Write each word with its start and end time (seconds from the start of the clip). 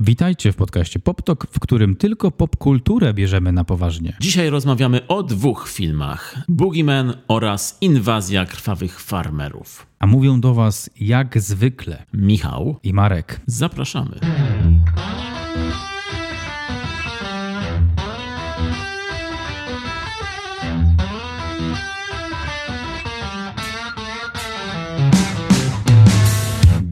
Witajcie 0.00 0.52
w 0.52 0.56
podcaście 0.56 0.98
PopTok, 0.98 1.46
w 1.50 1.60
którym 1.60 1.96
tylko 1.96 2.30
popkulturę 2.30 3.14
bierzemy 3.14 3.52
na 3.52 3.64
poważnie. 3.64 4.16
Dzisiaj 4.20 4.50
rozmawiamy 4.50 5.06
o 5.06 5.22
dwóch 5.22 5.68
filmach: 5.68 6.36
Boogeyman 6.48 7.14
oraz 7.28 7.78
Inwazja 7.80 8.46
krwawych 8.46 9.00
farmerów. 9.00 9.86
A 9.98 10.06
mówią 10.06 10.40
do 10.40 10.54
Was 10.54 10.90
jak 11.00 11.40
zwykle 11.40 12.04
Michał 12.12 12.76
i 12.82 12.92
Marek. 12.92 13.40
Zapraszamy. 13.46 14.20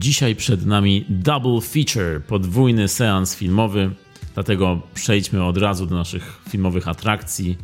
Dzisiaj 0.07 0.35
przed 0.35 0.65
nami 0.65 1.05
double 1.09 1.61
feature, 1.61 2.21
podwójny 2.27 2.87
seans 2.87 3.35
filmowy, 3.35 3.91
dlatego 4.33 4.81
przejdźmy 4.93 5.43
od 5.43 5.57
razu 5.57 5.85
do 5.85 5.95
naszych 5.95 6.41
filmowych 6.49 6.87
atrakcji, 6.87 7.57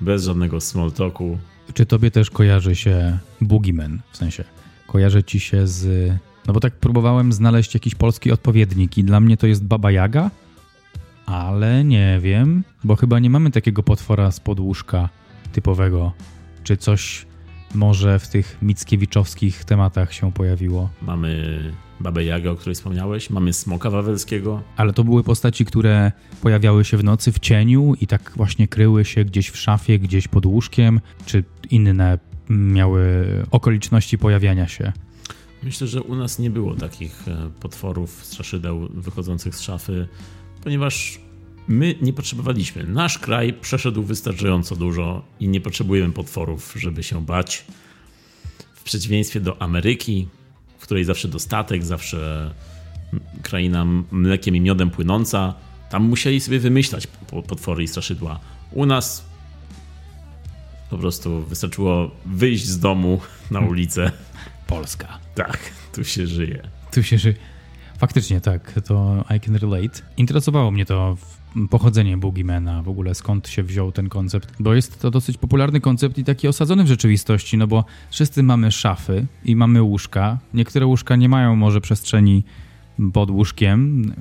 bez 0.00 0.24
żadnego 0.24 0.60
small 0.60 0.92
talku. 0.92 1.38
Czy 1.74 1.86
tobie 1.86 2.10
też 2.10 2.30
kojarzy 2.30 2.76
się 2.76 3.18
Boogeyman? 3.40 4.00
W 4.12 4.16
sensie, 4.16 4.44
kojarzy 4.86 5.22
ci 5.22 5.40
się 5.40 5.66
z... 5.66 6.12
No 6.46 6.52
bo 6.52 6.60
tak 6.60 6.74
próbowałem 6.74 7.32
znaleźć 7.32 7.74
jakiś 7.74 7.94
polski 7.94 8.32
odpowiednik 8.32 8.98
i 8.98 9.04
dla 9.04 9.20
mnie 9.20 9.36
to 9.36 9.46
jest 9.46 9.64
Baba 9.64 9.90
Jaga, 9.90 10.30
ale 11.26 11.84
nie 11.84 12.18
wiem, 12.22 12.64
bo 12.84 12.96
chyba 12.96 13.18
nie 13.18 13.30
mamy 13.30 13.50
takiego 13.50 13.82
potwora 13.82 14.30
z 14.30 14.40
podłóżka 14.40 15.08
typowego. 15.52 16.12
Czy 16.64 16.76
coś 16.76 17.26
może 17.74 18.18
w 18.18 18.28
tych 18.28 18.58
mickiewiczowskich 18.62 19.64
tematach 19.64 20.12
się 20.12 20.32
pojawiło. 20.32 20.90
Mamy 21.02 21.60
Babę 22.00 22.24
Jagę, 22.24 22.50
o 22.50 22.56
której 22.56 22.74
wspomniałeś, 22.74 23.30
mamy 23.30 23.52
Smoka 23.52 23.90
Wawelskiego. 23.90 24.62
Ale 24.76 24.92
to 24.92 25.04
były 25.04 25.24
postaci, 25.24 25.64
które 25.64 26.12
pojawiały 26.42 26.84
się 26.84 26.96
w 26.96 27.04
nocy 27.04 27.32
w 27.32 27.38
cieniu 27.38 27.94
i 28.00 28.06
tak 28.06 28.32
właśnie 28.36 28.68
kryły 28.68 29.04
się 29.04 29.24
gdzieś 29.24 29.48
w 29.50 29.56
szafie, 29.56 29.98
gdzieś 29.98 30.28
pod 30.28 30.46
łóżkiem, 30.46 31.00
czy 31.26 31.44
inne 31.70 32.18
miały 32.48 33.26
okoliczności 33.50 34.18
pojawiania 34.18 34.68
się. 34.68 34.92
Myślę, 35.62 35.86
że 35.86 36.02
u 36.02 36.14
nas 36.14 36.38
nie 36.38 36.50
było 36.50 36.74
takich 36.74 37.28
e, 37.28 37.50
potworów, 37.60 38.24
straszydeł 38.24 38.88
wychodzących 38.94 39.56
z 39.56 39.60
szafy, 39.60 40.08
ponieważ 40.64 41.20
my 41.70 41.94
nie 42.02 42.12
potrzebowaliśmy. 42.12 42.84
Nasz 42.84 43.18
kraj 43.18 43.52
przeszedł 43.52 44.02
wystarczająco 44.02 44.76
dużo 44.76 45.22
i 45.40 45.48
nie 45.48 45.60
potrzebujemy 45.60 46.12
potworów, 46.12 46.74
żeby 46.76 47.02
się 47.02 47.24
bać. 47.24 47.64
W 48.74 48.82
przeciwieństwie 48.82 49.40
do 49.40 49.62
Ameryki, 49.62 50.28
w 50.78 50.82
której 50.82 51.04
zawsze 51.04 51.28
dostatek, 51.28 51.84
zawsze 51.84 52.50
kraina 53.42 53.86
mlekiem 54.10 54.56
i 54.56 54.60
miodem 54.60 54.90
płynąca, 54.90 55.54
tam 55.90 56.04
musieli 56.04 56.40
sobie 56.40 56.60
wymyślać 56.60 57.06
potwory 57.48 57.82
i 57.82 57.88
straszydła. 57.88 58.40
U 58.72 58.86
nas 58.86 59.24
po 60.90 60.98
prostu 60.98 61.42
wystarczyło 61.42 62.10
wyjść 62.26 62.66
z 62.66 62.78
domu 62.78 63.20
na 63.50 63.60
ulicę. 63.60 64.12
Polska. 64.66 65.18
Tak, 65.34 65.58
tu 65.92 66.04
się 66.04 66.26
żyje. 66.26 66.62
Tu 66.92 67.02
się 67.02 67.18
żyje. 67.18 67.34
Faktycznie 67.98 68.40
tak, 68.40 68.80
to 68.86 69.24
I 69.36 69.40
can 69.40 69.56
relate. 69.56 70.02
Interesowało 70.16 70.70
mnie 70.70 70.86
to 70.86 71.16
pochodzenie 71.70 72.16
Boogiemana, 72.16 72.82
w 72.82 72.88
ogóle 72.88 73.14
skąd 73.14 73.48
się 73.48 73.62
wziął 73.62 73.92
ten 73.92 74.08
koncept, 74.08 74.54
bo 74.60 74.74
jest 74.74 75.00
to 75.00 75.10
dosyć 75.10 75.38
popularny 75.38 75.80
koncept 75.80 76.18
i 76.18 76.24
taki 76.24 76.48
osadzony 76.48 76.84
w 76.84 76.86
rzeczywistości, 76.86 77.56
no 77.56 77.66
bo 77.66 77.84
wszyscy 78.10 78.42
mamy 78.42 78.72
szafy 78.72 79.26
i 79.44 79.56
mamy 79.56 79.82
łóżka. 79.82 80.38
Niektóre 80.54 80.86
łóżka 80.86 81.16
nie 81.16 81.28
mają 81.28 81.56
może 81.56 81.80
przestrzeni 81.80 82.44
pod 83.12 83.30
łóżkiem, 83.30 84.12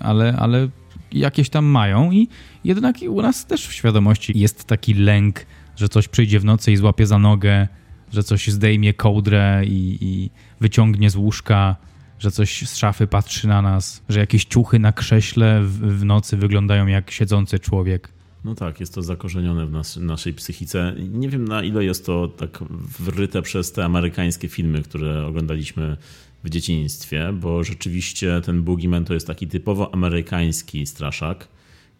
ale, 0.00 0.36
ale 0.38 0.68
jakieś 1.12 1.50
tam 1.50 1.64
mają 1.64 2.12
i 2.12 2.28
jednak 2.64 2.96
u 3.08 3.22
nas 3.22 3.46
też 3.46 3.66
w 3.66 3.72
świadomości 3.72 4.38
jest 4.38 4.64
taki 4.64 4.94
lęk, 4.94 5.46
że 5.76 5.88
coś 5.88 6.08
przyjdzie 6.08 6.40
w 6.40 6.44
nocy 6.44 6.72
i 6.72 6.76
złapie 6.76 7.06
za 7.06 7.18
nogę, 7.18 7.68
że 8.12 8.22
coś 8.22 8.48
zdejmie 8.48 8.94
kołdrę 8.94 9.62
i, 9.64 9.98
i 10.00 10.30
wyciągnie 10.60 11.10
z 11.10 11.16
łóżka 11.16 11.76
że 12.18 12.30
coś 12.30 12.68
z 12.68 12.76
szafy 12.76 13.06
patrzy 13.06 13.48
na 13.48 13.62
nas, 13.62 14.02
że 14.08 14.20
jakieś 14.20 14.44
ciuchy 14.44 14.78
na 14.78 14.92
krześle 14.92 15.62
w, 15.62 15.98
w 15.98 16.04
nocy 16.04 16.36
wyglądają 16.36 16.86
jak 16.86 17.10
siedzący 17.10 17.58
człowiek. 17.58 18.08
No 18.44 18.54
tak, 18.54 18.80
jest 18.80 18.94
to 18.94 19.02
zakorzenione 19.02 19.66
w 19.66 19.70
nas, 19.70 19.96
naszej 19.96 20.34
psychice. 20.34 20.94
Nie 20.98 21.28
wiem 21.28 21.48
na 21.48 21.62
ile 21.62 21.84
jest 21.84 22.06
to 22.06 22.28
tak 22.28 22.58
wryte 22.98 23.42
przez 23.42 23.72
te 23.72 23.84
amerykańskie 23.84 24.48
filmy, 24.48 24.82
które 24.82 25.26
oglądaliśmy 25.26 25.96
w 26.44 26.50
dzieciństwie, 26.50 27.32
bo 27.32 27.64
rzeczywiście 27.64 28.40
ten 28.40 28.62
Boogeyman 28.62 29.04
to 29.04 29.14
jest 29.14 29.26
taki 29.26 29.46
typowo 29.46 29.94
amerykański 29.94 30.86
straszak 30.86 31.48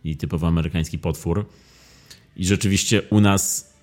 i 0.04 0.16
typowo 0.16 0.46
amerykański 0.46 0.98
potwór. 0.98 1.46
I 2.36 2.44
rzeczywiście 2.44 3.02
u 3.02 3.20
nas 3.20 3.74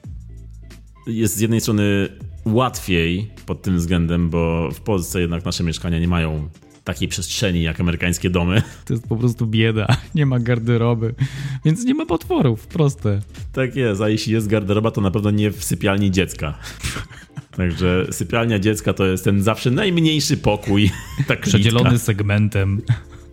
jest 1.07 1.35
z 1.35 1.39
jednej 1.39 1.61
strony 1.61 2.09
łatwiej 2.45 3.31
pod 3.45 3.61
tym 3.61 3.77
względem, 3.77 4.29
bo 4.29 4.71
w 4.71 4.81
Polsce 4.81 5.21
jednak 5.21 5.45
nasze 5.45 5.63
mieszkania 5.63 5.99
nie 5.99 6.07
mają 6.07 6.49
takiej 6.85 7.07
przestrzeni 7.07 7.63
jak 7.63 7.79
amerykańskie 7.79 8.29
domy. 8.29 8.61
To 8.85 8.93
jest 8.93 9.07
po 9.07 9.15
prostu 9.15 9.47
bieda. 9.47 9.87
Nie 10.15 10.25
ma 10.25 10.39
garderoby, 10.39 11.15
więc 11.65 11.83
nie 11.85 11.93
ma 11.93 12.05
potworów. 12.05 12.67
Proste. 12.67 13.21
Tak 13.53 13.75
jest, 13.75 14.01
a 14.01 14.09
jeśli 14.09 14.33
jest 14.33 14.47
garderoba, 14.47 14.91
to 14.91 15.01
na 15.01 15.11
pewno 15.11 15.31
nie 15.31 15.51
w 15.51 15.63
sypialni 15.63 16.11
dziecka. 16.11 16.57
Także 17.57 18.07
sypialnia 18.11 18.59
dziecka 18.59 18.93
to 18.93 19.05
jest 19.05 19.23
ten 19.23 19.41
zawsze 19.41 19.71
najmniejszy 19.71 20.37
pokój. 20.37 20.91
Tak 21.27 21.41
Przedzielony 21.41 21.99
segmentem. 21.99 22.81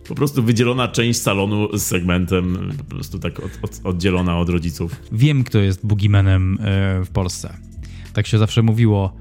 Po 0.07 0.15
prostu 0.15 0.43
wydzielona 0.43 0.87
część 0.87 1.21
salonu 1.21 1.77
z 1.77 1.81
segmentem, 1.81 2.73
po 2.77 2.83
prostu 2.83 3.19
tak 3.19 3.39
od, 3.39 3.51
od, 3.61 3.79
oddzielona 3.83 4.39
od 4.39 4.49
rodziców. 4.49 4.95
Wiem, 5.11 5.43
kto 5.43 5.59
jest 5.59 5.85
boogeymanem 5.85 6.57
e, 6.61 7.05
w 7.05 7.09
Polsce. 7.09 7.72
Tak 8.13 8.27
się 8.27 8.37
zawsze 8.37 8.61
mówiło. 8.61 9.13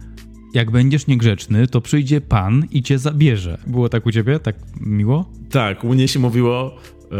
Jak 0.54 0.70
będziesz 0.70 1.06
niegrzeczny, 1.06 1.66
to 1.66 1.80
przyjdzie 1.80 2.20
pan 2.20 2.64
i 2.70 2.82
cię 2.82 2.98
zabierze. 2.98 3.58
Było 3.66 3.88
tak 3.88 4.06
u 4.06 4.12
ciebie? 4.12 4.38
Tak 4.38 4.56
miło? 4.80 5.30
Tak, 5.50 5.84
u 5.84 5.94
mnie 5.94 6.08
się 6.08 6.19
mówiło 6.19 6.76
e, 7.12 7.16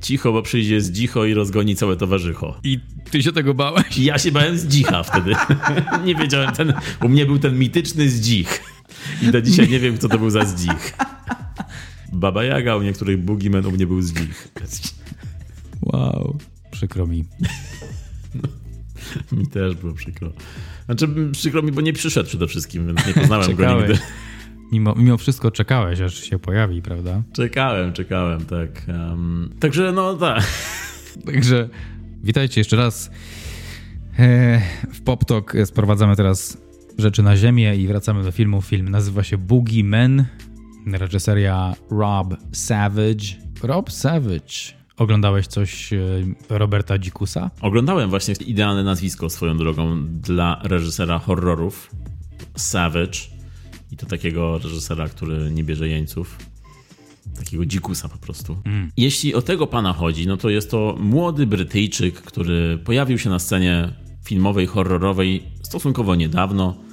cicho, 0.00 0.32
bo 0.32 0.42
przyjdzie 0.42 0.80
z 0.80 0.90
dzicho 0.90 1.24
i 1.24 1.34
rozgoni 1.34 1.76
całe 1.76 1.96
towarzycho. 1.96 2.60
I 2.64 2.78
ty 3.10 3.22
się 3.22 3.32
tego 3.32 3.54
bałeś? 3.54 3.98
Ja 3.98 4.18
się 4.18 4.32
bałem 4.32 4.58
z 4.58 4.66
dzicha 4.66 5.02
wtedy. 5.02 5.32
nie 6.06 6.14
wiedziałem, 6.14 6.52
ten, 6.52 6.72
u 7.02 7.08
mnie 7.08 7.26
był 7.26 7.38
ten 7.38 7.58
mityczny 7.58 8.08
zdzik. 8.08 8.62
I 9.22 9.26
do 9.26 9.42
dzisiaj 9.42 9.68
nie 9.68 9.80
wiem, 9.80 9.98
co 9.98 10.08
to 10.08 10.18
był 10.18 10.30
za 10.30 10.44
zdzik. 10.44 10.96
Baba 12.12 12.44
Jaga, 12.44 12.76
u 12.76 12.82
niektórych 12.82 13.24
boogeyman 13.24 13.66
u 13.66 13.70
mnie 13.70 13.86
był 13.86 14.02
zdzik. 14.02 14.48
Wow, 15.82 16.38
przykro 16.70 17.06
mi. 17.06 17.24
mi 19.32 19.46
też 19.46 19.74
było 19.74 19.92
przykro. 19.92 20.32
Znaczy, 20.86 21.08
przykro 21.32 21.62
mi, 21.62 21.72
bo 21.72 21.80
nie 21.80 21.92
przyszedł 21.92 22.28
przede 22.28 22.46
wszystkim, 22.46 22.86
więc 22.86 23.06
nie 23.06 23.14
poznałem 23.14 23.54
go 23.54 23.74
nigdy. 23.74 23.98
Mimo, 24.72 24.94
mimo 24.96 25.16
wszystko 25.16 25.50
czekałeś, 25.50 26.00
aż 26.00 26.14
się 26.14 26.38
pojawi, 26.38 26.82
prawda? 26.82 27.22
Czekałem, 27.32 27.92
czekałem, 27.92 28.44
tak. 28.44 28.68
Um, 28.88 29.50
także 29.60 29.92
no 29.92 30.14
tak. 30.14 30.44
Także 31.26 31.68
witajcie 32.22 32.60
jeszcze 32.60 32.76
raz. 32.76 33.10
E, 34.18 34.60
w 34.92 35.00
PopTok 35.00 35.54
sprowadzamy 35.64 36.16
teraz 36.16 36.58
rzeczy 36.98 37.22
na 37.22 37.36
ziemię 37.36 37.76
i 37.76 37.86
wracamy 37.86 38.22
do 38.22 38.30
filmu. 38.30 38.62
Film 38.62 38.88
nazywa 38.88 39.22
się 39.22 39.38
Boogie 39.38 39.84
Men. 39.84 40.24
Reżyseria 40.86 41.74
Rob 41.90 42.36
Savage. 42.52 43.24
Rob 43.62 43.92
Savage 43.92 44.83
Oglądałeś 44.96 45.46
coś 45.46 45.92
e, 45.92 45.98
Roberta 46.48 46.98
Dzikusa? 46.98 47.50
Oglądałem 47.60 48.10
właśnie 48.10 48.34
idealne 48.46 48.84
nazwisko 48.84 49.30
swoją 49.30 49.56
drogą 49.56 50.06
dla 50.06 50.60
reżysera 50.62 51.18
horrorów 51.18 51.90
Savage 52.56 53.18
i 53.92 53.96
to 53.96 54.06
takiego 54.06 54.58
reżysera, 54.58 55.08
który 55.08 55.50
nie 55.50 55.64
bierze 55.64 55.88
jeńców. 55.88 56.38
Takiego 57.38 57.66
dzikusa 57.66 58.08
po 58.08 58.18
prostu. 58.18 58.56
Mm. 58.64 58.90
Jeśli 58.96 59.34
o 59.34 59.42
tego 59.42 59.66
pana 59.66 59.92
chodzi, 59.92 60.26
no 60.26 60.36
to 60.36 60.50
jest 60.50 60.70
to 60.70 60.96
młody 61.00 61.46
Brytyjczyk, 61.46 62.14
który 62.14 62.78
pojawił 62.84 63.18
się 63.18 63.30
na 63.30 63.38
scenie 63.38 63.92
filmowej, 64.24 64.66
horrorowej 64.66 65.42
stosunkowo 65.62 66.14
niedawno 66.14 66.83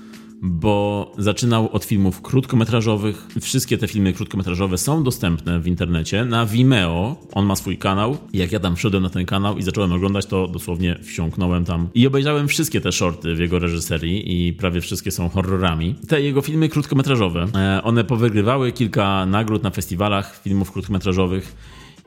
bo 0.41 1.11
zaczynał 1.17 1.69
od 1.71 1.83
filmów 1.83 2.21
krótkometrażowych. 2.21 3.27
Wszystkie 3.41 3.77
te 3.77 3.87
filmy 3.87 4.13
krótkometrażowe 4.13 4.77
są 4.77 5.03
dostępne 5.03 5.59
w 5.59 5.67
internecie 5.67 6.25
na 6.25 6.45
Vimeo. 6.45 7.15
On 7.33 7.45
ma 7.45 7.55
swój 7.55 7.77
kanał. 7.77 8.17
Jak 8.33 8.51
ja 8.51 8.59
tam 8.59 8.75
wszedłem 8.75 9.03
na 9.03 9.09
ten 9.09 9.25
kanał 9.25 9.57
i 9.57 9.63
zacząłem 9.63 9.93
oglądać, 9.93 10.25
to 10.25 10.47
dosłownie 10.47 10.99
wsiąknąłem 11.03 11.65
tam 11.65 11.89
i 11.93 12.07
obejrzałem 12.07 12.47
wszystkie 12.47 12.81
te 12.81 12.91
shorty 12.91 13.35
w 13.35 13.39
jego 13.39 13.59
reżyserii 13.59 14.47
i 14.47 14.53
prawie 14.53 14.81
wszystkie 14.81 15.11
są 15.11 15.29
horrorami. 15.29 15.95
Te 16.07 16.21
jego 16.21 16.41
filmy 16.41 16.69
krótkometrażowe, 16.69 17.47
e, 17.55 17.83
one 17.83 18.03
powygrywały 18.03 18.71
kilka 18.71 19.25
nagród 19.25 19.63
na 19.63 19.69
festiwalach 19.69 20.41
filmów 20.43 20.71
krótkometrażowych. 20.71 21.55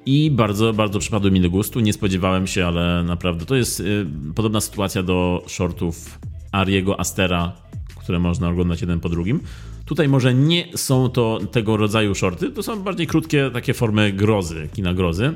I 0.07 0.31
bardzo, 0.31 0.73
bardzo 0.73 0.99
przypadły 0.99 1.31
mi 1.31 1.41
do 1.41 1.51
gustu. 1.51 1.81
Nie 1.81 1.93
spodziewałem 1.93 2.47
się, 2.47 2.67
ale 2.67 3.05
naprawdę 3.07 3.47
to 3.47 3.55
jest 3.57 3.81
y, 3.81 4.07
podobna 4.35 4.61
sytuacja 4.61 5.03
do 5.03 5.45
shortów 5.47 6.19
Ariego 6.53 7.01
Astera 7.01 7.53
które 8.05 8.19
można 8.19 8.49
oglądać 8.49 8.81
jeden 8.81 9.01
po 9.01 9.09
drugim. 9.09 9.41
Tutaj 9.85 10.09
może 10.09 10.35
nie 10.35 10.69
są 10.77 11.09
to 11.09 11.39
tego 11.53 11.77
rodzaju 11.77 12.15
shorty, 12.15 12.51
to 12.51 12.62
są 12.62 12.83
bardziej 12.83 13.06
krótkie 13.06 13.51
takie 13.53 13.75
formy 13.75 14.12
grozy, 14.12 14.69
kina 14.73 14.95
grozy, 14.95 15.35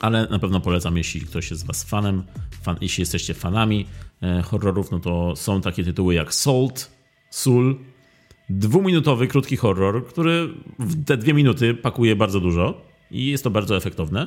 ale 0.00 0.28
na 0.30 0.38
pewno 0.38 0.60
polecam, 0.60 0.96
jeśli 0.96 1.20
ktoś 1.20 1.50
jest 1.50 1.62
z 1.62 1.66
was 1.66 1.84
fanem, 1.84 2.22
fan, 2.62 2.76
jeśli 2.80 3.02
jesteście 3.02 3.34
fanami 3.34 3.86
e, 4.22 4.42
horrorów, 4.42 4.90
no 4.90 5.00
to 5.00 5.36
są 5.36 5.60
takie 5.60 5.84
tytuły 5.84 6.14
jak 6.14 6.34
Salt, 6.34 6.90
Soul, 7.30 7.76
dwuminutowy, 8.50 9.26
krótki 9.26 9.56
horror, 9.56 10.06
który 10.06 10.48
w 10.78 11.04
te 11.04 11.16
dwie 11.16 11.34
minuty 11.34 11.74
pakuje 11.74 12.16
bardzo 12.16 12.40
dużo 12.40 12.80
i 13.10 13.26
jest 13.26 13.44
to 13.44 13.50
bardzo 13.50 13.76
efektowne. 13.76 14.26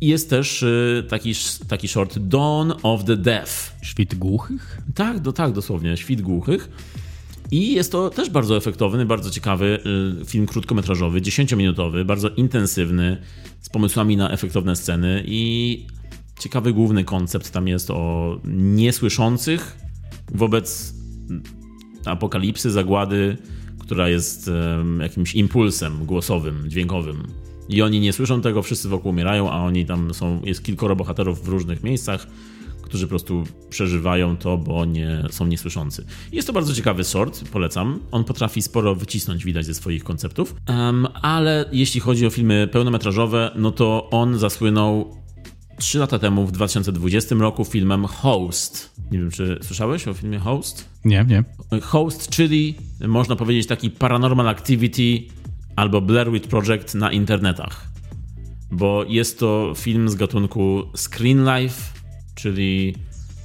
I 0.00 0.06
jest 0.06 0.30
też 0.30 0.62
y, 0.62 1.04
taki, 1.08 1.32
taki 1.68 1.88
short 1.88 2.18
Dawn 2.18 2.72
of 2.82 3.04
the 3.04 3.16
Deaf. 3.16 3.76
Świt 3.82 4.14
głuchych? 4.14 4.82
Tak, 4.94 5.20
do, 5.20 5.32
tak, 5.32 5.52
dosłownie, 5.52 5.96
świt 5.96 6.22
głuchych. 6.22 6.70
I 7.50 7.74
jest 7.74 7.92
to 7.92 8.10
też 8.10 8.30
bardzo 8.30 8.56
efektowny, 8.56 9.06
bardzo 9.06 9.30
ciekawy 9.30 9.78
y, 10.22 10.24
film 10.24 10.46
krótkometrażowy, 10.46 11.20
10-minutowy, 11.20 12.04
bardzo 12.04 12.28
intensywny, 12.28 13.16
z 13.60 13.68
pomysłami 13.68 14.16
na 14.16 14.30
efektowne 14.30 14.76
sceny 14.76 15.22
i 15.26 15.86
ciekawy 16.38 16.72
główny 16.72 17.04
koncept 17.04 17.50
tam 17.50 17.68
jest 17.68 17.90
o 17.90 18.36
niesłyszących 18.54 19.78
wobec 20.34 20.94
apokalipsy, 22.04 22.70
zagłady, 22.70 23.36
która 23.78 24.08
jest 24.08 24.50
jakimś 25.00 25.34
impulsem 25.34 26.06
głosowym, 26.06 26.64
dźwiękowym. 26.70 27.45
I 27.68 27.82
oni 27.82 28.00
nie 28.00 28.12
słyszą 28.12 28.40
tego, 28.40 28.62
wszyscy 28.62 28.88
wokół 28.88 29.10
umierają, 29.10 29.50
a 29.50 29.56
oni 29.56 29.86
tam 29.86 30.14
są, 30.14 30.40
jest 30.44 30.64
kilkoro 30.64 30.96
bohaterów 30.96 31.44
w 31.44 31.48
różnych 31.48 31.82
miejscach, 31.82 32.26
którzy 32.82 33.06
po 33.06 33.08
prostu 33.08 33.44
przeżywają 33.70 34.36
to, 34.36 34.58
bo 34.58 34.84
nie, 34.84 35.22
są 35.30 35.46
niesłyszący. 35.46 36.04
Jest 36.32 36.46
to 36.46 36.52
bardzo 36.52 36.74
ciekawy 36.74 37.04
sort, 37.04 37.48
polecam. 37.48 38.00
On 38.10 38.24
potrafi 38.24 38.62
sporo 38.62 38.94
wycisnąć, 38.94 39.44
widać, 39.44 39.66
ze 39.66 39.74
swoich 39.74 40.04
konceptów. 40.04 40.54
Um, 40.68 41.06
ale 41.22 41.64
jeśli 41.72 42.00
chodzi 42.00 42.26
o 42.26 42.30
filmy 42.30 42.68
pełnometrażowe, 42.72 43.50
no 43.56 43.70
to 43.70 44.10
on 44.10 44.38
zasłynął 44.38 45.16
3 45.78 45.98
lata 45.98 46.18
temu, 46.18 46.46
w 46.46 46.52
2020 46.52 47.34
roku, 47.34 47.64
filmem 47.64 48.04
Host. 48.04 48.90
Nie 49.10 49.18
wiem, 49.18 49.30
czy 49.30 49.58
słyszałeś 49.62 50.08
o 50.08 50.14
filmie 50.14 50.38
Host? 50.38 50.88
Nie, 51.04 51.26
nie. 51.28 51.44
Host, 51.80 52.28
czyli 52.28 52.74
można 53.08 53.36
powiedzieć 53.36 53.66
taki 53.66 53.90
Paranormal 53.90 54.48
Activity 54.48 55.34
albo 55.76 56.00
Blair 56.00 56.32
Witch 56.32 56.48
Project 56.48 56.94
na 56.94 57.12
internetach. 57.12 57.88
Bo 58.70 59.04
jest 59.08 59.38
to 59.38 59.72
film 59.76 60.08
z 60.08 60.14
gatunku 60.14 60.82
Screen 60.96 61.44
Life, 61.44 61.82
czyli 62.34 62.94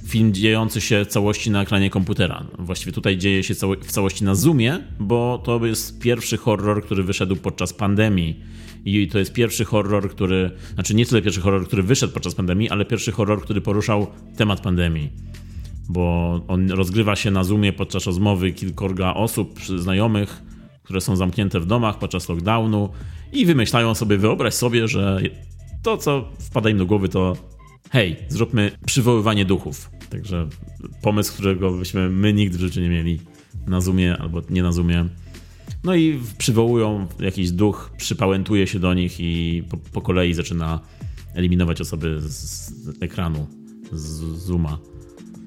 film 0.06 0.34
dziejący 0.34 0.80
się 0.80 1.04
w 1.04 1.08
całości 1.08 1.50
na 1.50 1.62
ekranie 1.62 1.90
komputera. 1.90 2.44
Właściwie 2.58 2.92
tutaj 2.92 3.18
dzieje 3.18 3.42
się 3.42 3.54
w 3.82 3.92
całości 3.92 4.24
na 4.24 4.34
Zoomie, 4.34 4.78
bo 5.00 5.42
to 5.44 5.66
jest 5.66 6.00
pierwszy 6.00 6.36
horror, 6.36 6.84
który 6.84 7.02
wyszedł 7.02 7.36
podczas 7.36 7.72
pandemii. 7.72 8.40
I 8.84 9.08
to 9.08 9.18
jest 9.18 9.32
pierwszy 9.32 9.64
horror, 9.64 10.10
który, 10.10 10.50
znaczy 10.74 10.94
nie 10.94 11.06
tyle 11.06 11.22
pierwszy 11.22 11.40
horror, 11.40 11.66
który 11.66 11.82
wyszedł 11.82 12.12
podczas 12.12 12.34
pandemii, 12.34 12.70
ale 12.70 12.84
pierwszy 12.84 13.12
horror, 13.12 13.42
który 13.42 13.60
poruszał 13.60 14.06
temat 14.36 14.60
pandemii. 14.60 15.10
Bo 15.88 16.40
on 16.48 16.70
rozgrywa 16.70 17.16
się 17.16 17.30
na 17.30 17.44
Zoomie 17.44 17.72
podczas 17.72 18.06
rozmowy 18.06 18.52
kilkorga 18.52 19.14
osób, 19.14 19.60
znajomych, 19.78 20.42
które 20.82 21.00
są 21.00 21.16
zamknięte 21.16 21.60
w 21.60 21.66
domach 21.66 21.98
podczas 21.98 22.28
lockdownu 22.28 22.88
i 23.32 23.46
wymyślają 23.46 23.94
sobie, 23.94 24.18
wyobraź 24.18 24.54
sobie, 24.54 24.88
że 24.88 25.20
to, 25.82 25.96
co 25.96 26.28
wpada 26.38 26.70
im 26.70 26.78
do 26.78 26.86
głowy, 26.86 27.08
to 27.08 27.36
hej, 27.90 28.16
zróbmy 28.28 28.70
przywoływanie 28.86 29.44
duchów. 29.44 29.90
Także 30.10 30.48
pomysł, 31.02 31.32
którego 31.32 31.72
byśmy 31.72 32.08
my 32.08 32.32
nigdy 32.32 32.58
w 32.58 32.60
życiu 32.60 32.80
nie 32.80 32.88
mieli 32.88 33.20
na 33.66 33.80
Zoomie 33.80 34.16
albo 34.18 34.42
nie 34.50 34.62
na 34.62 34.72
Zoomie. 34.72 35.08
No 35.84 35.94
i 35.94 36.20
przywołują 36.38 37.06
jakiś 37.20 37.50
duch, 37.50 37.92
przypałętuje 37.96 38.66
się 38.66 38.78
do 38.78 38.94
nich 38.94 39.20
i 39.20 39.62
po, 39.70 39.76
po 39.76 40.00
kolei 40.00 40.34
zaczyna 40.34 40.80
eliminować 41.34 41.80
osoby 41.80 42.20
z 42.20 42.72
ekranu, 43.00 43.46
z 43.92 44.20
Zooma. 44.38 44.78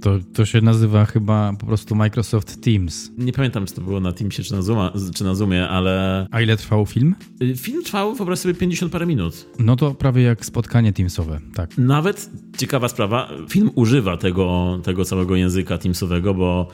To, 0.05 0.19
to 0.33 0.45
się 0.45 0.61
nazywa 0.61 1.05
chyba 1.05 1.53
po 1.59 1.65
prostu 1.65 1.95
Microsoft 1.95 2.61
Teams. 2.61 3.11
Nie 3.17 3.33
pamiętam, 3.33 3.65
czy 3.65 3.73
to 3.73 3.81
było 3.81 3.99
na 3.99 4.11
Teamsie, 4.11 4.43
czy 4.43 4.53
na, 4.53 4.61
Zooma, 4.61 4.91
czy 5.15 5.23
na 5.23 5.35
Zoomie, 5.35 5.69
ale... 5.69 6.27
A 6.31 6.41
ile 6.41 6.57
trwał 6.57 6.85
film? 6.85 7.15
Y, 7.41 7.55
film 7.55 7.83
trwał, 7.83 8.15
wyobraź 8.15 8.39
sobie, 8.39 8.53
50 8.53 8.91
parę 8.91 9.05
minut. 9.05 9.45
No 9.59 9.75
to 9.75 9.93
prawie 9.93 10.23
jak 10.23 10.45
spotkanie 10.45 10.93
Teamsowe, 10.93 11.39
tak. 11.55 11.77
Nawet, 11.77 12.29
ciekawa 12.57 12.87
sprawa, 12.87 13.29
film 13.49 13.71
używa 13.75 14.17
tego, 14.17 14.79
tego 14.83 15.05
całego 15.05 15.35
języka 15.35 15.77
Teamsowego, 15.77 16.33
bo 16.33 16.67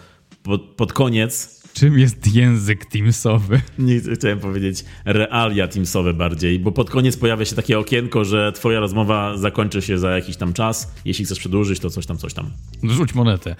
pod, 0.43 0.61
pod 0.61 0.93
koniec 0.93 1.60
Czym 1.73 1.99
jest 1.99 2.35
język 2.35 2.85
Teamsowy? 2.85 3.61
Nie 3.79 3.99
chciałem 4.15 4.39
powiedzieć 4.39 4.85
realia 5.05 5.67
Teamsowe 5.67 6.13
bardziej, 6.13 6.59
bo 6.59 6.71
pod 6.71 6.89
koniec 6.89 7.17
pojawia 7.17 7.45
się 7.45 7.55
takie 7.55 7.79
okienko, 7.79 8.25
że 8.25 8.51
twoja 8.51 8.79
rozmowa 8.79 9.37
zakończy 9.37 9.81
się 9.81 9.97
za 9.97 10.11
jakiś 10.11 10.37
tam 10.37 10.53
czas. 10.53 10.95
Jeśli 11.05 11.25
chcesz 11.25 11.39
przedłużyć, 11.39 11.79
to 11.79 11.89
coś 11.89 12.05
tam, 12.05 12.17
coś 12.17 12.33
tam. 12.33 12.51
Rzuć 12.83 13.15
monetę. 13.15 13.55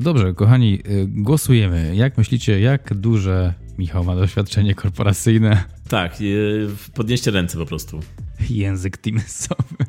Dobrze, 0.00 0.34
kochani, 0.34 0.74
y, 0.88 1.06
głosujemy. 1.08 1.96
Jak 1.96 2.18
myślicie, 2.18 2.60
jak 2.60 2.94
duże 2.94 3.54
Michał 3.78 4.04
ma 4.04 4.16
doświadczenie 4.16 4.74
korporacyjne? 4.74 5.64
Tak, 5.88 6.20
y, 6.20 6.68
podnieście 6.94 7.30
ręce 7.30 7.58
po 7.58 7.66
prostu. 7.66 8.00
Język 8.50 8.96
Teamsowy. 8.96 9.84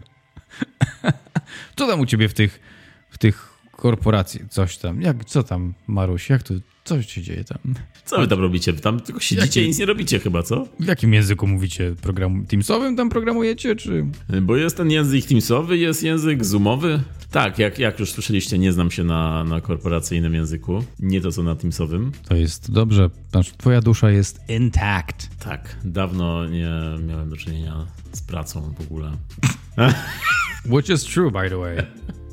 Co 1.76 1.88
tam 1.88 2.00
u 2.00 2.06
ciebie 2.06 2.30
w 2.30 2.34
tych, 2.34 2.60
w 3.10 3.18
tych 3.18 3.50
korporacji, 3.72 4.42
coś 4.50 4.78
tam. 4.78 5.02
Jak, 5.02 5.26
co 5.26 5.44
tam, 5.44 5.74
Maruś, 5.88 6.30
jak 6.30 6.44
to, 6.44 6.54
co 6.88 7.02
się 7.02 7.22
dzieje 7.22 7.44
tam? 7.44 7.74
Co 8.06 8.20
wy 8.20 8.28
tam 8.28 8.40
robicie? 8.40 8.74
Tam 8.74 9.00
tylko 9.00 9.20
siedzicie 9.20 9.64
i 9.64 9.68
nic 9.68 9.80
nie 9.80 9.86
robicie 9.86 10.20
chyba, 10.20 10.44
co? 10.44 10.68
W 10.80 10.88
jakim 10.88 11.14
języku 11.14 11.48
mówicie? 11.48 11.96
Program 12.02 12.46
Teamsowym 12.46 12.96
tam 12.96 13.10
programujecie, 13.10 13.76
czy? 13.76 14.06
Bo 14.42 14.56
jest 14.56 14.78
ten 14.78 14.92
język 14.92 15.26
Teamsowy, 15.26 15.78
jest 15.78 16.04
język 16.04 16.46
Zoomowy. 16.46 17.00
Tak, 17.32 17.60
jak, 17.60 17.80
jak 17.80 18.00
już 18.00 18.12
słyszeliście, 18.12 18.58
nie 18.58 18.72
znam 18.74 18.92
się 18.92 19.04
na, 19.04 19.44
na 19.44 19.62
korporacyjnym 19.62 20.34
języku. 20.34 20.84
Nie 21.00 21.22
to, 21.22 21.32
co 21.32 21.44
na 21.44 21.56
Teamsowym. 21.56 22.12
To 22.28 22.36
jest 22.36 22.72
dobrze. 22.72 23.10
Znaczy, 23.32 23.52
twoja 23.58 23.82
dusza 23.82 24.12
jest 24.12 24.40
intact. 24.50 25.30
Tak, 25.40 25.76
dawno 25.84 26.48
nie 26.48 26.72
miałem 27.08 27.30
do 27.30 27.38
czynienia 27.38 27.88
z 28.12 28.22
pracą 28.22 28.74
w 28.80 28.82
ogóle. 28.82 29.12
Which 30.74 30.90
is 30.90 31.04
true, 31.04 31.32
by 31.32 31.50
the 31.50 31.58
way. 31.58 31.78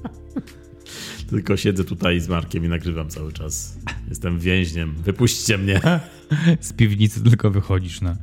Tylko 1.31 1.57
siedzę 1.57 1.85
tutaj 1.85 2.21
z 2.21 2.29
Markiem 2.29 2.65
i 2.65 2.69
nagrywam 2.69 3.09
cały 3.09 3.33
czas. 3.33 3.79
Jestem 4.09 4.39
więźniem. 4.39 4.95
Wypuśćcie 4.95 5.59
mnie. 5.59 5.81
Z 6.61 6.73
piwnicy 6.73 7.25
tylko 7.25 7.51
wychodzisz 7.51 8.01
na 8.01 8.17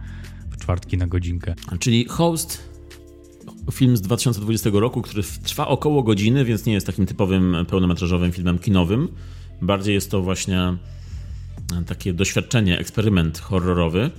czwartki 0.59 0.98
na 0.98 1.07
godzinkę. 1.07 1.56
Czyli 1.80 2.06
Host, 2.06 2.71
film 3.71 3.98
z 3.98 4.01
2020 4.01 4.69
roku, 4.74 5.01
który 5.01 5.23
trwa 5.44 5.68
około 5.68 6.04
godziny, 6.04 6.45
więc 6.45 6.66
nie 6.66 6.73
jest 6.73 6.87
takim 6.87 7.06
typowym 7.06 7.56
pełnometrażowym 7.69 8.31
filmem 8.31 8.59
kinowym. 8.59 9.07
Bardziej 9.61 9.94
jest 9.94 10.11
to 10.11 10.21
właśnie 10.21 10.59
e, 10.59 10.78
takie 11.87 12.14
doświadczenie, 12.14 12.80
eksperyment 12.80 13.40
horrorowy, 13.40 14.11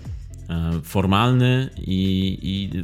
e, 0.49 0.81
formalny 0.83 1.71
i, 1.79 2.39
i, 2.43 2.83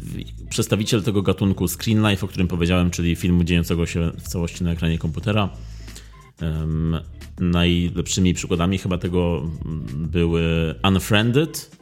przedstawiciel 0.48 1.02
tego 1.02 1.22
gatunku 1.22 1.68
Screen 1.68 2.08
Life, 2.08 2.26
o 2.26 2.28
którym 2.28 2.48
powiedziałem, 2.48 2.90
czyli 2.90 3.16
filmu 3.16 3.44
dziejącego 3.44 3.86
się 3.86 4.12
w 4.18 4.28
całości 4.28 4.64
na 4.64 4.70
ekranie 4.70 4.98
komputera 4.98 5.48
najlepszymi 7.40 8.34
przykładami 8.34 8.78
chyba 8.78 8.98
tego 8.98 9.42
były 9.94 10.74
Unfriended, 10.88 11.76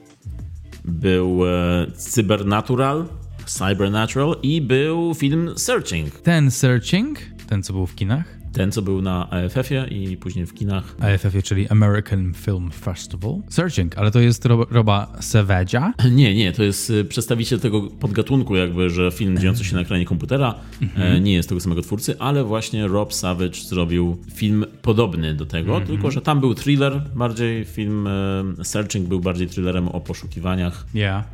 był 0.85 1.47
e, 1.47 1.87
Cybernatural, 1.97 3.09
Cybernatural 3.47 4.37
i 4.43 4.61
był 4.61 5.15
film 5.15 5.51
Searching. 5.57 6.21
Ten 6.21 6.51
Searching, 6.51 7.19
ten 7.49 7.63
co 7.63 7.73
był 7.73 7.87
w 7.87 7.95
kinach? 7.95 8.36
Ten, 8.57 8.73
co 8.73 8.83
był 8.83 9.03
na 9.03 9.31
AFF-ie 9.31 9.87
i 9.87 10.17
później 10.17 10.47
w 10.47 10.55
kinach. 10.55 10.97
AFF-ie, 11.01 11.43
czyli 11.43 11.69
American 11.69 12.35
Film 12.35 12.71
Festival. 12.71 13.35
Searching, 13.49 13.99
ale 13.99 14.11
to 14.11 14.21
jest 14.21 14.47
Roba 14.71 15.13
Savage'a? 15.21 15.93
Nie, 16.11 16.35
nie, 16.35 16.53
to 16.53 16.63
jest 16.63 16.91
y, 16.91 17.05
przedstawiciel 17.05 17.61
tego 17.61 17.83
podgatunku 17.83 18.57
jakby, 18.57 18.91
że 18.91 19.11
film 19.11 19.39
dziejący 19.39 19.65
się 19.65 19.75
na 19.75 19.81
ekranie 19.81 20.05
komputera 20.05 20.55
mhm. 20.83 21.25
nie 21.25 21.33
jest 21.33 21.49
tego 21.49 21.61
samego 21.61 21.83
twórcy, 21.83 22.19
ale 22.19 22.45
właśnie 22.45 22.89
Rob 22.89 23.15
Savage 23.15 23.55
zrobił 23.55 24.17
film 24.35 24.65
podobny 24.83 25.35
do 25.35 25.47
tego, 25.47 25.77
mhm. 25.77 25.87
tylko 25.87 26.11
że 26.11 26.21
tam 26.21 26.41
był 26.41 26.55
thriller 26.55 27.03
bardziej, 27.15 27.65
film 27.65 28.07
y, 28.07 28.65
Searching 28.65 29.09
był 29.09 29.21
bardziej 29.21 29.49
thrillerem 29.49 29.89
o 29.89 30.01
poszukiwaniach. 30.01 30.87
Yeah. 30.95 31.25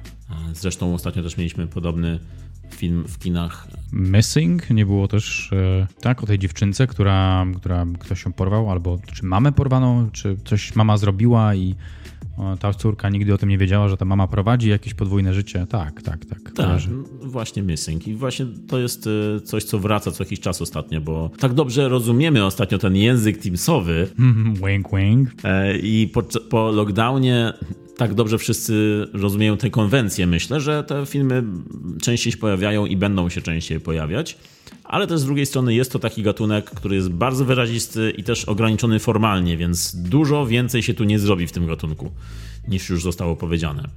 Zresztą 0.54 0.94
ostatnio 0.94 1.22
też 1.22 1.36
mieliśmy 1.36 1.66
podobny 1.66 2.18
film 2.74 3.04
w 3.08 3.18
kinach. 3.18 3.68
Missing 3.92 4.70
nie 4.70 4.86
było 4.86 5.08
też, 5.08 5.52
e, 5.52 5.86
tak, 6.00 6.22
o 6.22 6.26
tej 6.26 6.38
dziewczynce, 6.38 6.86
która, 6.86 7.46
która 7.56 7.86
ktoś 7.98 8.24
ją 8.24 8.32
porwał, 8.32 8.70
albo 8.70 8.98
czy 9.12 9.26
mamę 9.26 9.52
porwaną, 9.52 10.10
czy 10.12 10.36
coś 10.44 10.74
mama 10.74 10.96
zrobiła 10.96 11.54
i 11.54 11.74
ta 12.60 12.74
córka 12.74 13.08
nigdy 13.08 13.34
o 13.34 13.38
tym 13.38 13.48
nie 13.48 13.58
wiedziała, 13.58 13.88
że 13.88 13.96
ta 13.96 14.04
mama 14.04 14.26
prowadzi 14.26 14.68
jakieś 14.68 14.94
podwójne 14.94 15.34
życie. 15.34 15.66
Tak, 15.68 16.02
tak, 16.02 16.24
tak. 16.24 16.52
Tak, 16.54 16.80
właśnie 17.22 17.62
Missing. 17.62 18.08
I 18.08 18.14
właśnie 18.14 18.46
to 18.68 18.78
jest 18.78 19.06
e, 19.36 19.40
coś, 19.40 19.64
co 19.64 19.78
wraca 19.78 20.10
co 20.10 20.24
jakiś 20.24 20.40
czas 20.40 20.62
ostatnio, 20.62 21.00
bo 21.00 21.30
tak 21.38 21.54
dobrze 21.54 21.88
rozumiemy 21.88 22.44
ostatnio 22.44 22.78
ten 22.78 22.96
język 22.96 23.38
teamsowy. 23.38 24.08
wink, 24.66 24.88
wink. 24.92 25.30
E, 25.44 25.78
I 25.78 26.08
po, 26.08 26.22
po 26.22 26.70
lockdownie 26.70 27.52
tak 27.96 28.14
dobrze 28.14 28.38
wszyscy 28.38 29.06
rozumieją 29.12 29.56
tę 29.56 29.70
konwencję, 29.70 30.26
myślę, 30.26 30.60
że 30.60 30.84
te 30.84 31.06
filmy 31.06 31.44
częściej 32.02 32.32
się 32.32 32.38
pojawiają 32.38 32.86
i 32.86 32.96
będą 32.96 33.28
się 33.28 33.42
częściej 33.42 33.80
pojawiać. 33.80 34.38
Ale 34.84 35.06
też 35.06 35.20
z 35.20 35.24
drugiej 35.24 35.46
strony 35.46 35.74
jest 35.74 35.92
to 35.92 35.98
taki 35.98 36.22
gatunek, 36.22 36.70
który 36.70 36.96
jest 36.96 37.08
bardzo 37.08 37.44
wyrazisty 37.44 38.10
i 38.10 38.24
też 38.24 38.44
ograniczony 38.44 38.98
formalnie, 38.98 39.56
więc 39.56 39.96
dużo 39.96 40.46
więcej 40.46 40.82
się 40.82 40.94
tu 40.94 41.04
nie 41.04 41.18
zrobi 41.18 41.46
w 41.46 41.52
tym 41.52 41.66
gatunku, 41.66 42.10
niż 42.68 42.90
już 42.90 43.02
zostało 43.02 43.36
powiedziane. 43.36 43.88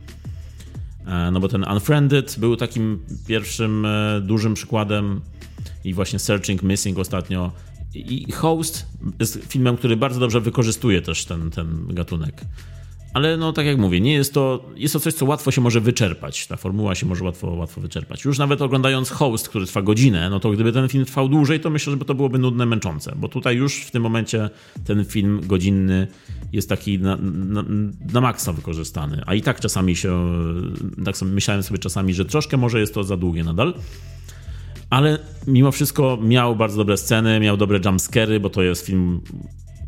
E, 1.07 1.31
no 1.31 1.39
bo 1.39 1.47
ten 1.47 1.65
Unfriended 1.73 2.35
był 2.39 2.55
takim 2.55 2.99
pierwszym 3.27 3.85
e, 3.85 4.21
dużym 4.21 4.53
przykładem 4.53 5.21
i 5.83 5.93
właśnie 5.93 6.19
Searching 6.19 6.63
Missing 6.63 6.99
ostatnio. 6.99 7.51
I 7.95 8.31
Host 8.31 8.85
jest 9.19 9.39
filmem, 9.47 9.77
który 9.77 9.97
bardzo 9.97 10.19
dobrze 10.19 10.41
wykorzystuje 10.41 11.01
też 11.01 11.25
ten, 11.25 11.51
ten 11.51 11.87
gatunek. 11.89 12.41
Ale 13.15 13.37
no 13.37 13.53
tak 13.53 13.65
jak 13.65 13.77
mówię, 13.77 14.01
nie 14.01 14.13
jest 14.13 14.33
to, 14.33 14.65
jest 14.75 14.93
to 14.93 14.99
coś, 14.99 15.13
co 15.13 15.25
łatwo 15.25 15.51
się 15.51 15.61
może 15.61 15.81
wyczerpać. 15.81 16.47
Ta 16.47 16.57
formuła 16.57 16.95
się 16.95 17.05
może 17.05 17.23
łatwo, 17.23 17.51
łatwo 17.51 17.81
wyczerpać. 17.81 18.25
Już 18.25 18.37
nawet 18.37 18.61
oglądając 18.61 19.09
Host, 19.09 19.49
który 19.49 19.65
trwa 19.65 19.81
godzinę, 19.81 20.29
no 20.29 20.39
to 20.39 20.51
gdyby 20.51 20.71
ten 20.71 20.89
film 20.89 21.05
trwał 21.05 21.29
dłużej, 21.29 21.59
to 21.59 21.69
myślę, 21.69 21.93
że 21.93 21.99
to 21.99 22.15
byłoby 22.15 22.39
nudne, 22.39 22.65
męczące. 22.65 23.13
Bo 23.15 23.27
tutaj 23.27 23.55
już 23.55 23.81
w 23.81 23.91
tym 23.91 24.03
momencie 24.03 24.49
ten 24.85 25.05
film 25.05 25.41
godzinny 25.43 26.07
jest 26.53 26.69
taki 26.69 26.99
na, 26.99 27.17
na, 27.21 27.63
na 28.13 28.21
maksa 28.21 28.53
wykorzystany. 28.53 29.21
A 29.25 29.35
i 29.35 29.41
tak 29.41 29.59
czasami 29.59 29.95
się, 29.95 30.25
tak 31.05 31.17
sobie, 31.17 31.31
myślałem 31.31 31.63
sobie 31.63 31.79
czasami, 31.79 32.13
że 32.13 32.25
troszkę 32.25 32.57
może 32.57 32.79
jest 32.79 32.93
to 32.93 33.03
za 33.03 33.17
długie 33.17 33.43
nadal. 33.43 33.73
Ale 34.89 35.19
mimo 35.47 35.71
wszystko 35.71 36.17
miał 36.21 36.55
bardzo 36.55 36.77
dobre 36.77 36.97
sceny, 36.97 37.39
miał 37.39 37.57
dobre 37.57 37.79
jumpscary, 37.85 38.39
bo 38.39 38.49
to 38.49 38.61
jest 38.63 38.85
film 38.85 39.21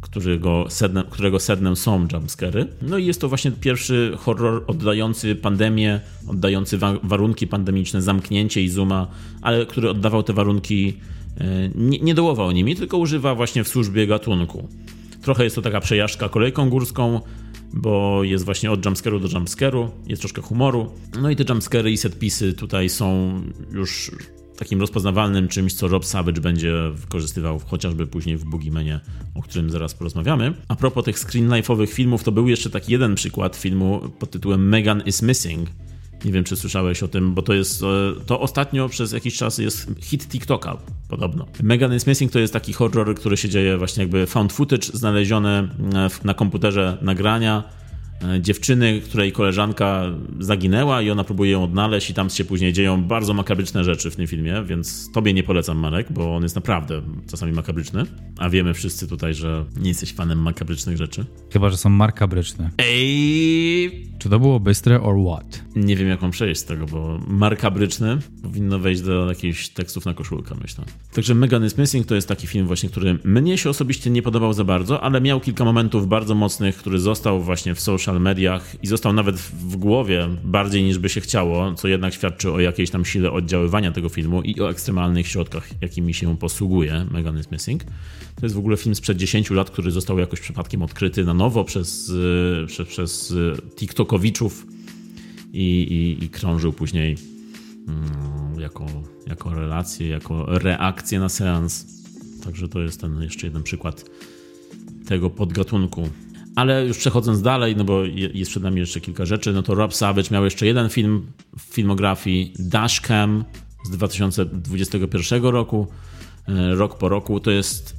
którego 0.09 0.65
sednem, 0.69 1.03
którego 1.09 1.39
sednem 1.39 1.75
są 1.75 2.07
jumpscary. 2.13 2.67
No 2.81 2.97
i 2.97 3.05
jest 3.05 3.21
to 3.21 3.29
właśnie 3.29 3.51
pierwszy 3.51 4.13
horror 4.17 4.63
oddający 4.67 5.35
pandemię, 5.35 5.99
oddający 6.27 6.77
wa 6.77 6.93
warunki 7.03 7.47
pandemiczne, 7.47 8.01
zamknięcie 8.01 8.63
i 8.63 8.69
zooma, 8.69 9.07
ale 9.41 9.65
który 9.65 9.89
oddawał 9.89 10.23
te 10.23 10.33
warunki, 10.33 10.93
e, 11.37 11.69
nie, 11.75 11.99
nie 11.99 12.15
dołował 12.15 12.51
nimi, 12.51 12.75
tylko 12.75 12.97
używa 12.97 13.35
właśnie 13.35 13.63
w 13.63 13.67
służbie 13.67 14.07
gatunku. 14.07 14.67
Trochę 15.21 15.43
jest 15.43 15.55
to 15.55 15.61
taka 15.61 15.81
przejażdżka 15.81 16.29
kolejką 16.29 16.69
górską, 16.69 17.21
bo 17.73 18.23
jest 18.23 18.45
właśnie 18.45 18.71
od 18.71 18.85
jumpscare'u 18.85 19.21
do 19.21 19.27
jumpscare'u, 19.27 19.87
jest 20.07 20.21
troszkę 20.21 20.41
humoru. 20.41 20.91
No 21.21 21.29
i 21.29 21.35
te 21.35 21.43
jumpscary 21.49 21.91
i 21.91 21.97
setpisy 21.97 22.53
tutaj 22.53 22.89
są 22.89 23.41
już 23.71 24.11
takim 24.57 24.81
rozpoznawalnym 24.81 25.47
czymś, 25.47 25.73
co 25.73 25.87
Rob 25.87 26.05
Savage 26.05 26.41
będzie 26.41 26.73
wykorzystywał 26.93 27.59
chociażby 27.59 28.07
później 28.07 28.37
w 28.37 28.45
Boogiemanie, 28.45 28.99
o 29.35 29.41
którym 29.41 29.69
zaraz 29.69 29.93
porozmawiamy. 29.93 30.53
A 30.67 30.75
propos 30.75 31.05
tych 31.05 31.19
screenlife'owych 31.19 31.87
filmów, 31.87 32.23
to 32.23 32.31
był 32.31 32.47
jeszcze 32.47 32.69
taki 32.69 32.91
jeden 32.91 33.15
przykład 33.15 33.55
filmu 33.55 34.01
pod 34.19 34.31
tytułem 34.31 34.69
Megan 34.69 35.03
is 35.05 35.21
Missing. 35.21 35.69
Nie 36.25 36.31
wiem, 36.31 36.43
czy 36.43 36.55
słyszałeś 36.55 37.03
o 37.03 37.07
tym, 37.07 37.33
bo 37.33 37.41
to 37.41 37.53
jest. 37.53 37.83
E, 37.83 37.85
to 38.25 38.39
ostatnio 38.39 38.89
przez 38.89 39.11
jakiś 39.11 39.37
czas 39.37 39.57
jest 39.57 39.87
hit 40.01 40.27
TikToka, 40.27 40.77
podobno. 41.09 41.45
Megan 41.63 41.95
is 41.95 42.07
Missing 42.07 42.31
to 42.31 42.39
jest 42.39 42.53
taki 42.53 42.73
horror, 42.73 43.15
który 43.15 43.37
się 43.37 43.49
dzieje 43.49 43.77
właśnie 43.77 44.03
jakby 44.03 44.27
found 44.27 44.53
footage, 44.53 44.87
znalezione 44.93 45.69
e, 45.93 46.09
na 46.23 46.33
komputerze 46.33 46.97
nagrania 47.01 47.63
dziewczyny, 48.39 49.01
której 49.01 49.31
koleżanka 49.31 50.03
zaginęła 50.39 51.01
i 51.01 51.09
ona 51.09 51.23
próbuje 51.23 51.51
ją 51.51 51.63
odnaleźć 51.63 52.09
i 52.09 52.13
tam 52.13 52.29
się 52.29 52.45
później 52.45 52.73
dzieją 52.73 53.03
bardzo 53.03 53.33
makabryczne 53.33 53.83
rzeczy 53.83 54.11
w 54.11 54.15
tym 54.15 54.27
filmie, 54.27 54.63
więc 54.65 55.11
tobie 55.11 55.33
nie 55.33 55.43
polecam, 55.43 55.77
Marek, 55.77 56.11
bo 56.11 56.35
on 56.35 56.43
jest 56.43 56.55
naprawdę 56.55 57.01
czasami 57.31 57.51
makabryczny, 57.51 58.03
a 58.37 58.49
wiemy 58.49 58.73
wszyscy 58.73 59.07
tutaj, 59.07 59.33
że 59.33 59.65
nie 59.79 59.87
jesteś 59.87 60.13
fanem 60.13 60.41
makabrycznych 60.41 60.97
rzeczy. 60.97 61.25
Chyba, 61.53 61.69
że 61.69 61.77
są 61.77 61.89
makabryczne. 61.89 62.69
Ej! 62.77 64.07
Czy 64.19 64.29
to 64.29 64.39
było 64.39 64.59
bystre 64.59 65.01
or 65.01 65.15
what? 65.27 65.63
Nie 65.75 65.95
wiem, 65.95 66.07
jak 66.07 66.21
mam 66.21 66.31
przejść 66.31 66.61
z 66.61 66.65
tego, 66.65 66.85
bo 66.85 67.19
markabryczny 67.27 68.17
powinno 68.43 68.79
wejść 68.79 69.01
do 69.01 69.29
jakichś 69.29 69.69
tekstów 69.69 70.05
na 70.05 70.13
koszulkę, 70.13 70.55
myślę. 70.61 70.83
Także 71.13 71.35
Megan 71.35 71.65
is 71.65 71.77
Missing 71.77 72.07
to 72.07 72.15
jest 72.15 72.27
taki 72.27 72.47
film 72.47 72.67
właśnie, 72.67 72.89
który 72.89 73.19
mnie 73.23 73.57
się 73.57 73.69
osobiście 73.69 74.09
nie 74.09 74.21
podobał 74.21 74.53
za 74.53 74.63
bardzo, 74.63 75.03
ale 75.03 75.21
miał 75.21 75.39
kilka 75.39 75.65
momentów 75.65 76.07
bardzo 76.07 76.35
mocnych, 76.35 76.77
który 76.77 76.99
został 76.99 77.41
właśnie 77.41 77.75
w 77.75 77.79
social 77.79 78.06
social 78.07 78.21
mediach 78.21 78.83
i 78.83 78.87
został 78.87 79.13
nawet 79.13 79.35
w 79.35 79.75
głowie 79.75 80.27
bardziej 80.43 80.83
niż 80.83 80.97
by 80.97 81.09
się 81.09 81.21
chciało, 81.21 81.73
co 81.73 81.87
jednak 81.87 82.13
świadczy 82.13 82.51
o 82.51 82.59
jakiejś 82.59 82.89
tam 82.89 83.05
sile 83.05 83.31
oddziaływania 83.31 83.91
tego 83.91 84.09
filmu 84.09 84.41
i 84.41 84.61
o 84.61 84.69
ekstremalnych 84.69 85.27
środkach, 85.27 85.69
jakimi 85.81 86.13
się 86.13 86.37
posługuje 86.37 87.05
Megan 87.11 87.39
is 87.39 87.51
Missing. 87.51 87.83
To 88.35 88.45
jest 88.45 88.55
w 88.55 88.57
ogóle 88.57 88.77
film 88.77 88.95
sprzed 88.95 89.17
10 89.17 89.51
lat, 89.51 89.69
który 89.69 89.91
został 89.91 90.19
jakoś 90.19 90.39
przypadkiem 90.39 90.81
odkryty 90.81 91.25
na 91.25 91.33
nowo 91.33 91.63
przez, 91.63 92.09
y, 92.09 92.65
przez, 92.67 92.87
przez 92.87 93.33
TikTokowiczów 93.75 94.67
i, 95.53 95.63
i, 95.81 96.23
i 96.23 96.29
krążył 96.29 96.73
później 96.73 97.17
mm, 97.87 98.59
jako, 98.59 98.85
jako 99.27 99.53
relację, 99.53 100.07
jako 100.07 100.45
reakcję 100.59 101.19
na 101.19 101.29
seans. 101.29 101.85
Także 102.43 102.67
to 102.67 102.79
jest 102.79 103.01
ten 103.01 103.21
jeszcze 103.21 103.47
jeden 103.47 103.63
przykład 103.63 104.05
tego 105.07 105.29
podgatunku 105.29 106.09
ale 106.57 106.85
już 106.85 106.97
przechodząc 106.97 107.41
dalej, 107.41 107.75
no 107.75 107.83
bo 107.83 108.03
jest 108.33 108.51
przed 108.51 108.63
nami 108.63 108.79
jeszcze 108.79 109.01
kilka 109.01 109.25
rzeczy, 109.25 109.53
no 109.53 109.63
to 109.63 109.75
Rob 109.75 109.93
Savage 109.93 110.29
miał 110.31 110.45
jeszcze 110.45 110.65
jeden 110.65 110.89
film 110.89 111.31
w 111.57 111.61
filmografii, 111.61 112.53
Dashcam 112.59 113.45
z 113.85 113.89
2021 113.89 115.43
roku, 115.43 115.87
e, 116.47 116.75
rok 116.75 116.97
po 116.97 117.09
roku. 117.09 117.39
To 117.39 117.51
jest 117.51 117.95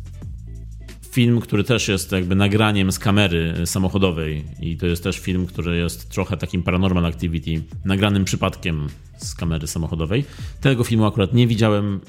film, 1.10 1.40
który 1.40 1.64
też 1.64 1.88
jest 1.88 2.12
jakby 2.12 2.34
nagraniem 2.34 2.92
z 2.92 2.98
kamery 2.98 3.54
samochodowej 3.66 4.44
i 4.60 4.76
to 4.76 4.86
jest 4.86 5.02
też 5.02 5.18
film, 5.18 5.46
który 5.46 5.76
jest 5.76 6.08
trochę 6.10 6.36
takim 6.36 6.62
paranormal 6.62 7.06
activity, 7.06 7.62
nagranym 7.84 8.24
przypadkiem 8.24 8.86
z 9.18 9.34
kamery 9.34 9.66
samochodowej. 9.66 10.24
Tego 10.60 10.84
filmu 10.84 11.06
akurat 11.06 11.34
nie 11.34 11.46
widziałem, 11.46 12.00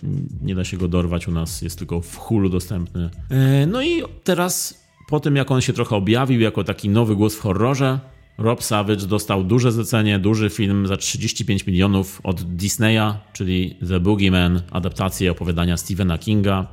nie 0.41 0.55
da 0.55 0.63
się 0.63 0.77
go 0.77 0.87
dorwać 0.87 1.27
u 1.27 1.31
nas, 1.31 1.61
jest 1.61 1.77
tylko 1.77 2.01
w 2.01 2.15
Hulu 2.15 2.49
dostępny. 2.49 3.09
E, 3.29 3.65
no 3.67 3.81
i 3.81 4.03
teraz 4.23 4.79
po 5.09 5.19
tym, 5.19 5.35
jak 5.35 5.51
on 5.51 5.61
się 5.61 5.73
trochę 5.73 5.95
objawił 5.95 6.41
jako 6.41 6.63
taki 6.63 6.89
nowy 6.89 7.15
głos 7.15 7.35
w 7.35 7.39
horrorze, 7.39 7.99
Rob 8.37 8.63
Savage 8.63 9.07
dostał 9.07 9.43
duże 9.43 9.71
zlecenie, 9.71 10.19
duży 10.19 10.49
film 10.49 10.87
za 10.87 10.97
35 10.97 11.67
milionów 11.67 12.21
od 12.23 12.55
Disneya, 12.55 13.13
czyli 13.33 13.77
The 13.87 13.99
Boogeyman, 13.99 14.61
adaptację 14.71 15.31
opowiadania 15.31 15.77
Stephena 15.77 16.17
Kinga, 16.17 16.67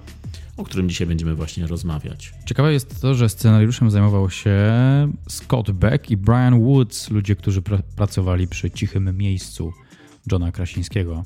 o 0.57 0.65
którym 0.65 0.89
dzisiaj 0.89 1.07
będziemy 1.07 1.35
właśnie 1.35 1.67
rozmawiać. 1.67 2.35
Ciekawe 2.45 2.73
jest 2.73 3.01
to, 3.01 3.15
że 3.15 3.29
scenariuszem 3.29 3.91
zajmował 3.91 4.31
się 4.31 4.53
Scott 5.29 5.71
Beck 5.71 6.11
i 6.11 6.17
Brian 6.17 6.61
Woods, 6.61 7.11
ludzie, 7.11 7.37
którzy 7.37 7.63
pr 7.63 7.83
pracowali 7.97 8.49
przy 8.49 8.71
Cichym 8.71 9.17
Miejscu 9.17 9.73
Johna 10.33 10.53
Krasińskiego. 10.53 11.25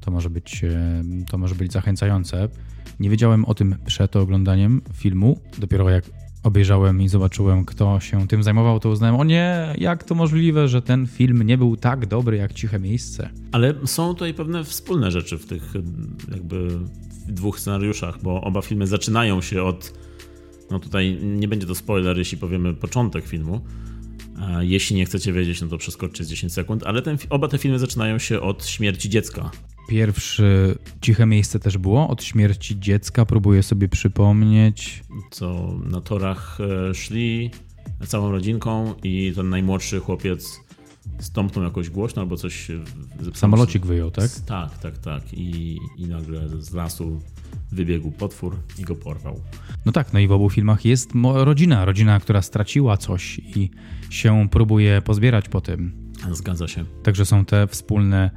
To 0.00 0.10
może 0.10 0.30
być, 0.30 0.64
e, 0.64 1.02
to 1.30 1.38
może 1.38 1.54
być 1.54 1.72
zachęcające. 1.72 2.48
Nie 3.00 3.10
wiedziałem 3.10 3.44
o 3.44 3.54
tym 3.54 3.76
przed 3.86 4.16
oglądaniem 4.16 4.82
filmu. 4.94 5.40
Dopiero 5.58 5.90
jak 5.90 6.04
obejrzałem 6.42 7.02
i 7.02 7.08
zobaczyłem, 7.08 7.64
kto 7.64 8.00
się 8.00 8.28
tym 8.28 8.42
zajmował, 8.42 8.80
to 8.80 8.90
uznałem, 8.90 9.16
o 9.16 9.24
nie, 9.24 9.74
jak 9.78 10.04
to 10.04 10.14
możliwe, 10.14 10.68
że 10.68 10.82
ten 10.82 11.06
film 11.06 11.42
nie 11.42 11.58
był 11.58 11.76
tak 11.76 12.06
dobry 12.06 12.36
jak 12.36 12.52
Ciche 12.52 12.78
Miejsce. 12.78 13.30
Ale 13.52 13.74
są 13.84 14.14
tutaj 14.14 14.34
pewne 14.34 14.64
wspólne 14.64 15.10
rzeczy 15.10 15.38
w 15.38 15.46
tych 15.46 15.74
jakby 16.32 16.78
dwóch 17.28 17.60
scenariuszach, 17.60 18.22
bo 18.22 18.40
oba 18.40 18.62
filmy 18.62 18.86
zaczynają 18.86 19.40
się 19.42 19.62
od, 19.62 19.92
no 20.70 20.78
tutaj 20.78 21.18
nie 21.22 21.48
będzie 21.48 21.66
to 21.66 21.74
spoiler, 21.74 22.18
jeśli 22.18 22.38
powiemy 22.38 22.74
początek 22.74 23.26
filmu, 23.26 23.60
jeśli 24.60 24.96
nie 24.96 25.04
chcecie 25.04 25.32
wiedzieć, 25.32 25.60
no 25.60 25.68
to 25.68 25.78
przeskoczcie 25.78 26.24
z 26.24 26.28
10 26.28 26.52
sekund, 26.52 26.82
ale 26.86 27.02
ten, 27.02 27.18
oba 27.30 27.48
te 27.48 27.58
filmy 27.58 27.78
zaczynają 27.78 28.18
się 28.18 28.40
od 28.40 28.66
śmierci 28.66 29.08
dziecka 29.08 29.50
Pierwszy 29.88 30.78
ciche 31.00 31.26
miejsce 31.26 31.58
też 31.58 31.78
było 31.78 32.08
od 32.08 32.22
śmierci 32.22 32.80
dziecka. 32.80 33.24
Próbuję 33.24 33.62
sobie 33.62 33.88
przypomnieć. 33.88 35.04
Co 35.30 35.74
na 35.84 36.00
torach 36.00 36.58
e, 36.60 36.94
szli 36.94 37.50
całą 38.06 38.30
rodzinką 38.30 38.94
i 39.02 39.32
ten 39.36 39.48
najmłodszy 39.48 40.00
chłopiec 40.00 40.60
stąpnął 41.18 41.64
jakoś 41.64 41.90
głośno 41.90 42.22
albo 42.22 42.36
coś. 42.36 42.68
Samolocik 43.34 43.86
wyjął, 43.86 44.10
tak? 44.10 44.30
Tak, 44.46 44.78
tak, 44.78 44.98
tak. 44.98 45.22
I, 45.32 45.78
I 45.96 46.06
nagle 46.06 46.48
z 46.48 46.72
lasu 46.72 47.20
wybiegł 47.72 48.10
potwór 48.10 48.56
i 48.78 48.82
go 48.82 48.94
porwał. 48.94 49.40
No 49.86 49.92
tak, 49.92 50.12
no 50.12 50.18
i 50.18 50.28
w 50.28 50.32
obu 50.32 50.50
filmach 50.50 50.84
jest 50.84 51.10
rodzina, 51.34 51.84
rodzina, 51.84 52.20
która 52.20 52.42
straciła 52.42 52.96
coś 52.96 53.38
i 53.38 53.70
się 54.10 54.48
próbuje 54.50 55.02
pozbierać 55.02 55.48
po 55.48 55.60
tym. 55.60 56.12
Zgadza 56.32 56.68
się. 56.68 56.84
Także 57.02 57.26
są 57.26 57.44
te 57.44 57.66
wspólne 57.66 58.30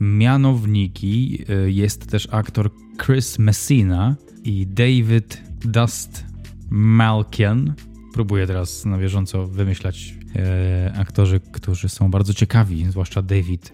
mianowniki 0.00 1.44
y, 1.66 1.72
jest 1.72 2.10
też 2.10 2.28
aktor 2.30 2.70
Chris 3.06 3.38
Messina 3.38 4.16
i 4.44 4.66
David 4.66 5.42
Dust 5.64 6.24
Malkian. 6.70 7.74
Próbuję 8.12 8.46
teraz 8.46 8.84
na 8.84 8.98
bieżąco 8.98 9.46
wymyślać 9.46 10.14
e, 10.36 10.92
aktorzy, 10.98 11.40
którzy 11.52 11.88
są 11.88 12.10
bardzo 12.10 12.34
ciekawi, 12.34 12.86
zwłaszcza 12.90 13.22
David, 13.22 13.72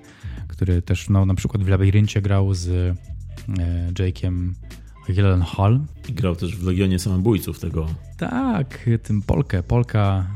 który 0.49 0.83
też 0.83 1.09
no, 1.09 1.27
na 1.27 1.35
przykład 1.35 1.65
w 1.65 1.69
Labiryncie 1.69 2.23
grał 2.23 2.55
z 2.55 2.97
e, 3.49 3.93
Jake'em 3.93 4.53
Gyllenhaal. 5.09 5.81
I 6.09 6.13
grał 6.13 6.37
też 6.37 6.57
w 6.57 6.67
Legionie 6.67 6.99
Samobójców 6.99 7.59
tego. 7.59 7.87
Tak, 8.17 8.91
tym 9.03 9.23
Polkę, 9.23 9.63
Polka 9.63 10.27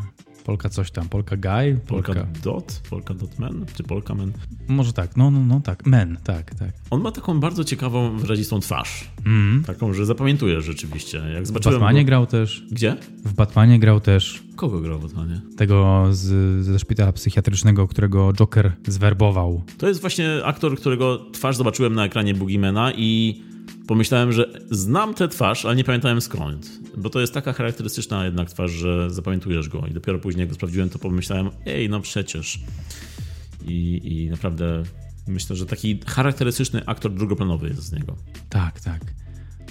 Polka 0.50 0.68
coś 0.68 0.90
tam, 0.90 1.08
Polka 1.08 1.36
Guy, 1.36 1.80
Polka, 1.86 2.14
Polka... 2.14 2.28
Dot, 2.42 2.82
Polka 2.90 3.14
Dot 3.14 3.38
Man, 3.38 3.66
czy 3.74 3.82
Polka 3.82 4.14
Man. 4.14 4.32
Może 4.68 4.92
tak, 4.92 5.16
no, 5.16 5.30
no, 5.30 5.40
no 5.40 5.60
tak, 5.60 5.86
Men, 5.86 6.16
tak, 6.24 6.54
tak. 6.54 6.70
On 6.90 7.00
ma 7.02 7.12
taką 7.12 7.40
bardzo 7.40 7.64
ciekawą, 7.64 8.16
wyrazistą 8.16 8.60
twarz. 8.60 9.10
Mm. 9.26 9.64
Taką, 9.66 9.92
że 9.92 10.06
zapamiętujesz 10.06 10.64
rzeczywiście. 10.64 11.18
Jak 11.34 11.44
W 11.44 11.46
zobaczyłem 11.46 11.80
Batmanie 11.80 12.00
go... 12.00 12.06
grał 12.06 12.26
też, 12.26 12.64
Gdzie? 12.70 12.96
w 13.24 13.34
Batmanie 13.34 13.78
grał 13.78 14.00
też 14.00 14.42
Kogo 14.56 14.80
grał 14.80 14.98
w 14.98 15.02
Batmanie? 15.02 15.40
tego 15.56 16.06
z, 16.10 16.64
ze 16.64 16.78
szpitala 16.78 17.12
psychiatrycznego, 17.12 17.88
którego 17.88 18.32
Joker 18.32 18.72
zwerbował. 18.86 19.62
To 19.78 19.88
jest 19.88 20.00
właśnie 20.00 20.44
aktor, 20.44 20.76
którego 20.76 21.18
twarz 21.32 21.56
zobaczyłem 21.56 21.94
na 21.94 22.04
ekranie 22.04 22.34
Boogiemana 22.34 22.92
i 22.96 23.42
pomyślałem, 23.86 24.32
że 24.32 24.50
znam 24.70 25.14
tę 25.14 25.28
twarz, 25.28 25.64
ale 25.64 25.76
nie 25.76 25.84
pamiętałem 25.84 26.20
skąd. 26.20 26.70
Bo 26.96 27.10
to 27.10 27.20
jest 27.20 27.34
taka 27.34 27.52
charakterystyczna 27.52 28.24
jednak 28.24 28.50
twarz, 28.50 28.70
że 28.70 29.10
zapamiętujesz 29.10 29.68
go. 29.68 29.86
I 29.90 29.94
dopiero 29.94 30.18
później, 30.18 30.40
jak 30.40 30.48
go 30.48 30.54
sprawdziłem, 30.54 30.90
to 30.90 30.98
pomyślałem, 30.98 31.50
ej, 31.66 31.88
no 31.88 32.00
przecież. 32.00 32.60
I, 33.66 34.00
i 34.04 34.30
naprawdę 34.30 34.82
myślę, 35.28 35.56
że 35.56 35.66
taki 35.66 36.00
charakterystyczny 36.06 36.86
aktor 36.86 37.14
drugoplanowy 37.14 37.68
jest 37.68 37.82
z 37.82 37.92
niego. 37.92 38.16
Tak, 38.48 38.80
tak. 38.80 39.00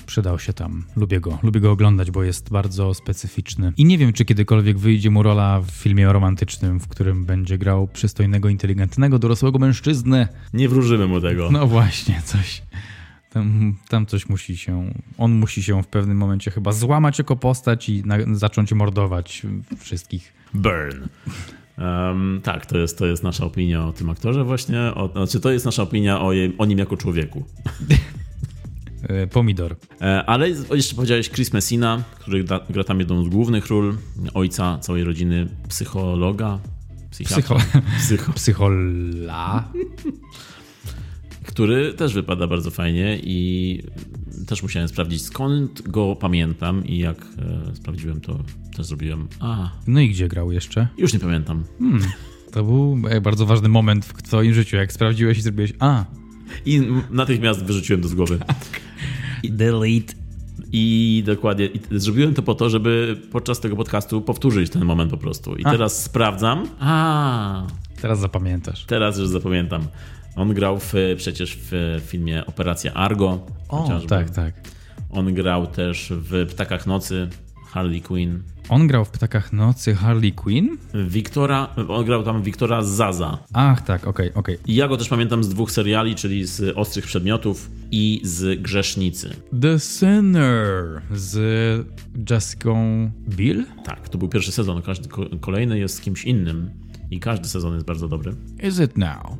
Przydał 0.06 0.40
się 0.40 0.54
tam. 0.54 0.86
Lubię 0.96 1.20
go. 1.20 1.40
Lubię 1.44 1.60
go 1.60 1.72
oglądać, 1.72 2.12
bo 2.12 2.24
jest 2.24 2.50
bardzo 2.50 2.94
specyficzny. 2.94 3.74
I 3.78 3.86
nie 3.86 3.98
wiem, 3.98 4.14
czy 4.14 4.26
kiedykolwiek 4.26 4.78
wyjdzie 4.78 5.10
mu 5.10 5.24
rola 5.24 5.62
w 5.62 5.72
filmie 5.72 6.14
romantycznym, 6.14 6.80
w 6.80 6.88
którym 6.88 7.26
będzie 7.26 7.58
grał 7.58 7.88
przystojnego, 7.88 8.50
inteligentnego, 8.50 9.20
dorosłego 9.20 9.60
mężczyznę. 9.60 10.28
Nie 10.54 10.70
wróżymy 10.70 11.08
mu 11.08 11.22
tego. 11.22 11.52
No 11.52 11.68
właśnie, 11.68 12.22
coś. 12.26 12.62
Tam, 13.30 13.76
tam 13.90 14.06
coś 14.06 14.30
musi 14.30 14.58
się. 14.58 14.94
On 15.18 15.32
musi 15.32 15.64
się 15.64 15.84
w 15.84 15.88
pewnym 15.88 16.18
momencie 16.18 16.52
chyba 16.52 16.72
złamać 16.72 17.18
jako 17.20 17.36
postać 17.36 17.90
i 17.90 18.04
na, 18.06 18.16
zacząć 18.34 18.74
mordować 18.74 19.42
wszystkich. 19.78 20.34
Burn. 20.54 21.08
Um, 21.78 22.42
tak, 22.44 22.66
to 22.66 22.78
jest, 22.78 22.98
to 22.98 23.06
jest 23.06 23.24
nasza 23.24 23.46
opinia 23.46 23.88
o 23.88 23.94
tym 23.94 24.10
aktorze 24.10 24.44
właśnie. 24.44 24.80
O, 24.82 25.10
znaczy, 25.12 25.40
to 25.40 25.52
jest 25.52 25.66
nasza 25.66 25.84
opinia 25.84 26.22
o, 26.22 26.34
je, 26.34 26.52
o 26.58 26.66
nim 26.66 26.80
jako 26.80 26.98
człowieku. 26.98 27.44
E, 29.04 29.28
pomidor. 29.28 29.76
E, 30.02 30.26
Ale 30.26 30.50
jeszcze 30.50 30.96
powiedziałeś 30.96 31.30
Chris 31.30 31.54
Messina, 31.54 32.04
który 32.20 32.44
gra, 32.44 32.60
gra 32.70 32.84
tam 32.84 33.00
jedną 33.00 33.26
z 33.26 33.30
głównych 33.30 33.68
ról, 33.68 33.98
ojca 34.34 34.78
całej 34.78 35.04
rodziny, 35.04 35.48
psychologa, 35.70 36.60
psychiatra, 37.12 37.56
Psycho- 37.58 37.82
psycho, 37.98 38.34
Psychola. 38.40 39.64
który 41.60 41.94
też 41.94 42.14
wypada 42.14 42.48
bardzo 42.48 42.72
fajnie 42.72 43.20
i 43.24 43.82
też 44.48 44.64
musiałem 44.64 44.88
sprawdzić 44.88 45.22
skąd 45.22 45.82
go 45.82 46.16
pamiętam 46.16 46.86
i 46.86 46.98
jak 46.98 47.22
e, 47.72 47.76
sprawdziłem 47.76 48.22
to 48.22 48.40
też 48.76 48.86
zrobiłem, 48.86 49.28
a 49.40 49.70
No 49.88 50.00
i 50.00 50.10
gdzie 50.10 50.28
grał 50.28 50.52
jeszcze? 50.52 50.88
już 50.98 51.14
nie 51.14 51.20
pamiętam. 51.20 51.64
To 52.52 52.64
był 52.64 52.98
e, 53.10 53.22
bardzo 53.22 53.46
ważny 53.46 53.70
moment 53.70 54.06
w 54.06 54.22
twoim 54.22 54.54
życiu, 54.54 54.76
jak 54.78 54.94
sprawdziłeś 54.94 55.38
i 55.38 55.42
zrobiłeś 55.42 55.74
A. 55.80 56.06
I 56.66 56.82
natychmiast 57.12 57.64
wyrzuciłem 57.66 58.02
to 58.02 58.08
z 58.08 58.14
głowy. 58.16 58.40
Delete. 59.50 60.14
I 60.72 61.24
dokładnie, 61.26 61.66
i 61.66 61.80
zrobiłem 61.92 62.34
to 62.34 62.42
po 62.42 62.56
to, 62.56 62.70
żeby 62.70 63.18
podczas 63.32 63.60
tego 63.60 63.76
podcastu 63.76 64.22
powtórzyć 64.22 64.70
ten 64.72 64.86
moment 64.86 65.12
po 65.12 65.18
prostu. 65.18 65.56
I 65.56 65.66
A. 65.66 65.72
teraz 65.72 66.04
sprawdzam. 66.04 66.64
A, 66.80 67.68
Teraz 68.02 68.20
zapamiętasz. 68.20 68.86
teraz 68.86 69.18
już 69.18 69.28
zapamiętam. 69.28 69.82
On 70.40 70.54
grał 70.54 70.80
w, 70.80 70.94
przecież 71.18 71.58
w 71.62 72.02
filmie 72.06 72.46
Operacja 72.46 72.94
Argo. 72.94 73.46
O, 73.70 73.78
chociażby. 73.84 74.08
tak, 74.10 74.30
tak. 74.30 74.54
On 75.10 75.34
grał 75.34 75.68
też 75.68 76.14
w 76.16 76.46
Ptakach 76.50 76.88
Nocy, 76.88 77.28
Harley 77.68 78.02
Quinn. 78.02 78.44
On 78.70 78.88
grał 78.88 79.06
w 79.06 79.10
Ptakach 79.10 79.54
Nocy 79.54 79.96
Harley 79.96 80.32
Quinn? 80.34 80.78
Wiktora, 80.94 81.68
on 81.88 82.06
grał 82.06 82.24
tam 82.24 82.42
Wiktora 82.44 82.84
Zaza. 82.84 83.38
Ach, 83.54 83.82
tak, 83.82 84.08
okej, 84.08 84.34
okej. 84.34 84.58
I 84.68 84.76
ja 84.76 84.88
go 84.88 84.98
też 84.98 85.10
pamiętam 85.10 85.44
z 85.44 85.50
dwóch 85.50 85.72
seriali, 85.72 86.16
czyli 86.16 86.46
z 86.46 86.78
Ostrych 86.78 87.06
Przedmiotów 87.06 87.70
i 87.92 88.22
z 88.24 88.62
Grzesznicy. 88.62 89.30
The 89.62 89.80
Sinner 89.80 91.02
z 91.12 91.38
Jessica 92.30 92.70
Biel? 93.30 93.66
Tak, 93.86 94.10
to 94.10 94.18
był 94.18 94.28
pierwszy 94.30 94.52
sezon. 94.52 94.82
Każdy 94.82 95.10
ko- 95.10 95.26
kolejny 95.42 95.80
jest 95.80 95.96
z 95.96 96.02
kimś 96.02 96.26
innym. 96.26 96.70
I 97.12 97.20
każdy 97.20 97.48
sezon 97.48 97.74
jest 97.74 97.86
bardzo 97.86 98.08
dobry. 98.08 98.34
Is 98.64 98.80
it 98.80 98.98
now? 98.98 99.38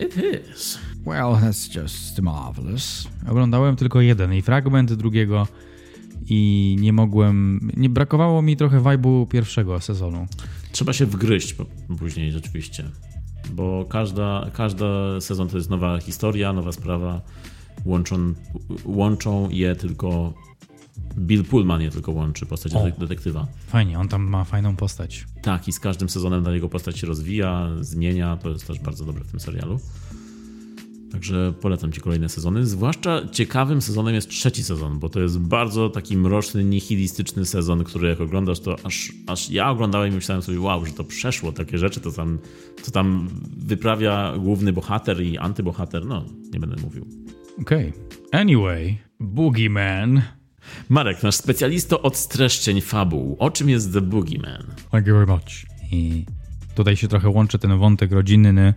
It 0.00 0.16
is. 0.16 0.78
Well, 1.06 1.34
that's 1.42 1.80
just 1.82 2.22
marvelous. 2.22 3.08
Oglądałem 3.28 3.76
tylko 3.76 4.00
jeden 4.00 4.34
i 4.34 4.42
fragment 4.42 4.92
drugiego 4.92 5.46
i 6.28 6.76
nie 6.80 6.92
mogłem, 6.92 7.60
nie 7.76 7.88
brakowało 7.88 8.42
mi 8.42 8.56
trochę 8.56 8.80
vibe'u 8.80 9.28
pierwszego 9.28 9.80
sezonu. 9.80 10.26
Trzeba 10.72 10.92
się 10.92 11.06
wgryźć 11.06 11.56
później 11.98 12.32
rzeczywiście. 12.32 12.84
Bo 13.52 13.84
każda, 13.84 14.50
każda 14.52 15.20
sezon 15.20 15.48
to 15.48 15.56
jest 15.56 15.70
nowa 15.70 16.00
historia, 16.00 16.52
nowa 16.52 16.72
sprawa. 16.72 17.20
Łączą, 17.84 18.34
łączą 18.84 19.48
je 19.50 19.76
tylko. 19.76 20.34
Bill 21.18 21.44
Pullman 21.44 21.80
je 21.82 21.90
tylko 21.90 22.12
łączy, 22.12 22.46
postać 22.46 22.74
O. 22.74 22.78
detek- 22.84 22.98
detektywa. 22.98 23.46
Fajnie, 23.66 23.98
on 23.98 24.08
tam 24.08 24.22
ma 24.22 24.44
fajną 24.44 24.76
postać. 24.76 25.26
Tak, 25.42 25.68
i 25.68 25.72
z 25.72 25.80
każdym 25.80 26.08
sezonem 26.08 26.44
ta 26.44 26.54
jego 26.54 26.68
postać 26.68 26.98
się 26.98 27.06
rozwija, 27.06 27.68
zmienia. 27.80 28.36
To 28.36 28.50
jest 28.50 28.66
też 28.66 28.78
bardzo 28.80 29.04
dobre 29.04 29.24
w 29.24 29.30
tym 29.30 29.40
serialu. 29.40 29.80
Także 31.12 31.54
polecam 31.60 31.92
Ci 31.92 32.00
kolejne 32.00 32.28
sezony. 32.28 32.66
Zwłaszcza 32.66 33.28
ciekawym 33.32 33.82
sezonem 33.82 34.14
jest 34.14 34.28
trzeci 34.28 34.64
sezon, 34.64 34.98
bo 34.98 35.08
to 35.08 35.20
jest 35.20 35.38
bardzo 35.38 35.90
taki 35.90 36.16
mroczny, 36.16 36.64
nihilistyczny 36.64 37.44
sezon, 37.46 37.84
który 37.84 38.08
jak 38.08 38.20
oglądasz, 38.20 38.60
to 38.60 38.76
aż, 38.84 39.12
aż 39.26 39.50
ja 39.50 39.70
oglądałem 39.70 40.12
i 40.12 40.14
myślałem 40.14 40.42
sobie, 40.42 40.60
wow, 40.60 40.86
że 40.86 40.92
to 40.92 41.04
przeszło 41.04 41.52
takie 41.52 41.78
rzeczy, 41.78 42.00
to 42.00 42.12
tam, 42.12 42.38
to 42.84 42.90
tam 42.90 43.28
wyprawia 43.56 44.34
główny 44.38 44.72
bohater 44.72 45.22
i 45.22 45.38
antybohater. 45.38 46.06
No, 46.06 46.24
nie 46.52 46.60
będę 46.60 46.76
mówił. 46.82 47.06
Okej. 47.60 47.92
Anyway, 48.32 48.98
Boogeyman. 49.20 50.22
Marek, 50.88 51.22
nasz 51.22 51.34
specjalisto 51.34 52.02
od 52.02 52.16
streszczeń 52.16 52.80
fabuł. 52.80 53.36
O 53.38 53.50
czym 53.50 53.68
jest 53.68 53.92
The 53.92 54.00
Boogeyman? 54.00 54.66
Thank 54.90 55.06
you 55.06 55.14
very 55.14 55.26
much. 55.26 55.66
I 55.92 56.26
tutaj 56.74 56.96
się 56.96 57.08
trochę 57.08 57.28
łączy 57.28 57.58
ten 57.58 57.78
wątek 57.78 58.12
rodzinny 58.12 58.74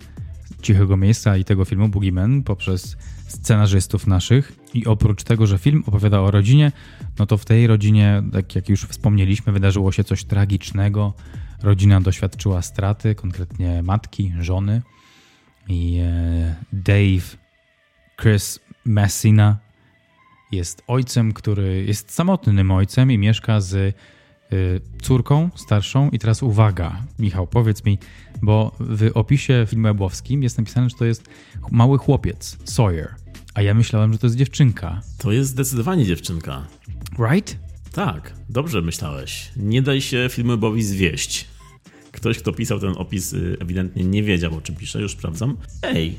Cichego 0.61 0.97
Miejsca 0.97 1.37
i 1.37 1.45
tego 1.45 1.65
filmu 1.65 1.89
Boogeyman 1.89 2.43
poprzez 2.43 2.97
scenarzystów 3.27 4.07
naszych. 4.07 4.51
I 4.73 4.85
oprócz 4.85 5.23
tego, 5.23 5.47
że 5.47 5.57
film 5.57 5.83
opowiada 5.87 6.19
o 6.19 6.31
rodzinie, 6.31 6.71
no 7.19 7.25
to 7.25 7.37
w 7.37 7.45
tej 7.45 7.67
rodzinie, 7.67 8.23
tak 8.33 8.55
jak 8.55 8.69
już 8.69 8.83
wspomnieliśmy, 8.83 9.53
wydarzyło 9.53 9.91
się 9.91 10.03
coś 10.03 10.23
tragicznego. 10.23 11.13
Rodzina 11.63 12.01
doświadczyła 12.01 12.61
straty, 12.61 13.15
konkretnie 13.15 13.83
matki, 13.83 14.33
żony. 14.39 14.81
I 15.67 15.99
e, 16.03 16.55
Dave, 16.73 17.37
Chris 18.21 18.59
Messina 18.85 19.64
jest 20.55 20.83
ojcem, 20.87 21.33
który 21.33 21.85
jest 21.87 22.11
samotnym 22.11 22.71
ojcem 22.71 23.11
i 23.11 23.17
mieszka 23.17 23.61
z 23.61 23.73
y, 23.73 23.93
córką 25.01 25.49
starszą. 25.55 26.09
I 26.09 26.19
teraz 26.19 26.43
uwaga, 26.43 27.03
Michał, 27.19 27.47
powiedz 27.47 27.85
mi, 27.85 27.99
bo 28.41 28.75
w 28.79 29.11
opisie 29.13 29.65
filmowym 29.69 30.43
jest 30.43 30.57
napisane, 30.57 30.89
że 30.89 30.95
to 30.95 31.05
jest 31.05 31.29
mały 31.71 31.97
chłopiec, 31.97 32.57
Sawyer. 32.63 33.15
A 33.53 33.61
ja 33.61 33.73
myślałem, 33.73 34.13
że 34.13 34.19
to 34.19 34.27
jest 34.27 34.37
dziewczynka. 34.37 35.01
To 35.17 35.31
jest 35.31 35.49
zdecydowanie 35.49 36.05
dziewczynka. 36.05 36.67
Right? 37.31 37.57
Tak, 37.91 38.33
dobrze 38.49 38.81
myślałeś. 38.81 39.51
Nie 39.57 39.81
daj 39.81 40.01
się 40.01 40.27
filmowi 40.31 40.83
zwieść. 40.83 41.47
Ktoś, 42.11 42.37
kto 42.39 42.53
pisał 42.53 42.79
ten 42.79 42.93
opis, 42.97 43.33
y, 43.33 43.57
ewidentnie 43.59 44.03
nie 44.03 44.23
wiedział, 44.23 44.57
o 44.57 44.61
czym 44.61 44.75
pisze, 44.75 45.01
już 45.01 45.11
sprawdzam. 45.11 45.57
Ej, 45.81 46.15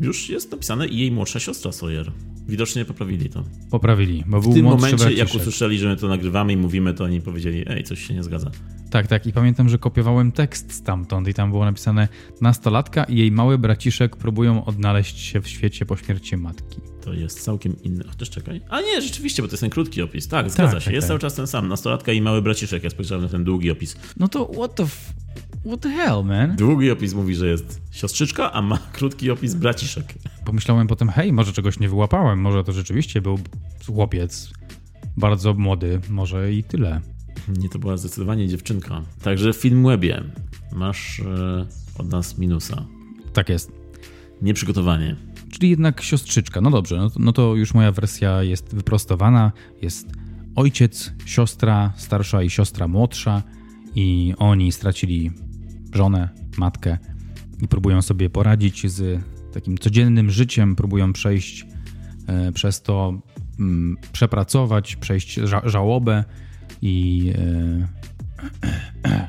już 0.00 0.28
jest 0.28 0.52
napisane 0.52 0.88
i 0.88 0.98
jej 0.98 1.12
młodsza 1.12 1.40
siostra 1.40 1.72
Sawyer. 1.72 2.12
Widocznie 2.50 2.84
poprawili 2.84 3.30
to. 3.30 3.44
Poprawili, 3.70 4.24
bo 4.26 4.40
był 4.40 4.52
W 4.52 4.54
tym 4.54 4.64
momencie, 4.64 5.12
jak 5.12 5.34
usłyszeli, 5.34 5.78
że 5.78 5.88
my 5.88 5.96
to 5.96 6.08
nagrywamy 6.08 6.52
i 6.52 6.56
mówimy, 6.56 6.94
to 6.94 7.04
oni 7.04 7.20
powiedzieli, 7.20 7.64
ej, 7.66 7.84
coś 7.84 8.06
się 8.06 8.14
nie 8.14 8.22
zgadza. 8.22 8.50
Tak, 8.90 9.06
tak. 9.06 9.26
I 9.26 9.32
pamiętam, 9.32 9.68
że 9.68 9.78
kopiowałem 9.78 10.32
tekst 10.32 10.72
stamtąd 10.72 11.28
i 11.28 11.34
tam 11.34 11.50
było 11.50 11.64
napisane 11.64 12.08
nastolatka 12.40 13.04
i 13.04 13.16
jej 13.16 13.32
mały 13.32 13.58
braciszek 13.58 14.16
próbują 14.16 14.64
odnaleźć 14.64 15.18
się 15.18 15.40
w 15.40 15.48
świecie 15.48 15.86
po 15.86 15.96
śmierci 15.96 16.36
matki. 16.36 16.80
To 17.04 17.12
jest 17.12 17.40
całkiem 17.42 17.82
inny. 17.82 18.04
Chociaż 18.08 18.30
czekaj. 18.30 18.60
A 18.68 18.80
nie, 18.80 19.02
rzeczywiście, 19.02 19.42
bo 19.42 19.48
to 19.48 19.52
jest 19.52 19.60
ten 19.60 19.70
krótki 19.70 20.02
opis. 20.02 20.28
Tak, 20.28 20.50
zgadza 20.50 20.72
Tak, 20.72 20.80
się. 20.80 20.84
tak, 20.84 20.94
jest 20.94 21.04
tak. 21.04 21.08
cały 21.08 21.20
czas 21.20 21.34
ten 21.34 21.46
sam. 21.46 21.68
Nastolatka 21.68 22.12
i 22.12 22.20
mały 22.20 22.42
braciszek. 22.42 22.84
Ja 22.84 22.90
spojrzałem 22.90 23.24
na 23.24 23.30
ten 23.30 23.44
długi 23.44 23.70
opis. 23.70 23.96
No 24.16 24.28
to 24.28 24.52
what 24.52 24.74
the 24.74 24.82
f... 24.82 25.12
What 25.66 25.80
the 25.80 25.90
hell, 25.90 26.24
man? 26.24 26.56
Długi 26.56 26.90
opis 26.90 27.14
mówi, 27.14 27.34
że 27.34 27.46
jest 27.46 27.80
siostrzyczka, 27.90 28.52
a 28.52 28.62
ma 28.62 28.78
krótki 28.92 29.30
opis 29.30 29.54
braciszek. 29.54 30.14
Pomyślałem 30.44 30.86
potem, 30.86 31.08
hej, 31.08 31.32
może 31.32 31.52
czegoś 31.52 31.80
nie 31.80 31.88
wyłapałem, 31.88 32.40
może 32.40 32.64
to 32.64 32.72
rzeczywiście 32.72 33.20
był 33.20 33.38
chłopiec 33.86 34.52
bardzo 35.16 35.54
młody, 35.54 36.00
może 36.10 36.52
i 36.52 36.64
tyle. 36.64 37.00
Nie, 37.48 37.68
to 37.68 37.78
była 37.78 37.96
zdecydowanie 37.96 38.48
dziewczynka. 38.48 39.02
Także 39.22 39.52
w 39.52 39.56
Filmwebie 39.56 40.22
masz 40.72 41.20
e, 41.20 41.66
od 41.98 42.10
nas 42.10 42.38
minusa. 42.38 42.86
Tak 43.32 43.48
jest. 43.48 43.72
Nieprzygotowanie. 44.42 45.16
Czyli 45.50 45.70
jednak 45.70 46.02
siostrzyczka. 46.02 46.60
No 46.60 46.70
dobrze, 46.70 46.96
no 46.96 47.10
to, 47.10 47.20
no 47.20 47.32
to 47.32 47.54
już 47.54 47.74
moja 47.74 47.92
wersja 47.92 48.42
jest 48.42 48.74
wyprostowana. 48.74 49.52
Jest 49.82 50.08
ojciec, 50.56 51.12
siostra 51.24 51.92
starsza 51.96 52.42
i 52.42 52.50
siostra 52.50 52.88
młodsza 52.88 53.42
i 53.94 54.34
oni 54.38 54.72
stracili 54.72 55.30
żonę, 55.92 56.28
matkę 56.58 56.98
i 57.62 57.68
próbują 57.68 58.02
sobie 58.02 58.30
poradzić 58.30 58.90
z 58.90 59.22
takim 59.52 59.78
codziennym 59.78 60.30
życiem, 60.30 60.76
próbują 60.76 61.12
przejść 61.12 61.66
e, 62.26 62.52
przez 62.52 62.82
to, 62.82 63.20
mm, 63.60 63.96
przepracować, 64.12 64.96
przejść 64.96 65.34
ża 65.34 65.62
żałobę 65.64 66.24
i, 66.82 67.32
e, 69.04 69.28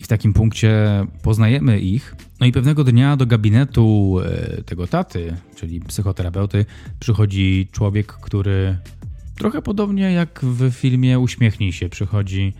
i 0.00 0.04
w 0.04 0.08
takim 0.08 0.32
punkcie 0.32 1.06
poznajemy 1.22 1.80
ich. 1.80 2.16
No 2.40 2.46
i 2.46 2.52
pewnego 2.52 2.84
dnia 2.84 3.16
do 3.16 3.26
gabinetu 3.26 4.16
e, 4.24 4.62
tego 4.62 4.86
taty, 4.86 5.36
czyli 5.56 5.80
psychoterapeuty, 5.80 6.64
przychodzi 7.00 7.68
człowiek, 7.72 8.12
który 8.12 8.78
trochę 9.34 9.62
podobnie 9.62 10.12
jak 10.12 10.40
w 10.44 10.70
filmie 10.70 11.18
Uśmiechnij 11.18 11.72
się, 11.72 11.88
przychodzi 11.88 12.52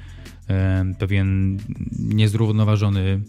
pewien 0.99 1.59
niezrównoważony 1.99 3.21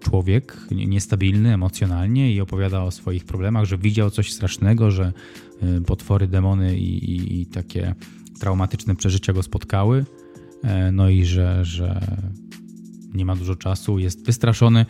człowiek, 0.00 0.56
niestabilny 0.70 1.54
emocjonalnie 1.54 2.32
i 2.32 2.40
opowiada 2.40 2.82
o 2.82 2.90
swoich 2.90 3.24
problemach, 3.24 3.64
że 3.64 3.78
widział 3.78 4.10
coś 4.10 4.32
strasznego, 4.32 4.90
że 4.90 5.12
e, 5.62 5.80
potwory, 5.80 6.28
demony 6.28 6.78
i, 6.78 7.10
i, 7.10 7.40
i 7.40 7.46
takie 7.46 7.94
traumatyczne 8.40 8.96
przeżycia 8.96 9.32
go 9.32 9.42
spotkały, 9.42 10.04
e, 10.62 10.92
no 10.92 11.08
i 11.08 11.24
że, 11.24 11.64
że 11.64 12.00
nie 13.14 13.24
ma 13.24 13.36
dużo 13.36 13.56
czasu, 13.56 13.98
jest 13.98 14.26
wystraszony. 14.26 14.86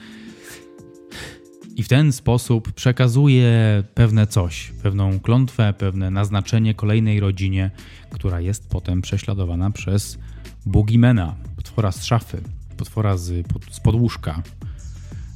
I 1.77 1.83
w 1.83 1.89
ten 1.89 2.13
sposób 2.13 2.73
przekazuje 2.73 3.83
pewne 3.95 4.27
coś, 4.27 4.73
pewną 4.83 5.21
klątwę, 5.21 5.75
pewne 5.79 6.11
naznaczenie 6.11 6.75
kolejnej 6.75 7.21
rodzinie, 7.21 7.71
która 8.11 8.41
jest 8.41 8.69
potem 8.69 9.03
prześladowana 9.03 9.71
przez 9.71 10.19
Boogiemana, 10.67 11.37
potwora 11.57 11.93
z 11.93 12.05
szafy, 12.05 12.41
potwora 12.77 13.17
z, 13.17 13.47
pod, 13.47 13.65
z 13.71 13.81
podłóżka 13.81 14.43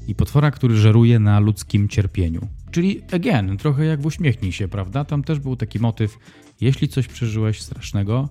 i 0.08 0.14
potwora, 0.14 0.50
który 0.50 0.76
żeruje 0.76 1.18
na 1.18 1.40
ludzkim 1.40 1.88
cierpieniu. 1.88 2.48
Czyli 2.70 3.02
again, 3.12 3.56
trochę 3.56 3.84
jak 3.84 4.00
w 4.00 4.06
Uśmiechnij 4.06 4.52
się, 4.52 4.68
prawda? 4.68 5.04
Tam 5.04 5.24
też 5.24 5.38
był 5.38 5.56
taki 5.56 5.78
motyw, 5.78 6.18
jeśli 6.60 6.88
coś 6.88 7.08
przeżyłeś 7.08 7.62
strasznego 7.62 8.28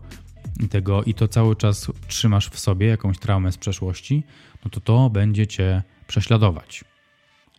i 0.59 0.69
tego 0.69 1.03
i 1.03 1.13
to 1.13 1.27
cały 1.27 1.55
czas 1.55 1.91
trzymasz 2.07 2.49
w 2.49 2.59
sobie 2.59 2.87
jakąś 2.87 3.17
traumę 3.17 3.51
z 3.51 3.57
przeszłości, 3.57 4.23
no 4.65 4.71
to 4.71 4.79
to 4.79 5.09
będzie 5.09 5.47
cię 5.47 5.83
prześladować. 6.07 6.83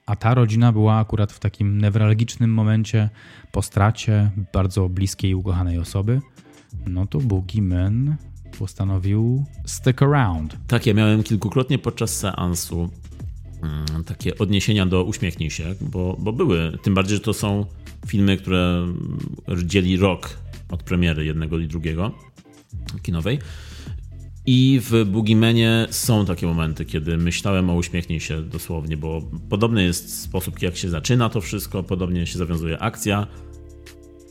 A 0.07 0.16
ta 0.16 0.35
rodzina 0.35 0.72
była 0.72 0.98
akurat 0.98 1.33
w 1.33 1.38
takim 1.38 1.81
newralgicznym 1.81 2.55
momencie 2.55 3.11
po 3.52 3.62
stracie 3.62 4.31
bardzo 4.52 4.88
bliskiej 4.88 5.31
i 5.31 5.35
ukochanej 5.35 5.79
osoby. 5.79 6.20
No 6.87 7.07
to 7.07 7.18
Boogeyman 7.18 8.16
postanowił 8.59 9.44
stick 9.66 10.02
around. 10.02 10.57
Tak, 10.66 10.87
ja 10.87 10.94
miałem 10.94 11.22
kilkukrotnie 11.22 11.79
podczas 11.79 12.16
seansu 12.16 12.90
takie 14.07 14.38
odniesienia 14.38 14.87
do 14.87 15.05
Uśmiechnij 15.05 15.50
się, 15.50 15.74
bo, 15.81 16.16
bo 16.18 16.33
były. 16.33 16.79
Tym 16.83 16.94
bardziej, 16.94 17.16
że 17.16 17.22
to 17.22 17.35
są 17.35 17.66
filmy, 18.07 18.37
które 18.37 18.87
dzieli 19.64 19.96
rok 19.96 20.38
od 20.70 20.83
premiery 20.83 21.24
jednego 21.24 21.59
i 21.59 21.66
drugiego 21.66 22.12
kinowej. 23.02 23.38
I 24.46 24.81
w 24.83 25.05
Boogiemanie 25.05 25.87
są 25.90 26.26
takie 26.26 26.46
momenty, 26.46 26.85
kiedy 26.85 27.16
myślałem 27.16 27.70
o 27.70 27.74
uśmiechnij 27.74 28.20
się 28.20 28.42
dosłownie, 28.42 28.96
bo 28.96 29.22
podobny 29.48 29.83
jest 29.83 30.22
sposób, 30.22 30.62
jak 30.62 30.76
się 30.76 30.88
zaczyna 30.88 31.29
to 31.29 31.40
wszystko, 31.40 31.83
podobnie 31.83 32.26
się 32.26 32.38
zawiązuje 32.38 32.79
akcja. 32.79 33.26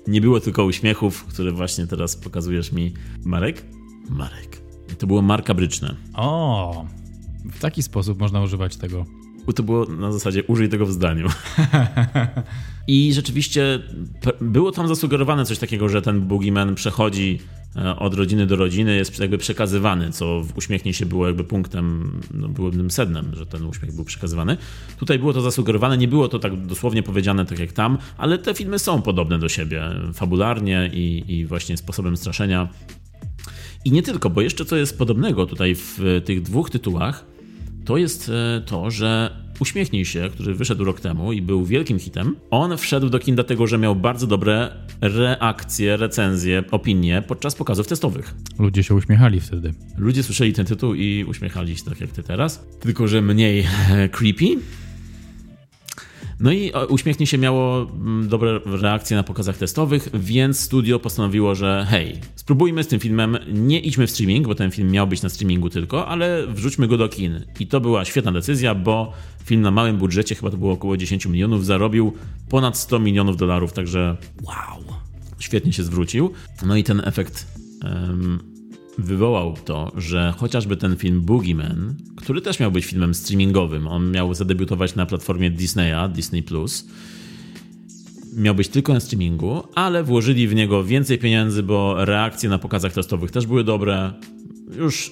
Nie 0.08 0.22
było 0.22 0.40
tylko 0.40 0.66
uśmiechów, 0.66 1.24
które 1.24 1.52
właśnie 1.52 1.88
teraz 1.88 2.16
pokazujesz 2.16 2.72
mi, 2.72 2.94
Marek. 3.26 3.66
Marek. 4.10 4.62
To 4.98 5.08
było 5.08 5.22
makabryczne. 5.22 5.96
O, 6.14 6.86
w 7.46 7.60
taki 7.60 7.84
sposób 7.84 8.20
można 8.20 8.42
używać 8.42 8.78
tego. 8.78 9.06
To 9.54 9.64
było 9.64 9.86
na 9.86 10.12
zasadzie 10.12 10.44
użyj 10.44 10.70
tego 10.70 10.86
w 10.86 10.92
zdaniu. 10.92 11.28
I 12.88 13.14
rzeczywiście 13.14 13.80
było 14.42 14.72
tam 14.72 14.88
zasugerowane 14.88 15.46
coś 15.46 15.60
takiego, 15.60 15.90
że 15.90 16.02
ten 16.02 16.22
Boogeyman 16.22 16.76
przechodzi 16.76 17.40
e, 17.76 17.96
od 17.96 18.14
rodziny 18.14 18.46
do 18.46 18.56
rodziny, 18.56 18.96
jest 18.96 19.20
jakby 19.20 19.38
przekazywany, 19.38 20.12
co 20.12 20.44
w 20.44 20.58
uśmiechnie 20.58 20.94
się 20.94 21.06
było 21.06 21.28
jakby 21.28 21.44
punktem, 21.44 22.12
no 22.34 22.48
byłym 22.48 22.92
sednem, 22.92 23.32
że 23.34 23.46
ten 23.46 23.66
uśmiech 23.66 23.96
był 23.96 24.06
przekazywany. 24.06 24.58
Tutaj 24.98 25.20
było 25.20 25.34
to 25.34 25.42
zasugerowane, 25.42 25.98
nie 25.98 26.08
było 26.08 26.28
to 26.28 26.40
tak 26.40 26.66
dosłownie 26.66 27.04
powiedziane 27.04 27.46
tak 27.46 27.60
jak 27.60 27.72
tam, 27.72 27.98
ale 28.18 28.38
te 28.38 28.54
filmy 28.54 28.80
są 28.80 29.02
podobne 29.02 29.40
do 29.40 29.50
siebie 29.50 29.84
fabularnie 30.14 30.90
i, 30.94 31.24
i 31.28 31.46
właśnie 31.46 31.78
sposobem 31.78 32.18
straszenia 32.18 32.68
i 33.86 33.92
nie 33.92 34.04
tylko, 34.04 34.30
bo 34.30 34.42
jeszcze 34.42 34.66
co 34.66 34.76
jest 34.76 34.98
podobnego 34.98 35.46
tutaj 35.46 35.76
w 35.76 36.22
tych 36.26 36.42
dwóch 36.42 36.70
tytułach, 36.70 37.35
to 37.86 37.98
jest 37.98 38.30
e, 38.30 38.62
to, 38.62 38.92
że 38.92 39.46
Uśmiechnij 39.60 40.06
się, 40.06 40.30
który 40.34 40.54
wyszedł 40.54 40.84
rok 40.84 41.00
temu 41.00 41.34
i 41.34 41.42
był 41.42 41.66
wielkim 41.66 42.00
hitem, 42.00 42.36
on 42.52 42.78
wszedł 42.78 43.10
do 43.10 43.20
kin 43.20 43.36
dlatego, 43.36 43.68
że 43.68 43.78
miał 43.78 43.96
bardzo 43.96 44.28
dobre 44.28 44.72
reakcje, 45.02 45.98
recenzje, 45.98 46.64
opinie 46.72 47.24
podczas 47.28 47.56
pokazów 47.56 47.88
testowych. 47.88 48.34
Ludzie 48.60 48.84
się 48.84 48.96
uśmiechali 48.96 49.40
wtedy. 49.40 49.74
Ludzie 49.98 50.24
słyszeli 50.24 50.54
ten 50.54 50.66
tytuł 50.66 50.94
i 50.94 51.24
uśmiechali 51.24 51.78
się 51.78 51.84
tak 51.84 52.02
jak 52.02 52.12
ty 52.12 52.24
teraz, 52.24 52.66
tylko 52.80 53.08
że 53.08 53.22
mniej 53.22 53.68
creepy. 54.18 54.58
No 56.40 56.52
i 56.52 56.72
uśmiechnie 56.90 57.28
się 57.28 57.38
miało 57.38 57.82
mm, 57.82 58.28
dobre 58.30 58.60
reakcje 58.66 59.18
na 59.18 59.24
pokazach 59.24 59.58
testowych, 59.58 60.10
więc 60.14 60.60
studio 60.60 61.00
postanowiło, 61.00 61.56
że 61.56 61.88
hej, 61.90 62.20
spróbujmy 62.36 62.84
z 62.84 62.88
tym 62.88 63.00
filmem, 63.00 63.38
nie 63.54 63.80
idźmy 63.80 64.08
w 64.08 64.12
streaming, 64.12 64.48
bo 64.48 64.56
ten 64.56 64.72
film 64.72 64.92
miał 64.92 65.08
być 65.08 65.22
na 65.22 65.30
streamingu 65.30 65.70
tylko, 65.70 66.08
ale 66.08 66.48
wrzućmy 66.48 66.88
go 66.88 66.98
do 66.98 67.10
kin. 67.10 67.46
I 67.60 67.68
to 67.68 67.82
była 67.82 68.06
świetna 68.06 68.32
decyzja, 68.32 68.76
bo 68.76 69.14
film 69.46 69.62
na 69.62 69.72
małym 69.72 69.98
budżecie, 69.98 70.36
chyba 70.36 70.52
to 70.52 70.58
było 70.58 70.74
około 70.74 70.98
10 70.98 71.26
milionów, 71.26 71.66
zarobił 71.66 72.14
ponad 72.50 72.78
100 72.78 73.00
milionów 73.00 73.38
dolarów, 73.38 73.74
także 73.74 74.18
wow, 74.44 74.84
świetnie 75.40 75.74
się 75.74 75.84
zwrócił. 75.84 76.32
No 76.66 76.76
i 76.76 76.84
ten 76.84 77.02
efekt 77.06 77.48
um, 77.84 78.55
wywołał 78.98 79.56
to, 79.66 79.92
że 79.98 80.34
chociażby 80.38 80.78
ten 80.78 80.96
film 80.96 81.22
Boogeyman, 81.22 81.96
który 82.16 82.42
też 82.42 82.60
miał 82.60 82.72
być 82.72 82.86
filmem 82.86 83.14
streamingowym, 83.14 83.88
on 83.88 84.12
miał 84.12 84.34
zadebiutować 84.34 84.96
na 84.96 85.06
platformie 85.06 85.52
Disneya, 85.52 86.10
Disney+, 86.14 86.44
miał 88.36 88.56
być 88.56 88.68
tylko 88.68 88.94
na 88.94 89.00
streamingu, 89.00 89.64
ale 89.76 90.04
włożyli 90.04 90.48
w 90.48 90.56
niego 90.56 90.84
więcej 90.84 91.18
pieniędzy, 91.18 91.64
bo 91.64 92.06
reakcje 92.06 92.50
na 92.50 92.60
pokazach 92.60 92.94
testowych 92.94 93.32
też 93.32 93.48
były 93.48 93.64
dobre. 93.64 94.14
Już 94.78 95.12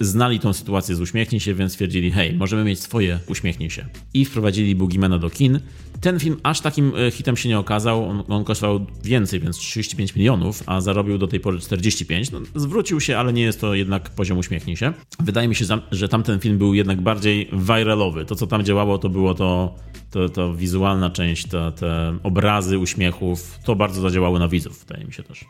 znali 0.00 0.40
tą 0.40 0.52
sytuację 0.52 0.94
z 0.94 1.00
Uśmiechnij 1.00 1.40
się, 1.40 1.54
więc 1.54 1.72
stwierdzili, 1.72 2.10
hej, 2.10 2.34
możemy 2.34 2.64
mieć 2.64 2.80
swoje 2.80 3.18
Uśmiechnij 3.28 3.70
się. 3.70 3.86
I 4.14 4.24
wprowadzili 4.24 4.74
Boogiemana 4.74 5.18
do 5.18 5.30
kin. 5.30 5.60
Ten 6.00 6.20
film 6.20 6.36
aż 6.42 6.60
takim 6.60 6.92
e, 6.96 7.10
hitem 7.10 7.36
się 7.36 7.48
nie 7.48 7.58
okazał, 7.58 8.08
on, 8.08 8.24
on 8.28 8.44
kosztował 8.44 8.86
więcej, 9.04 9.40
więc 9.40 9.56
35 9.56 10.16
milionów, 10.16 10.62
a 10.66 10.80
zarobił 10.80 11.18
do 11.18 11.26
tej 11.26 11.40
pory 11.40 11.58
45. 11.58 12.30
No, 12.30 12.40
zwrócił 12.54 13.00
się, 13.00 13.18
ale 13.18 13.32
nie 13.32 13.42
jest 13.42 13.60
to 13.60 13.74
jednak 13.74 14.10
poziom 14.10 14.38
Uśmiechnij 14.38 14.76
się. 14.76 14.92
Wydaje 15.20 15.48
mi 15.48 15.54
się, 15.54 15.64
że 15.90 16.08
tamten 16.08 16.40
film 16.40 16.58
był 16.58 16.74
jednak 16.74 17.00
bardziej 17.00 17.50
viralowy. 17.52 18.24
To, 18.24 18.34
co 18.34 18.46
tam 18.46 18.64
działało, 18.64 18.98
to 18.98 19.08
było 19.08 19.34
to, 19.34 19.74
to, 20.10 20.28
to 20.28 20.54
wizualna 20.54 21.10
część, 21.10 21.46
te 21.76 22.18
obrazy 22.22 22.78
uśmiechów, 22.78 23.58
to 23.64 23.76
bardzo 23.76 24.00
zadziałało 24.00 24.38
na 24.38 24.48
widzów, 24.48 24.84
wydaje 24.86 25.04
mi 25.04 25.12
się 25.12 25.22
też. 25.22 25.44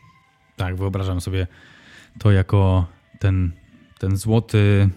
Tak, 0.57 0.77
wyobrażam 0.77 1.21
sobie 1.21 1.47
to 2.19 2.33
jako 2.33 2.87
ten 3.19 3.53
ten 4.05 4.17
złoty, 4.17 4.89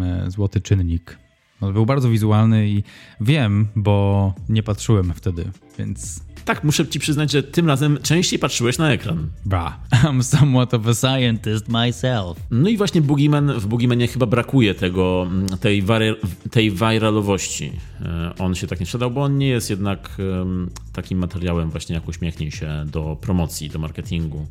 e, 0.00 0.30
złoty 0.30 0.60
czynnik. 0.60 1.18
On 1.60 1.72
był 1.72 1.86
bardzo 1.86 2.10
wizualny 2.10 2.68
i 2.68 2.82
wiem, 3.20 3.68
bo 3.76 4.34
nie 4.48 4.62
patrzyłem 4.62 5.12
wtedy, 5.14 5.50
więc... 5.78 6.20
Tak, 6.44 6.64
muszę 6.64 6.86
ci 6.86 7.00
przyznać, 7.00 7.30
że 7.30 7.42
tym 7.42 7.68
razem 7.68 7.98
częściej 8.02 8.38
patrzyłeś 8.38 8.78
na 8.78 8.92
ekran. 8.92 9.28
Bra, 9.44 9.78
I'm 10.04 10.22
somewhat 10.22 10.74
of 10.74 10.86
a 10.86 10.94
scientist 10.94 11.68
myself. 11.68 12.38
No 12.50 12.68
i 12.68 12.76
właśnie 12.76 13.02
Boogeyman, 13.02 13.60
w 13.60 13.66
Boogiemanie 13.66 14.08
chyba 14.08 14.26
brakuje 14.26 14.74
tego, 14.74 15.30
tej, 15.60 15.84
tej 16.50 16.70
viralowości. 16.70 17.72
E, 18.00 18.32
on 18.38 18.54
się 18.54 18.66
tak 18.66 18.80
nie 18.80 18.86
sprzedał, 18.86 19.10
bo 19.10 19.22
on 19.22 19.38
nie 19.38 19.48
jest 19.48 19.70
jednak 19.70 20.16
takim 20.92 21.18
materiałem 21.18 21.70
właśnie 21.70 21.94
jak 21.94 22.08
uśmiechnij 22.08 22.50
się 22.50 22.84
do 22.86 23.16
promocji, 23.20 23.70
do 23.70 23.78
marketingu. 23.78 24.46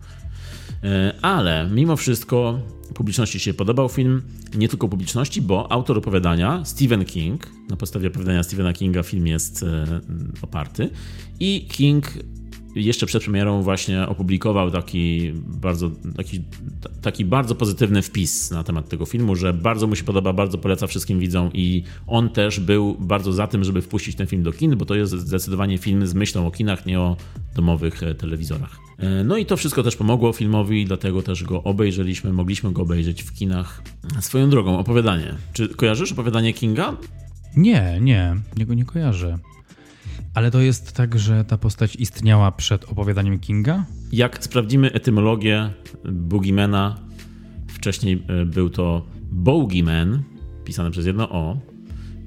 E, 0.84 1.14
ale 1.22 1.70
mimo 1.72 1.96
wszystko 1.96 2.60
publiczności 2.94 3.40
się 3.40 3.54
podobał 3.54 3.90
film. 3.90 4.22
Nie 4.56 4.70
tylko 4.70 4.90
publiczności, 4.90 5.42
bo 5.42 5.72
autor 5.72 5.98
opowiadania, 5.98 6.66
Stephen 6.66 7.06
King, 7.06 7.48
na 7.70 7.76
podstawie 7.76 8.08
opowiadania 8.08 8.44
Stephena 8.44 8.74
Kinga 8.74 9.04
film 9.04 9.28
jest 9.28 9.64
e, 9.64 9.86
oparty. 10.42 10.90
I 11.40 11.68
King 11.72 12.14
jeszcze 12.76 13.06
przed 13.06 13.24
premierą 13.24 13.62
właśnie 13.62 14.08
opublikował 14.08 14.72
taki 14.72 15.32
bardzo, 15.36 15.92
taki, 16.18 16.42
taki 17.02 17.26
bardzo 17.26 17.56
pozytywny 17.56 18.02
wpis 18.02 18.52
na 18.52 18.64
temat 18.64 18.90
tego 18.90 19.06
filmu, 19.06 19.36
że 19.36 19.54
bardzo 19.54 19.88
mu 19.88 19.96
się 19.96 20.04
podoba, 20.04 20.34
bardzo 20.34 20.58
poleca 20.58 20.88
wszystkim 20.88 21.20
widzom 21.20 21.50
i 21.54 21.84
on 22.08 22.30
też 22.30 22.60
był 22.60 22.96
bardzo 23.00 23.34
za 23.34 23.48
tym, 23.48 23.64
żeby 23.64 23.82
wpuścić 23.82 24.16
ten 24.16 24.28
film 24.28 24.44
do 24.44 24.52
kin, 24.52 24.78
bo 24.78 24.86
to 24.86 24.96
jest 24.96 25.12
zdecydowanie 25.12 25.78
film 25.78 26.08
z 26.08 26.14
myślą 26.14 26.48
o 26.48 26.52
kinach, 26.52 26.86
nie 26.86 27.00
o 27.00 27.18
domowych 27.56 28.04
e, 28.04 28.16
telewizorach. 28.16 28.80
E, 28.98 29.24
no 29.24 29.38
i 29.38 29.46
to 29.46 29.58
wszystko 29.58 29.84
też 29.84 29.96
pomogło 29.96 30.34
filmowi, 30.34 30.86
dlatego 30.86 31.22
też 31.22 31.44
go 31.44 31.64
obejrzeliśmy, 31.64 32.34
mogliśmy 32.34 32.72
go 32.72 32.82
obejrzeć 32.82 33.24
w 33.24 33.34
kinach. 33.34 33.82
Swoją 34.20 34.50
drogą, 34.50 34.80
opowiadanie. 34.80 35.36
Czy 35.54 35.70
kojarzysz 35.70 36.12
opowiadanie 36.12 36.54
Kinga? 36.54 36.98
Nie, 37.56 37.98
nie, 38.02 38.36
niego 38.58 38.74
nie 38.74 38.86
kojarzę. 38.86 39.38
Ale 40.34 40.52
to 40.52 40.62
jest 40.62 40.92
tak, 40.92 41.20
że 41.20 41.46
ta 41.46 41.58
postać 41.58 41.96
istniała 41.96 42.52
przed 42.52 42.84
opowiadaniem 42.84 43.40
Kinga? 43.40 43.86
Jak 44.12 44.44
sprawdzimy 44.44 44.92
etymologię 44.92 45.70
Boogiemana, 46.12 47.00
wcześniej 47.68 48.24
e, 48.28 48.46
był 48.46 48.70
to 48.70 49.06
Bogeyman, 49.32 50.24
pisane 50.64 50.92
przez 50.92 51.06
jedno 51.06 51.30
O, 51.30 51.58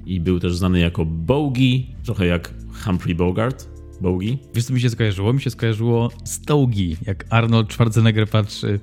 i 0.05 0.19
był 0.19 0.39
też 0.39 0.55
znany 0.55 0.79
jako 0.79 1.05
Bogie, 1.05 1.83
trochę 2.03 2.25
jak 2.25 2.53
Humphrey 2.83 3.15
Bogart. 3.15 3.67
Bogie. 4.01 4.37
Wiesz, 4.55 4.65
co 4.65 4.73
mi 4.73 4.81
się 4.81 4.89
skojarzyło? 4.89 5.33
Mi 5.33 5.41
się 5.41 5.49
skojarzyło 5.49 6.11
Stogie, 6.23 6.95
jak 7.05 7.25
Arnold 7.29 7.73
Schwarzenegger 7.73 8.29
patrzy, 8.29 8.79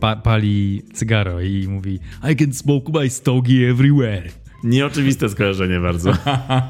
pa, 0.00 0.16
pali 0.16 0.82
cygaro 0.94 1.40
i 1.40 1.68
mówi 1.68 1.98
I 2.32 2.36
can 2.36 2.54
smoke 2.54 2.92
my 2.92 3.10
stogie 3.10 3.70
everywhere. 3.70 4.43
Nieoczywiste 4.64 5.28
skojarzenie 5.28 5.80
bardzo. 5.80 6.10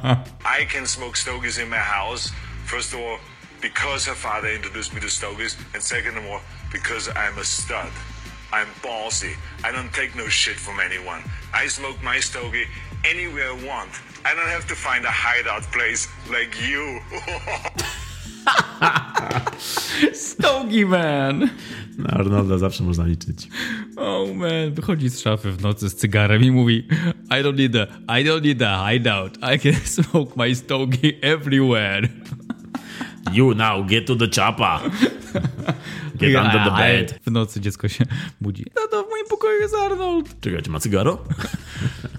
I 0.60 0.66
can 0.72 0.86
smoke 0.86 1.16
stogies 1.16 1.58
in 1.58 1.68
my 1.68 1.78
house. 1.78 2.32
First 2.66 2.94
of 2.94 3.00
all, 3.00 3.18
because 3.62 4.10
her 4.10 4.16
father 4.16 4.54
introduced 4.54 4.94
me 4.94 5.00
to 5.00 5.08
stogies, 5.08 5.56
and 5.74 5.82
second 5.82 6.18
of 6.18 6.24
all, 6.24 6.40
because 6.72 7.10
I'm 7.10 7.40
a 7.40 7.44
stud. 7.44 7.92
I'm 8.52 8.66
ballsy. 8.82 9.36
I 9.64 9.72
don't 9.72 9.92
take 9.92 10.16
no 10.16 10.28
shit 10.28 10.56
from 10.56 10.80
anyone. 10.80 11.22
I 11.62 11.68
smoke 11.68 12.02
my 12.02 12.20
stogie 12.20 12.66
anywhere 13.04 13.50
I 13.50 13.66
want. 13.66 13.90
I 14.24 14.34
don't 14.34 14.50
have 14.50 14.66
to 14.66 14.74
find 14.74 15.04
a 15.04 15.10
hideout 15.10 15.62
place 15.72 16.08
like 16.30 16.68
you. 16.68 17.00
Stogie 20.12 20.86
man! 20.86 21.48
Na 21.98 22.10
Arnolda 22.10 22.58
zawsze 22.58 22.84
można 22.84 23.06
liczyć. 23.06 23.48
Oh 23.96 24.34
man, 24.34 24.72
wychodzi 24.72 25.10
z 25.10 25.20
szafy 25.20 25.52
w 25.52 25.62
nocy 25.62 25.88
z 25.88 25.94
cygarem 25.94 26.44
i 26.44 26.50
mówi 26.50 26.86
I 27.30 27.42
don't 27.42 27.58
need 27.58 27.76
a, 27.76 27.86
I 28.20 28.24
don't 28.24 28.42
need 28.42 28.62
a 28.62 28.90
hideout. 28.90 29.38
I 29.54 29.58
can 29.58 29.74
smoke 30.02 30.32
my 30.36 30.54
stogie 30.54 31.12
everywhere. 31.22 32.08
You 33.32 33.54
now 33.54 33.82
get 33.86 34.06
to 34.06 34.16
the 34.16 34.28
chopper. 34.28 34.90
Get 36.18 36.36
under 36.36 36.64
the 36.64 36.70
bed. 36.76 37.20
W 37.26 37.30
nocy 37.30 37.60
dziecko 37.60 37.88
się 37.88 38.04
budzi. 38.40 38.64
No 38.76 38.82
to 38.90 39.02
w 39.02 39.10
moim 39.10 39.26
pokoju 39.30 39.60
jest 39.60 39.74
Arnold. 39.74 40.40
Czekajcie, 40.40 40.70
ma 40.70 40.80
cygaro? 40.80 41.24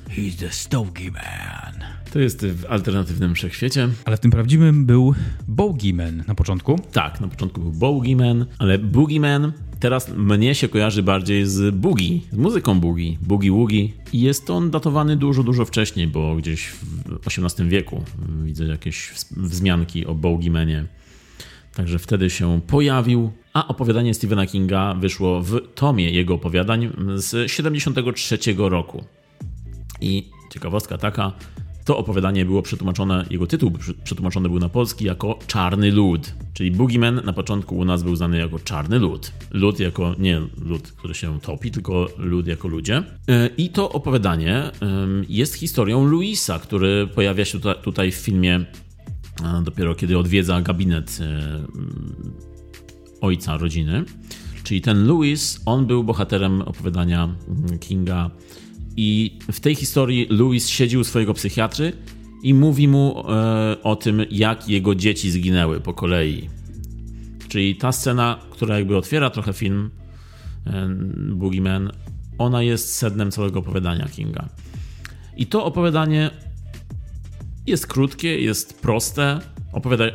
He's 0.09 0.39
the 0.39 0.49
stogie 0.51 1.11
man. 1.11 1.94
To 2.15 2.19
jest 2.19 2.45
w 2.45 2.65
alternatywnym 2.65 3.35
wszechświecie. 3.35 3.89
Ale 4.05 4.17
w 4.17 4.19
tym 4.19 4.31
prawdziwym 4.31 4.85
był 4.85 5.13
Bogeyman 5.47 6.23
na 6.27 6.35
początku. 6.35 6.79
Tak, 6.91 7.21
na 7.21 7.27
początku 7.27 7.61
był 7.61 7.71
Bogeyman, 7.71 8.45
ale 8.59 8.79
Boogeyman 8.79 9.51
teraz 9.79 10.09
mnie 10.17 10.55
się 10.55 10.67
kojarzy 10.67 11.03
bardziej 11.03 11.45
z 11.45 11.75
boogie, 11.75 12.19
z 12.31 12.37
muzyką 12.37 12.79
boogie, 12.79 13.17
boogie 13.21 13.51
woogie. 13.51 13.89
I 14.13 14.21
jest 14.21 14.49
on 14.49 14.71
datowany 14.71 15.17
dużo, 15.17 15.43
dużo 15.43 15.65
wcześniej, 15.65 16.07
bo 16.07 16.35
gdzieś 16.35 16.67
w 16.67 17.27
XVIII 17.27 17.69
wieku 17.69 18.03
widzę 18.43 18.65
jakieś 18.65 19.09
wzmianki 19.31 20.05
o 20.05 20.15
Bogiemanie. 20.15 20.85
Także 21.73 21.99
wtedy 21.99 22.29
się 22.29 22.61
pojawił, 22.67 23.31
a 23.53 23.67
opowiadanie 23.67 24.13
Stephena 24.13 24.45
Kinga 24.45 24.93
wyszło 24.93 25.41
w 25.41 25.61
tomie 25.73 26.09
jego 26.09 26.33
opowiadań 26.33 26.89
z 27.15 27.51
73 27.51 28.37
roku. 28.57 29.03
I 30.01 30.29
ciekawostka 30.53 30.97
taka, 30.97 31.31
to 31.85 31.97
opowiadanie 31.97 32.45
było 32.45 32.61
przetłumaczone, 32.61 33.25
jego 33.29 33.47
tytuł 33.47 33.71
przetłumaczony 34.03 34.49
był 34.49 34.59
na 34.59 34.69
polski 34.69 35.05
jako 35.05 35.39
Czarny 35.47 35.91
Lud. 35.91 36.33
Czyli 36.53 36.71
Boogeyman 36.71 37.21
na 37.25 37.33
początku 37.33 37.77
u 37.77 37.85
nas 37.85 38.03
był 38.03 38.15
znany 38.15 38.37
jako 38.37 38.59
Czarny 38.59 38.99
Lud. 38.99 39.31
Lud 39.51 39.79
jako, 39.79 40.15
nie 40.19 40.41
lud, 40.61 40.91
który 40.91 41.13
się 41.13 41.39
topi, 41.39 41.71
tylko 41.71 42.07
lud 42.17 42.47
jako 42.47 42.67
ludzie. 42.67 43.03
E, 43.27 43.49
I 43.57 43.69
to 43.69 43.91
opowiadanie 43.91 44.71
jest 45.29 45.55
historią 45.55 46.05
Luisa, 46.05 46.59
który 46.59 47.07
pojawia 47.07 47.45
się 47.45 47.59
tutaj 47.83 48.11
w 48.11 48.15
filmie 48.15 48.65
dopiero 49.63 49.95
kiedy 49.95 50.17
odwiedza 50.17 50.61
gabinet 50.61 51.19
e, 51.21 51.63
ojca 53.21 53.57
rodziny. 53.57 54.05
Czyli 54.63 54.81
ten 54.81 55.07
Louis, 55.07 55.61
on 55.65 55.85
był 55.85 56.03
bohaterem 56.03 56.61
opowiadania 56.61 57.35
Kinga 57.79 58.31
i 58.97 59.37
w 59.51 59.59
tej 59.59 59.75
historii 59.75 60.27
Louis 60.29 60.69
siedzi 60.69 60.97
u 60.97 61.03
swojego 61.03 61.33
psychiatry 61.33 61.93
i 62.43 62.53
mówi 62.53 62.87
mu 62.87 63.23
e, 63.29 63.83
o 63.83 63.95
tym, 63.95 64.25
jak 64.31 64.69
jego 64.69 64.95
dzieci 64.95 65.31
zginęły 65.31 65.79
po 65.79 65.93
kolei. 65.93 66.49
Czyli 67.47 67.75
ta 67.75 67.91
scena, 67.91 68.39
która 68.49 68.77
jakby 68.77 68.97
otwiera 68.97 69.29
trochę 69.29 69.53
film 69.53 69.89
e, 70.65 70.87
Boogeyman, 71.31 71.91
ona 72.37 72.63
jest 72.63 72.95
sednem 72.95 73.31
całego 73.31 73.59
opowiadania 73.59 74.07
Kinga. 74.07 74.49
I 75.37 75.45
to 75.45 75.65
opowiadanie 75.65 76.31
jest 77.67 77.87
krótkie, 77.87 78.39
jest 78.39 78.81
proste, 78.81 79.39
opowiada, 79.71 80.05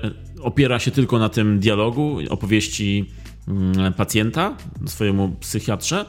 opiera 0.41 0.79
się 0.79 0.91
tylko 0.91 1.19
na 1.19 1.29
tym 1.29 1.59
dialogu, 1.59 2.19
opowieści 2.29 3.11
mm, 3.49 3.93
pacjenta, 3.93 4.57
swojemu 4.87 5.29
psychiatrze 5.29 6.07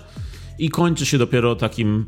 i 0.60 0.70
kończy 0.70 1.06
się 1.06 1.18
dopiero 1.18 1.56
takim 1.56 2.06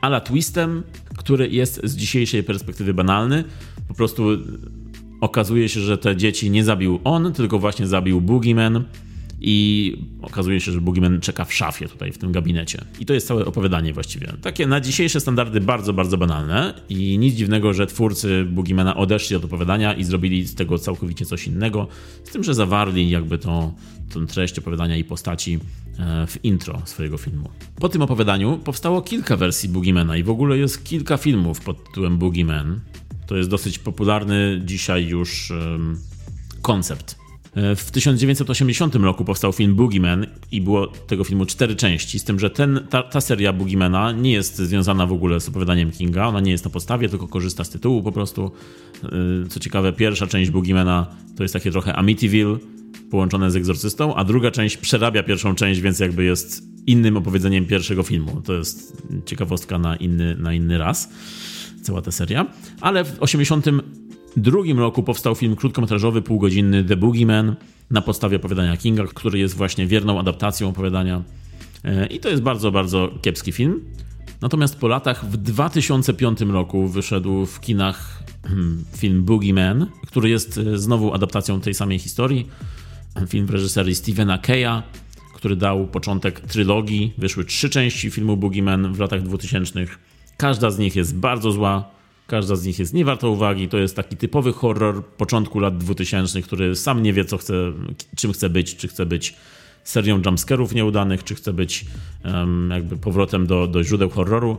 ala 0.00 0.20
twistem, 0.20 0.82
który 1.16 1.48
jest 1.48 1.80
z 1.84 1.96
dzisiejszej 1.96 2.42
perspektywy 2.42 2.94
banalny. 2.94 3.44
Po 3.88 3.94
prostu 3.94 4.28
okazuje 5.20 5.68
się, 5.68 5.80
że 5.80 5.98
te 5.98 6.16
dzieci 6.16 6.50
nie 6.50 6.64
zabił 6.64 7.00
on, 7.04 7.32
tylko 7.32 7.58
właśnie 7.58 7.86
zabił 7.86 8.20
Boogeyman 8.20 8.84
i 9.44 9.96
okazuje 10.22 10.60
się, 10.60 10.72
że 10.72 10.80
Boogeyman 10.80 11.20
czeka 11.20 11.44
w 11.44 11.54
szafie 11.54 11.88
tutaj 11.88 12.12
w 12.12 12.18
tym 12.18 12.32
gabinecie. 12.32 12.84
I 13.00 13.06
to 13.06 13.14
jest 13.14 13.26
całe 13.26 13.44
opowiadanie 13.44 13.92
właściwie. 13.92 14.32
Takie 14.42 14.66
na 14.66 14.80
dzisiejsze 14.80 15.20
standardy 15.20 15.60
bardzo, 15.60 15.92
bardzo 15.92 16.18
banalne 16.18 16.74
i 16.88 17.18
nic 17.18 17.34
dziwnego, 17.34 17.74
że 17.74 17.86
twórcy 17.86 18.44
Boogiemana 18.50 18.96
odeszli 18.96 19.36
od 19.36 19.44
opowiadania 19.44 19.94
i 19.94 20.04
zrobili 20.04 20.46
z 20.46 20.54
tego 20.54 20.78
całkowicie 20.78 21.26
coś 21.26 21.46
innego, 21.46 21.88
z 22.24 22.32
tym, 22.32 22.44
że 22.44 22.54
zawarli 22.54 23.10
jakby 23.10 23.38
tą, 23.38 23.72
tą 24.12 24.26
treść 24.26 24.58
opowiadania 24.58 24.96
i 24.96 25.04
postaci 25.04 25.58
w 26.26 26.44
intro 26.44 26.82
swojego 26.84 27.18
filmu. 27.18 27.48
Po 27.80 27.88
tym 27.88 28.02
opowiadaniu 28.02 28.58
powstało 28.58 29.02
kilka 29.02 29.36
wersji 29.36 29.68
Boogiemana 29.68 30.16
i 30.16 30.22
w 30.22 30.30
ogóle 30.30 30.58
jest 30.58 30.84
kilka 30.84 31.16
filmów 31.16 31.60
pod 31.60 31.84
tytułem 31.84 32.18
Boogeyman. 32.18 32.80
To 33.26 33.36
jest 33.36 33.50
dosyć 33.50 33.78
popularny 33.78 34.60
dzisiaj 34.64 35.06
już 35.06 35.52
koncept 36.62 37.22
E, 37.56 37.76
w 37.76 37.90
1980 37.90 38.94
roku 38.94 39.24
powstał 39.24 39.52
film 39.52 39.74
Boogeyman 39.74 40.26
i 40.52 40.60
było 40.60 40.86
tego 40.86 41.24
filmu 41.24 41.46
cztery 41.46 41.76
części, 41.76 42.18
z 42.18 42.24
tym, 42.24 42.40
że 42.40 42.50
ten, 42.50 42.86
ta, 42.90 43.02
ta 43.02 43.20
seria 43.20 43.52
Boogeymana 43.52 44.12
nie 44.12 44.32
jest 44.32 44.56
związana 44.56 45.06
w 45.06 45.12
ogóle 45.12 45.40
z 45.40 45.48
opowiadaniem 45.48 45.90
Kinga, 45.90 46.26
ona 46.26 46.40
nie 46.40 46.50
jest 46.50 46.64
na 46.64 46.70
podstawie, 46.70 47.08
tylko 47.08 47.28
korzysta 47.28 47.64
z 47.64 47.70
tytułu 47.70 48.02
po 48.02 48.12
prostu. 48.12 48.52
E, 49.04 49.08
co 49.48 49.60
ciekawe, 49.60 49.92
pierwsza 49.92 50.26
część 50.26 50.50
Boogeymana 50.50 51.06
to 51.36 51.42
jest 51.42 51.52
takie 51.52 51.70
trochę 51.70 51.96
Amityville 51.96 52.58
połączone 53.10 53.50
z 53.50 53.56
Egzorcystą, 53.56 54.14
a 54.14 54.24
druga 54.24 54.50
część 54.50 54.76
przerabia 54.76 55.22
pierwszą 55.22 55.54
część, 55.54 55.80
więc 55.80 55.98
jakby 55.98 56.24
jest 56.24 56.62
innym 56.86 57.16
opowiedzeniem 57.16 57.66
pierwszego 57.66 58.02
filmu. 58.02 58.42
To 58.44 58.52
jest 58.52 59.02
ciekawostka 59.26 59.78
na 59.78 59.96
inny, 59.96 60.36
na 60.36 60.52
inny 60.52 60.78
raz, 60.78 61.08
cała 61.82 62.02
ta 62.02 62.10
seria. 62.10 62.46
Ale 62.80 63.04
w 63.04 63.16
80 63.20 63.66
drugim 64.36 64.78
roku 64.78 65.02
powstał 65.02 65.34
film 65.34 65.56
krótkometrażowy, 65.56 66.22
półgodzinny 66.22 66.84
The 66.84 66.96
Boogeyman 66.96 67.56
na 67.90 68.02
podstawie 68.02 68.36
opowiadania 68.36 68.76
Kinga, 68.76 69.04
który 69.06 69.38
jest 69.38 69.56
właśnie 69.56 69.86
wierną 69.86 70.20
adaptacją 70.20 70.68
opowiadania. 70.68 71.22
E, 71.84 72.06
I 72.06 72.20
to 72.20 72.28
jest 72.28 72.42
bardzo, 72.42 72.70
bardzo 72.70 73.10
kiepski 73.22 73.52
film. 73.52 73.80
Natomiast 74.40 74.76
po 74.76 74.88
latach 74.88 75.26
w 75.26 75.36
2005 75.36 76.40
roku 76.40 76.88
wyszedł 76.88 77.46
w 77.46 77.60
kinach 77.60 78.22
hmm, 78.44 78.84
film 78.96 79.24
Boogeyman, 79.24 79.86
który 80.06 80.30
jest 80.30 80.58
e, 80.58 80.78
znowu 80.78 81.14
adaptacją 81.14 81.60
tej 81.60 81.74
samej 81.74 81.98
historii. 81.98 82.48
Film 83.28 83.46
w 83.46 83.50
reżyserii 83.50 83.94
Stephena 83.94 84.38
Keya, 84.38 84.82
który 85.34 85.56
dał 85.56 85.86
początek 85.86 86.40
trylogii. 86.40 87.14
Wyszły 87.18 87.44
trzy 87.44 87.70
części 87.70 88.10
filmu 88.10 88.36
Boogeyman 88.36 88.92
w 88.92 88.98
latach 88.98 89.22
2000. 89.22 89.86
Każda 90.36 90.70
z 90.70 90.78
nich 90.78 90.96
jest 90.96 91.16
bardzo 91.16 91.52
zła 91.52 91.92
Każda 92.32 92.56
z 92.56 92.64
nich 92.64 92.78
jest 92.78 92.94
niewarta 92.94 93.28
uwagi. 93.28 93.68
To 93.68 93.78
jest 93.78 93.96
taki 93.96 94.16
typowy 94.16 94.52
horror 94.52 95.04
początku 95.04 95.60
lat 95.60 95.78
2000, 95.78 96.42
który 96.42 96.76
sam 96.76 97.02
nie 97.02 97.12
wie, 97.12 97.24
co 97.24 97.38
chce, 97.38 97.54
czym 98.16 98.32
chce 98.32 98.50
być, 98.50 98.76
czy 98.76 98.88
chce 98.88 99.06
być 99.06 99.34
serią 99.84 100.22
jumpscarów 100.26 100.74
nieudanych, 100.74 101.24
czy 101.24 101.34
chce 101.34 101.52
być 101.52 101.84
um, 102.24 102.70
jakby 102.70 102.96
powrotem 102.96 103.46
do, 103.46 103.66
do 103.66 103.84
źródeł 103.84 104.10
horroru. 104.10 104.58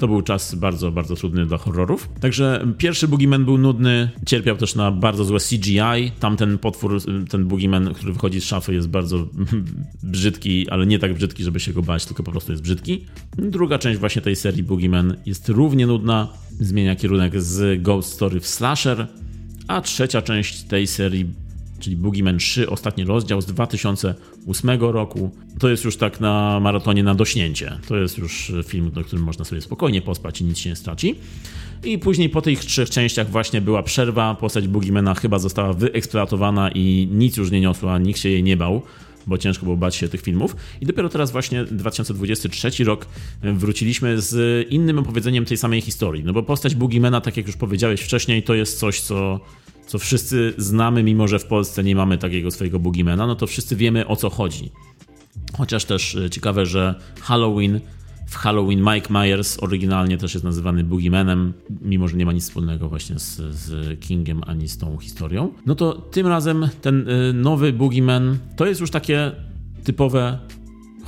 To 0.00 0.08
był 0.08 0.22
czas 0.22 0.54
bardzo, 0.54 0.90
bardzo 0.90 1.16
trudny 1.16 1.46
dla 1.46 1.58
horrorów. 1.58 2.08
Także 2.20 2.66
pierwszy 2.78 3.08
Boogeyman 3.08 3.44
był 3.44 3.58
nudny, 3.58 4.10
cierpiał 4.26 4.56
też 4.56 4.74
na 4.74 4.90
bardzo 4.90 5.24
złe 5.24 5.38
CGI. 5.40 6.10
Tamten 6.20 6.58
potwór, 6.58 7.02
ten 7.30 7.48
Boogeyman, 7.48 7.94
który 7.94 8.12
wychodzi 8.12 8.40
z 8.40 8.44
szafy 8.44 8.74
jest 8.74 8.88
bardzo 8.88 9.28
brzydki, 10.02 10.70
ale 10.70 10.86
nie 10.86 10.98
tak 10.98 11.14
brzydki, 11.14 11.44
żeby 11.44 11.60
się 11.60 11.72
go 11.72 11.82
bać, 11.82 12.06
tylko 12.06 12.22
po 12.22 12.30
prostu 12.30 12.52
jest 12.52 12.62
brzydki. 12.62 13.06
Druga 13.38 13.78
część 13.78 14.00
właśnie 14.00 14.22
tej 14.22 14.36
serii 14.36 14.62
Boogeyman 14.62 15.16
jest 15.26 15.48
równie 15.48 15.86
nudna, 15.86 16.28
zmienia 16.60 16.96
kierunek 16.96 17.42
z 17.42 17.82
Ghost 17.82 18.12
Story 18.12 18.40
w 18.40 18.46
slasher, 18.46 19.06
a 19.68 19.80
trzecia 19.80 20.22
część 20.22 20.62
tej 20.62 20.86
serii 20.86 21.26
czyli 21.80 21.96
Boogeyman 21.96 22.38
3, 22.38 22.70
ostatni 22.70 23.04
rozdział 23.04 23.40
z 23.40 23.46
2008 23.46 24.80
roku. 24.80 25.30
To 25.58 25.68
jest 25.68 25.84
już 25.84 25.96
tak 25.96 26.20
na 26.20 26.60
maratonie 26.60 27.02
na 27.02 27.14
dośnięcie. 27.14 27.78
To 27.88 27.96
jest 27.96 28.18
już 28.18 28.52
film, 28.66 28.90
do 28.90 29.04
którym 29.04 29.24
można 29.24 29.44
sobie 29.44 29.60
spokojnie 29.60 30.02
pospać 30.02 30.40
i 30.40 30.44
nic 30.44 30.58
się 30.58 30.70
nie 30.70 30.76
straci. 30.76 31.14
I 31.84 31.98
później 31.98 32.28
po 32.28 32.42
tych 32.42 32.64
trzech 32.64 32.90
częściach 32.90 33.30
właśnie 33.30 33.60
była 33.60 33.82
przerwa, 33.82 34.34
postać 34.34 34.68
Boogiemana 34.68 35.14
chyba 35.14 35.38
została 35.38 35.72
wyeksploatowana 35.72 36.70
i 36.70 37.08
nic 37.12 37.36
już 37.36 37.50
nie 37.50 37.60
niosła, 37.60 37.98
nikt 37.98 38.20
się 38.20 38.28
jej 38.28 38.42
nie 38.42 38.56
bał 38.56 38.82
bo 39.26 39.38
ciężko 39.38 39.64
było 39.64 39.76
bać 39.76 39.96
się 39.96 40.08
tych 40.08 40.20
filmów. 40.20 40.56
I 40.80 40.86
dopiero 40.86 41.08
teraz 41.08 41.32
właśnie 41.32 41.64
2023 41.64 42.84
rok 42.84 43.06
wróciliśmy 43.42 44.20
z 44.20 44.68
innym 44.68 44.98
opowiedzeniem 44.98 45.44
tej 45.44 45.56
samej 45.56 45.80
historii. 45.80 46.24
No 46.24 46.32
bo 46.32 46.42
postać 46.42 46.74
Boogiemana, 46.74 47.20
tak 47.20 47.36
jak 47.36 47.46
już 47.46 47.56
powiedziałeś 47.56 48.00
wcześniej, 48.00 48.42
to 48.42 48.54
jest 48.54 48.78
coś, 48.78 49.00
co 49.00 49.40
co 49.90 49.98
wszyscy 49.98 50.54
znamy, 50.58 51.02
mimo 51.02 51.28
że 51.28 51.38
w 51.38 51.44
Polsce 51.44 51.84
nie 51.84 51.96
mamy 51.96 52.18
takiego 52.18 52.50
swojego 52.50 52.78
Boogiemana, 52.78 53.26
no 53.26 53.34
to 53.34 53.46
wszyscy 53.46 53.76
wiemy 53.76 54.06
o 54.06 54.16
co 54.16 54.30
chodzi. 54.30 54.70
Chociaż 55.58 55.84
też 55.84 56.14
e, 56.14 56.30
ciekawe, 56.30 56.66
że 56.66 56.94
Halloween, 57.20 57.80
w 58.26 58.36
Halloween 58.36 58.80
Mike 58.80 59.12
Myers 59.12 59.62
oryginalnie 59.62 60.18
też 60.18 60.34
jest 60.34 60.44
nazywany 60.44 60.84
Boogiemanem, 60.84 61.52
mimo 61.82 62.08
że 62.08 62.16
nie 62.16 62.26
ma 62.26 62.32
nic 62.32 62.44
wspólnego 62.44 62.88
właśnie 62.88 63.18
z, 63.18 63.36
z 63.54 64.00
Kingiem 64.00 64.42
ani 64.46 64.68
z 64.68 64.78
tą 64.78 64.98
historią. 64.98 65.52
No 65.66 65.74
to 65.74 65.92
tym 65.92 66.26
razem 66.26 66.68
ten 66.82 67.08
e, 67.08 67.32
nowy 67.32 67.72
Boogieman 67.72 68.38
to 68.56 68.66
jest 68.66 68.80
już 68.80 68.90
takie 68.90 69.32
typowe 69.84 70.38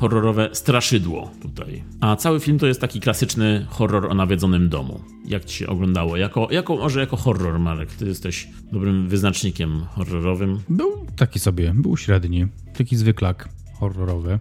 horrorowe 0.02 0.50
straszydło 0.52 1.30
tutaj. 1.42 1.82
A 2.00 2.16
cały 2.16 2.40
film 2.40 2.58
to 2.58 2.66
jest 2.66 2.80
taki 2.80 3.00
klasyczny 3.00 3.66
horror 3.68 4.06
o 4.06 4.14
nawiedzonym 4.14 4.68
domu. 4.68 5.00
Jak 5.24 5.44
ci 5.44 5.56
się 5.56 5.66
oglądało? 5.66 6.16
Jako, 6.16 6.48
jako, 6.50 6.76
może 6.76 7.00
jako 7.00 7.16
horror, 7.16 7.58
Marek? 7.58 7.92
Ty 7.92 8.06
jesteś 8.06 8.48
dobrym 8.72 9.08
wyznacznikiem 9.08 9.84
horrorowym. 9.90 10.60
Był 10.68 11.06
taki 11.16 11.38
sobie, 11.38 11.72
był 11.74 11.96
średni. 11.96 12.46
Taki 12.78 12.96
zwyklak 12.96 13.48
horrorowy. 13.74 14.38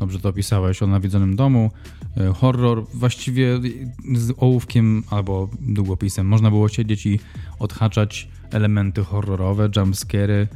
Dobrze 0.00 0.18
to 0.18 0.28
opisałeś 0.28 0.82
o 0.82 0.86
nawiedzonym 0.86 1.36
domu. 1.36 1.70
E, 2.16 2.32
horror 2.32 2.86
właściwie 2.94 3.60
z 4.14 4.32
ołówkiem 4.36 5.02
albo 5.10 5.48
długopisem. 5.60 6.26
Można 6.26 6.50
było 6.50 6.68
siedzieć 6.68 7.06
i 7.06 7.20
odhaczać 7.58 8.28
elementy 8.50 9.04
horrorowe, 9.04 9.68
jumpscary, 9.76 10.48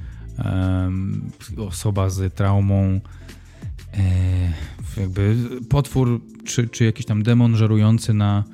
um, 0.45 1.31
osoba 1.69 2.11
z 2.11 2.35
traumą, 2.35 3.01
jakby 4.97 5.37
potwór 5.69 6.21
czy, 6.45 6.69
czy 6.69 6.85
jakiś 6.85 7.07
tam 7.07 7.23
demon 7.23 7.57
żerujący 7.57 8.15
na, 8.15 8.45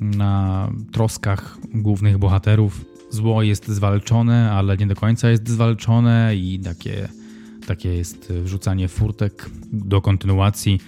na 0.00 0.70
troskach 0.92 1.58
głównych 1.74 2.18
bohaterów. 2.18 2.84
Zło 3.10 3.42
jest 3.42 3.68
zwalczone, 3.68 4.52
ale 4.52 4.76
nie 4.76 4.86
do 4.86 4.94
końca 4.94 5.30
jest 5.30 5.48
zwalczone 5.48 6.36
i 6.36 6.60
takie, 6.60 7.08
takie 7.66 7.94
jest 7.94 8.32
wrzucanie 8.32 8.88
furtek 8.88 9.50
do 9.72 10.00
kontynuacji. 10.00 10.80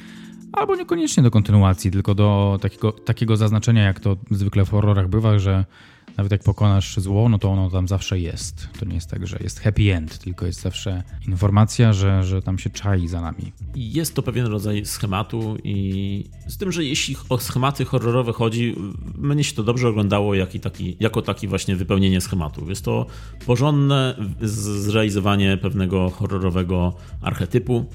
Albo 0.52 0.76
niekoniecznie 0.76 1.22
do 1.22 1.30
kontynuacji, 1.30 1.90
tylko 1.90 2.14
do 2.14 2.58
takiego, 2.62 2.92
takiego 2.92 3.36
zaznaczenia, 3.36 3.82
jak 3.82 4.00
to 4.00 4.16
zwykle 4.30 4.64
w 4.64 4.70
horrorach 4.70 5.08
bywa, 5.08 5.38
że 5.38 5.64
nawet 6.18 6.32
jak 6.32 6.42
pokonasz 6.42 6.96
zło, 6.96 7.28
no 7.28 7.38
to 7.38 7.50
ono 7.50 7.70
tam 7.70 7.88
zawsze 7.88 8.20
jest. 8.20 8.68
To 8.78 8.84
nie 8.84 8.94
jest 8.94 9.10
tak, 9.10 9.26
że 9.26 9.38
jest 9.40 9.60
happy 9.60 9.94
end, 9.94 10.18
tylko 10.18 10.46
jest 10.46 10.60
zawsze 10.60 11.02
informacja, 11.28 11.92
że, 11.92 12.24
że 12.24 12.42
tam 12.42 12.58
się 12.58 12.70
czai 12.70 13.08
za 13.08 13.20
nami. 13.20 13.52
Jest 13.74 14.14
to 14.14 14.22
pewien 14.22 14.46
rodzaj 14.46 14.86
schematu 14.86 15.56
i 15.64 16.24
z 16.46 16.56
tym, 16.56 16.72
że 16.72 16.84
jeśli 16.84 17.16
o 17.28 17.38
schematy 17.38 17.84
horrorowe 17.84 18.32
chodzi, 18.32 18.74
mnie 19.18 19.44
się 19.44 19.54
to 19.54 19.62
dobrze 19.62 19.88
oglądało 19.88 20.34
jak 20.34 20.50
taki, 20.62 20.96
jako 21.00 21.22
taki 21.22 21.48
właśnie 21.48 21.76
wypełnienie 21.76 22.20
schematu. 22.20 22.68
Jest 22.68 22.84
to 22.84 23.06
porządne 23.46 24.14
zrealizowanie 24.42 25.56
pewnego 25.56 26.10
horrorowego 26.10 26.94
archetypu. 27.22 27.86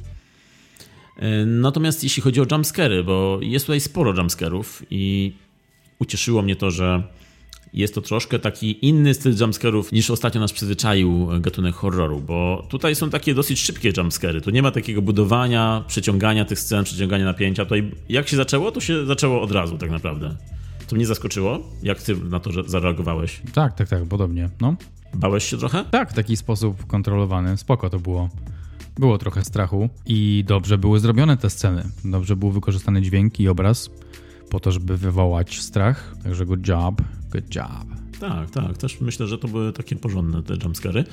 Natomiast 1.45 2.03
jeśli 2.03 2.23
chodzi 2.23 2.41
o 2.41 2.45
jumpscary, 2.51 3.03
bo 3.03 3.39
jest 3.41 3.65
tutaj 3.65 3.79
sporo 3.79 4.13
jumpscarów 4.13 4.83
i 4.89 5.33
ucieszyło 5.99 6.41
mnie 6.41 6.55
to, 6.55 6.71
że 6.71 7.03
jest 7.73 7.95
to 7.95 8.01
troszkę 8.01 8.39
taki 8.39 8.87
inny 8.87 9.13
styl 9.13 9.35
jumpscarów 9.39 9.91
niż 9.91 10.09
ostatnio 10.09 10.41
nas 10.41 10.53
przyzwyczaił 10.53 11.29
gatunek 11.39 11.75
horroru, 11.75 12.19
bo 12.19 12.67
tutaj 12.69 12.95
są 12.95 13.09
takie 13.09 13.33
dosyć 13.33 13.59
szybkie 13.59 13.91
jumpscary. 13.97 14.41
Tu 14.41 14.51
nie 14.51 14.61
ma 14.61 14.71
takiego 14.71 15.01
budowania, 15.01 15.83
przeciągania 15.87 16.45
tych 16.45 16.59
scen, 16.59 16.83
przeciągania 16.83 17.25
napięcia. 17.25 17.63
Tutaj 17.63 17.91
jak 18.09 18.27
się 18.27 18.37
zaczęło, 18.37 18.71
to 18.71 18.81
się 18.81 19.05
zaczęło 19.05 19.41
od 19.41 19.51
razu 19.51 19.77
tak 19.77 19.91
naprawdę. 19.91 20.35
To 20.87 20.95
mnie 20.95 21.05
zaskoczyło. 21.05 21.59
Jak 21.83 22.01
ty 22.01 22.15
na 22.15 22.39
to 22.39 22.63
zareagowałeś? 22.63 23.41
Tak, 23.53 23.75
tak, 23.75 23.89
tak, 23.89 24.05
podobnie. 24.05 24.49
No. 24.61 24.75
Bałeś 25.13 25.43
się 25.43 25.57
trochę? 25.57 25.85
Tak, 25.91 26.11
w 26.11 26.13
taki 26.13 26.37
sposób 26.37 26.87
kontrolowany. 26.87 27.57
Spoko 27.57 27.89
to 27.89 27.99
było. 27.99 28.29
Było 28.99 29.17
trochę 29.17 29.43
strachu 29.43 29.89
i 30.05 30.43
dobrze 30.47 30.77
były 30.77 30.99
zrobione 30.99 31.37
te 31.37 31.49
sceny. 31.49 31.83
Dobrze 32.05 32.35
był 32.35 32.51
wykorzystany 32.51 33.01
dźwięk 33.01 33.39
i 33.39 33.47
obraz 33.47 33.89
po 34.49 34.59
to, 34.59 34.71
żeby 34.71 34.97
wywołać 34.97 35.59
strach. 35.61 36.15
Także 36.23 36.45
good 36.45 36.67
job, 36.67 37.01
good 37.33 37.55
job. 37.55 37.85
Tak, 38.19 38.51
tak. 38.51 38.77
Też 38.77 39.01
myślę, 39.01 39.27
że 39.27 39.37
to 39.37 39.47
były 39.47 39.73
takie 39.73 39.95
porządne 39.95 40.43
te 40.43 40.53
jumpscary. 40.63 41.03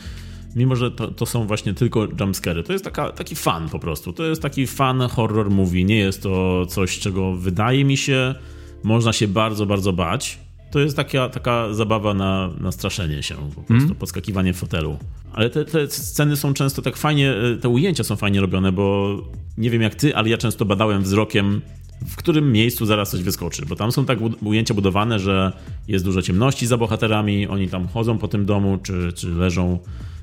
Mimo, 0.57 0.77
że 0.77 0.91
to, 0.91 1.09
to 1.09 1.27
są 1.27 1.47
właśnie 1.47 1.75
tylko 1.75 2.09
jumpscary. 2.21 2.63
To 2.63 2.73
jest 2.73 2.85
taka, 2.85 3.13
taki 3.13 3.37
fan 3.37 3.69
po 3.69 3.79
prostu. 3.79 4.13
To 4.13 4.25
jest 4.25 4.43
taki 4.43 4.67
fan 4.67 5.01
horror 5.01 5.51
movie. 5.51 5.85
Nie 5.85 5.99
jest 5.99 6.23
to 6.23 6.67
coś, 6.67 6.99
czego 6.99 7.33
wydaje 7.37 7.85
mi 7.85 7.97
się 7.97 8.35
można 8.83 9.13
się 9.13 9.29
bardzo, 9.29 9.67
bardzo 9.67 9.93
bać. 9.93 10.39
To 10.71 10.81
jest 10.81 10.97
taka, 10.97 11.29
taka 11.29 11.75
zabawa 11.75 12.15
na, 12.15 12.51
na 12.61 12.73
straszenie 12.73 13.23
się, 13.23 13.35
po 13.35 13.63
prostu 13.63 13.85
mm. 13.85 13.95
podskakiwanie 13.95 14.53
w 14.53 14.57
fotelu. 14.57 14.99
Ale 15.33 15.51
te, 15.51 15.65
te 15.65 15.87
sceny 15.87 16.37
są 16.37 16.55
często 16.55 16.83
tak 16.83 16.97
fajnie, 16.97 17.35
te 17.61 17.69
ujęcia 17.69 18.05
są 18.05 18.17
fajnie 18.17 18.41
robione, 18.41 18.73
bo 18.73 19.17
nie 19.59 19.71
wiem 19.71 19.83
jak 19.83 19.95
ty, 19.95 20.17
ale 20.17 20.29
ja 20.29 20.39
często 20.39 20.65
badałem 20.65 21.03
wzrokiem 21.03 21.61
w 22.07 22.17
którym 22.17 22.53
miejscu 22.53 22.87
zaraz 22.87 23.11
coś 23.11 23.23
wyskoczy, 23.23 23.67
bo 23.67 23.77
tam 23.77 23.93
są 23.93 24.05
tak 24.05 24.19
ujęcia 24.43 24.75
budowane, 24.75 25.19
że 25.19 25.53
jest 25.89 26.05
dużo 26.05 26.23
ciemności 26.23 26.67
za 26.67 26.77
bohaterami, 26.77 27.47
oni 27.47 27.69
tam 27.69 27.89
chodzą 27.89 28.19
po 28.19 28.29
tym 28.29 28.47
domu, 28.47 28.79
czy, 28.83 29.13
czy 29.13 29.31
leżą 29.31 29.79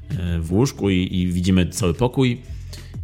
e, 0.09 0.39
w 0.39 0.53
łóżku 0.53 0.89
i, 0.89 1.09
i 1.11 1.27
widzimy 1.27 1.67
cały 1.67 1.93
pokój. 1.93 2.41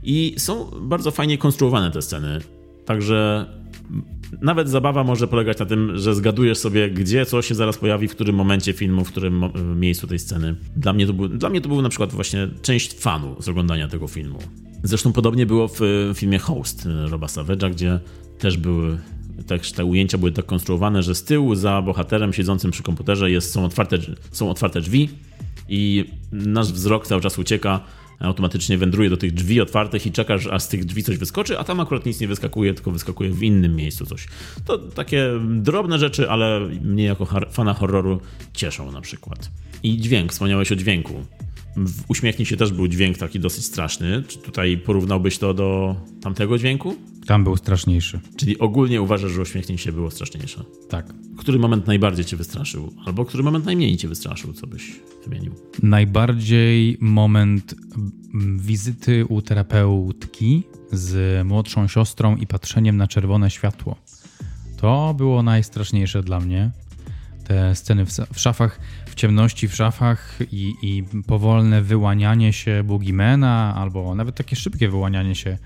I 0.04 0.36
są 0.38 0.72
bardzo 0.82 1.12
fajnie 1.12 1.38
konstruowane 1.38 1.92
te 1.92 2.02
sceny. 2.02 2.40
Także 2.86 3.46
nawet 4.42 4.70
zabawa 4.70 5.04
może 5.04 5.28
polegać 5.28 5.60
na 5.60 5.66
tym, 5.66 5.98
że 5.98 6.16
zgadujesz 6.16 6.58
sobie, 6.58 6.90
gdzie 6.90 7.26
co 7.26 7.42
się 7.42 7.56
zaraz 7.56 7.78
pojawi, 7.78 8.08
w 8.08 8.12
którym 8.12 8.36
momencie 8.36 8.74
filmu, 8.74 9.06
w 9.06 9.12
którym 9.12 9.44
miejscu 9.76 10.08
tej 10.08 10.20
sceny. 10.20 10.56
Dla 10.78 10.94
mnie 10.94 11.08
to 11.08 11.14
był, 11.14 11.28
dla 11.28 11.50
mnie 11.50 11.62
to 11.62 11.70
był 11.70 11.82
na 11.82 11.90
przykład 11.90 12.12
właśnie 12.12 12.48
część 12.62 12.94
fanu 12.94 13.36
z 13.40 13.50
oglądania 13.50 13.88
tego 13.88 14.08
filmu. 14.08 14.40
Zresztą 14.84 15.14
podobnie 15.14 15.46
było 15.46 15.68
w 15.68 15.80
filmie 16.14 16.40
Host 16.40 16.88
Roba 17.10 17.28
Savage'a, 17.28 17.72
gdzie 17.72 18.00
też 18.44 18.58
były 18.58 18.98
też 19.48 19.72
te 19.72 19.86
ujęcia 19.86 20.18
były 20.18 20.32
tak 20.32 20.46
konstruowane, 20.46 21.04
że 21.04 21.16
z 21.16 21.24
tyłu 21.24 21.56
za 21.56 21.82
bohaterem 21.82 22.34
siedzącym 22.34 22.72
przy 22.72 22.84
komputerze 22.84 23.32
jest, 23.32 23.52
są, 23.52 23.66
otwarte, 23.66 23.98
są 24.32 24.50
otwarte 24.50 24.82
drzwi 24.82 25.10
i 25.70 26.06
nasz 26.32 26.74
wzrok 26.74 27.08
cały 27.08 27.22
czas 27.22 27.40
ucieka, 27.40 27.80
automatycznie 28.20 28.78
wędruje 28.78 29.10
do 29.10 29.18
tych 29.18 29.34
drzwi 29.34 29.62
otwartych 29.62 30.06
i 30.06 30.12
czekasz, 30.12 30.48
aż 30.48 30.64
z 30.64 30.68
tych 30.68 30.86
drzwi 30.86 31.04
coś 31.04 31.18
wyskoczy, 31.18 31.60
a 31.60 31.64
tam 31.64 31.80
akurat 31.80 32.06
nic 32.06 32.20
nie 32.20 32.28
wyskakuje, 32.28 32.74
tylko 32.74 32.92
wyskakuje 32.92 33.30
w 33.30 33.44
innym 33.44 33.76
miejscu 33.76 34.06
coś. 34.06 34.28
To 34.66 34.78
takie 34.78 35.30
drobne 35.50 36.00
rzeczy, 36.00 36.30
ale 36.30 36.60
mnie 36.82 37.04
jako 37.04 37.28
fana 37.52 37.74
horroru 37.74 38.20
cieszą 38.54 38.92
na 38.92 39.02
przykład. 39.02 39.52
I 39.84 39.98
dźwięk, 39.98 40.32
wspomniałeś 40.32 40.72
o 40.72 40.76
dźwięku. 40.76 41.14
W 41.78 42.04
Uśmiechnij 42.08 42.46
się 42.46 42.58
też 42.58 42.72
był 42.72 42.88
dźwięk 42.88 43.18
taki 43.18 43.40
dosyć 43.40 43.66
straszny. 43.66 44.24
Czy 44.28 44.38
tutaj 44.38 44.78
porównałbyś 44.78 45.38
to 45.38 45.54
do 45.54 45.96
tamtego 46.22 46.58
dźwięku? 46.58 46.96
Tam 47.26 47.44
był 47.44 47.58
straszniejszy. 47.58 48.20
Czyli 48.36 48.60
ogólnie 48.60 49.02
uważasz, 49.02 49.32
że 49.32 49.42
Uśmiechnij 49.42 49.78
się 49.78 49.92
było 49.92 50.12
straszniejsze? 50.12 50.64
Tak. 50.90 51.14
Który 51.38 51.60
moment 51.60 51.88
najbardziej 51.88 52.26
cię 52.26 52.38
wystraszył? 52.38 52.94
Albo 53.06 53.26
który 53.26 53.44
moment 53.44 53.66
najmniej 53.66 53.98
cię 53.98 54.08
wystraszył? 54.08 54.54
Co 54.54 54.68
byś 54.68 55.00
wymienił? 55.28 55.56
Najbardziej 55.84 56.98
moment 57.00 57.76
wizyty 58.56 59.26
u 59.26 59.42
terapeutki 59.42 60.64
z 60.92 61.46
młodszą 61.48 61.88
siostrą 61.88 62.36
i 62.36 62.48
patrzeniem 62.48 62.98
na 62.98 63.08
czerwone 63.08 63.52
światło. 63.52 63.96
To 64.78 65.14
było 65.18 65.44
najstraszniejsze 65.44 66.24
dla 66.24 66.40
mnie. 66.40 66.72
te 67.44 67.76
sceny 67.76 68.06
w, 68.06 68.10
w 68.34 68.40
szafach, 68.40 68.80
w 69.08 69.16
ciemności 69.16 69.68
w 69.68 69.76
szafach 69.76 70.40
i, 70.52 70.74
i 70.82 71.04
powolne 71.28 71.82
wyłanianie 71.82 72.54
się 72.54 72.84
Boogiemana, 72.84 73.76
albo 73.76 74.16
nawet 74.16 74.36
takie 74.36 74.56
szybkie 74.56 74.90
wyłanianie 74.90 75.36
się 75.36 75.58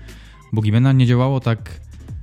Boogiemana 0.52 0.92
nie 0.92 1.06
działało 1.06 1.40
tak 1.40 1.80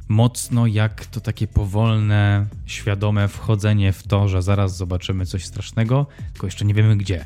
mocno 0.08 0.68
jak 0.68 1.06
to 1.06 1.22
takie 1.22 1.48
powolne, 1.48 2.46
świadome 2.66 3.28
wchodzenie 3.28 3.94
w 3.94 4.04
to, 4.04 4.28
że 4.28 4.42
zaraz 4.42 4.78
zobaczymy 4.78 5.26
coś 5.26 5.46
strasznego, 5.46 6.08
tylko 6.34 6.48
jeszcze 6.48 6.66
nie 6.66 6.74
wiemy 6.74 6.98
gdzie 6.98 7.26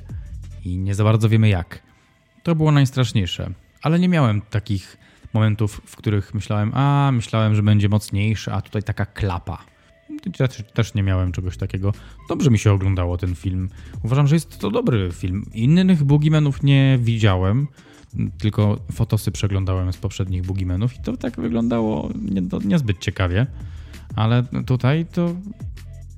i 0.66 0.78
nie 0.78 0.96
za 0.96 1.04
bardzo 1.04 1.30
wiemy 1.30 1.50
jak. 1.50 1.84
To 2.44 2.56
było 2.56 2.72
najstraszniejsze, 2.72 3.50
ale 3.82 4.00
nie 4.00 4.10
miałem 4.10 4.42
takich 4.42 4.98
momentów, 5.34 5.82
w 5.86 5.96
których 5.96 6.34
myślałem, 6.34 6.72
a 6.74 7.12
myślałem, 7.14 7.56
że 7.56 7.64
będzie 7.64 7.90
mocniejszy, 7.90 8.54
a 8.54 8.62
tutaj 8.62 8.84
taka 8.84 9.06
klapa. 9.06 9.66
Też, 10.38 10.64
też 10.74 10.94
nie 10.94 11.04
miałem 11.04 11.32
czegoś 11.32 11.58
takiego. 11.58 11.94
Dobrze 12.30 12.52
mi 12.52 12.60
się 12.60 12.72
oglądało 12.72 13.18
ten 13.18 13.36
film. 13.36 13.70
Uważam, 14.04 14.28
że 14.28 14.36
jest 14.36 14.60
to 14.60 14.72
dobry 14.72 15.12
film. 15.12 15.46
Innych 15.54 16.04
Boogiemanów 16.04 16.64
nie 16.64 16.98
widziałem, 17.02 17.68
tylko 18.38 18.80
fotosy 18.92 19.32
przeglądałem 19.32 19.94
z 19.94 19.98
poprzednich 19.98 20.46
Boogiemanów 20.46 20.96
i 20.96 21.00
to 21.00 21.18
tak 21.18 21.42
wyglądało 21.42 22.10
nie, 22.32 22.42
niezbyt 22.66 23.00
ciekawie. 23.00 23.48
Ale 24.16 24.44
tutaj 24.66 25.06
to 25.06 25.36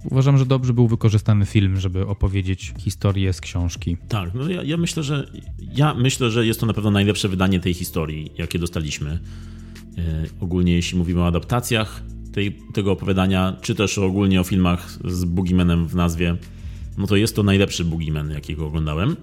uważam, 0.03 0.37
że 0.37 0.45
dobrze 0.45 0.73
był 0.73 0.87
wykorzystany 0.87 1.45
film, 1.45 1.79
żeby 1.79 2.07
opowiedzieć 2.07 2.73
historię 2.77 3.33
z 3.33 3.41
książki. 3.41 3.97
Tak, 4.07 4.33
no 4.33 4.49
ja, 4.49 4.63
ja, 4.63 4.77
myślę, 4.77 5.03
że 5.03 5.31
ja 5.59 5.93
myślę, 5.93 6.31
że 6.31 6.45
jest 6.45 6.59
to 6.59 6.65
na 6.65 6.73
pewno 6.73 6.91
najlepsze 6.91 7.27
wydanie 7.27 7.59
tej 7.59 7.73
historii, 7.73 8.31
jakie 8.37 8.59
dostaliśmy. 8.59 9.19
Yy, 9.97 10.03
ogólnie 10.39 10.73
jeśli 10.73 10.97
mówimy 10.97 11.21
o 11.21 11.27
adaptacjach 11.27 12.03
tej, 12.31 12.57
tego 12.73 12.91
opowiadania, 12.91 13.57
czy 13.61 13.75
też 13.75 13.97
ogólnie 13.97 14.41
o 14.41 14.43
filmach 14.43 14.97
z 15.05 15.25
Boogiemanem 15.25 15.87
w 15.87 15.95
nazwie, 15.95 16.35
no 16.97 17.07
to 17.07 17.15
jest 17.15 17.35
to 17.35 17.43
najlepszy 17.43 17.85
Boogieman, 17.85 18.31
jakiego 18.31 18.67
oglądałem. 18.67 19.15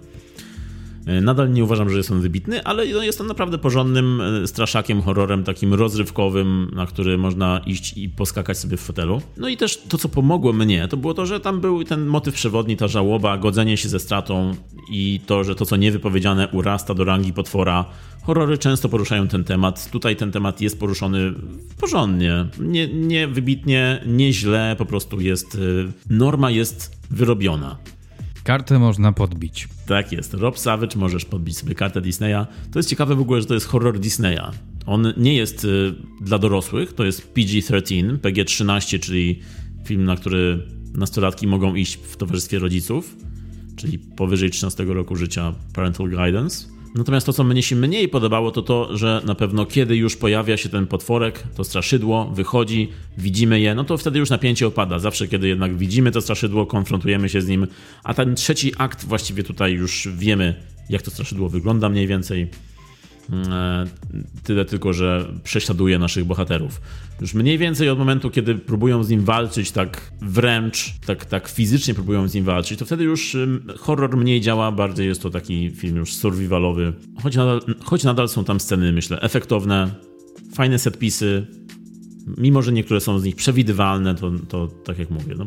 E, 1.07 1.21
nadal 1.21 1.53
nie 1.53 1.65
uważam, 1.65 1.91
że 1.91 1.97
jest 1.97 2.11
on 2.11 2.21
wybitny, 2.21 2.65
ale 2.65 2.87
no, 2.87 3.03
jest 3.03 3.21
on 3.21 3.27
naprawdę 3.27 3.59
porządnym 3.59 4.21
e, 4.21 4.47
straszakiem, 4.47 5.03
horrorem 5.03 5.45
takim 5.45 5.75
rozrywkowym, 5.75 6.71
na 6.75 6.87
który 6.87 7.19
można 7.19 7.61
iść 7.67 7.99
i 7.99 8.09
poskakać 8.09 8.59
sobie 8.59 8.77
w 8.77 8.81
fotelu. 8.81 9.23
No 9.37 9.49
i 9.49 9.57
też 9.57 9.77
to, 9.89 9.99
co 9.99 10.09
pomogło 10.09 10.53
mnie, 10.53 10.89
to 10.89 10.97
było 10.97 11.15
to, 11.15 11.27
że 11.27 11.41
tam 11.41 11.61
był 11.61 11.85
ten 11.85 12.07
motyw 12.07 12.35
przewodni, 12.35 12.77
ta 12.77 12.89
żałoba, 12.89 13.39
godzenie 13.39 13.77
się 13.77 13.89
ze 13.89 14.01
stratą 14.01 14.55
i 14.91 15.21
to, 15.27 15.45
że 15.45 15.55
to, 15.55 15.67
co 15.67 15.77
niewypowiedziane, 15.77 16.49
urasta 16.49 16.95
do 16.95 17.05
rangi 17.05 17.33
potwora. 17.33 17.85
Horrory 18.23 18.59
często 18.59 18.89
poruszają 18.89 19.29
ten 19.29 19.45
temat. 19.45 19.91
Tutaj 19.91 20.17
ten 20.17 20.33
temat 20.33 20.61
jest 20.61 20.81
poruszony 20.81 21.35
porządnie. 21.81 22.47
Nie, 22.61 22.89
nie 22.89 23.29
wybitnie, 23.29 24.03
nie 24.07 24.33
źle, 24.33 24.75
po 24.79 24.87
prostu 24.87 25.21
jest. 25.21 25.55
E, 25.55 25.59
norma 26.15 26.51
jest 26.51 26.99
wyrobiona. 27.11 27.79
Kartę 28.49 28.79
można 28.79 29.13
podbić. 29.13 29.69
Tak 29.87 30.13
jest. 30.13 30.35
Rob 30.35 30.59
Savage, 30.59 30.97
możesz 30.97 31.25
podbić 31.25 31.57
sobie 31.57 31.75
kartę 31.75 32.01
Disneya. 32.01 32.47
To 32.73 32.79
jest 32.79 32.89
ciekawe 32.89 33.15
w 33.15 33.21
ogóle, 33.21 33.41
że 33.41 33.47
to 33.47 33.55
jest 33.55 33.67
horror 33.67 33.99
Disneya. 33.99 34.51
On 34.87 35.13
nie 35.17 35.35
jest 35.35 35.65
y, 35.65 35.95
dla 36.21 36.39
dorosłych, 36.39 36.93
to 36.93 37.05
jest 37.05 37.35
PG-13, 37.35 38.19
PG-13, 38.19 39.01
czyli 39.01 39.41
film, 39.85 40.05
na 40.05 40.17
który 40.17 40.67
nastolatki 40.95 41.47
mogą 41.47 41.75
iść 41.75 41.95
w 41.95 42.17
towarzystwie 42.17 42.59
rodziców, 42.59 43.17
czyli 43.77 43.99
powyżej 43.99 44.51
13 44.51 44.85
roku 44.85 45.17
życia 45.17 45.55
Parental 45.75 46.11
Guidance. 46.11 46.69
Natomiast 46.95 47.27
to, 47.27 47.33
co 47.33 47.45
mnie 47.45 47.63
się 47.63 47.77
mniej 47.77 48.09
podobało, 48.09 48.51
to 48.51 48.63
to, 48.63 48.97
że 48.97 49.23
na 49.25 49.35
pewno 49.35 49.67
kiedy 49.67 49.97
już 49.97 50.17
pojawia 50.17 50.57
się 50.57 50.69
ten 50.69 50.87
potworek, 50.87 51.43
to 51.57 51.65
straszydło 51.65 52.25
wychodzi, 52.25 52.89
widzimy 53.19 53.61
je, 53.61 53.75
no 53.75 53.85
to 53.85 53.99
wtedy 53.99 54.19
już 54.19 54.31
napięcie 54.31 54.67
opada. 54.67 54.99
Zawsze, 54.99 55.29
kiedy 55.29 55.49
jednak 55.49 55.77
widzimy 55.77 56.11
to 56.11 56.21
straszydło, 56.21 56.67
konfrontujemy 56.67 57.29
się 57.29 57.43
z 57.43 57.49
nim, 57.49 57.67
a 58.05 58.15
ten 58.15 58.35
trzeci 58.35 58.73
akt 58.79 59.05
właściwie 59.05 59.43
tutaj 59.43 59.73
już 59.73 60.09
wiemy, 60.17 60.55
jak 60.91 61.03
to 61.03 61.11
straszydło 61.11 61.49
wygląda 61.49 61.89
mniej 61.89 62.07
więcej. 62.07 62.49
E, 63.33 63.87
tyle 64.43 64.65
tylko, 64.65 64.93
że 64.93 65.33
prześladuje 65.45 65.99
naszych 65.99 66.25
bohaterów. 66.25 66.81
Już 67.21 67.35
mniej 67.35 67.59
więcej 67.59 67.89
od 67.89 67.99
momentu, 67.99 68.31
kiedy 68.31 68.55
próbują 68.55 69.05
z 69.05 69.09
nim 69.09 69.21
walczyć, 69.21 69.73
tak 69.73 70.13
wręcz, 70.21 70.95
tak, 71.07 71.25
tak 71.25 71.49
fizycznie 71.49 71.95
próbują 71.95 72.29
z 72.29 72.35
nim 72.35 72.45
walczyć, 72.45 72.79
to 72.79 72.85
wtedy 72.85 73.05
już 73.05 73.37
horror 73.79 74.17
mniej 74.17 74.41
działa, 74.41 74.73
bardziej 74.73 75.07
jest 75.07 75.23
to 75.23 75.31
taki 75.31 75.71
film 75.71 75.97
już 75.97 76.15
survivalowy. 76.15 76.93
Choć 77.23 77.37
nadal, 77.37 77.61
choć 77.85 78.05
nadal 78.05 78.29
są 78.29 78.45
tam 78.45 78.61
sceny, 78.61 78.93
myślę, 78.93 79.21
efektowne, 79.21 79.91
fajne 80.55 80.79
setpisy, 80.79 81.47
mimo 82.39 82.63
że 82.63 82.73
niektóre 82.73 83.01
są 83.01 83.19
z 83.19 83.25
nich 83.25 83.37
przewidywalne, 83.37 84.15
to, 84.15 84.31
to 84.49 84.67
tak 84.67 84.99
jak 84.99 85.11
mówię, 85.11 85.35
no, 85.39 85.47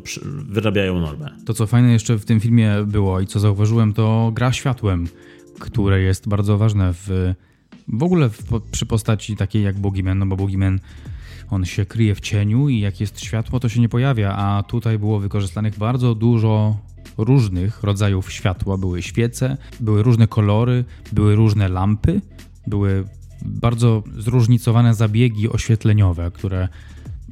wyrabiają 0.50 1.00
normę. 1.00 1.30
To, 1.46 1.54
co 1.54 1.68
fajne 1.68 1.92
jeszcze 1.94 2.18
w 2.18 2.26
tym 2.26 2.40
filmie 2.40 2.76
było 2.88 3.20
i 3.20 3.28
co 3.28 3.40
zauważyłem, 3.40 3.94
to 3.94 4.32
gra 4.34 4.54
światłem, 4.54 5.08
które 5.60 6.02
jest 6.02 6.30
bardzo 6.30 6.58
ważne 6.58 6.94
w 6.94 7.34
w 7.92 8.04
ogóle 8.04 8.30
w, 8.30 8.44
przy 8.72 8.86
postaci 8.86 9.36
takiej 9.36 9.64
jak 9.64 9.80
Boogeyman, 9.80 10.20
no 10.20 10.26
bo 10.26 10.38
Boogeyman 10.38 10.80
on 11.50 11.66
się 11.66 11.86
kryje 11.86 12.16
w 12.16 12.20
cieniu 12.20 12.70
i 12.70 12.80
jak 12.80 13.02
jest 13.02 13.22
światło, 13.22 13.60
to 13.60 13.70
się 13.70 13.80
nie 13.80 13.90
pojawia, 13.90 14.36
a 14.36 14.64
tutaj 14.64 15.00
było 15.00 15.20
wykorzystanych 15.20 15.78
bardzo 15.78 16.16
dużo 16.16 16.78
różnych 17.18 17.84
rodzajów 17.84 18.32
światła. 18.32 18.78
Były 18.78 19.02
świece, 19.02 19.58
były 19.80 20.04
różne 20.04 20.28
kolory, 20.28 20.86
były 21.12 21.36
różne 21.36 21.70
lampy, 21.70 22.22
były 22.68 23.04
bardzo 23.46 24.04
zróżnicowane 24.18 24.94
zabiegi 24.94 25.50
oświetleniowe, 25.50 26.32
które 26.32 26.68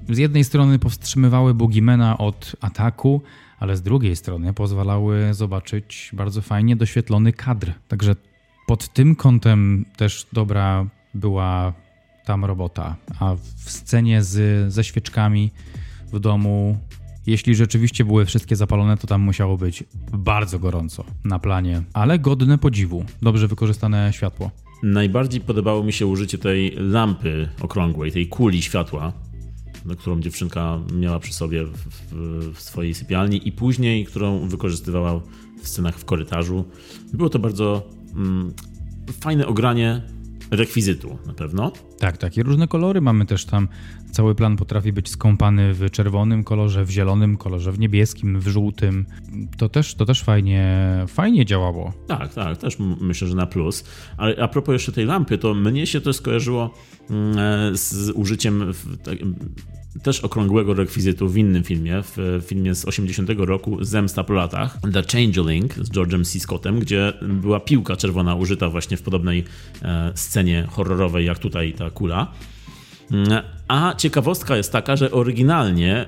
z 0.10 0.18
jednej 0.18 0.44
strony 0.44 0.80
powstrzymywały 0.80 1.54
Boogiemana 1.54 2.18
od 2.18 2.56
ataku, 2.62 3.22
ale 3.60 3.78
z 3.78 3.82
drugiej 3.82 4.16
strony 4.16 4.54
pozwalały 4.54 5.34
zobaczyć 5.34 6.12
bardzo 6.14 6.42
fajnie 6.42 6.76
doświetlony 6.76 7.34
kadr. 7.34 7.72
Także 7.88 8.16
pod 8.70 8.94
tym 8.94 9.16
kątem 9.16 9.86
też 9.98 10.26
dobra 10.34 10.86
była 11.14 11.74
tam 12.26 12.46
robota. 12.46 12.96
A 13.20 13.36
w 13.36 13.72
scenie 13.72 14.24
z, 14.24 14.74
ze 14.74 14.84
świeczkami 14.84 15.52
w 16.14 16.20
domu, 16.20 16.78
jeśli 17.28 17.56
rzeczywiście 17.56 18.06
były 18.06 18.26
wszystkie 18.26 18.56
zapalone, 18.56 18.98
to 18.98 19.08
tam 19.08 19.22
musiało 19.22 19.58
być 19.58 19.84
bardzo 20.12 20.60
gorąco 20.60 21.04
na 21.24 21.40
planie, 21.40 21.82
ale 21.94 22.20
godne 22.20 22.58
podziwu. 22.58 23.06
Dobrze 23.22 23.48
wykorzystane 23.48 24.14
światło. 24.14 24.52
Najbardziej 24.84 25.42
podobało 25.42 25.84
mi 25.84 25.94
się 25.94 26.08
użycie 26.08 26.38
tej 26.38 26.72
lampy 26.78 27.50
okrągłej, 27.62 28.12
tej 28.12 28.28
kuli 28.28 28.62
światła, 28.62 29.14
którą 29.98 30.22
dziewczynka 30.22 30.80
miała 30.94 31.20
przy 31.20 31.34
sobie 31.34 31.66
w, 31.66 31.72
w, 31.72 32.56
w 32.56 32.62
swojej 32.62 32.94
sypialni 32.94 33.48
i 33.48 33.52
później, 33.52 34.06
którą 34.06 34.48
wykorzystywała 34.48 35.22
w 35.62 35.68
scenach 35.68 36.00
w 36.00 36.06
korytarzu. 36.06 36.66
Było 37.14 37.30
to 37.30 37.40
bardzo 37.40 37.99
mm, 38.16 38.54
fajne 39.22 39.48
ogranie 39.48 40.02
rekwizytu 40.52 41.18
na 41.28 41.34
pewno. 41.34 41.72
Tak, 42.00 42.18
takie 42.18 42.44
różne 42.44 42.68
kolory 42.68 43.02
mamy 43.02 43.26
też 43.26 43.46
tam. 43.46 43.68
Cały 44.12 44.36
plan 44.36 44.56
potrafi 44.56 44.94
być 44.94 45.10
skąpany 45.10 45.74
w 45.74 45.92
czerwonym 45.92 46.44
kolorze, 46.44 46.86
w 46.86 46.90
zielonym 46.90 47.38
kolorze, 47.38 47.72
w 47.72 47.80
niebieskim, 47.80 48.40
w 48.40 48.48
żółtym. 48.48 49.06
To 49.58 49.70
też, 49.70 49.96
to 49.96 50.06
też 50.06 50.24
fajnie, 50.24 50.88
fajnie 51.08 51.46
działało. 51.46 51.94
Tak, 52.08 52.34
tak, 52.34 52.58
też 52.58 52.78
myślę, 53.02 53.28
że 53.28 53.36
na 53.36 53.46
plus. 53.46 53.84
Ale 54.18 54.44
a 54.44 54.48
propos 54.48 54.74
jeszcze 54.74 54.92
tej 54.92 55.06
lampy, 55.06 55.38
to 55.38 55.54
mnie 55.54 55.88
się 55.88 56.02
to 56.02 56.14
skojarzyło 56.14 56.74
mm, 57.10 57.38
e, 57.38 57.78
z 57.78 58.10
użyciem 58.10 58.74
też 60.04 60.20
okrągłego 60.20 60.74
rekwizytu 60.74 61.30
w 61.30 61.38
innym 61.38 61.64
filmie, 61.64 62.04
w 62.04 62.44
filmie 62.48 62.76
z 62.76 62.86
80 62.86 63.30
roku 63.38 63.84
Zemsta 63.86 64.24
po 64.24 64.34
latach, 64.34 64.78
The 64.94 65.04
Changeling 65.04 65.74
z 65.74 65.90
George'em 65.90 66.26
C. 66.26 66.40
Scottem, 66.40 66.80
gdzie 66.80 67.14
była 67.22 67.60
piłka 67.60 67.96
czerwona 67.96 68.36
użyta 68.36 68.70
właśnie 68.70 68.98
w 68.98 69.02
podobnej 69.02 69.44
e, 69.82 70.12
scenie 70.16 70.68
horrorowej 70.72 71.26
jak 71.26 71.40
tutaj 71.40 71.74
ta 71.74 71.90
kula. 71.90 72.32
Mm, 73.12 73.44
a 73.68 73.96
ciekawostka 73.98 74.58
jest 74.58 74.72
taka, 74.72 74.96
że 74.96 75.12
oryginalnie 75.12 76.06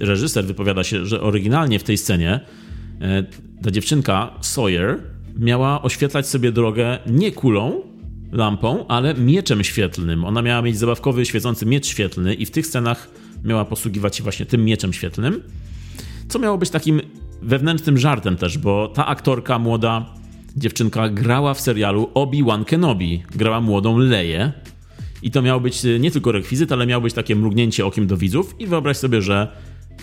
reżyser 0.00 0.44
wypowiada 0.44 0.84
się, 0.84 1.06
że 1.06 1.20
oryginalnie 1.20 1.78
w 1.78 1.84
tej 1.84 1.98
scenie 1.98 2.40
e, 3.00 3.24
ta 3.62 3.70
dziewczynka 3.70 4.30
Sawyer 4.40 4.98
miała 5.38 5.82
oświetlać 5.82 6.28
sobie 6.28 6.52
drogę 6.52 6.98
nie 7.06 7.32
kulą, 7.32 7.89
lampą, 8.32 8.86
ale 8.86 9.14
mieczem 9.14 9.64
świetlnym. 9.64 10.24
Ona 10.24 10.42
miała 10.42 10.62
mieć 10.62 10.78
zabawkowy, 10.78 11.26
świecący 11.26 11.66
miecz 11.66 11.86
świetlny 11.86 12.34
i 12.34 12.46
w 12.46 12.50
tych 12.50 12.66
scenach 12.66 13.10
miała 13.44 13.64
posługiwać 13.64 14.16
się 14.16 14.22
właśnie 14.22 14.46
tym 14.46 14.64
mieczem 14.64 14.92
świetlnym, 14.92 15.42
co 16.28 16.38
miało 16.38 16.58
być 16.58 16.70
takim 16.70 17.00
wewnętrznym 17.42 17.98
żartem 17.98 18.36
też, 18.36 18.58
bo 18.58 18.88
ta 18.88 19.06
aktorka 19.06 19.58
młoda 19.58 20.06
dziewczynka 20.56 21.08
grała 21.08 21.54
w 21.54 21.60
serialu 21.60 22.10
Obi-Wan 22.14 22.64
Kenobi. 22.64 23.22
Grała 23.34 23.60
młodą 23.60 23.98
Leję. 23.98 24.52
I 25.22 25.30
to 25.30 25.42
miało 25.42 25.60
być 25.60 25.82
nie 26.00 26.10
tylko 26.10 26.32
rekwizyt, 26.32 26.72
ale 26.72 26.86
miało 26.86 27.02
być 27.02 27.14
takie 27.14 27.36
mrugnięcie 27.36 27.86
okiem 27.86 28.06
do 28.06 28.16
widzów 28.16 28.54
i 28.58 28.66
wyobraź 28.66 28.96
sobie, 28.96 29.22
że 29.22 29.48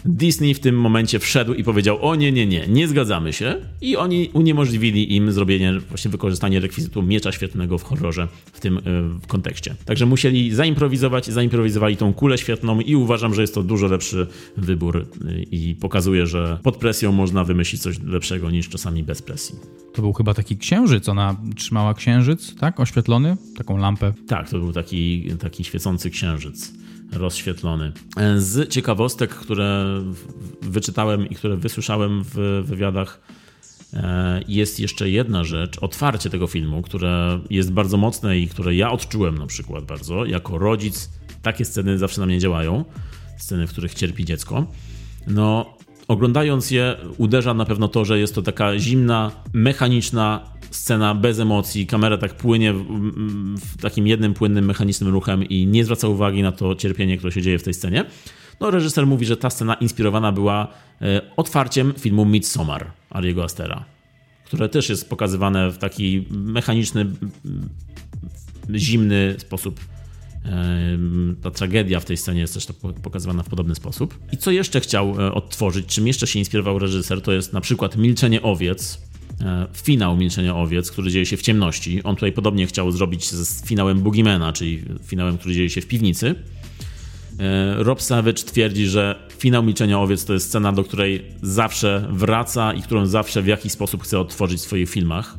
Disney 0.07 0.53
w 0.53 0.59
tym 0.59 0.79
momencie 0.79 1.19
wszedł 1.19 1.53
i 1.53 1.63
powiedział: 1.63 1.97
O 2.01 2.15
nie, 2.15 2.31
nie, 2.31 2.47
nie, 2.47 2.67
nie 2.67 2.87
zgadzamy 2.87 3.33
się. 3.33 3.55
I 3.81 3.97
oni 3.97 4.29
uniemożliwili 4.33 5.15
im 5.15 5.31
zrobienie, 5.31 5.79
właśnie 5.89 6.11
wykorzystanie 6.11 6.59
rekwizytu 6.59 7.03
miecza 7.03 7.31
świetnego 7.31 7.77
w 7.77 7.83
horrorze 7.83 8.27
w 8.53 8.59
tym 8.59 8.79
w 9.21 9.27
kontekście. 9.27 9.75
Także 9.85 10.05
musieli 10.05 10.55
zaimprowizować, 10.55 11.25
zaimprowizowali 11.25 11.97
tą 11.97 12.13
kulę 12.13 12.37
świetną 12.37 12.79
i 12.79 12.95
uważam, 12.95 13.33
że 13.33 13.41
jest 13.41 13.55
to 13.55 13.63
dużo 13.63 13.87
lepszy 13.87 14.27
wybór 14.57 15.05
i 15.51 15.75
pokazuje, 15.79 16.27
że 16.27 16.59
pod 16.63 16.77
presją 16.77 17.11
można 17.11 17.43
wymyślić 17.43 17.81
coś 17.81 17.99
lepszego 17.99 18.51
niż 18.51 18.69
czasami 18.69 19.03
bez 19.03 19.21
presji. 19.21 19.55
To 19.93 20.01
był 20.01 20.13
chyba 20.13 20.33
taki 20.33 20.57
księżyc, 20.57 21.09
ona 21.09 21.35
trzymała 21.55 21.93
księżyc, 21.93 22.55
tak? 22.55 22.79
Oświetlony? 22.79 23.37
Taką 23.57 23.77
lampę. 23.77 24.13
Tak, 24.27 24.49
to 24.49 24.59
był 24.59 24.73
taki, 24.73 25.31
taki 25.39 25.63
świecący 25.63 26.09
księżyc 26.09 26.73
rozświetlony. 27.13 27.91
Z 28.37 28.69
ciekawostek, 28.69 29.29
które 29.29 29.85
wyczytałem 30.61 31.29
i 31.29 31.35
które 31.35 31.57
wysłyszałem 31.57 32.23
w 32.23 32.63
wywiadach, 32.65 33.21
e, 33.93 34.41
jest 34.47 34.79
jeszcze 34.79 35.09
jedna 35.09 35.43
rzecz, 35.43 35.77
otwarcie 35.79 36.29
tego 36.29 36.47
filmu, 36.47 36.81
które 36.81 37.39
jest 37.49 37.71
bardzo 37.71 37.97
mocne 37.97 38.39
i 38.39 38.47
które 38.47 38.75
ja 38.75 38.91
odczułem 38.91 39.37
na 39.37 39.45
przykład 39.47 39.85
bardzo. 39.85 40.25
Jako 40.25 40.57
rodzic 40.57 41.09
takie 41.41 41.65
sceny 41.65 41.97
zawsze 41.97 42.21
na 42.21 42.27
mnie 42.27 42.39
działają, 42.39 42.85
sceny, 43.37 43.67
w 43.67 43.71
których 43.71 43.93
cierpi 43.93 44.25
dziecko. 44.25 44.65
No, 45.27 45.76
oglądając 46.07 46.71
je, 46.71 46.95
uderza 47.17 47.53
na 47.53 47.65
pewno 47.65 47.87
to, 47.87 48.05
że 48.05 48.19
jest 48.19 48.35
to 48.35 48.41
taka 48.41 48.79
zimna, 48.79 49.31
mechaniczna 49.53 50.49
scena 50.71 51.15
bez 51.15 51.39
emocji. 51.39 51.87
Kamera 51.87 52.17
tak 52.17 52.35
płynie 52.35 52.73
w, 52.73 52.83
w 53.59 53.81
takim 53.81 54.07
jednym 54.07 54.33
płynnym, 54.33 54.65
mechanicznym 54.65 55.13
ruchem 55.13 55.43
i 55.43 55.67
nie 55.67 55.83
zwraca 55.83 56.07
uwagi 56.07 56.43
na 56.43 56.51
to 56.51 56.75
cierpienie, 56.75 57.17
które 57.17 57.31
się 57.31 57.41
dzieje 57.41 57.59
w 57.59 57.63
tej 57.63 57.73
scenie. 57.73 58.05
No, 58.59 58.71
reżyser 58.71 59.07
mówi, 59.07 59.25
że 59.25 59.37
ta 59.37 59.49
scena 59.49 59.73
inspirowana 59.73 60.31
była 60.31 60.67
e, 61.01 61.21
otwarciem 61.37 61.93
filmu 61.99 62.25
Midsommar 62.25 62.91
Ariego 63.09 63.43
Astera, 63.43 63.85
które 64.45 64.69
też 64.69 64.89
jest 64.89 65.09
pokazywane 65.09 65.71
w 65.71 65.77
taki 65.77 66.25
mechaniczny, 66.31 67.05
zimny 68.75 69.35
sposób 69.37 69.79
ta 71.41 71.51
tragedia 71.51 71.99
w 71.99 72.05
tej 72.05 72.17
scenie 72.17 72.41
jest 72.41 72.53
też 72.53 72.67
pokazywana 73.03 73.43
w 73.43 73.49
podobny 73.49 73.75
sposób. 73.75 74.19
I 74.31 74.37
co 74.37 74.51
jeszcze 74.51 74.79
chciał 74.79 75.21
e, 75.21 75.33
odtworzyć, 75.33 75.85
czym 75.85 76.07
jeszcze 76.07 76.27
się 76.27 76.39
inspirował 76.39 76.79
reżyser, 76.79 77.21
to 77.21 77.31
jest 77.31 77.53
na 77.53 77.61
przykład 77.61 77.97
Milczenie 77.97 78.41
Owiec, 78.41 79.01
e, 79.41 79.67
finał 79.73 80.17
Milczenia 80.17 80.55
Owiec, 80.55 80.91
który 80.91 81.11
dzieje 81.11 81.25
się 81.25 81.37
w 81.37 81.41
ciemności. 81.41 82.03
On 82.03 82.15
tutaj 82.15 82.31
podobnie 82.31 82.67
chciał 82.67 82.91
zrobić 82.91 83.29
z 83.29 83.65
finałem 83.65 83.99
Boogiemana, 83.99 84.53
czyli 84.53 84.83
finałem, 85.03 85.37
który 85.37 85.53
dzieje 85.53 85.69
się 85.69 85.81
w 85.81 85.87
piwnicy. 85.87 86.35
E, 87.39 87.83
Rob 87.83 88.01
Savage 88.01 88.43
twierdzi, 88.43 88.87
że 88.87 89.27
finał 89.37 89.63
Milczenia 89.63 89.99
Owiec 89.99 90.25
to 90.25 90.33
jest 90.33 90.47
scena, 90.47 90.71
do 90.71 90.83
której 90.83 91.25
zawsze 91.41 92.07
wraca 92.11 92.73
i 92.73 92.81
którą 92.81 93.05
zawsze 93.05 93.41
w 93.41 93.47
jakiś 93.47 93.71
sposób 93.71 94.03
chce 94.03 94.19
odtworzyć 94.19 94.59
w 94.59 94.63
swoich 94.63 94.89
filmach. 94.89 95.37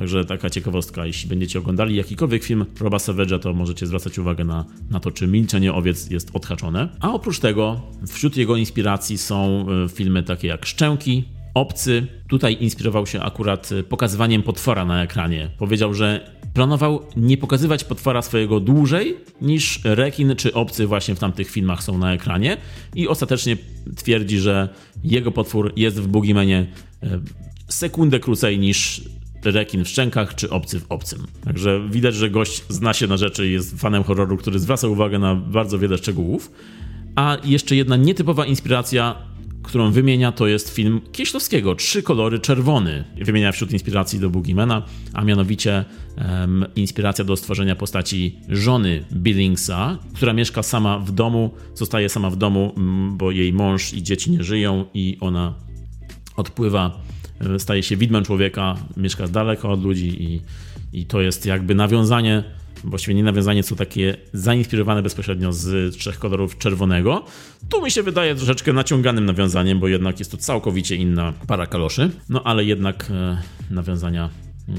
Także 0.00 0.24
taka 0.24 0.50
ciekawostka, 0.50 1.06
jeśli 1.06 1.28
będziecie 1.28 1.58
oglądali 1.58 1.96
jakikolwiek 1.96 2.44
film 2.44 2.64
Roba 2.80 2.96
Savage'a, 2.96 3.38
to 3.38 3.52
możecie 3.52 3.86
zwracać 3.86 4.18
uwagę 4.18 4.44
na, 4.44 4.64
na 4.90 5.00
to, 5.00 5.10
czy 5.10 5.26
milczenie 5.26 5.72
owiec 5.72 6.10
jest 6.10 6.30
odhaczone. 6.34 6.88
A 7.00 7.12
oprócz 7.12 7.38
tego, 7.38 7.80
wśród 8.08 8.36
jego 8.36 8.56
inspiracji 8.56 9.18
są 9.18 9.66
e, 9.84 9.88
filmy 9.88 10.22
takie 10.22 10.48
jak 10.48 10.66
Szczęki, 10.66 11.24
Obcy. 11.54 12.06
Tutaj 12.28 12.56
inspirował 12.60 13.06
się 13.06 13.20
akurat 13.20 13.72
e, 13.72 13.82
pokazywaniem 13.82 14.42
potwora 14.42 14.84
na 14.84 15.02
ekranie. 15.02 15.50
Powiedział, 15.58 15.94
że 15.94 16.30
planował 16.54 17.02
nie 17.16 17.36
pokazywać 17.36 17.84
potwora 17.84 18.22
swojego 18.22 18.60
dłużej 18.60 19.16
niż 19.40 19.80
rekin 19.84 20.36
czy 20.36 20.54
obcy 20.54 20.86
właśnie 20.86 21.14
w 21.14 21.18
tamtych 21.18 21.50
filmach 21.50 21.82
są 21.82 21.98
na 21.98 22.14
ekranie 22.14 22.56
i 22.94 23.08
ostatecznie 23.08 23.56
twierdzi, 23.96 24.38
że 24.38 24.68
jego 25.04 25.32
potwór 25.32 25.72
jest 25.76 26.00
w 26.00 26.06
Boogiemanie 26.06 26.66
e, 27.02 27.20
sekundę 27.68 28.20
krócej 28.20 28.58
niż 28.58 29.02
rekin 29.44 29.84
w 29.84 29.88
szczękach, 29.88 30.34
czy 30.34 30.50
obcy 30.50 30.80
w 30.80 30.86
obcym. 30.88 31.26
Także 31.44 31.88
widać, 31.90 32.14
że 32.14 32.30
gość 32.30 32.62
zna 32.68 32.94
się 32.94 33.06
na 33.06 33.16
rzeczy 33.16 33.48
i 33.48 33.52
jest 33.52 33.80
fanem 33.80 34.04
horroru, 34.04 34.36
który 34.36 34.58
zwraca 34.58 34.88
uwagę 34.88 35.18
na 35.18 35.34
bardzo 35.34 35.78
wiele 35.78 35.98
szczegółów. 35.98 36.50
A 37.16 37.36
jeszcze 37.44 37.76
jedna 37.76 37.96
nietypowa 37.96 38.46
inspiracja, 38.46 39.14
którą 39.62 39.90
wymienia, 39.90 40.32
to 40.32 40.46
jest 40.46 40.74
film 40.74 41.00
Kieślowskiego, 41.12 41.74
Trzy 41.74 42.02
kolory 42.02 42.38
czerwony. 42.38 43.04
Wymienia 43.22 43.52
wśród 43.52 43.72
inspiracji 43.72 44.18
do 44.18 44.30
Boogiemana, 44.30 44.82
a 45.12 45.24
mianowicie 45.24 45.84
um, 46.16 46.64
inspiracja 46.76 47.24
do 47.24 47.36
stworzenia 47.36 47.76
postaci 47.76 48.38
żony 48.48 49.04
Billingsa, 49.12 49.98
która 50.14 50.32
mieszka 50.32 50.62
sama 50.62 50.98
w 50.98 51.12
domu, 51.12 51.50
zostaje 51.74 52.08
sama 52.08 52.30
w 52.30 52.36
domu, 52.36 52.74
bo 53.10 53.30
jej 53.30 53.52
mąż 53.52 53.92
i 53.92 54.02
dzieci 54.02 54.30
nie 54.30 54.44
żyją 54.44 54.84
i 54.94 55.16
ona 55.20 55.54
odpływa 56.36 57.09
staje 57.58 57.82
się 57.82 57.96
widmem 57.96 58.24
człowieka, 58.24 58.76
mieszka 58.96 59.26
z 59.26 59.30
daleka 59.30 59.68
od 59.68 59.82
ludzi 59.82 60.22
i, 60.22 60.40
i 60.92 61.06
to 61.06 61.20
jest 61.20 61.46
jakby 61.46 61.74
nawiązanie, 61.74 62.44
właściwie 62.84 63.14
nie 63.14 63.22
nawiązanie, 63.22 63.62
co 63.62 63.76
takie 63.76 64.16
zainspirowane 64.32 65.02
bezpośrednio 65.02 65.52
z 65.52 65.96
trzech 65.96 66.18
kolorów 66.18 66.58
czerwonego. 66.58 67.24
Tu 67.68 67.82
mi 67.82 67.90
się 67.90 68.02
wydaje 68.02 68.34
troszeczkę 68.34 68.72
naciąganym 68.72 69.26
nawiązaniem, 69.26 69.80
bo 69.80 69.88
jednak 69.88 70.18
jest 70.18 70.30
to 70.30 70.36
całkowicie 70.36 70.96
inna 70.96 71.32
para 71.46 71.66
kaloszy, 71.66 72.10
no 72.28 72.42
ale 72.42 72.64
jednak 72.64 73.10
e, 73.10 73.42
nawiązania 73.70 74.30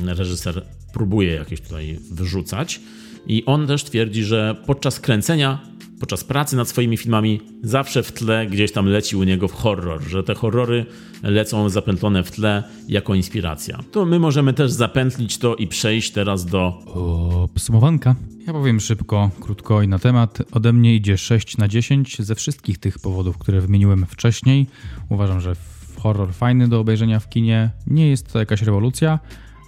reżyser 0.05 0.65
próbuje 0.93 1.33
jakieś 1.33 1.61
tutaj 1.61 1.99
wyrzucać. 2.11 2.79
I 3.27 3.45
on 3.45 3.67
też 3.67 3.83
twierdzi, 3.83 4.23
że 4.23 4.55
podczas 4.65 4.99
kręcenia 4.99 5.70
podczas 6.01 6.23
pracy 6.23 6.55
nad 6.55 6.67
swoimi 6.69 6.97
filmami 6.97 7.41
zawsze 7.63 8.03
w 8.03 8.11
tle 8.11 8.47
gdzieś 8.47 8.71
tam 8.71 8.85
leci 8.85 9.15
u 9.15 9.23
niego 9.23 9.47
w 9.47 9.53
horror, 9.53 10.01
że 10.03 10.23
te 10.23 10.35
horrory 10.35 10.85
lecą 11.23 11.69
zapętlone 11.69 12.23
w 12.23 12.31
tle 12.31 12.63
jako 12.87 13.15
inspiracja. 13.15 13.79
To 13.91 14.05
my 14.05 14.19
możemy 14.19 14.53
też 14.53 14.71
zapętlić 14.71 15.37
to 15.37 15.55
i 15.55 15.67
przejść 15.67 16.11
teraz 16.11 16.45
do 16.45 16.59
o, 16.85 17.49
podsumowanka. 17.53 18.15
Ja 18.47 18.53
powiem 18.53 18.79
szybko, 18.79 19.31
krótko 19.39 19.81
i 19.81 19.87
na 19.87 19.99
temat. 19.99 20.41
Ode 20.51 20.73
mnie 20.73 20.95
idzie 20.95 21.17
6 21.17 21.57
na 21.57 21.67
10 21.67 22.21
ze 22.21 22.35
wszystkich 22.35 22.77
tych 22.77 22.99
powodów, 22.99 23.37
które 23.37 23.61
wymieniłem 23.61 24.05
wcześniej. 24.05 24.67
Uważam, 25.09 25.41
że 25.41 25.55
horror 25.97 26.33
fajny 26.33 26.67
do 26.67 26.79
obejrzenia 26.79 27.19
w 27.19 27.29
kinie. 27.29 27.69
Nie 27.87 28.09
jest 28.09 28.33
to 28.33 28.39
jakaś 28.39 28.61
rewolucja, 28.61 29.19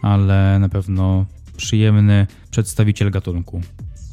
ale 0.02 0.60
na 0.60 0.70
pewno 0.70 1.26
przyjemny 1.58 2.28
przedstawiciel 2.52 3.12
gatunku. 3.12 3.62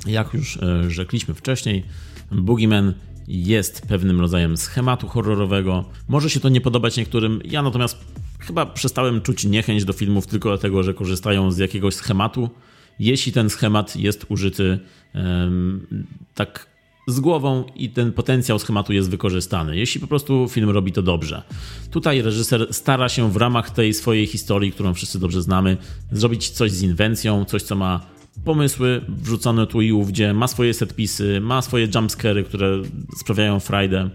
Jak 0.07 0.35
już 0.35 0.57
e, 0.57 0.91
rzekliśmy 0.91 1.35
wcześniej, 1.35 1.85
Boogeyman 2.33 2.95
jest 3.29 3.87
pewnym 3.87 4.21
rodzajem 4.21 4.57
schematu 4.57 5.09
horrorowego. 5.09 5.85
Może 6.09 6.31
się 6.31 6.41
to 6.41 6.49
nie 6.49 6.61
podobać 6.61 6.97
niektórym, 6.97 7.41
ja 7.45 7.63
natomiast 7.63 7.99
chyba 8.39 8.67
przestałem 8.67 9.21
czuć 9.21 9.45
niechęć 9.45 9.85
do 9.85 9.93
filmów 9.93 10.27
tylko 10.27 10.49
dlatego, 10.49 10.83
że 10.83 10.95
korzystają 10.95 11.51
z 11.51 11.59
jakiegoś 11.59 11.95
schematu. 11.95 12.51
Jeśli 12.99 13.33
ten 13.33 13.51
schemat 13.51 13.97
jest 13.97 14.27
użyty 14.29 14.79
um, 15.15 15.87
tak 16.35 16.67
z 17.07 17.21
głową 17.21 17.65
i 17.77 17.91
ten 17.91 18.13
potencjał 18.13 18.59
schematu 18.59 18.93
jest 18.93 19.11
wykorzystany, 19.11 19.77
jeśli 19.77 20.01
po 20.01 20.07
prostu 20.07 20.49
film 20.49 20.71
robi 20.71 20.93
to 20.93 21.03
dobrze. 21.03 21.43
Tutaj 21.91 22.23
reżyser 22.23 22.75
stara 22.75 23.09
się 23.09 23.33
w 23.33 23.37
ramach 23.37 23.71
tej 23.71 23.95
swojej 23.95 24.27
historii, 24.27 24.73
którą 24.73 24.95
wszyscy 24.95 25.19
dobrze 25.19 25.43
znamy, 25.43 25.77
zrobić 26.13 26.51
coś 26.51 26.71
z 26.71 26.83
inwencją, 26.83 27.45
coś 27.45 27.63
co 27.63 27.77
ma 27.77 28.01
pomysły 28.45 29.01
wrzucone 29.09 29.67
tu 29.67 29.81
i 29.81 29.93
ówdzie, 29.93 30.35
ma 30.35 30.49
swoje 30.49 30.75
setpisy, 30.75 31.41
ma 31.41 31.63
swoje 31.63 31.89
jumpscary, 31.95 32.45
które 32.45 32.83
sprawiają 33.17 33.61
frajdę, 33.61 34.11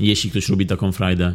jeśli 0.00 0.30
ktoś 0.30 0.48
lubi 0.48 0.66
taką 0.66 0.92
frajdę. 0.92 1.34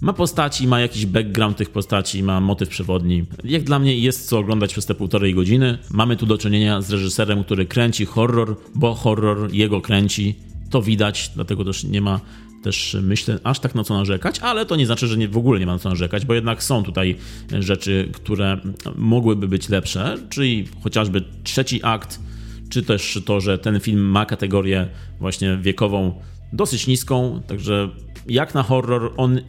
Ma 0.00 0.12
postaci, 0.12 0.66
ma 0.66 0.80
jakiś 0.80 1.06
background 1.06 1.56
tych 1.56 1.70
postaci, 1.70 2.22
ma 2.22 2.40
motyw 2.40 2.68
przewodni. 2.68 3.24
Jak 3.44 3.62
dla 3.62 3.78
mnie 3.78 3.98
jest 3.98 4.28
co 4.28 4.38
oglądać 4.38 4.72
przez 4.72 4.86
te 4.86 4.94
półtorej 4.94 5.34
godziny. 5.34 5.78
Mamy 5.90 6.16
tu 6.16 6.26
do 6.26 6.38
czynienia 6.38 6.80
z 6.80 6.90
reżyserem, 6.90 7.44
który 7.44 7.66
kręci 7.66 8.04
horror, 8.04 8.56
bo 8.74 8.94
horror 8.94 9.52
jego 9.52 9.80
kręci. 9.80 10.34
To 10.70 10.82
widać, 10.82 11.30
dlatego 11.34 11.64
też 11.64 11.84
nie 11.84 12.00
ma 12.00 12.20
też 12.62 12.96
myślę 13.02 13.38
aż 13.44 13.60
tak 13.60 13.74
na 13.74 13.84
co 13.84 13.94
narzekać, 13.94 14.38
ale 14.38 14.66
to 14.66 14.76
nie 14.76 14.86
znaczy, 14.86 15.06
że 15.06 15.16
nie, 15.16 15.28
w 15.28 15.36
ogóle 15.36 15.60
nie 15.60 15.66
ma 15.66 15.72
na 15.72 15.78
co 15.78 15.88
narzekać, 15.88 16.26
bo 16.26 16.34
jednak 16.34 16.62
są 16.62 16.82
tutaj 16.82 17.16
rzeczy, 17.58 18.08
które 18.12 18.58
mogłyby 18.96 19.48
być 19.48 19.68
lepsze, 19.68 20.18
czyli 20.28 20.68
chociażby 20.82 21.24
trzeci 21.44 21.80
akt, 21.82 22.20
czy 22.68 22.82
też 22.82 23.22
to, 23.26 23.40
że 23.40 23.58
ten 23.58 23.80
film 23.80 24.00
ma 24.00 24.26
kategorię 24.26 24.88
właśnie 25.20 25.58
wiekową 25.62 26.20
dosyć 26.52 26.86
niską, 26.86 27.42
także 27.46 27.88
jak 28.26 28.54
na 28.54 28.62
horror 28.62 29.12
on 29.16 29.40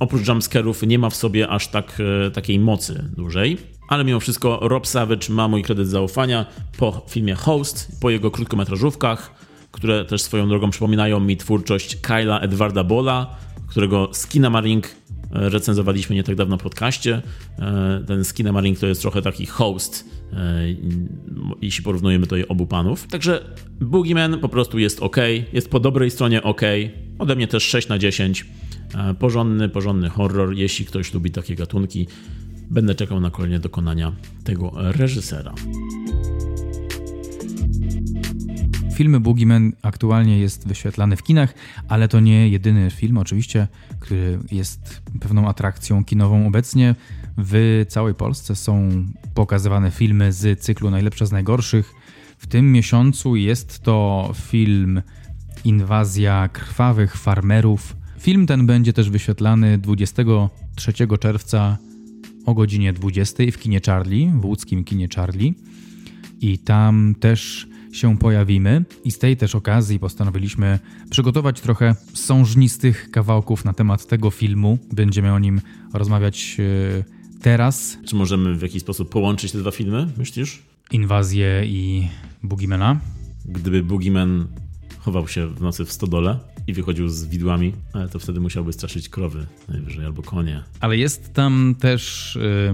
oprócz 0.00 0.28
jumpscarów 0.28 0.82
nie 0.82 0.98
ma 0.98 1.10
w 1.10 1.16
sobie 1.16 1.48
aż 1.48 1.68
tak, 1.68 1.98
e, 2.26 2.30
takiej 2.30 2.58
mocy 2.58 3.04
dużej. 3.16 3.56
Ale 3.88 4.04
mimo 4.04 4.20
wszystko 4.20 4.58
Rob 4.62 4.86
Savage 4.86 5.32
ma 5.32 5.48
mój 5.48 5.62
kredyt 5.62 5.88
zaufania 5.88 6.46
po 6.78 7.06
filmie 7.08 7.34
Host, 7.34 7.88
po 8.00 8.10
jego 8.10 8.30
krótkometrażówkach, 8.30 9.34
które 9.72 10.04
też 10.04 10.22
swoją 10.22 10.48
drogą 10.48 10.70
przypominają 10.70 11.20
mi 11.20 11.36
twórczość 11.36 11.96
Kyla 11.96 12.40
Edwarda 12.40 12.84
Bola, 12.84 13.36
którego 13.66 14.08
Skinamaring 14.12 14.86
e, 14.86 14.90
recenzowaliśmy 15.48 16.16
nie 16.16 16.22
tak 16.22 16.34
dawno 16.34 16.56
w 16.56 16.62
podcaście. 16.62 17.22
E, 17.58 18.04
ten 18.06 18.24
Skinamaring 18.24 18.78
to 18.78 18.86
jest 18.86 19.00
trochę 19.00 19.22
taki 19.22 19.46
host, 19.46 20.04
e, 20.32 20.36
jeśli 21.62 21.84
porównujemy 21.84 22.26
tutaj 22.26 22.44
obu 22.48 22.66
panów. 22.66 23.06
Także 23.06 23.44
Boogeyman 23.80 24.38
po 24.38 24.48
prostu 24.48 24.78
jest 24.78 25.00
ok, 25.00 25.16
jest 25.52 25.70
po 25.70 25.80
dobrej 25.80 26.10
stronie 26.10 26.42
ok. 26.42 26.60
Ode 27.18 27.36
mnie 27.36 27.48
też 27.48 27.62
6 27.62 27.88
na 27.88 27.98
10. 27.98 28.46
E, 28.94 29.14
porządny, 29.14 29.68
porządny 29.68 30.08
horror. 30.08 30.54
Jeśli 30.54 30.86
ktoś 30.86 31.14
lubi 31.14 31.30
takie 31.30 31.54
gatunki, 31.54 32.06
będę 32.70 32.94
czekał 32.94 33.20
na 33.20 33.30
kolejne 33.30 33.58
dokonania 33.58 34.12
tego 34.44 34.72
reżysera. 34.76 35.54
Film 39.00 39.22
Boogeyman 39.22 39.72
aktualnie 39.82 40.38
jest 40.38 40.68
wyświetlany 40.68 41.16
w 41.16 41.22
kinach, 41.22 41.54
ale 41.88 42.08
to 42.08 42.20
nie 42.20 42.48
jedyny 42.48 42.90
film, 42.90 43.18
oczywiście, 43.18 43.68
który 44.00 44.38
jest 44.52 45.02
pewną 45.20 45.48
atrakcją 45.48 46.04
kinową 46.04 46.46
obecnie. 46.46 46.94
W 47.38 47.84
całej 47.88 48.14
Polsce 48.14 48.56
są 48.56 49.04
pokazywane 49.34 49.90
filmy 49.90 50.32
z 50.32 50.60
cyklu 50.60 50.90
Najlepsze 50.90 51.26
z 51.26 51.32
najgorszych. 51.32 51.94
W 52.38 52.46
tym 52.46 52.72
miesiącu 52.72 53.36
jest 53.36 53.80
to 53.82 54.30
film 54.34 55.02
Inwazja 55.64 56.48
krwawych 56.48 57.16
farmerów. 57.16 57.96
Film 58.18 58.46
ten 58.46 58.66
będzie 58.66 58.92
też 58.92 59.10
wyświetlany 59.10 59.78
23 59.78 60.92
czerwca 61.20 61.78
o 62.46 62.54
godzinie 62.54 62.92
20 62.92 63.44
w 63.52 63.58
kinie 63.58 63.80
Charlie, 63.86 64.32
w 64.40 64.44
łódzkim 64.44 64.84
kinie 64.84 65.08
Charlie. 65.16 65.54
I 66.40 66.58
tam 66.58 67.14
też 67.20 67.69
się 67.92 68.18
pojawimy. 68.18 68.84
I 69.04 69.10
z 69.10 69.18
tej 69.18 69.36
też 69.36 69.54
okazji 69.54 69.98
postanowiliśmy 69.98 70.78
przygotować 71.10 71.60
trochę 71.60 71.94
sążnistych 72.14 73.10
kawałków 73.10 73.64
na 73.64 73.72
temat 73.72 74.06
tego 74.06 74.30
filmu. 74.30 74.78
Będziemy 74.92 75.32
o 75.32 75.38
nim 75.38 75.60
rozmawiać 75.92 76.56
e, 76.58 77.40
teraz. 77.42 77.98
Czy 78.06 78.16
możemy 78.16 78.54
w 78.54 78.62
jakiś 78.62 78.82
sposób 78.82 79.10
połączyć 79.10 79.52
te 79.52 79.58
dwa 79.58 79.70
filmy, 79.70 80.08
myślisz? 80.18 80.62
Inwazję 80.90 81.62
i 81.66 82.08
Boogiemana. 82.42 83.00
Gdyby 83.44 83.82
Boogieman 83.82 84.46
chował 84.98 85.28
się 85.28 85.46
w 85.46 85.60
nocy 85.60 85.84
w 85.84 85.92
stodole 85.92 86.38
i 86.70 86.72
wychodził 86.72 87.08
z 87.08 87.24
widłami, 87.24 87.72
ale 87.92 88.08
to 88.08 88.18
wtedy 88.18 88.40
musiałby 88.40 88.72
straszyć 88.72 89.08
krowy 89.08 89.46
najwyżej 89.68 90.04
albo 90.04 90.22
konie. 90.22 90.62
Ale 90.80 90.96
jest 90.96 91.32
tam 91.32 91.74
też, 91.80 92.36
y, 92.36 92.72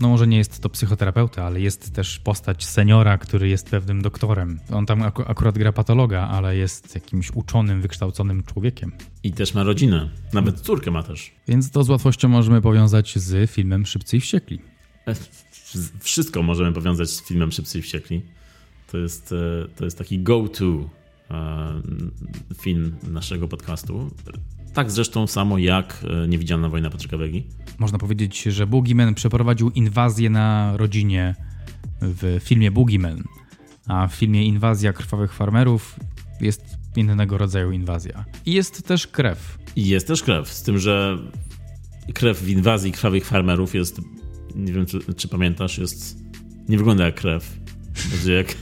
no 0.00 0.08
może 0.08 0.26
nie 0.26 0.38
jest 0.38 0.60
to 0.60 0.68
psychoterapeuta, 0.68 1.44
ale 1.44 1.60
jest 1.60 1.94
też 1.94 2.18
postać 2.18 2.64
seniora, 2.64 3.18
który 3.18 3.48
jest 3.48 3.70
pewnym 3.70 4.02
doktorem. 4.02 4.60
On 4.72 4.86
tam 4.86 5.02
ak 5.02 5.20
akurat 5.20 5.58
gra 5.58 5.72
patologa, 5.72 6.28
ale 6.28 6.56
jest 6.56 6.94
jakimś 6.94 7.30
uczonym, 7.30 7.82
wykształconym 7.82 8.42
człowiekiem. 8.42 8.92
I 9.22 9.32
też 9.32 9.54
ma 9.54 9.62
rodzinę, 9.62 10.10
nawet 10.32 10.60
córkę 10.60 10.90
ma 10.90 11.02
też. 11.02 11.30
Więc 11.48 11.70
to 11.70 11.84
z 11.84 11.88
łatwością 11.88 12.28
możemy 12.28 12.62
powiązać 12.62 13.18
z 13.18 13.50
filmem 13.50 13.86
Szybcy 13.86 14.16
i 14.16 14.20
Wściekli. 14.20 14.60
E, 15.06 15.14
wszystko 16.00 16.42
możemy 16.42 16.72
powiązać 16.72 17.10
z 17.10 17.22
filmem 17.22 17.52
Szybcy 17.52 17.78
i 17.78 17.82
Wściekli. 17.82 18.22
To 18.92 18.98
jest, 18.98 19.32
e, 19.32 19.68
to 19.76 19.84
jest 19.84 19.98
taki 19.98 20.18
go-to 20.18 20.88
film 22.60 22.96
naszego 23.10 23.48
podcastu. 23.48 24.10
Tak 24.74 24.90
zresztą 24.90 25.26
samo 25.26 25.58
jak 25.58 26.04
e, 26.24 26.28
Niewidzialna 26.28 26.68
Wojna 26.68 26.90
Patryka 26.90 27.16
Wegi. 27.16 27.46
Można 27.78 27.98
powiedzieć, 27.98 28.42
że 28.42 28.66
Boogeyman 28.66 29.14
przeprowadził 29.14 29.70
inwazję 29.70 30.30
na 30.30 30.76
rodzinie 30.76 31.34
w 32.00 32.40
filmie 32.42 32.70
Boogeyman, 32.70 33.22
a 33.86 34.06
w 34.06 34.14
filmie 34.14 34.46
Inwazja 34.46 34.92
Krwawych 34.92 35.32
Farmerów 35.32 35.96
jest 36.40 36.76
innego 36.96 37.38
rodzaju 37.38 37.72
inwazja. 37.72 38.24
I 38.46 38.52
jest 38.52 38.86
też 38.86 39.06
krew. 39.06 39.58
I 39.76 39.88
jest 39.88 40.06
też 40.06 40.22
krew, 40.22 40.48
z 40.52 40.62
tym, 40.62 40.78
że 40.78 41.18
krew 42.14 42.42
w 42.42 42.48
inwazji 42.48 42.92
krwawych 42.92 43.26
farmerów 43.26 43.74
jest, 43.74 44.00
nie 44.54 44.72
wiem 44.72 44.86
czy, 44.86 45.14
czy 45.16 45.28
pamiętasz, 45.28 45.78
jest, 45.78 46.18
nie 46.68 46.78
wygląda 46.78 47.04
jak 47.04 47.14
krew. 47.14 47.58
Będzie 48.10 48.32
jak 48.32 48.54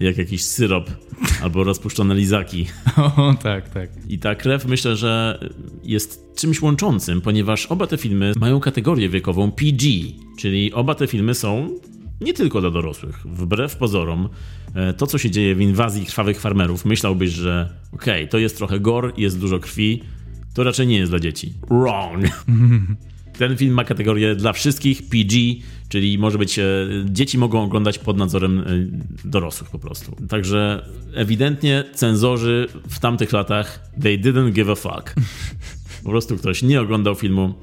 jak 0.00 0.18
jakiś 0.18 0.42
syrop 0.42 0.90
albo 1.42 1.64
rozpuszczone 1.64 2.14
lizaki. 2.14 2.66
O, 2.96 3.34
tak, 3.42 3.68
tak. 3.68 3.90
I 4.08 4.18
ta 4.18 4.34
krew 4.34 4.64
myślę, 4.64 4.96
że 4.96 5.40
jest 5.84 6.34
czymś 6.36 6.62
łączącym, 6.62 7.20
ponieważ 7.20 7.66
oba 7.66 7.86
te 7.86 7.96
filmy 7.96 8.32
mają 8.36 8.60
kategorię 8.60 9.08
wiekową 9.08 9.50
PG, 9.50 9.86
czyli 10.38 10.72
oba 10.72 10.94
te 10.94 11.06
filmy 11.06 11.34
są 11.34 11.78
nie 12.20 12.34
tylko 12.34 12.60
dla 12.60 12.70
dorosłych. 12.70 13.26
Wbrew 13.26 13.76
pozorom, 13.76 14.28
e, 14.74 14.92
to 14.92 15.06
co 15.06 15.18
się 15.18 15.30
dzieje 15.30 15.54
w 15.54 15.60
inwazji 15.60 16.06
krwawych 16.06 16.40
farmerów, 16.40 16.84
myślałbyś, 16.84 17.30
że 17.30 17.74
okej, 17.92 18.20
okay, 18.20 18.28
to 18.28 18.38
jest 18.38 18.56
trochę 18.56 18.80
gore, 18.80 19.12
jest 19.16 19.38
dużo 19.38 19.58
krwi, 19.58 20.02
to 20.54 20.64
raczej 20.64 20.86
nie 20.86 20.98
jest 20.98 21.12
dla 21.12 21.20
dzieci. 21.20 21.52
Wrong. 21.70 22.24
Ten 23.38 23.56
film 23.56 23.74
ma 23.74 23.84
kategorię 23.84 24.34
dla 24.34 24.52
wszystkich 24.52 25.08
PG, 25.08 25.36
czyli 25.90 26.18
może 26.18 26.38
być, 26.38 26.58
e, 26.58 26.64
dzieci 27.04 27.38
mogą 27.38 27.62
oglądać 27.62 27.98
pod 27.98 28.16
nadzorem 28.16 28.58
e, 28.58 28.64
dorosłych 29.24 29.70
po 29.70 29.78
prostu. 29.78 30.16
Także 30.28 30.86
ewidentnie 31.14 31.84
cenzorzy 31.94 32.68
w 32.88 32.98
tamtych 32.98 33.32
latach 33.32 33.90
they 34.02 34.18
didn't 34.18 34.52
give 34.52 34.68
a 34.68 34.74
fuck. 34.74 35.14
Po 36.04 36.10
prostu 36.10 36.36
ktoś 36.36 36.62
nie 36.62 36.80
oglądał 36.80 37.14
filmu, 37.14 37.54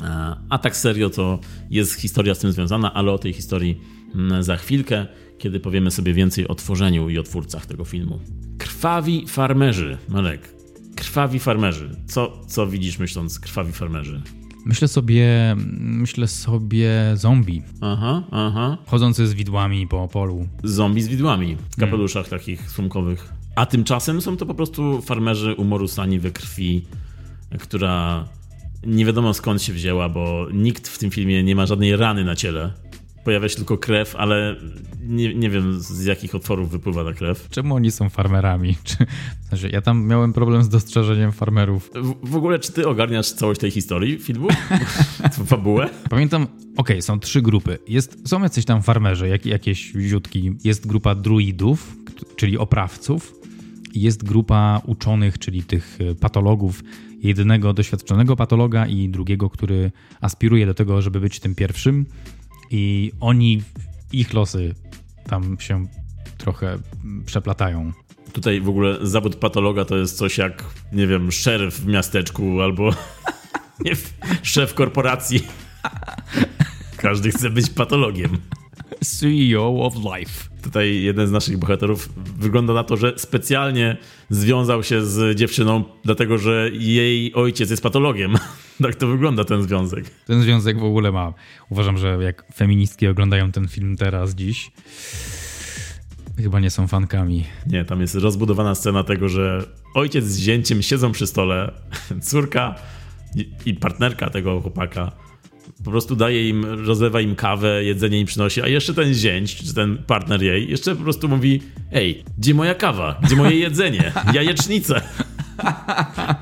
e, 0.00 0.36
a 0.48 0.58
tak 0.58 0.76
serio 0.76 1.10
to 1.10 1.38
jest 1.70 1.94
historia 1.94 2.34
z 2.34 2.38
tym 2.38 2.52
związana, 2.52 2.94
ale 2.94 3.12
o 3.12 3.18
tej 3.18 3.32
historii 3.32 3.80
mm, 4.14 4.42
za 4.42 4.56
chwilkę, 4.56 5.06
kiedy 5.38 5.60
powiemy 5.60 5.90
sobie 5.90 6.14
więcej 6.14 6.48
o 6.48 6.54
tworzeniu 6.54 7.08
i 7.08 7.18
o 7.18 7.22
twórcach 7.22 7.66
tego 7.66 7.84
filmu. 7.84 8.20
Krwawi 8.58 9.24
farmerzy, 9.28 9.98
Marek. 10.08 10.54
Krwawi 10.96 11.38
farmerzy. 11.38 11.90
Co, 12.06 12.40
co 12.48 12.66
widzisz 12.66 12.98
myśląc 12.98 13.40
krwawi 13.40 13.72
farmerzy? 13.72 14.22
Myślę 14.68 14.88
sobie, 14.88 15.56
myślę 15.78 16.28
sobie 16.28 16.90
zombie. 17.14 17.62
Aha, 17.80 18.22
aha. 18.30 18.78
Chodzący 18.86 19.26
z 19.26 19.34
widłami 19.34 19.86
po 19.86 20.08
polu. 20.08 20.48
Zombie 20.64 21.02
z 21.02 21.08
widłami 21.08 21.56
w 21.70 21.76
kapeluszach 21.76 22.26
hmm. 22.26 22.40
takich 22.40 22.70
słomkowych. 22.70 23.32
A 23.56 23.66
tymczasem 23.66 24.20
są 24.20 24.36
to 24.36 24.46
po 24.46 24.54
prostu 24.54 25.02
farmerzy 25.02 25.54
umorusani 25.54 26.18
we 26.18 26.30
krwi, 26.30 26.84
która 27.58 28.24
nie 28.86 29.04
wiadomo 29.04 29.34
skąd 29.34 29.62
się 29.62 29.72
wzięła, 29.72 30.08
bo 30.08 30.46
nikt 30.52 30.88
w 30.88 30.98
tym 30.98 31.10
filmie 31.10 31.42
nie 31.42 31.56
ma 31.56 31.66
żadnej 31.66 31.96
rany 31.96 32.24
na 32.24 32.36
ciele 32.36 32.72
pojawia 33.28 33.48
się 33.48 33.56
tylko 33.56 33.78
krew, 33.78 34.16
ale 34.16 34.56
nie, 35.00 35.34
nie 35.34 35.50
wiem 35.50 35.80
z 35.80 36.04
jakich 36.04 36.34
otworów 36.34 36.70
wypływa 36.70 37.04
ta 37.04 37.12
krew. 37.12 37.48
Czemu 37.50 37.74
oni 37.74 37.90
są 37.90 38.08
farmerami? 38.08 38.76
Czy, 38.84 38.96
znaczy, 39.48 39.70
ja 39.72 39.82
tam 39.82 40.06
miałem 40.06 40.32
problem 40.32 40.62
z 40.62 40.68
dostrzeżeniem 40.68 41.32
farmerów. 41.32 41.90
W, 41.94 42.30
w 42.30 42.36
ogóle, 42.36 42.58
czy 42.58 42.72
ty 42.72 42.88
ogarniasz 42.88 43.32
całość 43.32 43.60
tej 43.60 43.70
historii 43.70 44.18
filmu? 44.18 44.48
Fabułę? 45.46 45.90
Pamiętam, 46.10 46.42
okej, 46.42 46.56
okay, 46.76 47.02
są 47.02 47.20
trzy 47.20 47.42
grupy. 47.42 47.78
Jest, 47.88 48.28
są 48.28 48.42
jacyś 48.42 48.64
tam 48.64 48.82
farmerzy, 48.82 49.28
jak, 49.28 49.46
jakieś 49.46 49.92
ziutki. 49.92 50.52
Jest 50.64 50.86
grupa 50.86 51.14
druidów, 51.14 51.96
czyli 52.36 52.58
oprawców. 52.58 53.34
Jest 53.94 54.24
grupa 54.24 54.82
uczonych, 54.86 55.38
czyli 55.38 55.62
tych 55.62 55.98
e, 56.00 56.14
patologów, 56.14 56.82
jednego 57.22 57.72
doświadczonego 57.72 58.36
patologa 58.36 58.86
i 58.86 59.08
drugiego, 59.08 59.50
który 59.50 59.92
aspiruje 60.20 60.66
do 60.66 60.74
tego, 60.74 61.02
żeby 61.02 61.20
być 61.20 61.40
tym 61.40 61.54
pierwszym 61.54 62.06
i 62.70 63.12
oni, 63.20 63.62
ich 64.12 64.34
losy 64.34 64.74
tam 65.26 65.56
się 65.60 65.86
trochę 66.38 66.78
przeplatają. 67.26 67.92
Tutaj 68.32 68.60
w 68.60 68.68
ogóle 68.68 68.98
zawód 69.02 69.36
patologa 69.36 69.84
to 69.84 69.96
jest 69.96 70.16
coś 70.16 70.38
jak, 70.38 70.64
nie 70.92 71.06
wiem, 71.06 71.32
szeryf 71.32 71.74
w 71.74 71.86
miasteczku 71.86 72.62
albo 72.62 72.90
nie, 73.84 73.92
szef 74.42 74.74
korporacji. 74.74 75.46
Każdy 76.96 77.30
chce 77.30 77.50
być 77.50 77.70
patologiem. 77.70 78.38
CEO 79.04 79.84
of 79.84 79.94
life. 79.94 80.48
Tutaj 80.62 81.02
jeden 81.02 81.26
z 81.26 81.30
naszych 81.30 81.58
bohaterów 81.58 82.08
wygląda 82.38 82.72
na 82.72 82.84
to, 82.84 82.96
że 82.96 83.12
specjalnie 83.16 83.96
związał 84.30 84.82
się 84.82 85.04
z 85.04 85.38
dziewczyną, 85.38 85.84
dlatego 86.04 86.38
że 86.38 86.70
jej 86.72 87.34
ojciec 87.34 87.70
jest 87.70 87.82
patologiem. 87.82 88.34
tak 88.82 88.94
to 88.94 89.06
wygląda 89.06 89.44
ten 89.44 89.62
związek. 89.62 90.10
Ten 90.26 90.42
związek 90.42 90.78
w 90.78 90.84
ogóle 90.84 91.12
ma. 91.12 91.34
Uważam, 91.70 91.98
że 91.98 92.18
jak 92.22 92.44
feministki 92.54 93.06
oglądają 93.06 93.52
ten 93.52 93.68
film 93.68 93.96
teraz, 93.96 94.34
dziś, 94.34 94.70
chyba 96.36 96.60
nie 96.60 96.70
są 96.70 96.86
fankami. 96.86 97.44
Nie, 97.66 97.84
tam 97.84 98.00
jest 98.00 98.14
rozbudowana 98.14 98.74
scena 98.74 99.04
tego, 99.04 99.28
że 99.28 99.64
ojciec 99.94 100.24
z 100.24 100.38
zięciem 100.38 100.82
siedzą 100.82 101.12
przy 101.12 101.26
stole, 101.26 101.72
córka 102.30 102.74
i 103.66 103.74
partnerka 103.74 104.30
tego 104.30 104.60
chłopaka 104.60 105.27
po 105.84 105.90
prostu 105.90 106.16
daje 106.16 106.48
im, 106.48 106.64
rozlewa 106.86 107.20
im 107.20 107.34
kawę, 107.34 107.84
jedzenie 107.84 108.20
im 108.20 108.26
przynosi, 108.26 108.62
a 108.62 108.68
jeszcze 108.68 108.94
ten 108.94 109.14
zięć, 109.14 109.56
czy 109.56 109.74
ten 109.74 109.98
partner 110.06 110.42
jej, 110.42 110.70
jeszcze 110.70 110.96
po 110.96 111.02
prostu 111.02 111.28
mówi 111.28 111.62
ej, 111.92 112.24
gdzie 112.38 112.54
moja 112.54 112.74
kawa, 112.74 113.20
gdzie 113.22 113.36
moje 113.36 113.58
jedzenie, 113.66 114.12
jajecznice. 114.32 115.00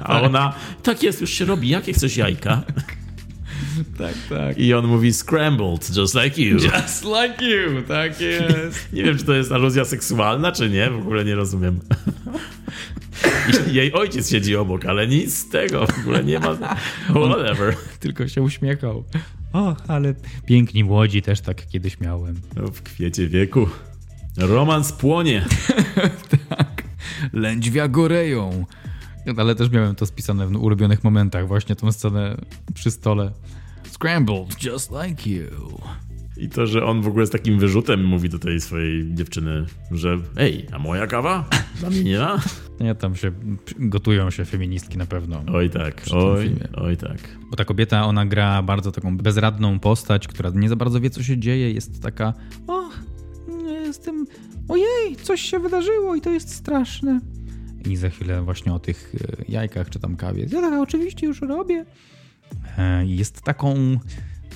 A 0.05 0.20
ona, 0.20 0.55
tak 0.82 1.03
jest, 1.03 1.20
już 1.20 1.30
się 1.30 1.45
robi, 1.45 1.68
jakie 1.68 1.93
chcesz 1.93 2.16
jajka? 2.16 2.62
Tak, 3.99 4.14
tak. 4.28 4.59
I 4.59 4.74
on 4.74 4.87
mówi 4.87 5.12
scrambled, 5.12 5.97
just 5.97 6.14
like 6.14 6.43
you. 6.43 6.59
Just 6.59 7.05
like 7.05 7.45
you, 7.45 7.82
tak 7.89 8.20
jest. 8.20 8.89
nie 8.93 9.03
wiem, 9.03 9.18
czy 9.18 9.24
to 9.24 9.34
jest 9.34 9.53
aluzja 9.53 9.84
seksualna, 9.84 10.53
czy 10.53 10.70
nie, 10.70 10.91
w 10.91 10.99
ogóle 10.99 11.24
nie 11.24 11.34
rozumiem. 11.34 11.80
Jej 13.73 13.93
ojciec 13.93 14.31
siedzi 14.31 14.57
obok, 14.57 14.85
ale 14.85 15.07
nic 15.07 15.35
z 15.39 15.49
tego, 15.49 15.87
w 15.87 15.99
ogóle 15.99 16.25
nie 16.25 16.39
ma. 16.39 16.55
Whatever. 17.11 17.77
Tylko 18.01 18.29
się 18.29 18.43
uśmiechał. 18.43 19.05
O, 19.53 19.77
ale 19.89 20.14
piękni 20.47 20.85
młodzi 20.85 21.23
też 21.23 21.41
tak 21.41 21.67
kiedyś 21.67 22.01
miałem. 22.01 22.41
No, 22.57 22.69
w 22.69 22.83
kwiecie 22.83 23.29
wieku. 23.29 23.69
Romans 24.37 24.93
płonie. 24.93 25.47
tak. 26.49 26.83
Lędźwia 27.33 27.89
goreją. 27.89 28.64
Ale 29.37 29.55
też 29.55 29.71
miałem 29.71 29.95
to 29.95 30.07
spisane 30.07 30.47
w 30.47 30.57
ulubionych 30.57 31.05
momentach, 31.05 31.49
właśnie 31.49 31.77
tą 31.77 31.93
scenę 31.93 32.37
przy 32.75 32.91
stole. 32.91 33.33
Scrambled, 33.93 34.62
just 34.62 34.91
like 34.91 35.31
you. 35.31 35.81
I 36.37 36.49
to, 36.49 36.66
że 36.66 36.84
on 36.84 37.03
w 37.03 37.07
ogóle 37.07 37.26
z 37.26 37.30
takim 37.30 37.59
wyrzutem 37.59 38.05
mówi 38.05 38.28
do 38.28 38.39
tej 38.39 38.61
swojej 38.61 39.14
dziewczyny, 39.14 39.66
że 39.91 40.18
ej, 40.37 40.66
a 40.72 40.78
moja 40.78 41.07
kawa? 41.07 41.49
Dla 41.80 41.91
mnie 41.91 42.05
nie 42.05 42.18
ma? 42.18 42.41
Nie, 42.80 42.95
tam 42.95 43.16
się 43.16 43.32
gotują 43.78 44.30
się 44.30 44.45
feministki 44.45 44.99
na 44.99 45.07
pewno. 45.07 45.43
Oj 45.53 45.70
tak, 45.70 46.03
oj, 46.12 46.57
oj 46.74 46.97
tak. 46.97 47.18
Bo 47.51 47.57
ta 47.57 47.64
kobieta, 47.64 48.05
ona 48.05 48.26
gra 48.26 48.62
bardzo 48.62 48.93
taką 48.93 49.16
bezradną 49.16 49.78
postać, 49.78 50.28
która 50.28 50.51
nie 50.55 50.68
za 50.68 50.76
bardzo 50.76 51.01
wie, 51.01 51.11
co 51.11 51.22
się 51.22 51.39
dzieje. 51.39 51.72
Jest 51.72 52.03
taka, 52.03 52.34
o, 52.68 52.82
jestem, 53.84 54.26
ojej, 54.68 55.16
coś 55.22 55.41
się 55.41 55.59
wydarzyło 55.59 56.14
i 56.14 56.20
to 56.20 56.30
jest 56.30 56.55
straszne. 56.55 57.20
I 57.91 57.97
za 57.97 58.11
chwilę 58.11 58.43
właśnie 58.43 58.72
o 58.74 58.78
tych 58.78 59.14
e, 59.14 59.45
jajkach 59.53 59.91
czy 59.91 59.99
tam 59.99 60.16
kawie. 60.16 60.47
Ja 60.53 60.61
tak 60.61 60.80
oczywiście 60.80 61.26
już 61.26 61.41
robię. 61.41 61.84
E, 62.78 63.07
jest 63.07 63.43
taką 63.43 63.99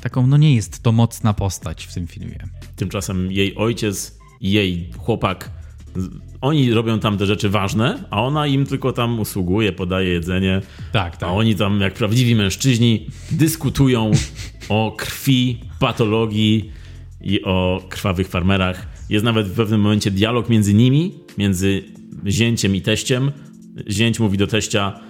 taką, 0.03 0.26
no 0.26 0.36
nie 0.36 0.55
jest 0.55 0.82
to 0.82 0.93
mocna 0.93 1.34
postać 1.34 1.86
w 1.86 1.95
tym 1.95 2.07
filmie. 2.07 2.38
Tymczasem 2.76 3.32
jej 3.32 3.57
ojciec 3.57 4.18
i 4.41 4.51
jej 4.51 4.91
chłopak, 4.99 5.51
oni 6.41 6.72
robią 6.72 6.99
tam 6.99 7.18
te 7.18 7.26
rzeczy 7.26 7.49
ważne, 7.49 8.05
a 8.11 8.22
ona 8.22 8.47
im 8.47 8.66
tylko 8.66 8.93
tam 8.93 9.20
usługuje, 9.20 9.72
podaje 9.72 10.09
jedzenie. 10.09 10.61
Tak, 10.93 11.16
tak. 11.16 11.28
A 11.28 11.32
oni 11.32 11.55
tam, 11.55 11.80
jak 11.80 11.95
prawdziwi 11.95 12.34
mężczyźni, 12.34 13.07
dyskutują 13.30 14.11
o 14.68 14.95
krwi, 14.99 15.61
patologii 15.78 16.70
i 17.20 17.45
o 17.45 17.82
krwawych 17.88 18.28
farmerach. 18.28 18.86
Jest 19.09 19.24
nawet 19.24 19.47
w 19.47 19.57
pewnym 19.57 19.80
momencie 19.80 20.11
dialog 20.11 20.49
między 20.49 20.74
nimi, 20.74 21.14
między 21.38 21.82
zięciem 22.26 22.76
i 22.76 22.82
teściem. 22.82 23.32
Zięć 23.88 24.20
mówi 24.20 24.38
do 24.38 24.47
teścia: 24.47 25.01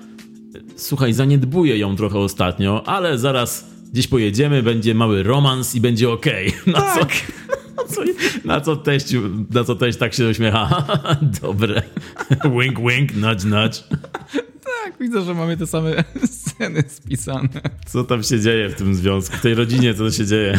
Słuchaj, 0.76 1.12
zaniedbuję 1.12 1.78
ją 1.78 1.96
trochę 1.96 2.18
ostatnio, 2.18 2.88
ale 2.88 3.18
zaraz 3.18 3.70
gdzieś 3.92 4.06
pojedziemy, 4.06 4.62
będzie 4.62 4.94
mały 4.94 5.22
romans 5.22 5.74
i 5.74 5.80
będzie 5.80 6.10
okej. 6.10 6.48
Okay. 6.48 6.72
Na, 6.72 6.80
tak. 6.80 7.12
co, 7.12 7.24
na, 7.76 7.84
co, 7.84 8.02
na, 8.44 8.60
co 8.60 8.76
teść, 8.76 9.06
na 9.50 9.64
co 9.64 9.74
teść 9.74 9.98
tak 9.98 10.14
się 10.14 10.28
uśmiecha. 10.28 10.86
Dobre. 11.42 11.82
wink, 12.44 12.80
wink, 12.80 13.14
nudge, 13.16 13.44
nudge. 13.44 13.78
Tak, 14.64 14.98
widzę, 15.00 15.22
że 15.22 15.34
mamy 15.34 15.56
te 15.56 15.66
same 15.66 16.04
sceny 16.36 16.84
spisane. 16.88 17.48
Co 17.86 18.04
tam 18.04 18.22
się 18.22 18.40
dzieje 18.40 18.68
w 18.68 18.74
tym 18.74 18.94
związku, 18.94 19.36
w 19.36 19.40
tej 19.40 19.54
rodzinie, 19.54 19.94
co 19.94 20.10
się 20.10 20.26
dzieje? 20.26 20.58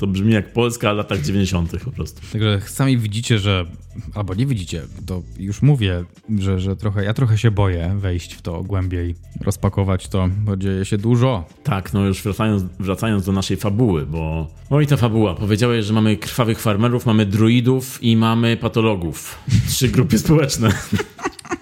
To 0.00 0.06
brzmi 0.06 0.32
jak 0.32 0.52
Polska 0.52 0.94
w 0.94 0.96
latach 0.96 1.20
90. 1.20 1.72
po 1.84 1.90
prostu. 1.90 2.20
Także 2.32 2.60
sami 2.66 2.98
widzicie, 2.98 3.38
że. 3.38 3.66
Albo 4.14 4.34
nie 4.34 4.46
widzicie, 4.46 4.82
to 5.06 5.22
już 5.38 5.62
mówię, 5.62 6.04
że, 6.38 6.60
że 6.60 6.76
trochę. 6.76 7.04
Ja 7.04 7.14
trochę 7.14 7.38
się 7.38 7.50
boję 7.50 7.96
wejść 7.98 8.34
w 8.34 8.42
to 8.42 8.62
głębiej, 8.62 9.14
rozpakować 9.40 10.08
to, 10.08 10.28
bo 10.44 10.56
dzieje 10.56 10.84
się 10.84 10.98
dużo. 10.98 11.44
Tak, 11.62 11.92
no 11.92 12.06
już 12.06 12.22
wracając, 12.22 12.64
wracając 12.78 13.26
do 13.26 13.32
naszej 13.32 13.56
fabuły, 13.56 14.06
bo. 14.06 14.48
Oj, 14.70 14.86
ta 14.86 14.96
fabuła. 14.96 15.34
Powiedziałeś, 15.34 15.84
że 15.84 15.92
mamy 15.92 16.16
krwawych 16.16 16.60
farmerów, 16.60 17.06
mamy 17.06 17.26
druidów 17.26 18.02
i 18.02 18.16
mamy 18.16 18.56
patologów. 18.56 19.38
Trzy 19.68 19.88
grupy 19.88 20.18
społeczne. 20.24 20.72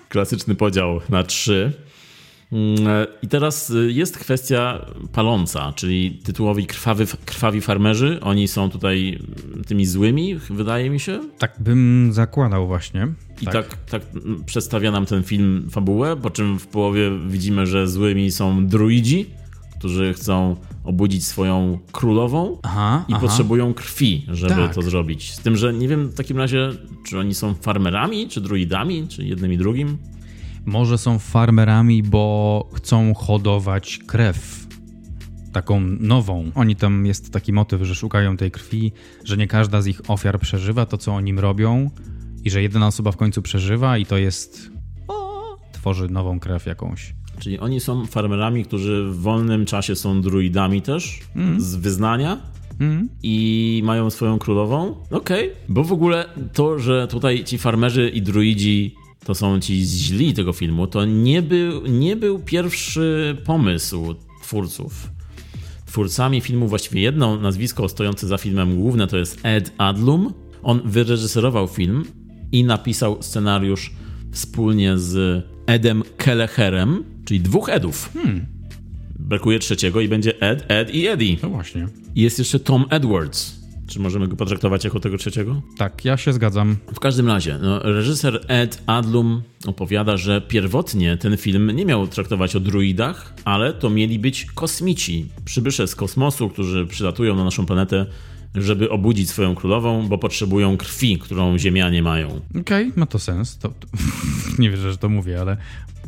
Klasyczny 0.08 0.54
podział 0.54 1.00
na 1.08 1.22
trzy. 1.22 1.87
Mm, 2.52 2.86
e, 2.88 3.06
I 3.22 3.28
teraz 3.28 3.70
y, 3.70 3.92
jest 3.92 4.18
kwestia 4.18 4.86
paląca, 5.12 5.72
czyli 5.72 6.10
tytułowi 6.24 6.66
krwawy, 6.66 7.06
krwawi 7.24 7.60
farmerzy. 7.60 8.20
Oni 8.20 8.48
są 8.48 8.70
tutaj 8.70 9.18
tymi 9.66 9.86
złymi, 9.86 10.36
wydaje 10.50 10.90
mi 10.90 11.00
się. 11.00 11.20
Tak 11.38 11.54
bym 11.60 12.10
zakładał 12.12 12.66
właśnie. 12.66 13.08
I 13.42 13.44
tak. 13.44 13.54
tak, 13.54 13.76
tak 13.76 14.02
przedstawia 14.46 14.90
nam 14.90 15.06
ten 15.06 15.22
film 15.22 15.68
fabułę, 15.70 16.16
po 16.16 16.30
czym 16.30 16.58
w 16.58 16.66
połowie 16.66 17.10
widzimy, 17.28 17.66
że 17.66 17.88
złymi 17.88 18.30
są 18.30 18.66
druidzi, 18.66 19.26
którzy 19.78 20.14
chcą 20.14 20.56
obudzić 20.84 21.26
swoją 21.26 21.78
królową 21.92 22.58
aha, 22.62 23.04
i 23.08 23.12
aha. 23.12 23.20
potrzebują 23.20 23.74
krwi, 23.74 24.26
żeby 24.28 24.54
tak. 24.54 24.74
to 24.74 24.82
zrobić. 24.82 25.34
Z 25.34 25.38
tym, 25.38 25.56
że 25.56 25.72
nie 25.72 25.88
wiem 25.88 26.08
w 26.08 26.14
takim 26.14 26.38
razie, 26.38 26.70
czy 27.06 27.18
oni 27.18 27.34
są 27.34 27.54
farmerami, 27.54 28.28
czy 28.28 28.40
druidami, 28.40 29.08
czy 29.08 29.24
jednym 29.24 29.52
i 29.52 29.58
drugim. 29.58 29.98
Może 30.68 30.98
są 30.98 31.18
farmerami, 31.18 32.02
bo 32.02 32.68
chcą 32.74 33.14
hodować 33.14 33.98
krew. 34.06 34.66
Taką 35.52 35.80
nową. 35.80 36.50
Oni 36.54 36.76
tam 36.76 37.06
jest 37.06 37.32
taki 37.32 37.52
motyw, 37.52 37.82
że 37.82 37.94
szukają 37.94 38.36
tej 38.36 38.50
krwi, 38.50 38.92
że 39.24 39.36
nie 39.36 39.46
każda 39.46 39.82
z 39.82 39.86
ich 39.86 40.00
ofiar 40.08 40.40
przeżywa 40.40 40.86
to, 40.86 40.98
co 40.98 41.14
oni 41.14 41.32
robią, 41.32 41.90
i 42.44 42.50
że 42.50 42.62
jedna 42.62 42.86
osoba 42.86 43.12
w 43.12 43.16
końcu 43.16 43.42
przeżywa, 43.42 43.98
i 43.98 44.06
to 44.06 44.16
jest. 44.16 44.70
Tworzy 45.72 46.08
nową 46.08 46.40
krew 46.40 46.66
jakąś. 46.66 47.14
Czyli 47.38 47.58
oni 47.58 47.80
są 47.80 48.06
farmerami, 48.06 48.64
którzy 48.64 49.04
w 49.10 49.20
wolnym 49.20 49.66
czasie 49.66 49.96
są 49.96 50.22
druidami 50.22 50.82
też, 50.82 51.20
mm. 51.36 51.60
z 51.60 51.76
wyznania. 51.76 52.38
Mm. 52.80 53.08
I 53.22 53.82
mają 53.84 54.10
swoją 54.10 54.38
królową. 54.38 54.94
Okej, 55.10 55.52
okay. 55.52 55.60
bo 55.68 55.84
w 55.84 55.92
ogóle 55.92 56.24
to, 56.52 56.78
że 56.78 57.08
tutaj 57.08 57.44
ci 57.44 57.58
farmerzy 57.58 58.08
i 58.08 58.22
druidzi 58.22 58.94
to 59.24 59.34
są 59.34 59.60
ci 59.60 59.82
źli 59.84 60.34
tego 60.34 60.52
filmu, 60.52 60.86
to 60.86 61.04
nie 61.04 61.42
był, 61.42 61.86
nie 61.86 62.16
był 62.16 62.38
pierwszy 62.38 63.36
pomysł 63.44 64.14
twórców. 64.42 65.10
Twórcami 65.86 66.40
filmu, 66.40 66.68
właściwie 66.68 67.00
jedno 67.00 67.36
nazwisko 67.36 67.88
stojące 67.88 68.26
za 68.26 68.38
filmem 68.38 68.76
główne 68.76 69.06
to 69.06 69.16
jest 69.16 69.40
Ed 69.42 69.72
Adlum. 69.78 70.32
On 70.62 70.80
wyreżyserował 70.84 71.68
film 71.68 72.04
i 72.52 72.64
napisał 72.64 73.22
scenariusz 73.22 73.92
wspólnie 74.32 74.98
z 74.98 75.44
Edem 75.66 76.02
Kelleherem, 76.16 77.04
czyli 77.24 77.40
dwóch 77.40 77.68
Edów. 77.68 78.10
Hmm. 78.14 78.46
Brakuje 79.18 79.58
trzeciego 79.58 80.00
i 80.00 80.08
będzie 80.08 80.40
Ed, 80.40 80.64
Ed 80.68 80.94
i 80.94 81.06
Eddie. 81.06 81.36
No 81.42 81.48
właśnie. 81.48 81.88
Jest 82.14 82.38
jeszcze 82.38 82.60
Tom 82.60 82.84
Edwards, 82.90 83.57
czy 83.88 84.00
możemy 84.00 84.28
go 84.28 84.36
potraktować 84.36 84.84
jako 84.84 85.00
tego 85.00 85.18
trzeciego? 85.18 85.62
Tak, 85.76 86.04
ja 86.04 86.16
się 86.16 86.32
zgadzam. 86.32 86.76
W 86.94 87.00
każdym 87.00 87.28
razie, 87.28 87.58
no, 87.62 87.78
reżyser 87.78 88.44
Ed 88.48 88.82
Adlum 88.86 89.42
opowiada, 89.66 90.16
że 90.16 90.40
pierwotnie 90.40 91.16
ten 91.16 91.36
film 91.36 91.70
nie 91.70 91.84
miał 91.84 92.06
traktować 92.06 92.56
o 92.56 92.60
druidach, 92.60 93.34
ale 93.44 93.72
to 93.72 93.90
mieli 93.90 94.18
być 94.18 94.44
kosmici, 94.44 95.26
przybysze 95.44 95.88
z 95.88 95.94
kosmosu, 95.94 96.48
którzy 96.48 96.86
przylatują 96.86 97.36
na 97.36 97.44
naszą 97.44 97.66
planetę 97.66 98.06
żeby 98.54 98.90
obudzić 98.90 99.30
swoją 99.30 99.54
królową, 99.54 100.08
bo 100.08 100.18
potrzebują 100.18 100.76
krwi, 100.76 101.18
którą 101.18 101.58
ziemianie 101.58 102.02
mają. 102.02 102.28
Okej, 102.50 102.60
okay, 102.60 102.92
ma 102.96 103.06
to 103.06 103.18
sens. 103.18 103.58
To, 103.58 103.68
to 103.68 103.86
nie 104.62 104.70
wierzę, 104.70 104.92
że 104.92 104.98
to 104.98 105.08
mówię, 105.08 105.40
ale 105.40 105.56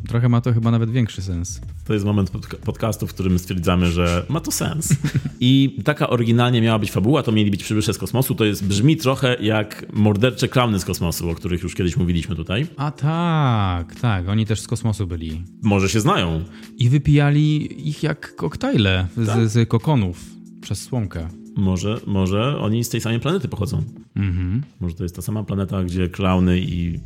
Trochę 0.09 0.29
ma 0.29 0.41
to 0.41 0.53
chyba 0.53 0.71
nawet 0.71 0.91
większy 0.91 1.23
sens. 1.23 1.61
To 1.85 1.93
jest 1.93 2.05
moment 2.05 2.31
podcastu, 2.65 3.07
w 3.07 3.15
którym 3.15 3.39
stwierdzamy, 3.39 3.87
że 3.87 4.27
ma 4.29 4.41
to 4.41 4.51
sens. 4.51 4.95
I 5.41 5.77
taka 5.85 6.11
oryginalnie 6.11 6.63
miała 6.63 6.79
być 6.79 6.93
fabuła, 6.93 7.23
to 7.23 7.33
mieli 7.33 7.51
być 7.51 7.65
przybysze 7.65 7.95
z 7.95 7.99
kosmosu. 7.99 8.35
To 8.35 8.45
jest, 8.45 8.67
brzmi 8.67 8.97
trochę 8.97 9.37
jak 9.41 9.87
mordercze 9.93 10.49
klauny 10.49 10.79
z 10.79 10.85
kosmosu, 10.85 11.31
o 11.31 11.35
których 11.35 11.63
już 11.63 11.75
kiedyś 11.75 11.97
mówiliśmy 11.97 12.37
tutaj. 12.37 12.67
A 12.77 12.91
tak, 12.91 14.01
tak, 14.01 14.29
oni 14.29 14.47
też 14.47 14.61
z 14.61 14.67
kosmosu 14.67 15.07
byli. 15.07 15.43
Może 15.63 15.89
się 15.89 16.01
znają. 16.01 16.45
I 16.77 16.89
wypijali 16.89 17.89
ich 17.89 18.03
jak 18.03 18.37
koktajle 18.37 19.07
tak? 19.27 19.49
z, 19.49 19.53
z 19.53 19.69
kokonów 19.69 20.25
przez 20.61 20.83
słomkę. 20.83 21.29
Może, 21.57 22.01
może 22.07 22.59
oni 22.59 22.85
z 22.85 22.89
tej 22.89 23.01
samej 23.01 23.21
planety 23.21 23.49
pochodzą. 23.49 23.83
Mhm. 24.17 24.63
Może 24.81 24.95
to 24.95 25.03
jest 25.03 25.17
ta 25.17 25.23
sama 25.23 25.45
planeta, 25.45 25.85
gdzie 25.85 26.09
klauny 26.09 26.61
i 26.61 27.01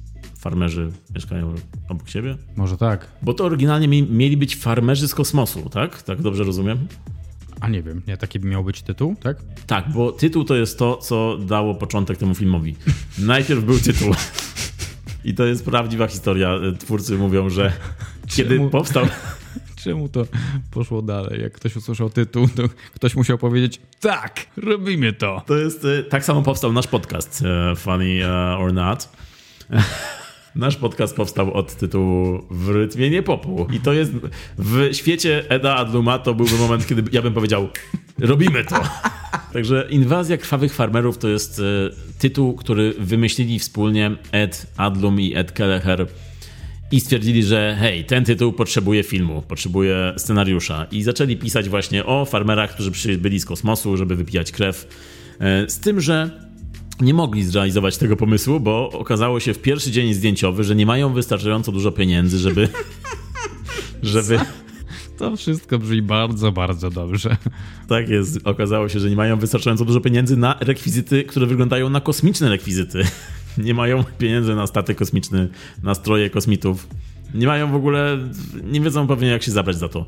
farmerzy 0.45 0.93
mieszkają 1.15 1.55
obok 1.89 2.09
siebie? 2.09 2.37
Może 2.57 2.77
tak. 2.77 3.09
Bo 3.23 3.35
to 3.35 3.45
oryginalnie 3.45 3.89
mi, 3.89 4.03
mieli 4.03 4.37
być 4.37 4.57
farmerzy 4.57 5.09
z 5.09 5.15
kosmosu, 5.15 5.71
tak? 5.71 6.03
Tak 6.03 6.23
dobrze 6.23 6.45
rozumiem? 6.45 6.79
A 7.61 7.69
nie 7.69 7.83
wiem, 7.83 8.03
nie, 8.07 8.17
taki 8.17 8.41
miał 8.41 8.65
być 8.65 8.83
tytuł, 8.83 9.17
tak? 9.23 9.37
Tak, 9.67 9.93
bo 9.93 10.13
tytuł 10.13 10.45
to 10.45 10.55
jest 10.55 10.79
to, 10.79 10.97
co 10.97 11.39
dało 11.39 11.75
początek 11.75 12.19
temu 12.19 12.35
filmowi. 12.35 12.77
Najpierw 13.19 13.65
był 13.65 13.79
tytuł. 13.79 14.15
I 15.25 15.35
to 15.35 15.45
jest 15.45 15.65
prawdziwa 15.65 16.07
historia. 16.07 16.51
Twórcy 16.79 17.19
mówią, 17.19 17.51
że 17.51 17.73
kiedy 18.27 18.57
Czemu? 18.57 18.71
powstał. 18.71 19.07
Czemu 19.85 20.09
to 20.09 20.27
poszło 20.71 21.03
dalej? 21.03 21.43
Jak 21.43 21.53
ktoś 21.53 21.77
usłyszał 21.77 22.11
tytuł, 22.11 22.49
to 22.49 22.63
ktoś 22.95 23.17
musiał 23.17 23.39
powiedzieć: 23.39 23.81
Tak, 24.01 24.47
robimy 24.57 25.13
to. 25.13 25.43
To 25.47 25.57
jest. 25.57 25.85
E, 25.85 26.03
tak 26.03 26.25
samo 26.25 26.43
powstał 26.43 26.73
nasz 26.73 26.87
podcast, 26.87 27.43
e, 27.73 27.77
Funny 27.77 28.27
e, 28.27 28.57
or 28.57 28.73
Not. 28.73 29.09
Nasz 30.57 30.77
podcast 30.77 31.17
powstał 31.17 31.55
od 31.55 31.77
tytułu 31.77 32.43
W 32.51 32.69
rytmie 32.69 33.11
nie 33.11 33.23
popu. 33.23 33.67
I 33.73 33.81
to 33.81 33.93
jest 33.93 34.13
w 34.59 34.89
świecie 34.93 35.45
Eda 35.49 35.77
Adluma 35.77 36.19
to 36.19 36.35
byłby 36.35 36.59
moment, 36.59 36.87
kiedy 36.87 37.03
ja 37.13 37.23
bym 37.23 37.35
powiedział 37.35 37.69
robimy 38.19 38.65
to. 38.65 38.83
Także 39.53 39.87
Inwazja 39.91 40.37
Krwawych 40.37 40.75
Farmerów 40.75 41.19
to 41.19 41.29
jest 41.29 41.59
e, 41.59 41.63
tytuł, 42.19 42.55
który 42.55 42.95
wymyślili 42.99 43.59
wspólnie 43.59 44.17
Ed 44.33 44.67
Adlum 44.77 45.21
i 45.21 45.35
Ed 45.37 45.53
Kelleher 45.53 46.07
i 46.93 47.01
stwierdzili, 47.01 47.43
że 47.43 47.77
hej, 47.81 48.05
ten 48.05 48.25
tytuł 48.25 48.53
potrzebuje 48.53 49.03
filmu, 49.03 49.43
potrzebuje 49.43 50.15
scenariusza. 50.17 50.87
I 50.93 51.03
zaczęli 51.03 51.37
pisać 51.37 51.69
właśnie 51.69 52.07
o 52.07 52.25
farmerach, 52.25 52.75
którzy 52.75 52.91
przybyli 52.91 53.41
z 53.41 53.45
kosmosu, 53.45 53.97
żeby 53.97 54.17
wypijać 54.17 54.53
krew. 54.53 54.89
E, 55.41 55.71
z 55.71 55.79
tym, 55.81 56.01
że 56.01 56.31
nie 57.01 57.15
mogli 57.15 57.45
zrealizować 57.45 57.99
tego 57.99 58.17
pomysłu, 58.17 58.61
bo 58.61 58.91
okazało 58.91 59.41
się 59.41 59.55
w 59.55 59.59
pierwszy 59.59 59.91
dzień 59.91 60.15
zdjęciowy, 60.15 60.65
że 60.65 60.75
nie 60.75 60.87
mają 60.87 61.13
wystarczająco 61.13 61.73
dużo 61.73 61.93
pieniędzy, 61.93 62.39
żeby 62.39 62.69
żeby... 64.03 64.39
To 65.19 65.37
wszystko 65.37 65.79
brzmi 65.79 66.03
bardzo, 66.03 66.53
bardzo 66.53 66.91
dobrze. 66.91 67.37
Tak 67.89 68.09
jest. 68.09 68.41
Okazało 68.45 68.89
się, 68.89 69.01
że 69.01 69.11
nie 69.11 69.17
mają 69.17 69.39
wystarczająco 69.39 69.85
dużo 69.85 70.01
pieniędzy 70.01 70.37
na 70.37 70.57
rekwizyty, 70.61 71.25
które 71.25 71.47
wyglądają 71.47 71.91
na 71.91 72.01
kosmiczne 72.01 72.49
rekwizyty. 72.49 73.03
Nie 73.59 73.75
mają 73.75 74.05
pieniędzy 74.19 74.55
na 74.55 74.67
statek 74.67 74.99
kosmiczny, 74.99 75.49
na 75.83 75.95
stroje 75.95 76.31
kosmitów. 76.31 76.89
Nie 77.35 77.47
mają 77.47 77.73
w 77.73 77.75
ogóle, 77.75 78.19
nie 78.65 78.81
wiedzą 78.81 79.07
pewnie 79.07 79.29
jak 79.29 79.43
się 79.43 79.51
zabrać 79.53 79.77
za 79.77 79.89
to. 79.89 80.07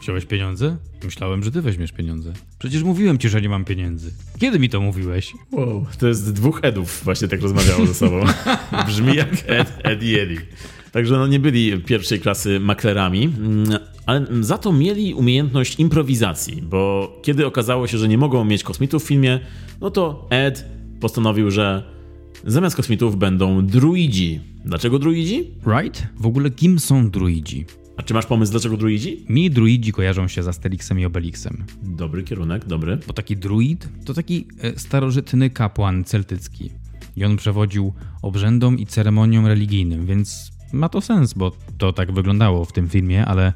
Wziąłeś 0.00 0.24
pieniądze? 0.24 0.76
Myślałem, 1.04 1.44
że 1.44 1.50
ty 1.50 1.62
weźmiesz 1.62 1.92
pieniądze. 1.92 2.32
Przecież 2.58 2.82
mówiłem 2.82 3.18
ci, 3.18 3.28
że 3.28 3.42
nie 3.42 3.48
mam 3.48 3.64
pieniędzy. 3.64 4.10
Kiedy 4.38 4.58
mi 4.58 4.68
to 4.68 4.80
mówiłeś? 4.80 5.34
Wow, 5.52 5.86
to 5.98 6.08
jest 6.08 6.32
dwóch 6.32 6.60
Edów 6.62 7.00
właśnie 7.04 7.28
tak 7.28 7.42
rozmawiało 7.42 7.86
ze 7.86 7.94
sobą. 7.94 8.20
Brzmi 8.86 9.16
jak 9.16 9.28
Ed, 9.46 9.72
Ed 9.82 10.02
i 10.02 10.18
Eddie. 10.18 10.40
Także 10.92 11.16
no 11.16 11.26
nie 11.26 11.40
byli 11.40 11.80
pierwszej 11.80 12.20
klasy 12.20 12.60
maklerami, 12.60 13.24
mm, 13.24 13.78
ale 14.06 14.26
za 14.40 14.58
to 14.58 14.72
mieli 14.72 15.14
umiejętność 15.14 15.78
improwizacji, 15.78 16.62
bo 16.62 17.12
kiedy 17.22 17.46
okazało 17.46 17.86
się, 17.86 17.98
że 17.98 18.08
nie 18.08 18.18
mogą 18.18 18.44
mieć 18.44 18.62
kosmitów 18.62 19.04
w 19.04 19.06
filmie, 19.06 19.40
no 19.80 19.90
to 19.90 20.26
Ed 20.30 20.64
postanowił, 21.00 21.50
że 21.50 21.82
zamiast 22.46 22.76
kosmitów 22.76 23.16
będą 23.16 23.66
druidzi. 23.66 24.40
Dlaczego 24.64 24.98
druidzi? 24.98 25.50
Right? 25.66 26.06
W 26.16 26.26
ogóle 26.26 26.50
kim 26.50 26.78
są 26.78 27.10
druidzi? 27.10 27.66
A 27.98 28.02
czy 28.02 28.14
masz 28.14 28.26
pomysł, 28.26 28.52
dlaczego 28.52 28.76
druidzi? 28.76 29.24
Mi 29.28 29.50
druidzi 29.50 29.92
kojarzą 29.92 30.28
się 30.28 30.42
z 30.42 30.48
Asterixem 30.48 31.00
i 31.00 31.04
Obelixem. 31.04 31.64
Dobry 31.82 32.22
kierunek, 32.22 32.64
dobry. 32.64 32.98
Bo 33.06 33.12
taki 33.12 33.36
druid 33.36 33.88
to 34.04 34.14
taki 34.14 34.46
e, 34.60 34.78
starożytny 34.78 35.50
kapłan 35.50 36.04
celtycki. 36.04 36.70
I 37.16 37.24
on 37.24 37.36
przewodził 37.36 37.92
obrzędom 38.22 38.78
i 38.78 38.86
ceremoniom 38.86 39.46
religijnym, 39.46 40.06
więc 40.06 40.50
ma 40.72 40.88
to 40.88 41.00
sens, 41.00 41.34
bo 41.34 41.56
to 41.78 41.92
tak 41.92 42.12
wyglądało 42.12 42.64
w 42.64 42.72
tym 42.72 42.88
filmie, 42.88 43.26
ale 43.26 43.52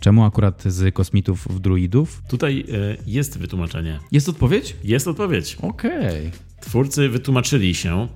czemu 0.00 0.24
akurat 0.24 0.62
z 0.66 0.94
kosmitów 0.94 1.48
w 1.50 1.60
druidów? 1.60 2.22
Tutaj 2.28 2.64
e, 2.72 2.96
jest 3.06 3.38
wytłumaczenie. 3.38 4.00
Jest 4.12 4.28
odpowiedź? 4.28 4.76
Jest 4.84 5.08
odpowiedź. 5.08 5.56
Okej. 5.62 6.30
Twórcy 6.60 7.08
wytłumaczyli 7.08 7.74
się, 7.74 8.08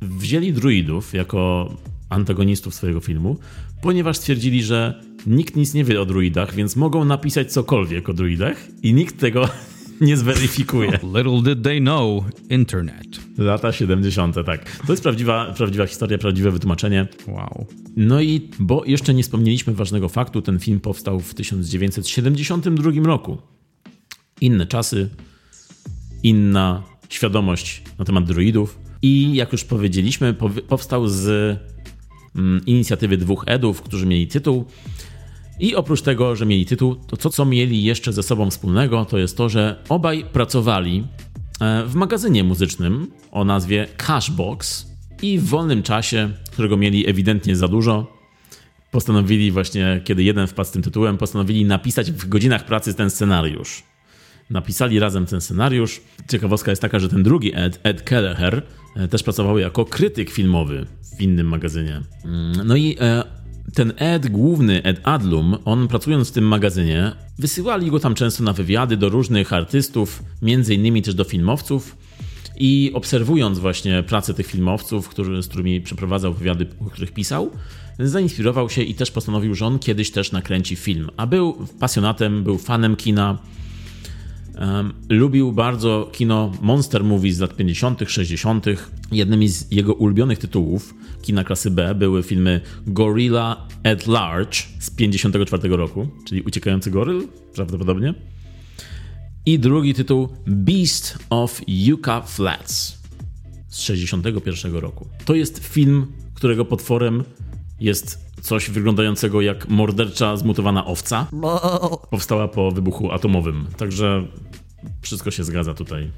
wzięli 0.00 0.52
druidów 0.52 1.14
jako 1.14 1.70
antagonistów 2.08 2.74
swojego 2.74 3.00
filmu, 3.00 3.38
ponieważ 3.82 4.16
stwierdzili, 4.16 4.62
że 4.62 5.02
nikt 5.26 5.56
nic 5.56 5.74
nie 5.74 5.84
wie 5.84 6.00
o 6.00 6.06
druidach, 6.06 6.54
więc 6.54 6.76
mogą 6.76 7.04
napisać 7.04 7.52
cokolwiek 7.52 8.08
o 8.08 8.12
druidach 8.12 8.56
i 8.82 8.94
nikt 8.94 9.18
tego 9.20 9.48
nie 10.00 10.16
zweryfikuje. 10.16 10.90
Little 11.16 11.42
did 11.54 11.64
they 11.64 11.80
know, 11.80 12.24
internet. 12.50 13.06
Lata 13.38 13.72
70. 13.72 14.36
tak. 14.46 14.76
To 14.86 14.92
jest 14.92 15.02
prawdziwa, 15.02 15.54
prawdziwa 15.56 15.86
historia, 15.86 16.18
prawdziwe 16.18 16.50
wytłumaczenie. 16.50 17.06
Wow. 17.28 17.66
No 17.96 18.20
i, 18.20 18.48
bo 18.58 18.84
jeszcze 18.84 19.14
nie 19.14 19.22
wspomnieliśmy 19.22 19.74
ważnego 19.74 20.08
faktu, 20.08 20.42
ten 20.42 20.58
film 20.58 20.80
powstał 20.80 21.20
w 21.20 21.34
1972 21.34 22.90
roku. 23.04 23.38
Inne 24.40 24.66
czasy, 24.66 25.08
inna 26.22 26.82
świadomość 27.08 27.82
na 27.98 28.04
temat 28.04 28.24
druidów 28.24 28.78
i 29.02 29.34
jak 29.34 29.52
już 29.52 29.64
powiedzieliśmy, 29.64 30.34
powi- 30.34 30.62
powstał 30.62 31.08
z 31.08 31.58
inicjatywy 32.66 33.16
dwóch 33.16 33.44
Edów, 33.46 33.82
którzy 33.82 34.06
mieli 34.06 34.26
tytuł. 34.26 34.64
I 35.60 35.74
oprócz 35.74 36.02
tego, 36.02 36.36
że 36.36 36.46
mieli 36.46 36.66
tytuł, 36.66 36.94
to 36.94 37.16
co, 37.16 37.30
co 37.30 37.44
mieli 37.44 37.84
jeszcze 37.84 38.12
ze 38.12 38.22
sobą 38.22 38.50
wspólnego, 38.50 39.04
to 39.04 39.18
jest 39.18 39.36
to, 39.36 39.48
że 39.48 39.82
obaj 39.88 40.24
pracowali 40.32 41.04
e, 41.60 41.84
w 41.86 41.94
magazynie 41.94 42.44
muzycznym 42.44 43.10
o 43.30 43.44
nazwie 43.44 43.88
Cashbox 43.96 44.86
i 45.22 45.38
w 45.38 45.44
wolnym 45.44 45.82
czasie, 45.82 46.30
którego 46.52 46.76
mieli 46.76 47.08
ewidentnie 47.08 47.56
za 47.56 47.68
dużo, 47.68 48.22
postanowili 48.90 49.50
właśnie, 49.50 50.00
kiedy 50.04 50.22
jeden 50.22 50.46
wpadł 50.46 50.68
z 50.68 50.72
tym 50.72 50.82
tytułem, 50.82 51.18
postanowili 51.18 51.64
napisać 51.64 52.12
w 52.12 52.28
godzinach 52.28 52.64
pracy 52.64 52.94
ten 52.94 53.10
scenariusz. 53.10 53.91
Napisali 54.50 54.98
razem 54.98 55.26
ten 55.26 55.40
scenariusz. 55.40 56.00
Ciekawostka 56.30 56.70
jest 56.72 56.82
taka, 56.82 56.98
że 56.98 57.08
ten 57.08 57.22
drugi 57.22 57.52
Ed, 57.54 57.80
Ed 57.82 58.02
Kelleher, 58.02 58.62
e, 58.96 59.08
też 59.08 59.22
pracował 59.22 59.58
jako 59.58 59.84
krytyk 59.84 60.30
filmowy 60.30 60.86
w 61.18 61.20
innym 61.20 61.46
magazynie. 61.46 62.00
Mm, 62.24 62.66
No 62.66 62.76
i 62.76 62.96
e, 63.00 63.24
ten 63.74 63.92
Ed, 63.96 64.28
główny 64.28 64.82
Ed 64.82 65.00
Adlum, 65.02 65.56
on 65.64 65.88
pracując 65.88 66.28
w 66.28 66.32
tym 66.32 66.44
magazynie, 66.44 67.12
wysyłali 67.38 67.90
go 67.90 68.00
tam 68.00 68.14
często 68.14 68.42
na 68.42 68.52
wywiady 68.52 68.96
do 68.96 69.08
różnych 69.08 69.52
artystów, 69.52 70.22
między 70.42 70.74
innymi 70.74 71.02
też 71.02 71.14
do 71.14 71.24
filmowców. 71.24 71.96
I 72.56 72.90
obserwując 72.94 73.58
właśnie 73.58 74.02
pracę 74.02 74.34
tych 74.34 74.46
filmowców, 74.46 75.08
którzy, 75.08 75.42
z 75.42 75.48
którymi 75.48 75.80
przeprowadzał 75.80 76.34
wywiady, 76.34 76.66
o 76.86 76.90
których 76.90 77.12
pisał, 77.12 77.50
zainspirował 77.98 78.70
się 78.70 78.82
i 78.82 78.94
też 78.94 79.10
postanowił, 79.10 79.54
że 79.54 79.66
on 79.66 79.78
kiedyś 79.78 80.10
też 80.10 80.32
nakręci 80.32 80.76
film. 80.76 81.10
A 81.16 81.26
był 81.26 81.66
pasjonatem, 81.80 82.44
był 82.44 82.58
fanem 82.58 82.96
kina, 82.96 83.38
Um, 84.62 84.92
lubił 85.08 85.52
bardzo 85.52 86.10
kino 86.12 86.52
monster 86.60 87.04
movies 87.04 87.36
z 87.36 87.40
lat 87.40 87.56
50., 87.56 88.00
60. 88.06 88.66
Jednymi 89.12 89.48
z 89.48 89.72
jego 89.72 89.94
ulubionych 89.94 90.38
tytułów 90.38 90.94
kina 91.22 91.44
klasy 91.44 91.70
B 91.70 91.94
były 91.94 92.22
filmy 92.22 92.60
Gorilla 92.86 93.68
at 93.84 94.06
Large 94.06 94.58
z 94.78 94.90
54 94.90 95.68
roku, 95.68 96.08
czyli 96.24 96.42
Uciekający 96.42 96.90
goryl 96.90 97.28
prawdopodobnie. 97.54 98.14
I 99.46 99.58
drugi 99.58 99.94
tytuł 99.94 100.28
Beast 100.46 101.18
of 101.30 101.60
Yucca 101.66 102.20
Flats 102.20 103.02
z 103.68 103.80
61 103.80 104.74
roku. 104.74 105.08
To 105.24 105.34
jest 105.34 105.58
film, 105.58 106.06
którego 106.34 106.64
potworem 106.64 107.24
jest 107.82 108.32
coś 108.40 108.70
wyglądającego 108.70 109.40
jak 109.40 109.68
mordercza 109.68 110.36
zmutowana 110.36 110.84
owca. 110.84 111.26
Powstała 112.10 112.48
po 112.48 112.70
wybuchu 112.70 113.12
atomowym. 113.12 113.66
Także 113.76 114.26
wszystko 115.00 115.30
się 115.30 115.44
zgadza 115.44 115.74
tutaj. 115.74 116.10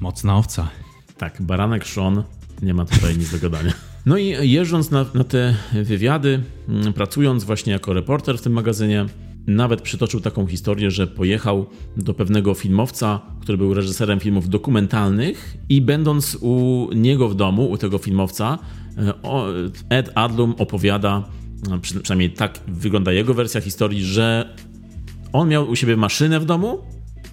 Mocna 0.00 0.36
owca. 0.36 0.68
Tak, 1.18 1.42
baranek 1.42 1.86
Sean, 1.86 2.22
nie 2.62 2.74
ma 2.74 2.84
tutaj 2.84 3.18
nic 3.18 3.30
do 3.30 3.38
gadania. 3.38 3.72
No 4.06 4.16
i 4.16 4.50
jeżdżąc 4.50 4.90
na, 4.90 5.06
na 5.14 5.24
te 5.24 5.54
wywiady, 5.72 6.42
mm, 6.68 6.92
pracując 6.92 7.44
właśnie 7.44 7.72
jako 7.72 7.92
reporter 7.92 8.38
w 8.38 8.42
tym 8.42 8.52
magazynie, 8.52 9.06
nawet 9.46 9.82
przytoczył 9.82 10.20
taką 10.20 10.46
historię, 10.46 10.90
że 10.90 11.06
pojechał 11.06 11.66
do 11.96 12.14
pewnego 12.14 12.54
filmowca, 12.54 13.20
który 13.40 13.58
był 13.58 13.74
reżyserem 13.74 14.20
filmów 14.20 14.48
dokumentalnych 14.48 15.56
i 15.68 15.80
będąc 15.80 16.38
u 16.40 16.88
niego 16.94 17.28
w 17.28 17.34
domu, 17.34 17.70
u 17.70 17.78
tego 17.78 17.98
filmowca, 17.98 18.58
Ed 19.90 20.10
Adlum 20.14 20.54
opowiada, 20.58 21.24
no, 21.68 21.78
przy- 21.78 22.00
przynajmniej 22.00 22.30
tak 22.30 22.60
wygląda 22.68 23.12
jego 23.12 23.34
wersja 23.34 23.60
historii, 23.60 24.04
że 24.04 24.54
on 25.32 25.48
miał 25.48 25.70
u 25.70 25.76
siebie 25.76 25.96
maszynę 25.96 26.40
w 26.40 26.44
domu, 26.44 26.78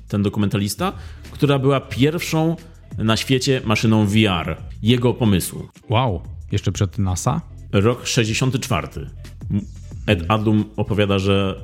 ten 0.08 0.24
dokumentalista, 0.24 0.94
która 1.32 1.60
była 1.60 1.80
pierwszą 1.80 2.56
na 2.98 3.18
świecie 3.18 3.62
maszyną 3.66 4.06
VR. 4.06 4.58
Jego 4.82 5.14
pomysłu. 5.14 5.68
Wow. 5.90 6.22
Jeszcze 6.52 6.72
przed 6.72 6.98
NASA? 6.98 7.42
Rok 7.72 8.08
64. 8.08 8.88
Ed 10.08 10.24
Adlum 10.28 10.66
opowiada, 10.78 11.20
że 11.20 11.56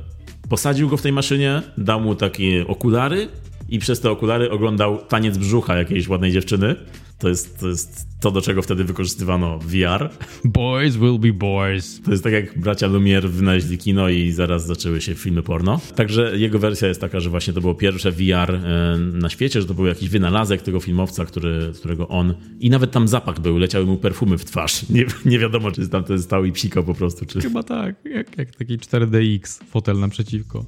posadził 0.49 0.89
go 0.89 0.97
w 0.97 1.01
tej 1.01 1.11
maszynie, 1.11 1.61
dał 1.77 2.01
mu 2.01 2.15
takie 2.15 2.67
okulary 2.67 3.27
i 3.69 3.79
przez 3.79 3.99
te 3.99 4.11
okulary 4.11 4.51
oglądał 4.51 4.97
taniec 4.97 5.37
brzucha 5.37 5.77
jakiejś 5.77 6.07
ładnej 6.07 6.31
dziewczyny. 6.31 6.75
To 7.19 7.29
jest, 7.29 7.59
to 7.59 7.67
jest 7.67 8.07
to, 8.19 8.31
do 8.31 8.41
czego 8.41 8.61
wtedy 8.61 8.83
wykorzystywano 8.83 9.59
VR. 9.59 10.09
Boys 10.45 10.97
will 10.97 11.19
be 11.19 11.33
boys. 11.33 12.01
To 12.01 12.11
jest 12.11 12.23
tak 12.23 12.33
jak 12.33 12.59
bracia 12.59 12.87
Lumière 12.87 13.29
wynaleźli 13.29 13.77
kino 13.77 14.09
i 14.09 14.31
zaraz 14.31 14.65
zaczęły 14.65 15.01
się 15.01 15.15
filmy 15.15 15.43
porno. 15.43 15.79
Także 15.95 16.37
jego 16.37 16.59
wersja 16.59 16.87
jest 16.87 17.01
taka, 17.01 17.19
że 17.19 17.29
właśnie 17.29 17.53
to 17.53 17.61
było 17.61 17.75
pierwsze 17.75 18.11
VR 18.11 18.51
e, 18.55 18.97
na 18.97 19.29
świecie, 19.29 19.61
że 19.61 19.67
to 19.67 19.73
był 19.73 19.85
jakiś 19.85 20.09
wynalazek 20.09 20.61
tego 20.61 20.79
filmowca, 20.79 21.25
który, 21.25 21.71
którego 21.75 22.07
on... 22.07 22.33
I 22.59 22.69
nawet 22.69 22.91
tam 22.91 23.07
zapach 23.07 23.39
był, 23.39 23.57
leciały 23.57 23.85
mu 23.85 23.97
perfumy 23.97 24.37
w 24.37 24.45
twarz. 24.45 24.85
Nie, 24.89 25.05
nie 25.25 25.39
wiadomo, 25.39 25.71
czy 25.71 25.89
tam 25.89 26.03
ten 26.03 26.21
stał 26.21 26.45
i 26.45 26.51
psikał 26.51 26.83
po 26.83 26.93
prostu, 26.93 27.25
czy... 27.25 27.41
Chyba 27.41 27.63
tak, 27.63 27.95
jak, 28.05 28.37
jak 28.37 28.55
taki 28.55 28.77
4DX, 28.77 29.63
fotel 29.63 29.99
naprzeciwko. 29.99 30.65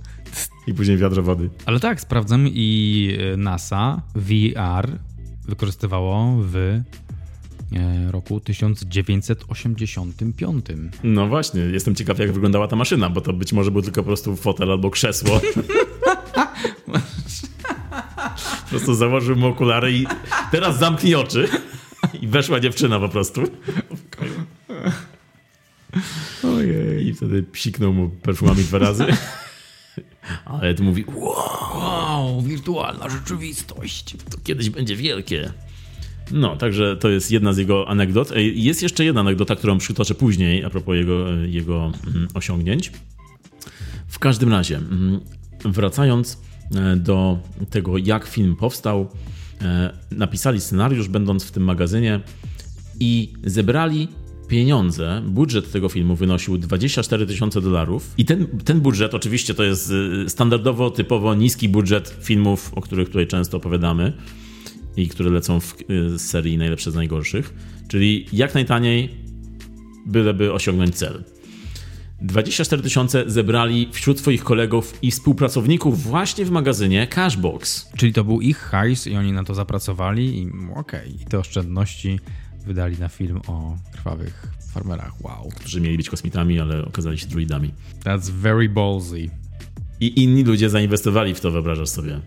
I 0.67 0.73
później 0.73 0.97
wiadro 0.97 1.23
wody. 1.23 1.49
Ale 1.65 1.79
tak, 1.79 2.01
sprawdzam 2.01 2.47
i 2.47 3.17
e, 3.33 3.37
NASA 3.37 4.01
VR 4.15 4.91
wykorzystywało 5.47 6.37
w 6.41 6.55
e, 6.55 6.83
roku 8.11 8.39
1985. 8.39 10.65
No 11.03 11.27
właśnie, 11.27 11.61
jestem 11.61 11.95
ciekaw, 11.95 12.19
jak 12.19 12.31
wyglądała 12.31 12.67
ta 12.67 12.75
maszyna, 12.75 13.09
bo 13.09 13.21
to 13.21 13.33
być 13.33 13.53
może 13.53 13.71
był 13.71 13.81
tylko 13.81 14.01
po 14.01 14.07
prostu 14.07 14.35
fotel 14.35 14.71
albo 14.71 14.89
krzesło. 14.89 15.41
po 18.63 18.69
prostu 18.69 18.95
założył 18.95 19.35
mu 19.35 19.47
okulary 19.47 19.93
i 19.93 20.05
teraz 20.51 20.79
zamknij 20.79 21.15
oczy. 21.15 21.47
I 22.21 22.27
weszła 22.27 22.59
dziewczyna 22.59 22.99
po 22.99 23.09
prostu. 23.09 23.41
Ojej. 26.43 27.07
I 27.07 27.13
wtedy 27.13 27.43
psiknął 27.43 27.93
mu 27.93 28.09
perfumami 28.09 28.63
dwa 28.63 28.79
razy. 28.79 29.05
Ale 30.45 30.73
tu 30.73 30.83
mówi, 30.83 31.05
wow, 31.15 31.55
Wow, 32.25 32.41
wirtualna 32.41 33.09
rzeczywistość. 33.09 34.15
to 34.29 34.37
kiedyś 34.43 34.69
będzie 34.69 34.95
wielkie. 34.95 35.51
No, 36.31 36.57
także 36.57 36.97
to 36.97 37.09
jest 37.09 37.31
jedna 37.31 37.53
z 37.53 37.57
jego 37.57 37.87
anegdot. 37.87 38.31
Jest 38.53 38.81
jeszcze 38.83 39.05
jedna 39.05 39.21
anegdota, 39.21 39.55
którą 39.55 39.77
przytoczę 39.77 40.15
później 40.15 40.65
a 40.65 40.69
propos 40.69 40.95
jego, 40.95 41.29
jego 41.31 41.91
mm, 42.07 42.27
osiągnięć. 42.33 42.91
W 44.07 44.19
każdym 44.19 44.51
razie, 44.51 44.77
mm, 44.77 45.19
wracając 45.65 46.37
e, 46.75 46.95
do 46.95 47.39
tego, 47.69 47.97
jak 47.97 48.27
film 48.27 48.55
powstał, 48.55 49.09
e, 49.61 49.93
napisali 50.11 50.61
scenariusz, 50.61 51.07
będąc 51.07 51.43
w 51.43 51.51
tym 51.51 51.63
magazynie 51.63 52.19
i 52.99 53.33
zebrali 53.43 54.07
pieniądze, 54.47 55.21
budżet 55.25 55.71
tego 55.71 55.89
filmu 55.89 56.15
wynosił 56.15 56.57
24 56.57 57.25
tysiące 57.25 57.61
dolarów 57.61 58.13
i 58.17 58.25
ten, 58.25 58.47
ten 58.47 58.79
budżet 58.79 59.13
oczywiście 59.13 59.53
to 59.53 59.63
jest 59.63 59.91
y, 59.91 60.29
standardowo, 60.29 60.91
typowo 60.91 61.35
niski 61.35 61.69
budżet 61.69 62.17
filmów, 62.21 62.71
o 62.75 62.81
których 62.81 63.07
tutaj 63.07 63.27
często 63.27 63.57
opowiadamy 63.57 64.13
i 64.97 65.07
które 65.07 65.29
lecą 65.29 65.59
w 65.59 65.75
y, 66.15 66.19
serii 66.19 66.57
najlepsze 66.57 66.91
z 66.91 66.95
najgorszych, 66.95 67.53
czyli 67.87 68.25
jak 68.33 68.53
najtaniej, 68.53 69.09
byleby 70.05 70.53
osiągnąć 70.53 70.95
cel. 70.95 71.23
24 72.21 72.83
tysiące 72.83 73.23
zebrali 73.27 73.89
wśród 73.91 74.19
swoich 74.19 74.43
kolegów 74.43 74.99
i 75.01 75.11
współpracowników 75.11 76.03
właśnie 76.03 76.45
w 76.45 76.51
magazynie 76.51 77.07
Cashbox. 77.07 77.89
Czyli 77.97 78.13
to 78.13 78.23
był 78.23 78.41
ich 78.41 78.57
hajs 78.57 79.07
i 79.07 79.15
oni 79.15 79.31
na 79.31 79.43
to 79.43 79.53
zapracowali 79.53 80.41
i 80.41 80.47
okej, 80.75 80.75
okay. 80.75 81.21
i 81.21 81.25
te 81.25 81.39
oszczędności 81.39 82.19
wydali 82.65 82.97
na 82.97 83.09
film 83.09 83.41
o 83.47 83.77
krwawych 83.91 84.47
farmerach. 84.73 85.21
Wow. 85.21 85.49
Którzy 85.55 85.81
mieli 85.81 85.97
być 85.97 86.09
kosmitami, 86.09 86.59
ale 86.59 86.85
okazali 86.85 87.17
się 87.17 87.27
druidami. 87.27 87.71
That's 88.03 88.31
very 88.31 88.69
ballsy. 88.69 89.29
I 89.99 90.23
inni 90.23 90.43
ludzie 90.43 90.69
zainwestowali 90.69 91.33
w 91.33 91.39
to, 91.39 91.51
wyobrażasz 91.51 91.89
sobie. 91.89 92.19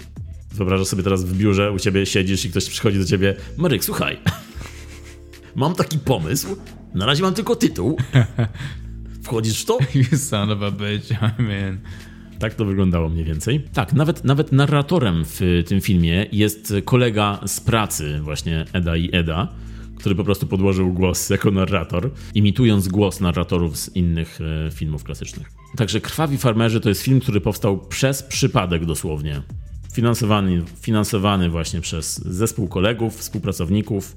Wyobrażasz 0.55 0.87
sobie 0.87 1.03
teraz 1.03 1.25
w 1.25 1.37
biurze, 1.37 1.73
u 1.73 1.79
ciebie 1.79 2.07
siedzisz 2.07 2.45
i 2.45 2.51
ktoś 2.51 2.69
przychodzi 2.71 2.99
do 2.99 3.05
ciebie. 3.05 3.35
Marek, 3.57 3.85
słuchaj, 3.85 4.19
mam 5.57 5.75
taki 5.75 5.99
pomysł. 5.99 6.57
Na 6.95 7.07
razie 7.07 7.23
mam 7.23 7.35
tylko 7.35 7.57
tytuł. 7.57 7.97
Wchodzisz 9.25 9.63
w 9.63 9.65
to? 9.65 9.79
You 9.95 10.19
son 10.19 10.51
of 10.51 10.63
a 10.63 10.71
bitch, 10.71 11.09
I'm 11.09 11.69
in. 11.69 11.79
Tak 12.39 12.55
to 12.55 12.65
wyglądało 12.65 13.09
mniej 13.09 13.25
więcej. 13.25 13.65
Tak, 13.73 13.93
nawet, 13.93 14.25
nawet 14.25 14.53
narratorem 14.53 15.25
w 15.25 15.63
tym 15.67 15.81
filmie 15.81 16.27
jest 16.33 16.75
kolega 16.85 17.41
z 17.47 17.61
pracy, 17.61 18.21
właśnie 18.23 18.65
Eda 18.73 18.97
i 18.97 19.17
Eda, 19.17 19.49
który 19.99 20.15
po 20.15 20.25
prostu 20.25 20.47
podłożył 20.47 20.93
głos 20.93 21.31
jako 21.31 21.51
narrator, 21.51 22.11
imitując 22.35 22.89
głos 22.89 23.21
narratorów 23.21 23.77
z 23.77 23.97
innych 23.97 24.39
e, 24.41 24.71
filmów 24.71 25.05
klasycznych. 25.05 25.51
Także 25.77 26.01
Krwawi 26.01 26.39
Farmerzy 26.39 26.81
to 26.81 26.89
jest 26.89 27.03
film, 27.03 27.21
który 27.21 27.41
powstał 27.41 27.79
przez 27.79 28.23
przypadek 28.23 28.85
dosłownie. 28.85 29.43
Finansowany, 29.93 30.63
finansowany 30.81 31.51
właśnie 31.51 31.81
przez 31.81 32.19
zespół 32.19 32.69
kolegów, 32.69 33.17
współpracowników. 33.17 34.17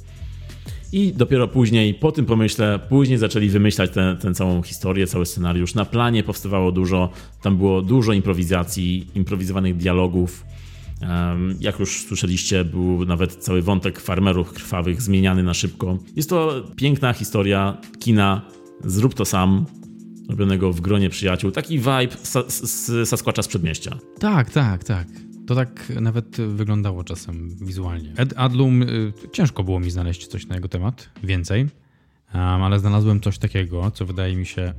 I 0.94 1.14
dopiero 1.14 1.48
później, 1.48 1.94
po 1.94 2.12
tym 2.12 2.26
pomyśle, 2.26 2.80
później 2.90 3.18
zaczęli 3.18 3.50
wymyślać 3.50 3.92
tę 4.22 4.34
całą 4.34 4.62
historię, 4.62 5.08
cały 5.08 5.26
scenariusz. 5.26 5.76
Na 5.76 5.86
planie 5.86 6.24
powstawało 6.24 6.72
dużo, 6.72 7.10
tam 7.42 7.58
było 7.58 7.82
dużo 7.82 8.14
improwizacji, 8.14 9.08
improwizowanych 9.16 9.78
dialogów. 9.78 10.44
Jak 11.60 11.80
już 11.80 12.06
słyszeliście, 12.06 12.66
był 12.66 13.06
nawet 13.06 13.36
cały 13.36 13.62
wątek 13.62 14.00
farmerów 14.00 14.54
krwawych 14.54 15.02
zmieniany 15.02 15.44
na 15.44 15.54
szybko. 15.54 15.98
Jest 16.16 16.30
to 16.30 16.64
piękna 16.76 17.14
historia 17.14 17.78
kina, 18.00 18.42
zrób 18.86 19.14
to 19.14 19.26
sam, 19.26 19.66
robionego 20.30 20.74
w 20.74 20.82
gronie 20.82 21.10
przyjaciół. 21.10 21.52
Taki 21.52 21.80
vibe 21.80 22.18
z 22.48 23.10
Sasquatcha 23.10 23.44
z 23.44 23.48
przedmieścia. 23.48 23.98
Tak, 24.20 24.50
tak, 24.50 24.84
tak. 24.84 25.08
To 25.48 25.56
tak 25.56 25.92
nawet 26.02 26.38
wyglądało 26.42 27.04
czasem 27.04 27.56
wizualnie. 27.62 28.14
Ed 28.18 28.34
Adlum, 28.38 28.82
y, 28.82 29.14
ciężko 29.32 29.64
było 29.64 29.80
mi 29.80 29.92
znaleźć 29.92 30.28
coś 30.28 30.48
na 30.48 30.56
jego 30.56 30.68
temat, 30.68 31.10
więcej, 31.24 31.68
ale 32.34 32.80
znalazłem 32.80 33.22
coś 33.22 33.38
takiego, 33.38 33.92
co 33.92 34.06
wydaje 34.06 34.36
mi 34.36 34.46
się, 34.46 34.74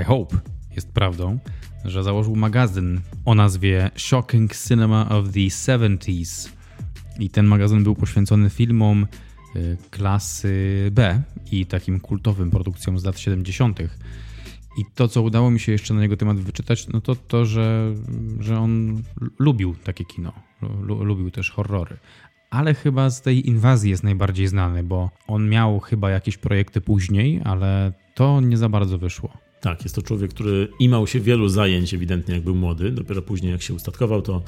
I 0.00 0.04
hope, 0.04 0.36
jest 0.76 0.92
prawdą, 0.92 1.38
że 1.84 2.02
założył 2.02 2.36
magazyn 2.36 3.00
o 3.24 3.34
nazwie 3.34 3.90
Shocking 3.96 4.56
Cinema 4.68 5.08
of 5.08 5.24
the 5.24 5.40
70s. 5.40 6.48
I 7.18 7.30
ten 7.30 7.46
magazyn 7.46 7.84
był 7.84 7.94
poświęcony 7.94 8.50
filmom 8.50 9.06
y, 9.56 9.76
klasy 9.90 10.88
B 10.92 11.22
i 11.52 11.66
takim 11.66 12.00
kultowym 12.00 12.50
produkcjom 12.50 12.98
z 12.98 13.04
lat 13.04 13.18
70. 13.18 13.80
I 14.78 14.84
to, 14.94 15.08
co 15.08 15.22
udało 15.22 15.50
mi 15.50 15.60
się 15.60 15.72
jeszcze 15.72 15.94
na 15.94 16.02
jego 16.02 16.16
temat 16.16 16.36
wyczytać, 16.36 16.88
no 16.88 17.00
to 17.00 17.14
to, 17.14 17.46
że, 17.46 17.94
że 18.40 18.58
on 18.58 19.02
lubił 19.38 19.74
takie 19.84 20.04
kino. 20.04 20.32
Lubił 20.82 21.30
też 21.30 21.50
horrory. 21.50 21.96
Ale 22.50 22.74
chyba 22.74 23.10
z 23.10 23.22
tej 23.22 23.48
inwazji 23.48 23.90
jest 23.90 24.02
najbardziej 24.02 24.46
znany, 24.46 24.82
bo 24.82 25.10
on 25.26 25.48
miał 25.48 25.80
chyba 25.80 26.10
jakieś 26.10 26.36
projekty 26.36 26.80
później, 26.80 27.40
ale 27.44 27.92
to 28.14 28.40
nie 28.40 28.56
za 28.56 28.68
bardzo 28.68 28.98
wyszło. 28.98 29.38
Tak, 29.64 29.82
jest 29.82 29.94
to 29.94 30.02
człowiek, 30.02 30.30
który 30.30 30.68
imał 30.78 31.06
się 31.06 31.20
wielu 31.20 31.48
zajęć 31.48 31.94
ewidentnie 31.94 32.34
jak 32.34 32.44
był 32.44 32.54
młody. 32.54 32.90
Dopiero 32.90 33.22
później 33.22 33.52
jak 33.52 33.62
się 33.62 33.74
ustatkował, 33.74 34.22
to, 34.22 34.42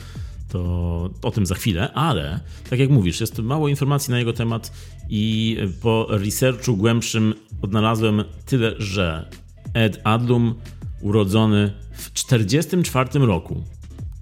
to 0.48 1.10
o 1.22 1.30
tym 1.30 1.46
za 1.46 1.54
chwilę, 1.54 1.92
ale 1.92 2.40
tak 2.70 2.78
jak 2.78 2.90
mówisz, 2.90 3.20
jest 3.20 3.38
mało 3.38 3.68
informacji 3.68 4.10
na 4.10 4.18
jego 4.18 4.32
temat 4.32 4.72
i 5.08 5.56
po 5.82 6.06
researchu 6.10 6.76
głębszym 6.76 7.34
odnalazłem 7.62 8.24
tyle, 8.46 8.74
że 8.78 9.30
Ed 9.74 10.00
Adlum 10.04 10.54
urodzony 11.00 11.72
w 11.92 12.12
44 12.12 13.18
roku, 13.26 13.64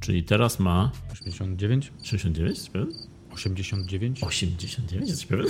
czyli 0.00 0.24
teraz 0.24 0.58
ma 0.58 0.90
89? 1.12 1.92
69, 2.02 2.58
89? 3.34 4.22
89, 4.22 5.08
jesteś 5.08 5.26
pewien? 5.26 5.46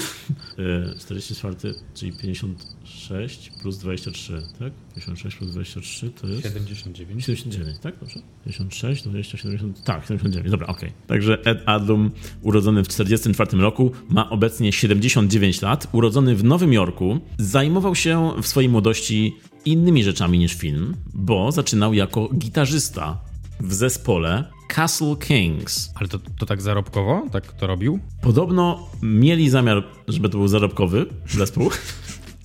44, 0.98 1.54
e, 1.68 1.74
czyli 1.94 2.12
56 2.12 3.50
plus 3.62 3.78
23, 3.78 4.42
tak? 4.58 4.72
56 4.94 5.36
plus 5.36 5.50
23 5.50 6.10
to 6.10 6.26
jest... 6.26 6.42
79. 6.42 7.24
79, 7.24 7.78
tak? 7.78 7.94
Dobrze. 8.00 8.20
56, 8.44 9.02
20, 9.02 9.38
70, 9.38 9.84
tak, 9.84 10.02
79, 10.02 10.50
dobra, 10.50 10.66
okej. 10.66 10.88
Okay. 10.88 11.06
Także 11.06 11.44
Ed 11.44 11.62
Adlum, 11.66 12.10
urodzony 12.42 12.84
w 12.84 12.88
44 12.88 13.58
roku, 13.58 13.92
ma 14.08 14.30
obecnie 14.30 14.72
79 14.72 15.62
lat, 15.62 15.88
urodzony 15.92 16.36
w 16.36 16.44
Nowym 16.44 16.72
Jorku, 16.72 17.20
zajmował 17.38 17.94
się 17.94 18.32
w 18.42 18.46
swojej 18.46 18.70
młodości 18.70 19.36
innymi 19.64 20.04
rzeczami 20.04 20.38
niż 20.38 20.54
film, 20.54 20.96
bo 21.14 21.52
zaczynał 21.52 21.94
jako 21.94 22.28
gitarzysta 22.28 23.20
w 23.60 23.74
zespole 23.74 24.44
Castle 24.68 25.16
Kings. 25.16 25.92
Ale 25.94 26.08
to, 26.08 26.18
to 26.38 26.46
tak 26.46 26.62
zarobkowo? 26.62 27.22
Tak 27.32 27.52
to 27.52 27.66
robił? 27.66 27.98
Podobno 28.22 28.88
mieli 29.02 29.50
zamiar, 29.50 29.84
żeby 30.08 30.28
to 30.28 30.38
był 30.38 30.48
zarobkowy 30.48 31.06
zespół. 31.26 31.70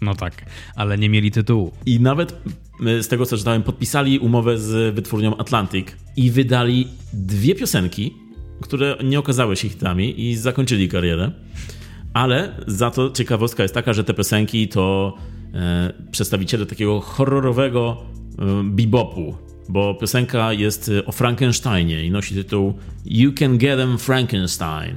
No 0.02 0.16
tak, 0.16 0.46
ale 0.76 0.98
nie 0.98 1.10
mieli 1.10 1.32
tytułu. 1.32 1.72
I 1.86 2.00
nawet 2.00 2.42
z 3.02 3.08
tego 3.08 3.26
co 3.26 3.38
czytałem, 3.38 3.64
podpisali 3.64 4.20
umowę 4.20 4.58
z 4.58 4.96
wytwórnią 4.96 5.38
Atlantic 5.38 5.88
i 6.16 6.32
wydali 6.32 6.88
dwie 7.14 7.56
piosenki, 7.56 8.14
które 8.62 8.98
nie 9.04 9.20
okazały 9.20 9.56
się 9.56 9.70
hitami 9.70 10.30
i 10.30 10.36
zakończyli 10.36 10.90
karierę. 10.90 11.32
Ale 12.14 12.56
za 12.68 12.92
to 12.92 13.12
ciekawostka 13.12 13.64
jest 13.64 13.76
taka, 13.76 13.94
że 13.94 14.04
te 14.04 14.14
piosenki 14.14 14.68
to 14.68 15.14
e, 15.54 15.94
przedstawiciele 16.12 16.66
takiego 16.66 17.00
horrorowego 17.00 17.98
e, 18.40 18.64
bebopu 18.64 19.49
bo 19.70 19.96
piosenka 19.96 20.54
jest 20.54 20.90
y, 20.90 21.06
o 21.06 21.12
Frankensteinie 21.12 22.06
i 22.06 22.12
nosi 22.12 22.36
tytuł 22.36 22.74
You 23.06 23.34
Can 23.34 23.58
Get 23.58 23.78
Them 23.78 23.98
Frankenstein. 23.98 24.96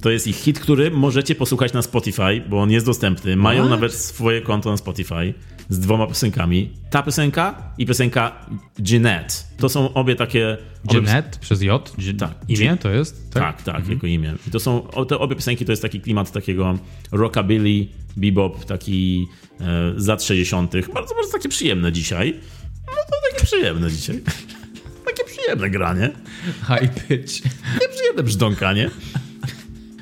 To 0.00 0.10
jest 0.10 0.26
ich 0.26 0.36
hit, 0.36 0.60
który 0.60 0.90
możecie 0.90 1.34
posłuchać 1.34 1.72
na 1.72 1.82
Spotify, 1.82 2.42
bo 2.48 2.62
on 2.62 2.70
jest 2.70 2.86
dostępny. 2.86 3.36
Mają 3.36 3.60
What? 3.60 3.70
nawet 3.70 3.94
swoje 3.94 4.40
konto 4.40 4.70
na 4.70 4.76
Spotify 4.76 5.34
z 5.68 5.78
dwoma 5.78 6.06
piosenkami. 6.06 6.70
Ta 6.90 7.02
piosenka 7.02 7.72
i 7.78 7.86
piosenka 7.86 8.46
Jeanette. 8.90 9.34
To 9.56 9.68
są 9.68 9.94
obie 9.94 10.14
takie... 10.16 10.56
Jeanette 10.92 11.28
obie... 11.28 11.38
przez 11.40 11.62
J? 11.62 11.92
tak. 12.18 12.34
Imię 12.48 12.76
to 12.80 12.90
jest? 12.90 13.32
Tak, 13.32 13.42
tak, 13.42 13.62
tak 13.62 13.76
mhm. 13.76 13.94
jako 13.94 14.06
imię. 14.06 14.34
I 14.48 14.50
to 14.50 14.60
są, 14.60 14.88
te 15.08 15.18
obie 15.18 15.36
piosenki 15.36 15.64
to 15.64 15.72
jest 15.72 15.82
taki 15.82 16.00
klimat 16.00 16.32
takiego 16.32 16.78
rockabilly, 17.12 17.86
bebop, 18.16 18.64
taki 18.64 19.26
e, 19.60 19.92
z 19.96 20.06
lat 20.06 20.22
60. 20.22 20.72
Bardzo, 20.94 21.14
bardzo 21.14 21.32
takie 21.32 21.48
przyjemne 21.48 21.92
dzisiaj. 21.92 22.40
Takie 23.36 23.46
przyjemne 23.46 23.90
dzisiaj. 23.90 24.20
Takie 25.06 25.24
przyjemne 25.24 25.70
granie. 25.70 26.10
High 26.66 27.06
pitch. 27.08 27.42
Takie 27.74 27.88
przyjemne 27.94 28.22
brzdąkanie. 28.22 28.90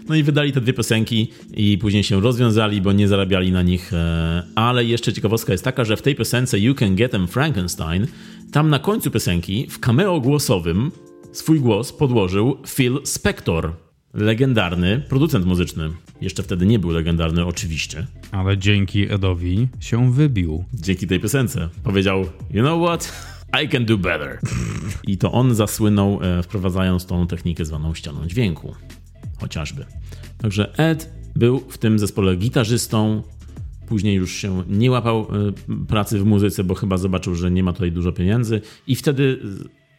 No 0.09 0.15
i 0.15 0.23
wydali 0.23 0.53
te 0.53 0.61
dwie 0.61 0.73
piosenki 0.73 1.33
i 1.55 1.79
później 1.79 2.05
się 2.05 2.21
rozwiązali, 2.21 2.81
bo 2.81 2.93
nie 2.93 3.09
zarabiali 3.09 3.53
na 3.53 3.63
nich. 3.63 3.93
E, 3.93 4.43
ale 4.55 4.85
jeszcze 4.85 5.13
ciekawostka 5.13 5.53
jest 5.53 5.65
taka, 5.65 5.85
że 5.85 5.97
w 5.97 6.03
tej 6.03 6.15
piosence 6.15 6.59
You 6.59 6.75
Can 6.75 6.97
Get 6.97 7.13
Them 7.13 7.29
Frankenstein, 7.29 8.07
tam 8.53 8.71
na 8.71 8.79
końcu 8.79 9.11
piosenki, 9.11 9.67
w 9.71 9.79
cameo 9.79 10.21
głosowym, 10.21 10.91
swój 11.33 11.61
głos 11.61 11.93
podłożył 11.93 12.59
Phil 12.77 13.01
Spector, 13.05 13.73
legendarny 14.15 15.03
producent 15.09 15.47
muzyczny. 15.47 15.91
Jeszcze 16.21 16.43
wtedy 16.43 16.67
nie 16.67 16.79
był 16.79 16.91
legendarny, 16.91 17.47
oczywiście. 17.47 18.07
Ale 18.33 18.59
dzięki 18.59 19.13
Edowi 19.13 19.69
się 19.81 20.13
wybił. 20.13 20.65
Dzięki 20.75 21.07
tej 21.07 21.21
piosence. 21.21 21.69
Powiedział, 21.83 22.21
you 22.51 22.63
know 22.63 22.89
what? 22.89 23.13
I 23.65 23.69
can 23.69 23.85
do 23.85 23.99
better. 23.99 24.39
I 25.07 25.19
to 25.19 25.33
on 25.33 25.55
zasłynął, 25.55 26.21
e, 26.23 26.43
wprowadzając 26.43 27.07
tą 27.07 27.27
technikę 27.27 27.65
zwaną 27.65 27.95
ścianą 27.95 28.27
dźwięku. 28.27 28.75
Chociażby. 29.41 29.85
Także 30.39 30.79
Ed 30.79 31.11
był 31.37 31.61
w 31.69 31.79
tym 31.79 31.99
zespole 31.99 32.37
gitarzystą 32.37 33.23
Później 33.87 34.15
już 34.15 34.33
się 34.33 34.63
nie 34.69 34.91
łapał 34.91 35.23
y, 35.23 35.87
pracy 35.87 36.19
w 36.19 36.25
muzyce, 36.25 36.65
bo 36.65 36.75
chyba 36.75 36.97
zobaczył, 36.97 37.35
że 37.35 37.51
nie 37.51 37.63
ma 37.63 37.73
tutaj 37.73 37.93
dużo 37.93 38.13
pieniędzy 38.13 38.61
i 38.87 38.97
wtedy 38.97 39.41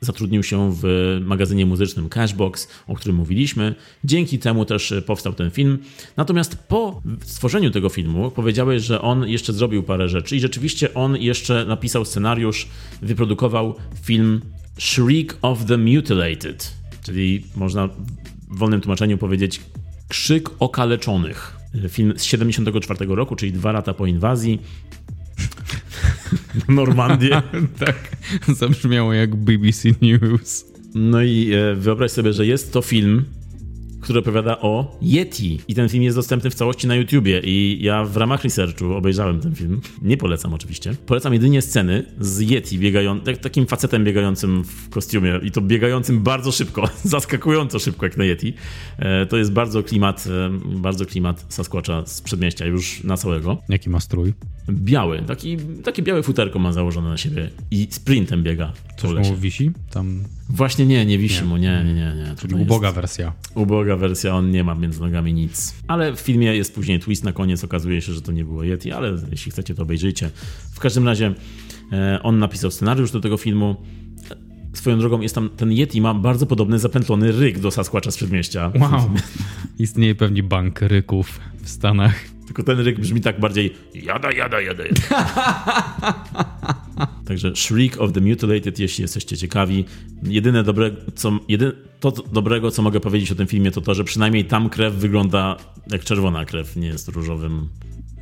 zatrudnił 0.05 0.43
się 0.43 0.71
w 0.81 1.17
magazynie 1.25 1.65
muzycznym 1.65 2.09
Cashbox, 2.09 2.67
o 2.87 2.95
którym 2.95 3.15
mówiliśmy. 3.15 3.75
Dzięki 4.03 4.39
temu 4.39 4.65
też 4.65 4.93
powstał 5.05 5.33
ten 5.33 5.51
film. 5.51 5.77
Natomiast 6.17 6.55
po 6.55 7.01
stworzeniu 7.23 7.71
tego 7.71 7.89
filmu 7.89 8.31
powiedziałeś, 8.31 8.83
że 8.83 9.01
on 9.01 9.27
jeszcze 9.27 9.53
zrobił 9.53 9.83
parę 9.83 10.09
rzeczy 10.09 10.35
i 10.35 10.39
rzeczywiście 10.39 10.93
on 10.93 11.17
jeszcze 11.17 11.65
napisał 11.65 12.05
scenariusz, 12.05 12.67
wyprodukował 13.01 13.75
film 14.03 14.41
Shriek 14.79 15.37
of 15.41 15.65
the 15.65 15.77
Mutilated, 15.77 16.73
czyli 17.03 17.43
można 17.55 17.87
w 17.87 18.57
wolnym 18.57 18.81
tłumaczeniu 18.81 19.17
powiedzieć 19.17 19.61
Krzyk 20.07 20.49
okaleczonych. 20.59 21.57
Film 21.89 22.13
z 22.17 22.23
74 22.23 23.05
roku, 23.05 23.35
czyli 23.35 23.51
dwa 23.51 23.71
lata 23.71 23.93
po 23.93 24.05
inwazji. 24.05 24.61
Normandię. 26.69 27.41
tak, 27.85 28.17
zabrzmiało 28.47 29.13
jak 29.13 29.35
BBC 29.35 29.89
News. 30.01 30.65
No 30.95 31.23
i 31.23 31.53
e, 31.53 31.75
wyobraź 31.75 32.11
sobie, 32.11 32.33
że 32.33 32.45
jest 32.45 32.73
to 32.73 32.81
film, 32.81 33.25
który 34.05 34.19
opowiada 34.19 34.59
o 34.59 34.97
Yeti. 35.01 35.59
I 35.67 35.75
ten 35.75 35.89
film 35.89 36.03
jest 36.03 36.17
dostępny 36.17 36.49
w 36.49 36.55
całości 36.55 36.87
na 36.87 36.95
YouTubie. 36.95 37.41
I 37.43 37.79
ja 37.81 38.03
w 38.03 38.17
ramach 38.17 38.43
researchu 38.43 38.93
obejrzałem 38.93 39.39
ten 39.39 39.55
film. 39.55 39.81
Nie 40.01 40.17
polecam 40.17 40.53
oczywiście. 40.53 40.95
Polecam 41.05 41.33
jedynie 41.33 41.61
sceny 41.61 42.05
z 42.19 42.39
Yeti 42.39 42.79
biegającym, 42.79 43.37
takim 43.37 43.67
facetem 43.67 44.03
biegającym 44.03 44.63
w 44.63 44.89
kostiumie 44.89 45.39
i 45.43 45.51
to 45.51 45.61
biegającym 45.61 46.19
bardzo 46.19 46.51
szybko, 46.51 46.89
zaskakująco 47.03 47.79
szybko 47.79 48.05
jak 48.05 48.17
na 48.17 48.25
Yeti. 48.25 48.53
E, 48.99 49.25
to 49.25 49.37
jest 49.37 49.51
bardzo 49.51 49.83
klimat, 49.83 50.27
e, 50.27 50.49
bardzo 50.79 51.05
klimat 51.05 51.45
Sasquatcha 51.49 52.05
z 52.05 52.21
przedmieścia 52.21 52.65
już 52.65 53.03
na 53.03 53.17
całego. 53.17 53.57
Jaki 53.69 53.89
ma 53.89 53.99
strój? 53.99 54.33
Biały, 54.69 55.21
taki, 55.27 55.57
takie 55.83 56.01
białe 56.01 56.23
futerko 56.23 56.59
ma 56.59 56.71
założone 56.71 57.09
na 57.09 57.17
siebie 57.17 57.49
i 57.71 57.87
sprintem 57.89 58.43
biega. 58.43 58.73
Coś 58.97 59.29
mu 59.29 59.37
wisi? 59.37 59.71
Tam... 59.91 60.23
Właśnie 60.49 60.85
nie, 60.85 61.05
nie 61.05 61.17
wisi 61.17 61.41
nie. 61.41 61.47
mu, 61.47 61.57
nie, 61.57 61.83
nie, 61.85 61.93
nie. 61.93 62.13
nie. 62.15 62.35
Czyli 62.37 62.55
uboga 62.55 62.87
jest... 62.87 62.95
wersja. 62.95 63.33
Uboga 63.55 63.95
wersja, 63.95 64.35
on 64.35 64.51
nie 64.51 64.63
ma 64.63 64.75
między 64.75 65.01
nogami 65.01 65.33
nic. 65.33 65.75
Ale 65.87 66.15
w 66.15 66.19
filmie 66.19 66.55
jest 66.55 66.75
później 66.75 66.99
twist 66.99 67.23
na 67.23 67.33
koniec, 67.33 67.63
okazuje 67.63 68.01
się, 68.01 68.13
że 68.13 68.21
to 68.21 68.31
nie 68.31 68.45
było 68.45 68.63
Yeti, 68.63 68.91
ale 68.91 69.17
jeśli 69.31 69.51
chcecie, 69.51 69.75
to 69.75 69.83
obejrzyjcie. 69.83 70.29
W 70.71 70.79
każdym 70.79 71.05
razie 71.05 71.33
e, 71.91 72.19
on 72.23 72.39
napisał 72.39 72.71
scenariusz 72.71 73.11
do 73.11 73.21
tego 73.21 73.37
filmu. 73.37 73.75
Swoją 74.73 74.99
drogą 74.99 75.21
jest 75.21 75.35
tam, 75.35 75.49
ten 75.49 75.71
Yeti 75.71 76.01
ma 76.01 76.13
bardzo 76.13 76.45
podobny 76.45 76.79
zapętlony 76.79 77.31
ryk 77.31 77.59
do 77.59 77.71
Sasquatcha 77.71 78.11
z 78.11 78.17
przedmieścia. 78.17 78.71
Wow. 78.79 79.09
Istnieje 79.79 80.15
pewnie 80.15 80.43
bank 80.43 80.81
ryków 80.81 81.39
w 81.63 81.69
Stanach. 81.69 82.34
Tylko 82.45 82.63
ten 82.63 82.79
ryk 82.79 82.99
brzmi 82.99 83.21
tak 83.21 83.39
bardziej 83.39 83.73
jada, 83.93 84.31
jada, 84.31 84.61
jada. 84.61 84.83
jada. 84.83 84.95
Także 87.27 87.55
Shriek 87.55 88.01
of 88.01 88.11
the 88.11 88.21
Mutilated, 88.21 88.79
jeśli 88.79 89.01
jesteście 89.01 89.37
ciekawi. 89.37 89.85
Jedyne 90.23 90.63
dobre, 90.63 90.91
co, 91.15 91.39
jedyne, 91.47 91.71
to 91.99 92.11
dobrego, 92.11 92.71
co 92.71 92.81
mogę 92.81 92.99
powiedzieć 92.99 93.31
o 93.31 93.35
tym 93.35 93.47
filmie, 93.47 93.71
to 93.71 93.81
to, 93.81 93.93
że 93.93 94.03
przynajmniej 94.03 94.45
tam 94.45 94.69
krew 94.69 94.93
wygląda 94.93 95.57
jak 95.91 96.03
czerwona 96.03 96.45
krew, 96.45 96.75
nie 96.75 96.87
jest 96.87 97.07
różowym 97.07 97.69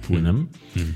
płynem. 0.07 0.47
Hmm. 0.73 0.93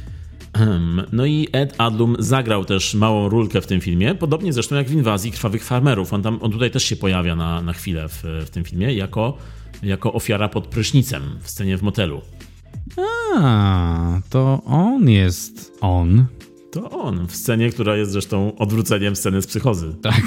Hmm. 0.53 1.05
No 1.11 1.25
i 1.25 1.47
Ed 1.51 1.75
Adlum 1.77 2.15
zagrał 2.19 2.65
też 2.65 2.93
małą 2.93 3.29
rulkę 3.29 3.61
w 3.61 3.67
tym 3.67 3.81
filmie, 3.81 4.15
podobnie 4.15 4.53
zresztą 4.53 4.75
jak 4.75 4.89
w 4.89 4.93
Inwazji 4.93 5.31
Krwawych 5.31 5.63
Farmerów. 5.63 6.13
On, 6.13 6.23
tam, 6.23 6.39
on 6.41 6.51
tutaj 6.51 6.71
też 6.71 6.83
się 6.83 6.95
pojawia 6.95 7.35
na, 7.35 7.61
na 7.61 7.73
chwilę 7.73 8.09
w, 8.09 8.23
w 8.45 8.49
tym 8.49 8.63
filmie 8.63 8.93
jako, 8.93 9.37
jako 9.83 10.13
ofiara 10.13 10.49
pod 10.49 10.67
prysznicem 10.67 11.23
w 11.41 11.49
scenie 11.49 11.77
w 11.77 11.81
motelu. 11.81 12.21
A, 13.35 14.21
to 14.29 14.61
on 14.65 15.09
jest 15.09 15.77
on. 15.81 16.25
To 16.71 16.89
on, 16.89 17.27
w 17.27 17.35
scenie, 17.35 17.69
która 17.69 17.97
jest 17.97 18.11
zresztą 18.11 18.55
odwróceniem 18.57 19.15
sceny 19.15 19.41
z 19.41 19.47
psychozy. 19.47 19.95
Tak. 20.01 20.21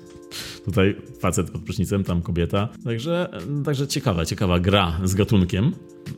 Tutaj 0.64 0.96
facet 1.20 1.50
pod 1.50 1.62
prysznicem, 1.62 2.04
tam 2.04 2.22
kobieta. 2.22 2.68
Także, 2.84 3.28
także 3.64 3.88
ciekawa, 3.88 4.24
ciekawa 4.24 4.60
gra 4.60 5.00
z 5.04 5.14
gatunkiem. 5.14 5.72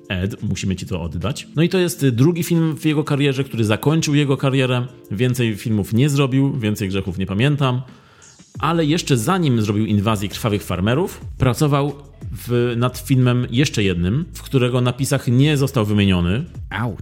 Ed, 0.08 0.42
musimy 0.42 0.76
ci 0.76 0.86
to 0.86 1.02
oddać. 1.02 1.48
No 1.56 1.62
i 1.62 1.68
to 1.68 1.78
jest 1.78 2.08
drugi 2.08 2.42
film 2.42 2.76
w 2.76 2.84
jego 2.84 3.04
karierze, 3.04 3.44
który 3.44 3.64
zakończył 3.64 4.14
jego 4.14 4.36
karierę. 4.36 4.86
Więcej 5.10 5.56
filmów 5.56 5.92
nie 5.92 6.08
zrobił, 6.08 6.58
więcej 6.58 6.88
grzechów 6.88 7.18
nie 7.18 7.26
pamiętam. 7.26 7.82
Ale 8.58 8.84
jeszcze 8.84 9.16
zanim 9.16 9.62
zrobił 9.62 9.86
inwazję 9.86 10.28
krwawych 10.28 10.62
farmerów, 10.62 11.20
pracował 11.38 11.94
w, 12.32 12.74
nad 12.76 12.98
filmem 12.98 13.46
jeszcze 13.50 13.82
jednym, 13.82 14.24
w 14.34 14.42
którego 14.42 14.80
napisach 14.80 15.28
nie 15.28 15.56
został 15.56 15.86
wymieniony. 15.86 16.44
Ouch. 16.70 16.98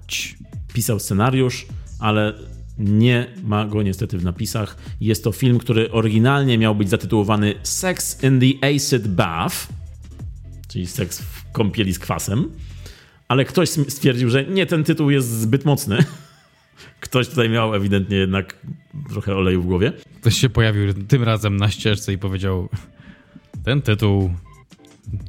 Pisał 0.74 0.98
scenariusz, 0.98 1.66
ale 1.98 2.34
nie 2.78 3.26
ma 3.44 3.66
go 3.66 3.82
niestety 3.82 4.18
w 4.18 4.24
napisach. 4.24 4.76
Jest 5.00 5.24
to 5.24 5.32
film, 5.32 5.58
który 5.58 5.90
oryginalnie 5.90 6.58
miał 6.58 6.74
być 6.74 6.90
zatytułowany 6.90 7.54
Sex 7.62 8.24
in 8.24 8.40
the 8.40 8.68
Acid 8.68 9.08
Bath, 9.08 9.56
czyli 10.68 10.86
seks 10.86 11.20
w 11.20 11.52
kąpieli 11.52 11.94
z 11.94 11.98
kwasem, 11.98 12.50
ale 13.28 13.44
ktoś 13.44 13.68
stwierdził, 13.68 14.30
że 14.30 14.44
nie, 14.44 14.66
ten 14.66 14.84
tytuł 14.84 15.10
jest 15.10 15.40
zbyt 15.40 15.64
mocny. 15.64 15.98
Ktoś 17.00 17.28
tutaj 17.28 17.48
miał 17.48 17.74
ewidentnie 17.74 18.16
jednak 18.16 18.56
trochę 19.10 19.36
oleju 19.36 19.62
w 19.62 19.66
głowie. 19.66 19.92
Ktoś 20.20 20.34
się 20.36 20.48
pojawił 20.48 20.94
tym 20.94 21.22
razem 21.22 21.56
na 21.56 21.70
ścieżce 21.70 22.12
i 22.12 22.18
powiedział: 22.18 22.68
Ten 23.64 23.82
tytuł 23.82 24.30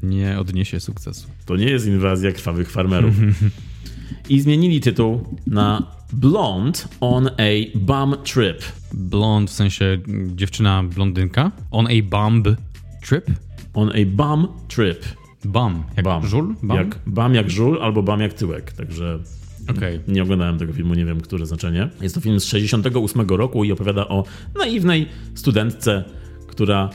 nie 0.04 0.40
odniesie 0.40 0.80
sukcesu. 0.80 1.28
To 1.46 1.56
nie 1.56 1.66
jest 1.66 1.88
inwazja 1.88 2.32
krwawych 2.32 2.72
farmerów. 2.72 3.16
I 4.30 4.42
zmienili 4.42 4.82
tytuł 4.82 5.38
na 5.48 5.98
Blonde 6.14 6.80
on 7.02 7.28
a 7.28 7.78
Bum 7.78 8.16
Trip. 8.24 8.64
Blonde 8.94 9.52
w 9.52 9.54
sensie 9.54 9.98
dziewczyna 10.36 10.84
blondynka? 10.84 11.52
On 11.72 11.88
a 11.88 12.04
bump 12.04 12.48
trip? 13.08 13.26
On 13.74 13.90
a 13.90 14.06
bum 14.06 14.48
trip. 14.68 15.06
Bum, 15.46 15.84
jak 15.96 16.06
bum. 16.06 16.28
żul? 16.28 16.56
Bum? 16.64 16.78
Jak, 16.78 17.00
bum 17.06 17.36
jak 17.36 17.52
żul 17.52 17.82
albo 17.82 18.04
bum 18.04 18.20
jak 18.20 18.34
tyłek, 18.34 18.72
także... 18.72 19.20
Okay. 19.68 20.00
Nie 20.08 20.24
oglądałem 20.24 20.58
tego 20.58 20.74
filmu, 20.74 20.94
nie 20.94 21.06
wiem, 21.06 21.22
które 21.22 21.46
znaczenie. 21.46 21.90
Jest 22.02 22.16
to 22.16 22.22
film 22.22 22.40
z 22.40 22.46
68 22.46 23.28
roku 23.28 23.64
i 23.64 23.72
opowiada 23.72 24.08
o 24.08 24.24
naiwnej 24.56 25.08
studentce, 25.36 26.04
która 26.48 26.90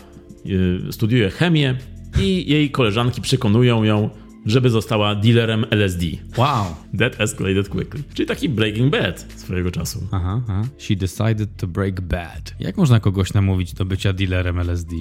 y, 0.46 0.92
studiuje 0.92 1.30
chemię 1.30 1.78
i 2.20 2.50
jej 2.50 2.70
koleżanki 2.70 3.20
przekonują 3.20 3.84
ją, 3.84 4.10
żeby 4.46 4.70
została 4.70 5.14
dealerem 5.14 5.64
LSD. 5.70 6.06
Wow. 6.36 6.64
That 6.98 7.20
escalated 7.20 7.68
quickly. 7.68 8.02
Czyli 8.14 8.28
taki 8.28 8.48
Breaking 8.48 8.92
Bad 8.92 9.26
swojego 9.36 9.70
czasu. 9.70 10.06
Aha, 10.12 10.42
aha. 10.48 10.62
She 10.78 10.96
decided 10.96 11.56
to 11.56 11.66
break 11.66 12.00
bad. 12.00 12.54
Jak 12.60 12.76
można 12.76 13.00
kogoś 13.00 13.32
namówić 13.32 13.74
do 13.74 13.84
bycia 13.84 14.12
dealerem 14.12 14.58
LSD? 14.58 14.96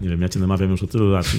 Nie 0.00 0.08
wiem, 0.08 0.22
ja 0.22 0.28
cię 0.28 0.40
namawiam 0.40 0.70
już 0.70 0.82
o 0.82 0.86
tylu 0.86 1.10
lat. 1.10 1.32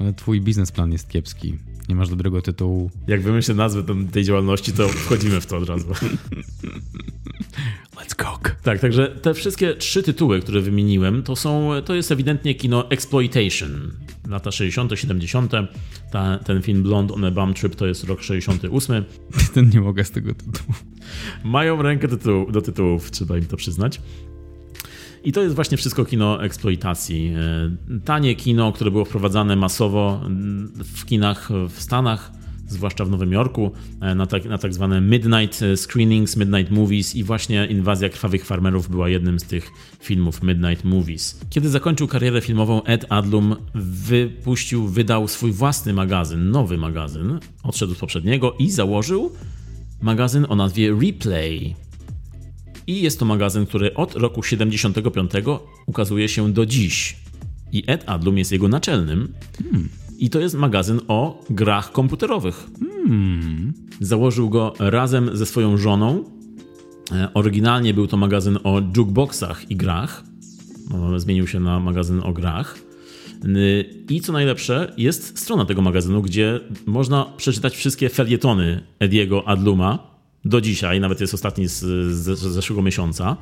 Ale 0.00 0.12
twój 0.12 0.40
biznesplan 0.40 0.92
jest 0.92 1.08
kiepski. 1.08 1.54
Nie 1.88 1.94
masz 1.94 2.08
dobrego 2.08 2.42
tytułu. 2.42 2.90
Jak 3.06 3.22
wymyślę 3.22 3.54
nazwę 3.54 3.82
tej 4.12 4.24
działalności, 4.24 4.72
to 4.72 4.88
wchodzimy 4.88 5.40
w 5.40 5.46
to 5.46 5.56
od 5.56 5.68
razu. 5.68 5.86
Let's 7.96 8.14
cook. 8.16 8.56
Tak, 8.62 8.80
także 8.80 9.08
te 9.08 9.34
wszystkie 9.34 9.74
trzy 9.74 10.02
tytuły, 10.02 10.40
które 10.40 10.60
wymieniłem, 10.60 11.22
to 11.22 11.36
są, 11.36 11.70
to 11.84 11.94
jest 11.94 12.12
ewidentnie 12.12 12.54
kino 12.54 12.90
exploitation. 12.90 13.92
Lata 14.28 14.52
60., 14.52 14.92
70. 14.94 15.52
Ta, 16.10 16.38
ten 16.38 16.62
film 16.62 16.82
Blonde 16.82 17.14
on 17.14 17.24
a 17.24 17.30
Bum 17.30 17.54
Trip 17.54 17.74
to 17.74 17.86
jest 17.86 18.04
rok 18.04 18.22
68. 18.22 19.04
Ten 19.54 19.70
nie 19.70 19.80
mogę 19.80 20.04
z 20.04 20.10
tego 20.10 20.34
tytułu. 20.34 20.74
Mają 21.44 21.82
rękę 21.82 22.08
tytuł, 22.08 22.52
do 22.52 22.62
tytułów, 22.62 23.10
trzeba 23.10 23.38
im 23.38 23.46
to 23.46 23.56
przyznać. 23.56 24.00
I 25.24 25.32
to 25.32 25.42
jest 25.42 25.54
właśnie 25.54 25.76
wszystko 25.76 26.04
kino 26.04 26.44
eksploitacji. 26.44 27.34
E, 27.36 28.00
tanie 28.04 28.34
kino, 28.34 28.72
które 28.72 28.90
było 28.90 29.04
wprowadzane 29.04 29.56
masowo 29.56 30.20
w 30.94 31.04
kinach 31.04 31.48
w 31.68 31.80
Stanach, 31.80 32.32
zwłaszcza 32.68 33.04
w 33.04 33.10
Nowym 33.10 33.32
Jorku, 33.32 33.72
e, 34.00 34.14
na 34.14 34.26
tak, 34.26 34.44
na 34.44 34.58
tak 34.58 34.74
zwane 34.74 35.00
midnight 35.00 35.62
e, 35.62 35.76
screenings, 35.76 36.36
midnight 36.36 36.72
movies 36.72 37.16
i 37.16 37.24
właśnie 37.24 37.66
Inwazja 37.66 38.08
Krwawych 38.08 38.46
Farmerów 38.46 38.88
była 38.88 39.08
jednym 39.08 39.40
z 39.40 39.44
tych 39.44 39.70
filmów 40.00 40.42
midnight 40.42 40.84
movies. 40.84 41.40
Kiedy 41.50 41.68
zakończył 41.68 42.08
karierę 42.08 42.40
filmową, 42.40 42.82
Ed 42.82 43.06
Adlum 43.08 43.56
wypuścił, 43.74 44.88
wydał 44.88 45.28
swój 45.28 45.52
własny 45.52 45.92
magazyn, 45.92 46.50
nowy 46.50 46.78
magazyn, 46.78 47.38
odszedł 47.62 47.94
z 47.94 47.98
poprzedniego 47.98 48.54
i 48.58 48.70
założył 48.70 49.32
magazyn 50.02 50.46
o 50.48 50.56
nazwie 50.56 50.94
Replay. 51.00 51.83
I 52.86 53.02
jest 53.02 53.18
to 53.18 53.24
magazyn, 53.24 53.66
który 53.66 53.94
od 53.94 54.14
roku 54.14 54.42
75 54.42 55.30
ukazuje 55.86 56.28
się 56.28 56.52
do 56.52 56.66
dziś. 56.66 57.16
I 57.72 57.84
Ed 57.86 58.04
Adlum 58.06 58.38
jest 58.38 58.52
jego 58.52 58.68
naczelnym. 58.68 59.32
Hmm. 59.62 59.88
I 60.18 60.30
to 60.30 60.40
jest 60.40 60.54
magazyn 60.54 61.00
o 61.08 61.44
grach 61.50 61.92
komputerowych. 61.92 62.66
Hmm. 62.80 63.72
Założył 64.00 64.50
go 64.50 64.72
razem 64.78 65.36
ze 65.36 65.46
swoją 65.46 65.76
żoną. 65.76 66.24
E, 67.12 67.28
oryginalnie 67.34 67.94
był 67.94 68.06
to 68.06 68.16
magazyn 68.16 68.58
o 68.64 68.80
jukeboxach 68.96 69.70
i 69.70 69.76
grach. 69.76 70.24
Zmienił 71.16 71.46
się 71.46 71.60
na 71.60 71.80
magazyn 71.80 72.20
o 72.24 72.32
grach. 72.32 72.78
I 74.08 74.20
co 74.20 74.32
najlepsze, 74.32 74.92
jest 74.96 75.38
strona 75.38 75.64
tego 75.64 75.82
magazynu, 75.82 76.22
gdzie 76.22 76.60
można 76.86 77.24
przeczytać 77.36 77.76
wszystkie 77.76 78.08
felietony 78.08 78.82
Ediego 78.98 79.48
Adluma, 79.48 80.13
do 80.44 80.60
dzisiaj, 80.60 81.00
nawet 81.00 81.20
jest 81.20 81.34
ostatni 81.34 81.68
z, 81.68 81.78
z, 82.14 82.38
z 82.38 82.38
zeszłego 82.38 82.82
miesiąca. 82.82 83.36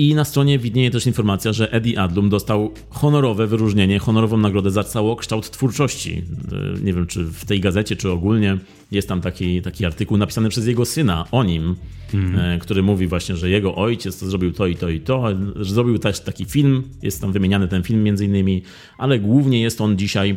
I 0.00 0.14
na 0.14 0.24
stronie 0.24 0.58
widnieje 0.58 0.90
też 0.90 1.06
informacja, 1.06 1.52
że 1.52 1.72
Eddie 1.72 2.00
Adlum 2.00 2.28
dostał 2.28 2.72
honorowe 2.90 3.46
wyróżnienie, 3.46 3.98
honorową 3.98 4.36
nagrodę 4.36 4.70
za 4.70 4.84
całokształt 4.84 5.50
twórczości. 5.50 6.24
E, 6.52 6.80
nie 6.80 6.92
wiem, 6.92 7.06
czy 7.06 7.24
w 7.24 7.44
tej 7.44 7.60
gazecie, 7.60 7.96
czy 7.96 8.10
ogólnie 8.10 8.58
jest 8.90 9.08
tam 9.08 9.20
taki, 9.20 9.62
taki 9.62 9.86
artykuł 9.86 10.16
napisany 10.16 10.48
przez 10.48 10.66
jego 10.66 10.84
syna 10.84 11.24
o 11.30 11.44
nim, 11.44 11.76
mm. 12.14 12.60
który 12.60 12.82
mówi 12.82 13.06
właśnie, 13.06 13.36
że 13.36 13.50
jego 13.50 13.74
ojciec 13.74 14.18
zrobił 14.18 14.52
to 14.52 14.66
i 14.66 14.76
to 14.76 14.88
i 14.88 15.00
to. 15.00 15.24
Zrobił 15.60 15.98
też 15.98 16.20
taki 16.20 16.44
film, 16.44 16.82
jest 17.02 17.20
tam 17.20 17.32
wymieniany 17.32 17.68
ten 17.68 17.82
film 17.82 18.02
między 18.02 18.24
innymi, 18.24 18.62
ale 18.98 19.18
głównie 19.18 19.62
jest 19.62 19.80
on 19.80 19.96
dzisiaj 19.98 20.36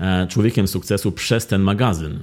e, 0.00 0.26
człowiekiem 0.26 0.68
sukcesu 0.68 1.12
przez 1.12 1.46
ten 1.46 1.62
magazyn. 1.62 2.18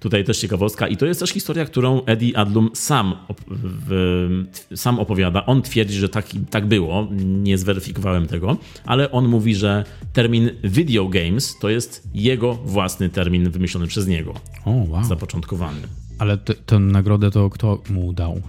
Tutaj 0.00 0.24
też 0.24 0.38
ciekawostka 0.38 0.88
i 0.88 0.96
to 0.96 1.06
jest 1.06 1.20
też 1.20 1.30
historia, 1.30 1.64
którą 1.64 2.04
Eddie 2.04 2.38
Adlum 2.38 2.70
sam, 2.74 3.14
w, 3.48 4.44
sam 4.74 4.98
opowiada. 4.98 5.46
On 5.46 5.62
twierdzi, 5.62 5.98
że 5.98 6.08
tak, 6.08 6.26
tak 6.50 6.66
było, 6.66 7.08
nie 7.24 7.58
zweryfikowałem 7.58 8.26
tego, 8.26 8.56
ale 8.84 9.10
on 9.10 9.28
mówi, 9.28 9.54
że 9.54 9.84
termin 10.12 10.50
video 10.64 11.08
games 11.08 11.58
to 11.60 11.68
jest 11.68 12.08
jego 12.14 12.54
własny 12.54 13.08
termin 13.08 13.50
wymyślony 13.50 13.86
przez 13.86 14.06
niego. 14.06 14.34
O, 14.64 14.70
wow. 14.70 15.04
Zapoczątkowany. 15.04 15.80
Ale 16.18 16.38
tę 16.38 16.78
nagrodę 16.78 17.30
to 17.30 17.50
kto 17.50 17.82
mu 17.90 18.12
dał? 18.12 18.40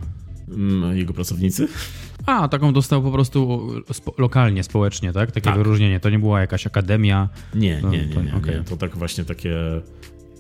Mm, 0.50 0.98
jego 0.98 1.14
pracownicy? 1.14 1.68
A, 2.26 2.48
taką 2.48 2.74
dostał 2.74 3.02
po 3.04 3.12
prostu 3.12 3.70
spo 3.92 4.14
lokalnie, 4.18 4.64
społecznie, 4.64 5.14
tak? 5.14 5.32
Takie 5.32 5.46
tak. 5.46 5.58
wyróżnienie. 5.58 6.00
To 6.00 6.10
nie 6.10 6.20
była 6.20 6.42
jakaś 6.42 6.68
akademia. 6.68 7.30
Nie, 7.56 7.82
nie, 7.82 7.90
nie. 7.90 8.06
nie, 8.06 8.24
nie. 8.24 8.36
Okay. 8.36 8.64
To 8.64 8.78
tak 8.78 8.98
właśnie 8.98 9.26
takie 9.26 9.56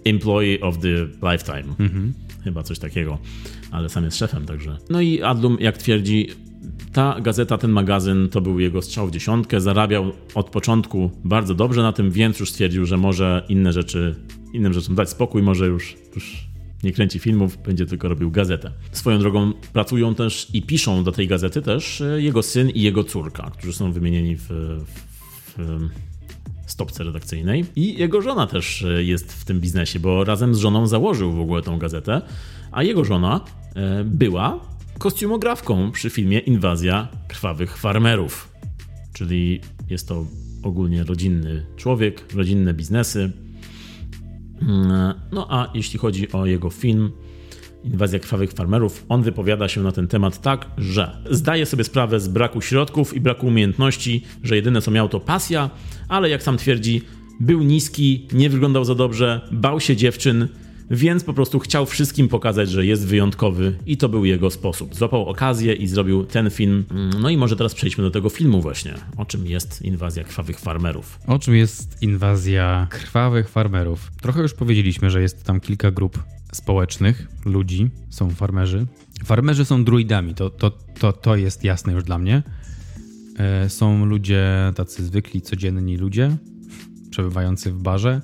Employee 0.06 0.62
of 0.62 0.78
the 0.78 1.08
Lifetime. 1.32 1.76
Mhm. 1.80 2.14
Chyba 2.44 2.64
coś 2.64 2.80
takiego, 2.80 3.18
ale 3.72 3.90
sam 3.90 4.04
jest 4.04 4.18
szefem 4.18 4.46
także. 4.46 4.78
No 4.90 5.02
i 5.02 5.22
Adlum, 5.22 5.58
jak 5.60 5.78
twierdzi, 5.78 6.28
ta 6.94 7.22
gazeta, 7.22 7.58
ten 7.58 7.72
magazyn 7.72 8.30
to 8.30 8.42
był 8.42 8.60
jego 8.60 8.82
strzał 8.82 9.08
w 9.08 9.12
dziesiątkę. 9.12 9.62
Zarabiał 9.62 10.12
od 10.36 10.50
początku 10.50 11.12
bardzo 11.24 11.56
dobrze 11.56 11.82
na 11.82 11.94
tym, 11.94 12.12
więc 12.12 12.40
już 12.40 12.52
stwierdził, 12.52 12.86
że 12.86 12.98
może 12.98 13.46
inne 13.50 13.74
rzeczy, 13.74 14.16
innym 14.54 14.74
rzeczom 14.74 14.96
dać 14.96 15.10
spokój, 15.10 15.42
może 15.42 15.68
już, 15.68 15.96
już 16.16 16.48
nie 16.84 16.92
kręci 16.92 17.20
filmów, 17.20 17.58
będzie 17.66 17.86
tylko 17.86 18.08
robił 18.08 18.32
gazetę. 18.32 18.72
Swoją 18.92 19.20
drogą 19.20 19.54
pracują 19.74 20.16
też 20.16 20.48
i 20.54 20.62
piszą 20.62 21.04
do 21.04 21.12
tej 21.12 21.28
gazety 21.28 21.62
też 21.62 22.02
e, 22.02 22.22
jego 22.22 22.44
syn 22.44 22.70
i 22.70 22.82
jego 22.82 23.04
córka, 23.04 23.52
którzy 23.58 23.74
są 23.74 23.92
wymienieni 23.92 24.36
w, 24.36 24.48
w, 24.48 25.58
w 25.58 25.90
stopce 26.82 27.04
redakcyjnej. 27.04 27.66
I 27.76 28.00
jego 28.00 28.22
żona 28.22 28.48
też 28.48 28.84
e, 28.84 29.04
jest 29.04 29.34
w 29.34 29.46
tym 29.46 29.60
biznesie, 29.60 30.00
bo 30.00 30.24
razem 30.24 30.56
z 30.56 30.58
żoną 30.58 30.88
założył 30.88 31.32
w 31.32 31.40
ogóle 31.40 31.62
tą 31.62 31.78
gazetę, 31.78 32.22
a 32.72 32.84
jego 32.84 33.06
żona 33.06 33.42
e, 33.76 34.04
była 34.04 34.60
kostiumografką 34.98 35.92
przy 35.92 36.10
filmie 36.10 36.40
Inwazja 36.40 37.08
krwawych 37.28 37.78
farmerów. 37.78 38.54
Czyli 39.14 39.62
jest 39.90 40.08
to 40.08 40.26
ogólnie 40.64 41.04
rodzinny 41.04 41.66
człowiek, 41.78 42.34
rodzinne 42.36 42.74
biznesy. 42.74 43.32
Mm, 44.62 45.14
no 45.32 45.48
a 45.50 45.72
jeśli 45.74 46.00
chodzi 46.00 46.32
o 46.32 46.46
jego 46.46 46.70
film, 46.70 47.12
Inwazja 47.84 48.20
krwawych 48.20 48.52
farmerów, 48.54 49.06
on 49.10 49.24
wypowiada 49.24 49.68
się 49.68 49.82
na 49.82 49.92
ten 49.92 50.08
temat 50.08 50.42
tak, 50.42 50.66
że 50.78 51.18
zdaje 51.32 51.66
sobie 51.66 51.84
sprawę 51.84 52.20
z 52.20 52.28
braku 52.28 52.62
środków 52.62 53.14
i 53.14 53.22
braku 53.22 53.48
umiejętności, 53.48 54.24
że 54.44 54.56
jedyne 54.56 54.82
co 54.82 54.92
miał 54.92 55.10
to 55.10 55.20
pasja, 55.20 55.70
ale 56.08 56.30
jak 56.30 56.44
sam 56.44 56.58
twierdzi, 56.58 57.02
był 57.40 57.64
niski, 57.64 58.28
nie 58.34 58.50
wyglądał 58.50 58.86
za 58.86 58.96
dobrze, 58.96 59.42
bał 59.52 59.80
się 59.80 59.96
dziewczyn, 59.96 60.48
więc 60.92 61.24
po 61.24 61.34
prostu 61.34 61.60
chciał 61.60 61.86
wszystkim 61.86 62.28
pokazać, 62.28 62.70
że 62.70 62.86
jest 62.86 63.08
wyjątkowy 63.08 63.76
i 63.86 63.98
to 63.98 64.10
był 64.10 64.26
jego 64.26 64.50
sposób. 64.50 64.96
Złapał 64.96 65.26
okazję 65.26 65.74
i 65.74 65.88
zrobił 65.88 66.26
ten 66.26 66.50
film. 66.50 66.86
No 67.20 67.30
i 67.30 67.38
może 67.38 67.56
teraz 67.56 67.74
przejdźmy 67.74 68.04
do 68.04 68.12
tego 68.12 68.30
filmu 68.30 68.62
właśnie. 68.62 68.94
O 69.18 69.26
czym 69.26 69.48
jest 69.48 69.82
inwazja 69.82 70.24
krwawych 70.24 70.60
farmerów? 70.60 71.20
O 71.28 71.40
czym 71.40 71.56
jest 71.56 72.02
inwazja 72.02 72.88
krwawych 72.90 73.50
farmerów? 73.50 74.12
Trochę 74.22 74.42
już 74.42 74.54
powiedzieliśmy, 74.54 75.10
że 75.10 75.22
jest 75.22 75.44
tam 75.44 75.60
kilka 75.60 75.92
grup 75.92 76.24
społecznych 76.52 77.28
ludzi, 77.46 77.90
są 78.10 78.30
farmerzy. 78.30 78.88
Farmerzy 79.26 79.66
są 79.66 79.84
druidami, 79.84 80.36
to, 80.36 80.50
to, 80.50 80.72
to, 81.00 81.14
to 81.14 81.36
jest 81.36 81.64
jasne 81.64 81.94
już 81.94 82.04
dla 82.04 82.18
mnie. 82.18 82.44
E, 83.38 83.70
są 83.70 84.06
ludzie, 84.06 84.74
tacy 84.76 85.06
zwykli, 85.06 85.42
codzienni 85.42 85.98
ludzie, 85.98 86.38
przebywający 87.10 87.72
w 87.72 87.82
barze 87.82 88.22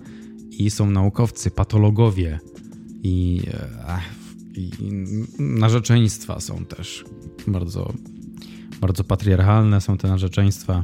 i 0.51 0.69
są 0.69 0.89
naukowcy, 0.89 1.51
patologowie 1.51 2.39
i, 3.03 3.41
e, 3.87 4.01
i 4.55 4.71
narzeczeństwa 5.39 6.39
są 6.39 6.65
też 6.65 7.05
bardzo, 7.47 7.93
bardzo 8.81 9.03
patriarchalne 9.03 9.81
są 9.81 9.97
te 9.97 10.07
narzeczeństwa, 10.07 10.83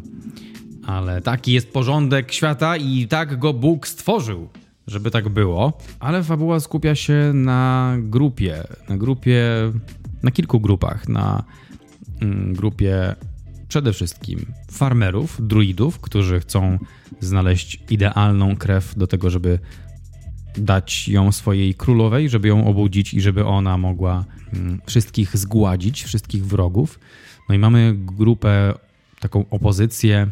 ale 0.86 1.22
taki 1.22 1.52
jest 1.52 1.72
porządek 1.72 2.32
świata 2.32 2.78
i 2.78 3.08
tak 3.08 3.40
go 3.40 3.54
Bóg 3.54 3.88
stworzył 3.88 4.50
żeby 4.88 5.12
tak 5.12 5.30
było, 5.30 5.78
ale 6.00 6.24
fabuła 6.24 6.60
skupia 6.60 6.96
się 6.96 7.32
na 7.34 7.96
grupie, 8.00 8.64
na 8.90 8.98
grupie, 8.98 9.44
na 10.24 10.32
kilku 10.32 10.60
grupach, 10.60 11.10
na 11.10 11.44
mm, 12.22 12.54
grupie 12.54 13.16
przede 13.68 13.94
wszystkim 13.94 14.46
farmerów, 14.72 15.38
druidów, 15.48 16.00
którzy 16.00 16.40
chcą 16.40 16.80
znaleźć 17.20 17.84
idealną 17.90 18.56
krew 18.56 18.96
do 18.98 19.08
tego, 19.08 19.30
żeby 19.30 19.60
dać 20.58 21.08
ją 21.08 21.32
swojej 21.32 21.76
królowej, 21.76 22.30
żeby 22.30 22.48
ją 22.48 22.68
obudzić 22.68 23.14
i 23.14 23.22
żeby 23.22 23.46
ona 23.46 23.78
mogła 23.78 24.26
mm, 24.54 24.82
wszystkich 24.86 25.38
zgładzić, 25.38 26.04
wszystkich 26.04 26.46
wrogów. 26.46 27.00
No 27.50 27.56
i 27.56 27.60
mamy 27.60 27.94
grupę, 27.98 28.74
taką 29.20 29.46
opozycję 29.50 30.28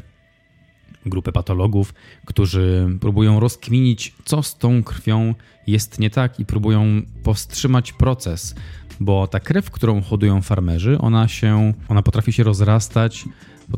grupę 1.06 1.32
patologów, 1.32 1.94
którzy 2.26 2.98
próbują 3.00 3.40
rozkminić, 3.40 4.14
co 4.26 4.44
z 4.44 4.58
tą 4.58 4.84
krwią 4.84 5.36
jest 5.68 6.00
nie 6.00 6.10
tak 6.10 6.40
i 6.40 6.46
próbują 6.46 7.02
powstrzymać 7.24 7.94
proces, 7.94 8.56
bo 9.00 9.28
ta 9.28 9.40
krew, 9.40 9.72
którą 9.72 10.02
hodują 10.02 10.42
farmerzy, 10.42 10.98
ona 10.98 11.28
się, 11.28 11.74
ona 11.88 12.02
potrafi 12.02 12.34
się 12.34 12.44
rozrastać, 12.44 13.26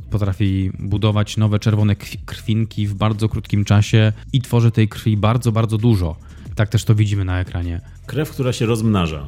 potrafi 0.10 0.72
budować 0.80 1.38
nowe 1.38 1.60
czerwone 1.60 1.96
krwinki 2.26 2.88
w 2.88 2.94
bardzo 2.94 3.30
krótkim 3.30 3.66
czasie 3.66 4.14
i 4.34 4.42
tworzy 4.42 4.72
tej 4.72 4.88
krwi 4.88 5.18
bardzo, 5.18 5.52
bardzo 5.52 5.78
dużo. 5.78 6.16
Tak 6.56 6.70
też 6.70 6.84
to 6.84 6.96
widzimy 6.96 7.26
na 7.26 7.40
ekranie. 7.40 7.82
Krew, 8.06 8.32
która 8.32 8.54
się 8.54 8.66
rozmnaża. 8.66 9.28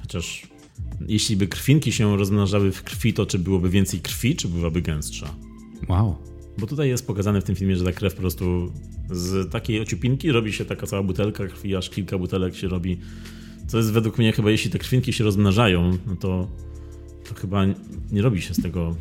Chociaż 0.00 0.46
jeśli 1.08 1.36
by 1.36 1.46
krwinki 1.46 1.92
się 1.92 2.16
rozmnażały 2.16 2.72
w 2.72 2.82
krwi, 2.82 3.14
to 3.14 3.26
czy 3.26 3.38
byłoby 3.38 3.70
więcej 3.70 4.00
krwi, 4.00 4.36
czy 4.36 4.48
byłaby 4.48 4.82
gęstsza? 4.82 5.34
Wow. 5.88 6.16
Bo 6.58 6.66
tutaj 6.66 6.88
jest 6.88 7.06
pokazane 7.06 7.40
w 7.40 7.44
tym 7.44 7.56
filmie, 7.56 7.76
że 7.76 7.84
ta 7.84 7.92
krew 7.92 8.14
po 8.14 8.20
prostu 8.20 8.72
z 9.10 9.50
takiej 9.50 9.80
ociupinki 9.80 10.32
robi 10.32 10.52
się 10.52 10.64
taka 10.64 10.86
cała 10.86 11.02
butelka 11.02 11.46
krwi, 11.46 11.76
aż 11.76 11.90
kilka 11.90 12.18
butelek 12.18 12.56
się 12.56 12.68
robi. 12.68 12.98
Co 13.66 13.78
jest 13.78 13.92
według 13.92 14.18
mnie 14.18 14.32
chyba, 14.32 14.50
jeśli 14.50 14.70
te 14.70 14.78
krwinki 14.78 15.12
się 15.12 15.24
rozmnażają, 15.24 15.98
no 16.06 16.16
to, 16.16 16.50
to 17.28 17.34
chyba 17.34 17.64
nie 18.12 18.22
robi 18.22 18.42
się 18.42 18.54
z 18.54 18.62
tego, 18.62 18.96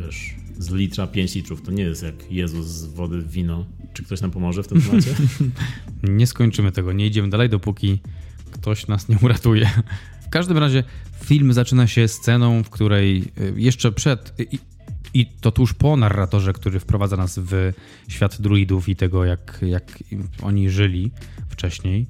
wiesz, 0.00 0.34
z 0.58 0.72
litra 0.72 1.06
5 1.06 1.34
litrów. 1.34 1.62
To 1.62 1.72
nie 1.72 1.82
jest 1.82 2.02
jak 2.02 2.32
Jezus 2.32 2.66
z 2.66 2.86
wody 2.86 3.18
w 3.18 3.30
wino. 3.30 3.66
Czy 3.92 4.02
ktoś 4.02 4.20
nam 4.20 4.30
pomoże 4.30 4.62
w 4.62 4.68
tym 4.68 4.82
temacie? 4.82 5.14
nie 6.02 6.26
skończymy 6.26 6.72
tego, 6.72 6.92
nie 6.92 7.06
idziemy 7.06 7.30
dalej, 7.30 7.48
dopóki 7.48 7.98
ktoś 8.50 8.86
nas 8.86 9.08
nie 9.08 9.18
uratuje. 9.22 9.70
W 10.26 10.28
każdym 10.28 10.58
razie 10.58 10.84
film 11.24 11.52
zaczyna 11.52 11.86
się 11.86 12.08
sceną, 12.08 12.62
w 12.62 12.70
której 12.70 13.24
y, 13.40 13.54
jeszcze 13.56 13.92
przed 13.92 14.34
i 15.14 15.26
to 15.26 15.52
tuż 15.52 15.74
po 15.74 15.96
narratorze, 15.96 16.52
który 16.52 16.80
wprowadza 16.80 17.16
nas 17.16 17.38
w 17.38 17.72
świat 18.08 18.40
druidów 18.40 18.88
i 18.88 18.96
tego, 18.96 19.24
jak, 19.24 19.58
jak 19.62 19.98
oni 20.42 20.70
żyli 20.70 21.10
wcześniej, 21.48 22.06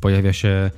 pojawia 0.00 0.32
się 0.32 0.70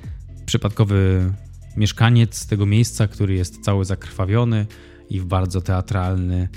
przypadkowy 0.45 1.31
mieszkaniec 1.77 2.47
tego 2.47 2.65
miejsca, 2.65 3.07
który 3.07 3.33
jest 3.33 3.61
cały 3.63 3.85
zakrwawiony 3.85 4.65
i 5.09 5.19
w 5.19 5.25
bardzo 5.25 5.61
teatralny, 5.61 6.49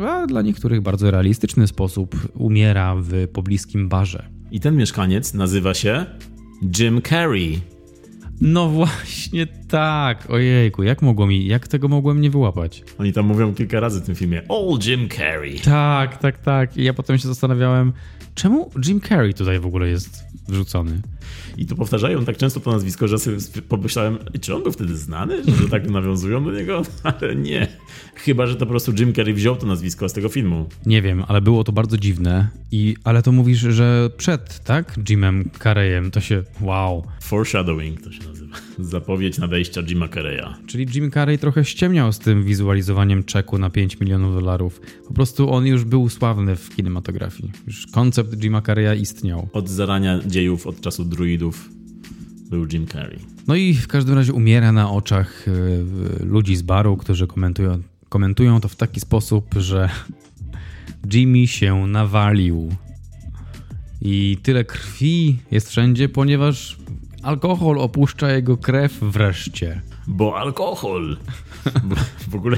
e, 0.00 0.06
a 0.08 0.26
dla 0.26 0.42
niektórych 0.42 0.80
bardzo 0.80 1.10
realistyczny 1.10 1.66
sposób 1.66 2.28
umiera 2.34 2.94
w 2.98 3.28
pobliskim 3.32 3.88
barze. 3.88 4.28
I 4.50 4.60
ten 4.60 4.76
mieszkaniec 4.76 5.34
nazywa 5.34 5.74
się 5.74 6.06
Jim 6.78 7.02
Carrey. 7.02 7.77
No 8.40 8.68
właśnie 8.68 9.46
tak, 9.46 10.30
ojejku, 10.30 10.82
jak 10.82 11.02
mogło 11.02 11.26
mi, 11.26 11.46
jak 11.46 11.68
tego 11.68 11.88
mogłem 11.88 12.20
nie 12.20 12.30
wyłapać? 12.30 12.84
Oni 12.98 13.12
tam 13.12 13.26
mówią 13.26 13.54
kilka 13.54 13.80
razy 13.80 14.00
w 14.00 14.06
tym 14.06 14.14
filmie, 14.14 14.42
all 14.48 14.78
Jim 14.86 15.08
Carrey. 15.08 15.60
Tak, 15.60 16.16
tak, 16.18 16.38
tak. 16.38 16.76
I 16.76 16.84
ja 16.84 16.94
potem 16.94 17.18
się 17.18 17.28
zastanawiałem, 17.28 17.92
czemu 18.34 18.70
Jim 18.86 19.00
Carrey 19.00 19.34
tutaj 19.34 19.60
w 19.60 19.66
ogóle 19.66 19.88
jest 19.88 20.24
wrzucony? 20.48 21.00
I 21.56 21.66
to 21.66 21.76
powtarzają 21.76 22.24
tak 22.24 22.36
często 22.36 22.60
to 22.60 22.72
nazwisko, 22.72 23.08
że 23.08 23.18
sobie 23.18 23.36
pomyślałem, 23.68 24.18
czy 24.40 24.54
on 24.54 24.62
był 24.62 24.72
wtedy 24.72 24.96
znany, 24.96 25.42
że 25.62 25.68
tak 25.68 25.90
nawiązują 25.90 26.44
do 26.44 26.52
niego? 26.52 26.82
Ale 27.20 27.36
nie. 27.36 27.68
Chyba, 28.14 28.46
że 28.46 28.54
to 28.54 28.60
po 28.60 28.70
prostu 28.70 28.92
Jim 28.98 29.12
Carrey 29.14 29.34
wziął 29.34 29.56
to 29.56 29.66
nazwisko 29.66 30.08
z 30.08 30.12
tego 30.12 30.28
filmu. 30.28 30.68
Nie 30.86 31.02
wiem, 31.02 31.24
ale 31.28 31.40
było 31.40 31.64
to 31.64 31.72
bardzo 31.72 31.96
dziwne. 31.96 32.48
I, 32.72 32.96
ale 33.04 33.22
to 33.22 33.32
mówisz, 33.32 33.58
że 33.58 34.10
przed, 34.16 34.64
tak? 34.64 35.00
Jimem 35.08 35.50
Carreyem 35.62 36.10
to 36.10 36.20
się. 36.20 36.42
Wow. 36.60 37.04
Foreshadowing 37.20 38.00
to 38.02 38.12
się 38.12 38.24
nazywa. 38.28 38.56
Zapowiedź 38.78 39.38
nadejścia 39.38 39.82
Jima 39.82 40.08
Carreya. 40.08 40.54
Czyli 40.66 40.86
Jim 40.94 41.10
Carrey 41.10 41.38
trochę 41.38 41.64
ściemniał 41.64 42.12
z 42.12 42.18
tym 42.18 42.44
wizualizowaniem 42.44 43.24
czeku 43.24 43.58
na 43.58 43.70
5 43.70 44.00
milionów 44.00 44.34
dolarów. 44.34 44.80
Po 45.08 45.14
prostu 45.14 45.50
on 45.50 45.66
już 45.66 45.84
był 45.84 46.08
sławny 46.08 46.56
w 46.56 46.76
kinematografii. 46.76 47.52
Już 47.66 47.86
koncept 47.86 48.36
Jima 48.36 48.62
Carreya 48.62 49.00
istniał. 49.00 49.48
Od 49.52 49.68
zarania 49.68 50.20
dziejów, 50.26 50.66
od 50.66 50.80
czasu 50.80 51.04
druidów 51.04 51.68
był 52.50 52.66
Jim 52.72 52.86
Carrey. 52.86 53.18
No 53.46 53.54
i 53.54 53.74
w 53.74 53.88
każdym 53.88 54.14
razie 54.14 54.32
umiera 54.32 54.72
na 54.72 54.90
oczach 54.90 55.48
y, 55.48 56.24
ludzi 56.24 56.56
z 56.56 56.62
baru, 56.62 56.96
którzy 56.96 57.26
komentują, 57.26 57.82
komentują 58.08 58.60
to 58.60 58.68
w 58.68 58.76
taki 58.76 59.00
sposób, 59.00 59.54
że 59.56 59.88
Jimmy 61.12 61.46
się 61.46 61.86
nawalił. 61.86 62.68
I 64.02 64.38
tyle 64.42 64.64
krwi 64.64 65.36
jest 65.50 65.68
wszędzie, 65.68 66.08
ponieważ 66.08 66.78
alkohol 67.28 67.78
opuszcza 67.78 68.32
jego 68.32 68.56
krew 68.56 68.92
wreszcie. 69.02 69.80
Bo 70.06 70.38
alkohol. 70.38 71.16
W, 72.28 72.34
ogóle, 72.34 72.56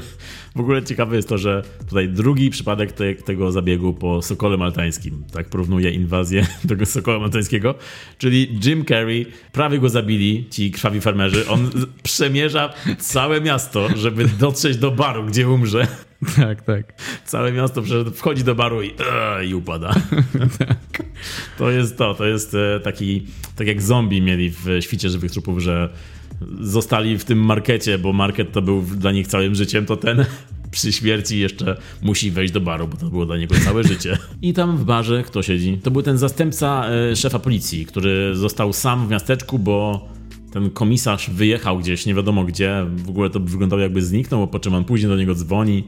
w 0.55 0.59
ogóle 0.59 0.83
ciekawe 0.83 1.15
jest 1.15 1.29
to, 1.29 1.37
że 1.37 1.63
tutaj 1.89 2.09
drugi 2.09 2.49
przypadek 2.49 2.91
te, 2.91 3.15
tego 3.15 3.51
zabiegu 3.51 3.93
po 3.93 4.21
Sokole 4.21 4.57
Maltańskim. 4.57 5.23
Tak 5.33 5.49
porównuje 5.49 5.91
inwazję 5.91 6.47
tego 6.69 6.85
Sokoła 6.85 7.19
Maltańskiego. 7.19 7.75
Czyli 8.17 8.59
Jim 8.65 8.85
Carrey, 8.85 9.25
prawie 9.51 9.79
go 9.79 9.89
zabili 9.89 10.47
ci 10.49 10.71
krwawi 10.71 11.01
farmerzy. 11.01 11.49
On 11.49 11.69
przemierza 12.03 12.73
całe 12.99 13.41
miasto, 13.41 13.89
żeby 13.97 14.25
dotrzeć 14.27 14.77
do 14.77 14.91
baru, 14.91 15.23
gdzie 15.23 15.49
umrze. 15.49 15.87
Tak, 16.35 16.61
tak. 16.61 16.93
Całe 17.25 17.51
miasto 17.51 17.83
wchodzi 18.13 18.43
do 18.43 18.55
baru 18.55 18.83
i, 18.83 18.91
ee, 19.11 19.45
i 19.45 19.53
upada. 19.53 19.93
tak. 20.59 21.03
To 21.57 21.71
jest 21.71 21.97
to, 21.97 22.13
to 22.13 22.25
jest 22.25 22.53
e, 22.53 22.79
taki, 22.79 23.27
tak 23.55 23.67
jak 23.67 23.81
zombie 23.81 24.21
mieli 24.21 24.49
w 24.49 24.65
Świcie 24.79 25.09
Żywych 25.09 25.31
Trupów, 25.31 25.59
że 25.59 25.89
zostali 26.61 27.17
w 27.17 27.25
tym 27.25 27.45
markecie, 27.45 27.97
bo 27.97 28.13
market 28.13 28.51
to 28.51 28.61
był 28.61 28.81
dla 28.81 29.11
nich 29.11 29.27
całym 29.27 29.55
życiem, 29.55 29.85
to 29.85 29.97
ten 29.97 30.25
przy 30.71 30.93
śmierci 30.93 31.39
jeszcze 31.39 31.77
musi 32.01 32.31
wejść 32.31 32.53
do 32.53 32.61
baru, 32.61 32.87
bo 32.87 32.97
to 32.97 33.09
było 33.09 33.25
dla 33.25 33.37
niego 33.37 33.55
całe 33.55 33.83
życie. 33.83 34.17
I 34.41 34.53
tam 34.53 34.77
w 34.77 34.83
barze 34.83 35.23
kto 35.23 35.43
siedzi? 35.43 35.79
To 35.83 35.91
był 35.91 36.01
ten 36.01 36.17
zastępca 36.17 36.85
e, 36.89 37.15
szefa 37.15 37.39
policji, 37.39 37.85
który 37.85 38.35
został 38.35 38.73
sam 38.73 39.07
w 39.07 39.09
miasteczku, 39.09 39.59
bo 39.59 40.09
ten 40.51 40.69
komisarz 40.69 41.29
wyjechał 41.29 41.79
gdzieś, 41.79 42.05
nie 42.05 42.13
wiadomo 42.13 42.43
gdzie, 42.43 42.85
w 42.95 43.09
ogóle 43.09 43.29
to 43.29 43.39
wyglądało 43.39 43.81
jakby 43.81 44.01
zniknął, 44.01 44.47
po 44.47 44.59
czym 44.59 44.73
on 44.73 44.83
później 44.83 45.09
do 45.09 45.17
niego 45.17 45.35
dzwoni 45.35 45.83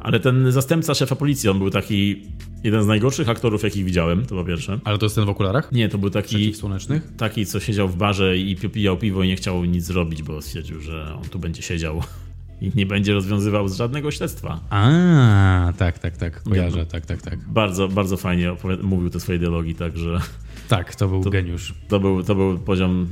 ale 0.00 0.20
ten 0.20 0.52
zastępca 0.52 0.94
szefa 0.94 1.16
policji, 1.16 1.48
on 1.48 1.58
był 1.58 1.70
taki 1.70 2.22
jeden 2.64 2.82
z 2.82 2.86
najgorszych 2.86 3.28
aktorów, 3.28 3.62
jakich 3.62 3.84
widziałem, 3.84 4.26
to 4.26 4.34
po 4.34 4.44
pierwsze. 4.44 4.80
Ale 4.84 4.98
to 4.98 5.06
jest 5.06 5.16
ten 5.16 5.24
w 5.24 5.28
okularach? 5.28 5.72
Nie, 5.72 5.88
to 5.88 5.98
był 5.98 6.10
taki. 6.10 6.54
słonecznych? 6.54 7.12
Taki, 7.16 7.46
co 7.46 7.60
siedział 7.60 7.88
w 7.88 7.96
barze 7.96 8.38
i 8.38 8.56
pijał 8.56 8.96
piwo 8.96 9.22
i 9.22 9.28
nie 9.28 9.36
chciał 9.36 9.64
nic 9.64 9.84
zrobić, 9.84 10.22
bo 10.22 10.42
stwierdził, 10.42 10.80
że 10.80 11.14
on 11.22 11.28
tu 11.28 11.38
będzie 11.38 11.62
siedział 11.62 12.02
i 12.62 12.72
nie 12.74 12.86
będzie 12.86 13.14
rozwiązywał 13.14 13.68
żadnego 13.68 14.10
śledztwa. 14.10 14.60
A, 14.70 15.72
tak, 15.78 15.98
tak, 15.98 16.16
tak, 16.16 16.42
kojarzę, 16.42 16.86
tak, 16.86 17.06
tak, 17.06 17.22
tak. 17.22 17.38
Bardzo, 17.48 17.88
bardzo 17.88 18.16
fajnie 18.16 18.56
mówił 18.82 19.10
te 19.10 19.20
swoje 19.20 19.38
dialogi, 19.38 19.74
także... 19.74 20.20
Tak, 20.68 20.94
to 20.94 21.08
był 21.08 21.24
to, 21.24 21.30
geniusz. 21.30 21.74
To 21.88 22.00
był, 22.00 22.22
to 22.22 22.34
był 22.34 22.58
poziom 22.58 23.08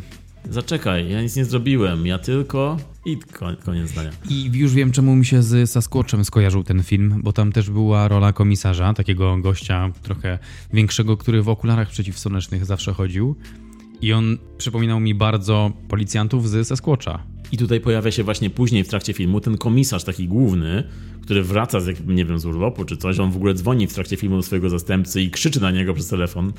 Zaczekaj, 0.50 1.10
ja 1.10 1.22
nic 1.22 1.36
nie 1.36 1.44
zrobiłem, 1.44 2.06
ja 2.06 2.18
tylko. 2.18 2.76
I 3.04 3.18
koniec 3.64 3.90
zdania. 3.90 4.10
I 4.30 4.50
już 4.52 4.74
wiem, 4.74 4.92
czemu 4.92 5.16
mi 5.16 5.26
się 5.26 5.42
z 5.42 5.70
Sasquatchem 5.70 6.24
skojarzył 6.24 6.64
ten 6.64 6.82
film, 6.82 7.20
bo 7.22 7.32
tam 7.32 7.52
też 7.52 7.70
była 7.70 8.08
rola 8.08 8.32
komisarza, 8.32 8.94
takiego 8.94 9.36
gościa 9.36 9.90
trochę 10.02 10.38
większego, 10.72 11.16
który 11.16 11.42
w 11.42 11.48
okularach 11.48 11.90
przeciwsłonecznych 11.90 12.64
zawsze 12.64 12.92
chodził. 12.92 13.36
I 14.00 14.12
on 14.12 14.38
przypominał 14.58 15.00
mi 15.00 15.14
bardzo 15.14 15.72
policjantów 15.88 16.48
z 16.48 16.68
Sasquatcha. 16.68 17.22
I 17.52 17.58
tutaj 17.58 17.80
pojawia 17.80 18.10
się 18.10 18.24
właśnie 18.24 18.50
później 18.50 18.84
w 18.84 18.88
trakcie 18.88 19.12
filmu 19.12 19.40
ten 19.40 19.58
komisarz 19.58 20.04
taki 20.04 20.28
główny, 20.28 20.84
który 21.22 21.42
wraca 21.42 21.80
z, 21.80 22.06
nie 22.06 22.24
wiem, 22.24 22.38
z 22.38 22.46
urlopu 22.46 22.84
czy 22.84 22.96
coś. 22.96 23.18
On 23.18 23.30
w 23.30 23.36
ogóle 23.36 23.54
dzwoni 23.54 23.86
w 23.86 23.94
trakcie 23.94 24.16
filmu 24.16 24.36
do 24.36 24.42
swojego 24.42 24.70
zastępcy 24.70 25.22
i 25.22 25.30
krzyczy 25.30 25.60
na 25.60 25.70
niego 25.70 25.94
przez 25.94 26.08
telefon. 26.08 26.52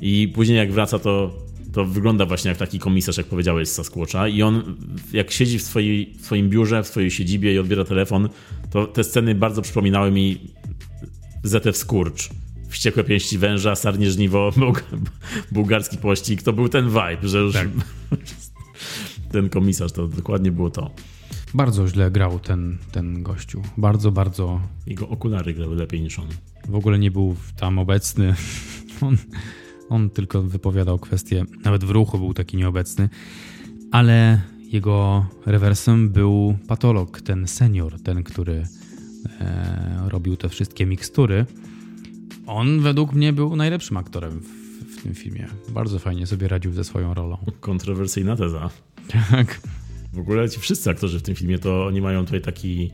I 0.00 0.32
później 0.34 0.58
jak 0.58 0.72
wraca, 0.72 0.98
to 0.98 1.34
to 1.72 1.84
wygląda 1.84 2.26
właśnie 2.26 2.48
jak 2.48 2.58
taki 2.58 2.78
komisarz, 2.78 3.16
jak 3.16 3.26
powiedziałeś, 3.26 3.68
z 3.68 3.72
Sasquatcha 3.72 4.28
i 4.28 4.42
on 4.42 4.76
jak 5.12 5.30
siedzi 5.30 5.58
w, 5.58 5.62
swojej, 5.62 6.14
w 6.18 6.24
swoim 6.24 6.50
biurze, 6.50 6.82
w 6.82 6.86
swojej 6.86 7.10
siedzibie 7.10 7.54
i 7.54 7.58
odbiera 7.58 7.84
telefon, 7.84 8.28
to 8.70 8.86
te 8.86 9.04
sceny 9.04 9.34
bardzo 9.34 9.62
przypominały 9.62 10.10
mi 10.10 10.38
Zetew 11.42 11.76
Skurcz. 11.76 12.30
Wściekłe 12.68 13.04
pięści 13.04 13.38
węża, 13.38 13.74
sarnie 13.74 14.10
żniwo, 14.10 14.52
bułgarski 15.52 15.96
pościg. 15.98 16.42
To 16.42 16.52
był 16.52 16.68
ten 16.68 16.88
vibe, 16.88 17.18
że 17.28 17.38
już 17.38 17.52
tak. 17.52 17.68
ten 19.32 19.48
komisarz, 19.48 19.92
to 19.92 20.08
dokładnie 20.08 20.52
było 20.52 20.70
to. 20.70 20.90
Bardzo 21.54 21.88
źle 21.88 22.10
grał 22.10 22.38
ten, 22.38 22.78
ten 22.92 23.22
gościu. 23.22 23.62
Bardzo, 23.76 24.12
bardzo. 24.12 24.60
Jego 24.86 25.08
okulary 25.08 25.54
grały 25.54 25.76
lepiej 25.76 26.00
niż 26.02 26.18
on. 26.18 26.28
W 26.68 26.74
ogóle 26.74 26.98
nie 26.98 27.10
był 27.10 27.36
tam 27.56 27.78
obecny. 27.78 28.34
On 29.00 29.16
on 29.88 30.10
tylko 30.10 30.42
wypowiadał 30.42 30.98
kwestie, 30.98 31.44
nawet 31.64 31.84
w 31.84 31.90
ruchu 31.90 32.18
był 32.18 32.34
taki 32.34 32.56
nieobecny, 32.56 33.08
ale 33.90 34.40
jego 34.72 35.26
rewersem 35.46 36.08
był 36.08 36.58
patolog, 36.68 37.20
ten 37.20 37.46
senior, 37.46 38.02
ten, 38.02 38.22
który 38.22 38.66
e, 39.40 40.08
robił 40.08 40.36
te 40.36 40.48
wszystkie 40.48 40.86
mikstury. 40.86 41.46
On 42.46 42.80
według 42.80 43.12
mnie 43.12 43.32
był 43.32 43.56
najlepszym 43.56 43.96
aktorem 43.96 44.40
w, 44.40 44.46
w, 44.96 45.02
tym 45.02 45.14
filmie. 45.14 45.48
Bardzo 45.68 45.98
fajnie 45.98 46.26
sobie 46.26 46.48
radził 46.48 46.72
ze 46.72 46.84
swoją 46.84 47.14
rolą. 47.14 47.38
Kontrowersyjna 47.60 48.36
teza. 48.36 48.70
Tak. 49.30 49.60
W 50.12 50.18
ogóle 50.18 50.48
ci 50.50 50.60
wszyscy 50.60 50.90
aktorzy 50.90 51.18
w 51.18 51.22
tym 51.22 51.34
filmie 51.34 51.58
to 51.58 51.86
oni 51.86 52.00
mają 52.00 52.24
tutaj 52.24 52.40
taki 52.40 52.90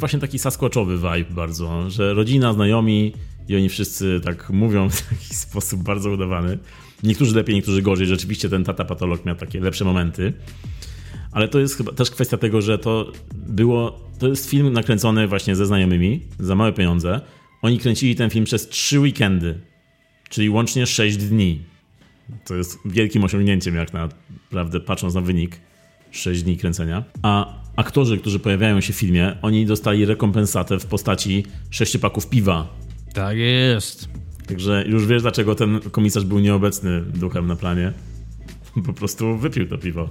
właśnie 0.00 0.18
taki 0.18 0.38
sasquatchowy 0.38 0.96
vibe 0.96 1.34
bardzo, 1.34 1.90
że 1.90 2.14
rodzina, 2.14 2.52
znajomi 2.52 3.12
i 3.48 3.56
oni 3.56 3.68
wszyscy 3.68 4.20
tak 4.24 4.50
mówią 4.50 4.90
w 4.90 5.02
taki 5.02 5.34
sposób 5.44 5.82
bardzo 5.82 6.10
udawany. 6.10 6.58
Niektórzy 7.02 7.36
lepiej, 7.36 7.54
niektórzy 7.54 7.82
gorzej. 7.82 8.06
Rzeczywiście 8.06 8.48
ten 8.48 8.64
tata 8.64 8.84
patolog 8.84 9.24
miał 9.24 9.36
takie 9.36 9.60
lepsze 9.60 9.84
momenty. 9.84 10.32
Ale 11.32 11.48
to 11.48 11.58
jest 11.60 11.76
chyba 11.76 11.92
też 11.92 12.10
kwestia 12.10 12.36
tego, 12.36 12.62
że 12.62 12.78
to 12.78 13.12
było. 13.34 14.04
To 14.18 14.28
jest 14.28 14.50
film 14.50 14.72
nakręcony 14.72 15.28
właśnie 15.28 15.56
ze 15.56 15.66
znajomymi 15.66 16.20
za 16.38 16.54
małe 16.54 16.72
pieniądze. 16.72 17.20
Oni 17.62 17.78
kręcili 17.78 18.16
ten 18.16 18.30
film 18.30 18.44
przez 18.44 18.68
trzy 18.68 19.00
weekendy, 19.00 19.60
czyli 20.28 20.50
łącznie 20.50 20.86
6 20.86 21.16
dni. 21.16 21.62
To 22.46 22.54
jest 22.54 22.78
wielkim 22.84 23.24
osiągnięciem, 23.24 23.74
jak 23.74 23.92
naprawdę 23.92 24.80
patrząc 24.80 25.14
na 25.14 25.20
wynik. 25.20 25.60
6 26.10 26.42
dni 26.42 26.56
kręcenia. 26.56 27.04
A 27.22 27.54
aktorzy, 27.76 28.18
którzy 28.18 28.38
pojawiają 28.38 28.80
się 28.80 28.92
w 28.92 28.96
filmie, 28.96 29.36
oni 29.42 29.66
dostali 29.66 30.04
rekompensatę 30.04 30.78
w 30.78 30.86
postaci 30.86 31.46
sześciopaków 31.70 32.28
piwa 32.28 32.68
tak 33.14 33.36
jest. 33.36 34.08
Także 34.46 34.84
już 34.86 35.06
wiesz, 35.06 35.22
dlaczego 35.22 35.54
ten 35.54 35.80
komisarz 35.80 36.24
był 36.24 36.38
nieobecny 36.38 37.00
duchem 37.00 37.46
na 37.46 37.56
planie. 37.56 37.92
Po 38.86 38.92
prostu 38.92 39.38
wypił 39.38 39.68
to 39.68 39.78
piwo. 39.78 40.08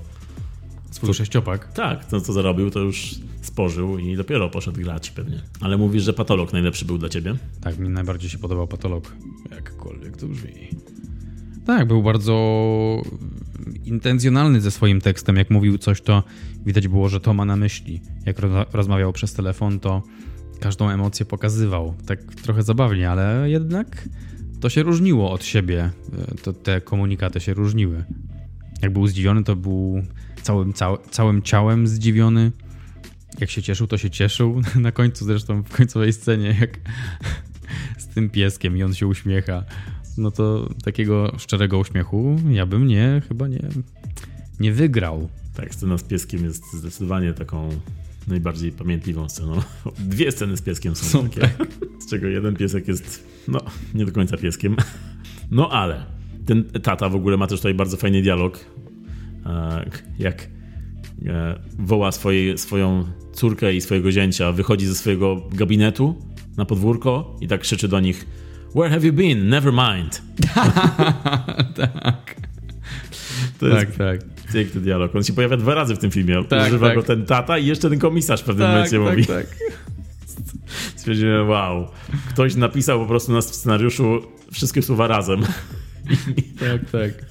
Swój 0.92 1.08
to, 1.08 1.14
sześciopak? 1.14 1.74
Tak, 1.74 2.06
to 2.06 2.22
co 2.22 2.34
zarobił, 2.34 2.72
to 2.72 2.80
już 2.80 3.16
spożył 3.42 3.98
i 3.98 4.16
dopiero 4.16 4.50
poszedł 4.50 4.82
grać 4.82 5.12
pewnie. 5.12 5.42
Ale 5.62 5.78
mówisz, 5.78 6.04
że 6.04 6.14
patolog 6.14 6.54
najlepszy 6.54 6.86
był 6.86 6.98
dla 6.98 7.10
ciebie? 7.10 7.36
Tak, 7.62 7.80
mi 7.80 7.90
najbardziej 7.90 8.30
się 8.30 8.38
podobał 8.38 8.68
patolog. 8.68 9.16
Jakkolwiek 9.52 10.18
to 10.18 10.28
brzmi. 10.28 10.68
Tak, 11.66 11.88
był 11.88 12.04
bardzo 12.04 13.02
intencjonalny 13.86 14.62
ze 14.62 14.72
swoim 14.72 15.02
tekstem. 15.02 15.36
Jak 15.36 15.50
mówił 15.50 15.78
coś, 15.78 16.02
to 16.02 16.24
widać 16.66 16.88
było, 16.88 17.10
że 17.10 17.20
to 17.20 17.34
ma 17.34 17.46
na 17.46 17.56
myśli. 17.56 18.02
Jak 18.26 18.38
rozmawiał 18.74 19.14
przez 19.14 19.34
telefon, 19.34 19.80
to 19.80 20.04
każdą 20.60 20.90
emocję 20.90 21.26
pokazywał. 21.26 21.94
Tak 22.06 22.36
trochę 22.36 22.64
zabawnie, 22.64 23.10
ale 23.10 23.50
jednak 23.50 24.10
to 24.60 24.70
się 24.70 24.84
różniło 24.84 25.32
od 25.32 25.46
siebie. 25.46 25.90
To, 26.44 26.54
te 26.54 26.82
komunikaty 26.82 27.40
się 27.40 27.54
różniły. 27.54 28.04
Jak 28.82 28.94
był 28.94 29.08
zdziwiony, 29.08 29.44
to 29.44 29.56
był 29.56 30.04
całym, 30.42 30.74
cał, 30.74 30.98
całym 31.12 31.42
ciałem 31.42 31.88
zdziwiony. 31.88 32.52
Jak 33.40 33.50
się 33.50 33.62
cieszył, 33.62 33.88
to 33.88 33.98
się 33.98 34.10
cieszył. 34.10 34.62
Na 34.76 34.92
końcu 34.92 35.26
zresztą, 35.26 35.64
w 35.64 35.72
końcowej 35.72 36.14
scenie, 36.14 36.58
jak 36.60 36.80
z 38.04 38.08
tym 38.08 38.30
pieskiem 38.30 38.78
i 38.78 38.84
on 38.84 38.94
się 38.94 39.08
uśmiecha. 39.08 39.64
No 40.18 40.32
to 40.32 40.70
takiego 40.84 41.36
szczerego 41.38 41.80
uśmiechu 41.80 42.36
ja 42.50 42.66
bym 42.66 42.88
nie, 42.88 43.22
chyba 43.28 43.48
nie, 43.48 43.70
nie 44.60 44.72
wygrał. 44.72 45.30
Tak, 45.56 45.76
scena 45.76 45.98
z 45.98 46.04
pieskiem 46.04 46.44
jest 46.44 46.74
zdecydowanie 46.74 47.34
taką 47.34 47.70
najbardziej 48.28 48.72
pamiętliwą 48.72 49.30
sceną. 49.30 49.62
Dwie 50.00 50.32
sceny 50.32 50.58
z 50.58 50.62
pieskiem 50.62 50.96
są, 50.96 51.06
są 51.06 51.30
takie, 51.30 51.42
tak. 51.42 51.68
z 52.00 52.10
czego 52.10 52.28
jeden 52.28 52.56
piesek 52.56 52.88
jest, 52.88 53.28
no, 53.48 53.60
nie 53.94 54.06
do 54.06 54.12
końca 54.12 54.38
pieskiem. 54.38 54.76
No 55.52 55.70
ale 55.70 56.06
ten 56.46 56.64
tata 56.64 57.10
w 57.10 57.16
ogóle 57.16 57.38
ma 57.38 57.48
też 57.48 57.60
tutaj 57.60 57.74
bardzo 57.74 57.98
fajny 57.98 58.22
dialog, 58.22 58.66
e, 59.46 59.90
jak 60.20 60.48
e, 61.26 61.60
woła 61.80 62.12
swoje, 62.12 62.58
swoją 62.58 63.06
córkę 63.34 63.74
i 63.74 63.82
swojego 63.82 64.12
zięcia, 64.12 64.52
wychodzi 64.52 64.86
ze 64.86 64.96
swojego 64.96 65.42
gabinetu 65.52 66.16
na 66.58 66.66
podwórko 66.66 67.38
i 67.42 67.48
tak 67.48 67.62
krzyczy 67.62 67.88
do 67.88 68.00
nich 68.00 68.26
Where 68.76 68.90
have 68.90 69.06
you 69.06 69.14
been? 69.14 69.50
Never 69.50 69.74
mind. 69.74 70.22
tak. 71.76 72.36
To 73.60 73.68
jest 73.68 73.80
Tak, 73.80 73.96
tak. 73.96 74.33
Piękny 74.54 74.82
dialog. 74.82 75.16
On 75.16 75.24
się 75.24 75.34
pojawia 75.34 75.58
dwa 75.58 75.74
razy 75.74 75.96
w 75.96 76.00
tym 76.00 76.12
filmie. 76.12 76.44
Tak, 76.50 76.68
Używa 76.68 76.88
tak. 76.88 76.96
go 76.96 77.04
ten 77.04 77.26
tata 77.26 77.58
i 77.58 77.66
jeszcze 77.66 77.90
ten 77.90 78.00
komisarz 78.00 78.42
w 78.42 78.44
pewnym 78.44 78.68
momencie 78.68 79.00
mówi. 79.00 79.26
tak. 79.26 79.46
Stwierdziłem, 80.96 81.50
wow, 81.50 81.88
ktoś 82.30 82.56
napisał 82.56 83.00
po 83.00 83.06
prostu 83.06 83.32
na 83.32 83.42
scenariuszu 83.42 84.22
wszystkie 84.52 84.82
słowa 84.82 85.08
razem. 85.08 85.42
Tak, 86.60 86.92
tak. 86.92 87.26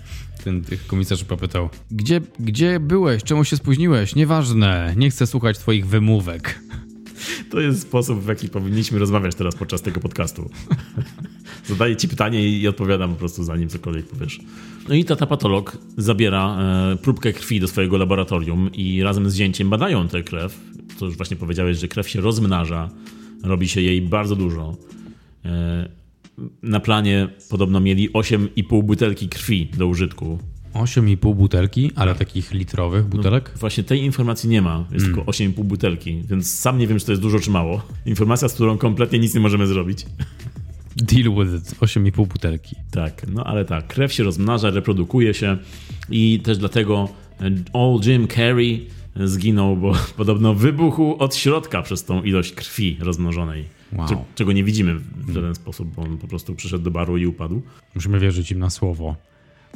Ten 0.44 0.64
tych 0.64 0.86
komisarz 0.86 1.24
popytał, 1.24 1.68
gdzie, 1.90 2.20
gdzie 2.40 2.80
byłeś, 2.80 3.22
czemu 3.22 3.44
się 3.44 3.56
spóźniłeś? 3.56 4.14
Nieważne, 4.14 4.94
nie 4.96 5.10
chcę 5.10 5.26
słuchać 5.26 5.58
twoich 5.58 5.86
wymówek. 5.86 6.60
To 7.50 7.60
jest 7.60 7.82
sposób, 7.82 8.20
w 8.20 8.28
jaki 8.28 8.48
powinniśmy 8.48 8.98
rozmawiać 8.98 9.34
teraz 9.34 9.54
podczas 9.54 9.82
tego 9.82 10.00
podcastu. 10.00 10.50
Zadaję 11.66 11.96
ci 11.96 12.08
pytanie 12.08 12.48
i 12.48 12.68
odpowiadam 12.68 13.10
po 13.10 13.16
prostu 13.16 13.44
zanim 13.44 13.68
cokolwiek 13.68 14.06
powiesz. 14.06 14.40
No 14.88 14.94
i 14.94 15.04
tata 15.04 15.26
patolog 15.26 15.78
zabiera 15.96 16.58
e, 16.58 16.96
próbkę 16.96 17.32
krwi 17.32 17.60
do 17.60 17.68
swojego 17.68 17.96
laboratorium 17.96 18.70
i 18.72 19.02
razem 19.02 19.30
z 19.30 19.34
zięciem 19.34 19.70
badają 19.70 20.08
tę 20.08 20.22
krew. 20.22 20.60
To 20.98 21.06
już 21.06 21.16
właśnie 21.16 21.36
powiedziałeś, 21.36 21.78
że 21.78 21.88
krew 21.88 22.08
się 22.08 22.20
rozmnaża, 22.20 22.90
robi 23.42 23.68
się 23.68 23.80
jej 23.80 24.02
bardzo 24.02 24.36
dużo. 24.36 24.76
E, 25.44 25.88
na 26.62 26.80
planie 26.80 27.28
podobno 27.50 27.80
mieli 27.80 28.10
8,5 28.10 28.82
butelki 28.82 29.28
krwi 29.28 29.70
do 29.78 29.86
użytku. 29.86 30.38
8,5 30.74 31.34
butelki, 31.34 31.90
ale 31.96 32.14
takich 32.14 32.52
litrowych 32.52 33.04
butelek? 33.06 33.52
Właśnie 33.56 33.84
tej 33.84 34.00
informacji 34.02 34.48
nie 34.48 34.62
ma. 34.62 34.84
Jest 34.92 35.06
tylko 35.06 35.22
8,5 35.22 35.64
butelki, 35.64 36.22
więc 36.28 36.58
sam 36.58 36.78
nie 36.78 36.86
wiem, 36.86 36.98
czy 36.98 37.06
to 37.06 37.12
jest 37.12 37.22
dużo, 37.22 37.40
czy 37.40 37.50
mało. 37.50 37.82
Informacja, 38.06 38.48
z 38.48 38.54
którą 38.54 38.78
kompletnie 38.78 39.18
nic 39.18 39.34
nie 39.34 39.40
możemy 39.40 39.66
zrobić. 39.66 40.06
Deal 40.96 41.34
with 41.34 41.54
it. 41.72 41.78
8,5 41.80 42.26
butelki. 42.28 42.76
Tak, 42.90 43.26
no 43.28 43.44
ale 43.44 43.64
tak, 43.64 43.86
krew 43.86 44.12
się 44.12 44.22
rozmnaża, 44.24 44.70
reprodukuje 44.70 45.34
się 45.34 45.58
i 46.10 46.40
też 46.44 46.58
dlatego 46.58 47.08
Old 47.72 48.06
Jim 48.06 48.28
Carrey 48.28 48.86
zginął, 49.16 49.76
bo 49.76 49.92
podobno 50.16 50.54
wybuchł 50.54 51.14
od 51.18 51.34
środka 51.36 51.82
przez 51.82 52.04
tą 52.04 52.22
ilość 52.22 52.52
krwi 52.52 52.96
rozmnożonej. 53.00 53.64
Wow. 53.92 54.08
Cze- 54.08 54.24
Czego 54.34 54.52
nie 54.52 54.64
widzimy 54.64 54.94
w 55.26 55.32
żaden 55.34 55.54
sposób, 55.54 55.94
bo 55.94 56.02
on 56.02 56.18
po 56.18 56.26
prostu 56.28 56.54
przyszedł 56.54 56.84
do 56.84 56.90
baru 56.90 57.16
i 57.18 57.26
upadł. 57.26 57.62
Musimy 57.94 58.18
wierzyć 58.20 58.50
im 58.52 58.58
na 58.58 58.70
słowo. 58.70 59.16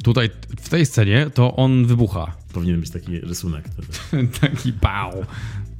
Tutaj, 0.03 0.29
w 0.61 0.69
tej 0.69 0.85
scenie, 0.85 1.29
to 1.33 1.55
on 1.55 1.85
wybucha. 1.85 2.35
Powinien 2.53 2.79
być 2.79 2.89
taki 2.89 3.19
rysunek. 3.19 3.65
Taki 4.41 4.73
pał. 4.73 5.25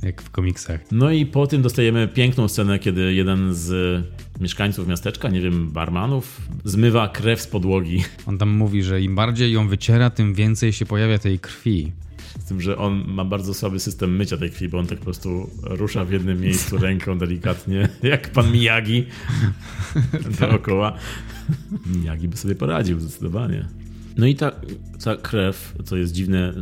Jak 0.01 0.21
w 0.21 0.29
komiksach. 0.29 0.81
No 0.91 1.11
i 1.11 1.25
po 1.25 1.47
tym 1.47 1.61
dostajemy 1.61 2.07
piękną 2.07 2.47
scenę, 2.47 2.79
kiedy 2.79 3.13
jeden 3.13 3.53
z 3.53 4.03
mieszkańców 4.41 4.87
miasteczka, 4.87 5.29
nie 5.29 5.41
wiem, 5.41 5.71
barmanów, 5.71 6.41
zmywa 6.63 7.07
krew 7.07 7.41
z 7.41 7.47
podłogi. 7.47 8.03
On 8.25 8.37
tam 8.37 8.49
mówi, 8.49 8.83
że 8.83 9.01
im 9.01 9.15
bardziej 9.15 9.53
ją 9.53 9.67
wyciera, 9.67 10.09
tym 10.09 10.33
więcej 10.33 10.73
się 10.73 10.85
pojawia 10.85 11.19
tej 11.19 11.39
krwi. 11.39 11.91
Z 12.39 12.45
tym, 12.45 12.61
że 12.61 12.77
on 12.77 13.03
ma 13.07 13.25
bardzo 13.25 13.53
słaby 13.53 13.79
system 13.79 14.15
mycia 14.15 14.37
tej 14.37 14.49
krwi, 14.49 14.69
bo 14.69 14.79
on 14.79 14.87
tak 14.87 14.97
po 14.97 15.03
prostu 15.03 15.49
rusza 15.63 16.05
w 16.05 16.11
jednym 16.11 16.41
miejscu 16.41 16.77
ręką 16.87 17.17
delikatnie, 17.17 17.89
jak 18.03 18.31
pan 18.31 18.51
Miyagi 18.51 19.05
dookoła. 20.39 20.93
Miyagi 21.85 22.27
by 22.27 22.37
sobie 22.37 22.55
poradził, 22.55 22.99
zdecydowanie. 22.99 23.65
No 24.17 24.25
i 24.25 24.35
ta, 24.35 24.51
ta 25.03 25.15
krew, 25.15 25.75
co 25.85 25.97
jest 25.97 26.13
dziwne, 26.13 26.53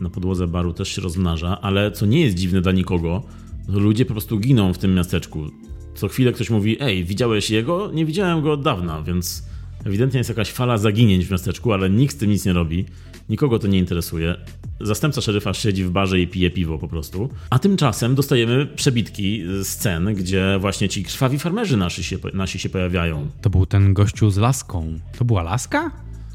na 0.00 0.10
podłodze 0.10 0.46
baru 0.46 0.72
też 0.72 0.88
się 0.88 1.02
rozmnaża, 1.02 1.60
ale 1.60 1.90
co 1.90 2.06
nie 2.06 2.20
jest 2.20 2.36
dziwne 2.36 2.60
dla 2.60 2.72
nikogo, 2.72 3.22
ludzie 3.68 4.04
po 4.04 4.12
prostu 4.12 4.38
giną 4.38 4.72
w 4.72 4.78
tym 4.78 4.94
miasteczku. 4.94 5.50
Co 5.94 6.08
chwilę 6.08 6.32
ktoś 6.32 6.50
mówi, 6.50 6.76
ej, 6.80 7.04
widziałeś 7.04 7.50
jego? 7.50 7.90
Nie 7.92 8.06
widziałem 8.06 8.42
go 8.42 8.52
od 8.52 8.62
dawna, 8.62 9.02
więc 9.02 9.46
ewidentnie 9.84 10.18
jest 10.18 10.30
jakaś 10.30 10.50
fala 10.50 10.78
zaginięć 10.78 11.26
w 11.26 11.30
miasteczku, 11.30 11.72
ale 11.72 11.90
nikt 11.90 12.14
z 12.14 12.18
tym 12.18 12.30
nic 12.30 12.44
nie 12.44 12.52
robi. 12.52 12.84
Nikogo 13.28 13.58
to 13.58 13.66
nie 13.66 13.78
interesuje. 13.78 14.36
Zastępca 14.80 15.20
szeryfa 15.20 15.54
siedzi 15.54 15.84
w 15.84 15.90
barze 15.90 16.20
i 16.20 16.28
pije 16.28 16.50
piwo 16.50 16.78
po 16.78 16.88
prostu. 16.88 17.28
A 17.50 17.58
tymczasem 17.58 18.14
dostajemy 18.14 18.66
przebitki 18.66 19.42
scen, 19.62 20.14
gdzie 20.14 20.58
właśnie 20.60 20.88
ci 20.88 21.02
krwawi 21.04 21.38
farmerzy 21.38 21.76
nasi 21.76 22.04
się, 22.04 22.18
nasi 22.34 22.58
się 22.58 22.68
pojawiają. 22.68 23.28
To 23.40 23.50
był 23.50 23.66
ten 23.66 23.94
gościu 23.94 24.30
z 24.30 24.36
laską. 24.36 24.98
To 25.18 25.24
była 25.24 25.42
laska? 25.42 25.90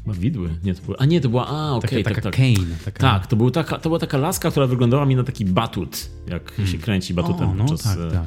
Chyba 0.08 0.20
widły. 0.20 0.50
Nie, 0.64 0.74
to 0.74 0.82
były, 0.82 0.96
a 0.98 1.04
nie, 1.04 1.20
to 1.20 1.28
była, 1.28 1.46
a 1.48 1.72
okej, 1.72 2.04
Taka, 2.04 2.14
tak, 2.14 2.24
taka 2.24 2.30
tak. 2.30 2.36
Kane. 2.36 2.76
Taka... 2.84 3.00
Tak, 3.00 3.26
to, 3.26 3.36
był 3.36 3.50
taka, 3.50 3.78
to 3.78 3.88
była 3.88 3.98
taka 3.98 4.18
laska, 4.18 4.50
która 4.50 4.66
wyglądała 4.66 5.06
mi 5.06 5.16
na 5.16 5.24
taki 5.24 5.44
batut, 5.44 6.10
jak 6.26 6.52
się 6.64 6.78
kręci 6.78 7.14
batutem 7.14 7.38
Hmm. 7.38 7.60
O, 7.60 7.62
no 7.62 7.68
podczas... 7.68 7.96
tak, 7.96 7.98
e, 7.98 8.10
tak. 8.10 8.22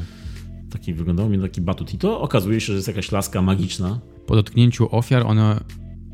Taki 0.72 0.94
wyglądało 0.94 1.30
mi 1.30 1.38
na 1.38 1.44
taki 1.44 1.62
batut. 1.62 1.94
I 1.94 1.98
to 1.98 2.22
okazuje 2.22 2.62
się, 2.62 2.66
że 2.66 2.74
jest 2.74 2.88
jakaś 2.88 3.12
laska 3.12 3.42
magiczna. 3.42 4.00
Po 4.28 4.36
dotknięciu 4.36 4.96
ofiar 4.96 5.28
one 5.28 5.60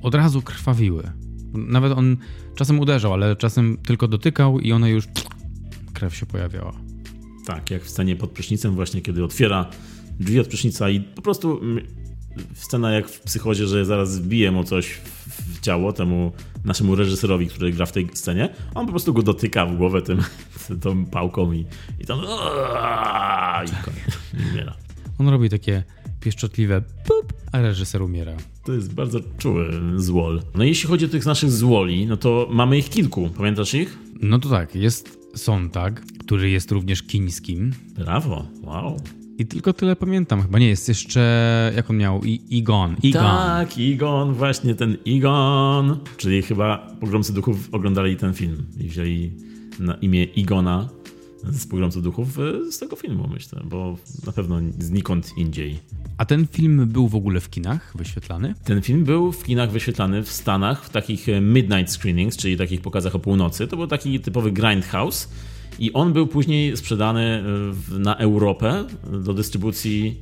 od 0.02 0.16
razu 0.16 0.42
krwawiły. 0.42 1.12
Nawet 1.54 1.92
on 1.92 2.18
czasem 2.56 2.80
uderzał, 2.80 3.14
ale 3.14 3.36
czasem 3.36 3.78
tylko 3.86 4.08
dotykał 4.08 4.60
i 4.60 4.72
one 4.72 4.90
już 4.90 5.08
krew 5.94 6.16
się 6.16 6.26
pojawiała. 6.26 6.74
Tak, 7.46 7.72
jak 7.72 7.84
w 7.84 7.90
scenie 7.90 8.16
pod 8.16 8.30
prysznicem 8.30 8.76
właśnie, 8.76 9.02
kiedy 9.02 9.24
otwiera 9.24 9.70
drzwi 10.20 10.40
od 10.40 10.48
prysznica 10.48 10.90
i 10.90 11.00
po 11.00 11.22
prostu 11.22 11.60
mm, 11.62 11.86
scena 12.54 12.92
jak 12.92 13.08
w 13.08 13.22
psychozie, 13.22 13.68
że 13.68 13.86
zaraz 13.86 14.20
wbije 14.20 14.52
mu 14.52 14.64
coś 14.64 14.88
w 14.88 15.17
w 15.48 15.60
ciało 15.60 15.94
temu 15.94 16.32
naszemu 16.66 16.96
reżyserowi, 16.96 17.48
który 17.48 17.72
gra 17.72 17.86
w 17.86 17.92
tej 17.92 18.10
scenie. 18.14 18.50
On 18.76 18.86
po 18.86 18.92
prostu 18.92 19.14
go 19.14 19.22
dotyka 19.22 19.66
w 19.66 19.78
głowę 19.78 20.02
tym, 20.02 20.22
tą 20.84 21.06
pałką 21.06 21.52
i, 21.52 21.66
i 22.00 22.06
tam 22.06 22.20
i. 22.20 23.70
I 24.38 24.52
umiera. 24.52 24.76
On 25.20 25.28
robi 25.28 25.50
takie 25.50 25.84
pieszczotliwe 26.20 26.82
pup, 26.82 27.34
a 27.52 27.62
reżyser 27.62 28.02
umiera. 28.02 28.34
To 28.64 28.74
jest 28.74 28.94
bardzo 28.94 29.20
czuły 29.38 29.82
złol. 29.96 30.42
No 30.56 30.64
i 30.64 30.68
jeśli 30.68 30.90
chodzi 30.90 31.06
o 31.06 31.08
tych 31.08 31.26
naszych 31.26 31.52
złoli, 31.52 32.08
no 32.08 32.18
to 32.18 32.48
mamy 32.52 32.78
ich 32.78 32.90
kilku. 32.90 33.30
Pamiętasz 33.38 33.74
ich? 33.74 33.98
No 34.22 34.40
to 34.40 34.50
tak, 34.50 34.76
jest 34.76 35.18
Sontag, 35.36 36.02
który 36.20 36.50
jest 36.50 36.72
również 36.72 37.04
kińskim. 37.04 37.74
Brawo, 37.96 38.46
wow. 38.62 38.98
I 39.38 39.46
tylko 39.46 39.74
tyle 39.74 39.96
pamiętam. 39.96 40.42
Chyba 40.42 40.60
nie 40.60 40.68
jest 40.68 40.88
jeszcze, 40.88 41.74
jak 41.76 41.90
on 41.90 41.98
miał, 41.98 42.24
I, 42.24 42.42
Igon. 42.50 42.96
Igon. 43.04 43.22
Tak, 43.22 43.78
Igon, 43.78 44.34
właśnie 44.34 44.76
ten 44.76 44.98
Igon. 45.06 46.00
Czyli 46.18 46.42
chyba 46.42 46.78
Pogromcy 47.00 47.34
Duchów 47.34 47.70
oglądali 47.72 48.16
ten 48.16 48.34
film 48.34 48.66
i 48.80 48.88
wzięli 48.88 49.32
na 49.80 49.94
imię 49.94 50.24
Igona 50.24 50.90
z 51.44 51.68
Pogromców 51.68 52.04
Duchów 52.04 52.40
y, 52.40 52.72
z 52.72 52.80
tego 52.80 52.96
filmu, 52.96 53.30
myślę, 53.34 53.62
bo 53.66 53.98
na 54.26 54.32
pewno 54.32 54.60
znikąd 54.80 55.38
indziej. 55.38 55.80
A 56.18 56.26
ten 56.26 56.48
film 56.48 56.88
był 56.88 57.08
w 57.08 57.16
ogóle 57.16 57.40
w 57.40 57.50
kinach 57.50 57.94
wyświetlany? 57.96 58.54
Ten 58.64 58.82
film 58.82 59.04
był 59.04 59.32
w 59.32 59.44
kinach 59.44 59.72
wyświetlany 59.72 60.24
w 60.24 60.32
Stanach 60.32 60.86
w 60.86 60.90
takich 60.90 61.30
e, 61.30 61.42
midnight 61.42 61.94
screenings, 61.94 62.38
czyli 62.38 62.58
takich 62.58 62.82
pokazach 62.82 63.16
o 63.16 63.20
północy. 63.20 63.68
To 63.68 63.78
był 63.78 63.88
taki 63.88 64.20
typowy 64.20 64.52
grindhouse 64.52 65.30
i 65.80 65.94
on 65.94 66.14
był 66.14 66.28
później 66.28 66.78
sprzedany 66.78 67.44
e, 67.96 68.00
na 68.00 68.16
Europę 68.16 68.86
do 69.12 69.34
dystrybucji 69.34 70.18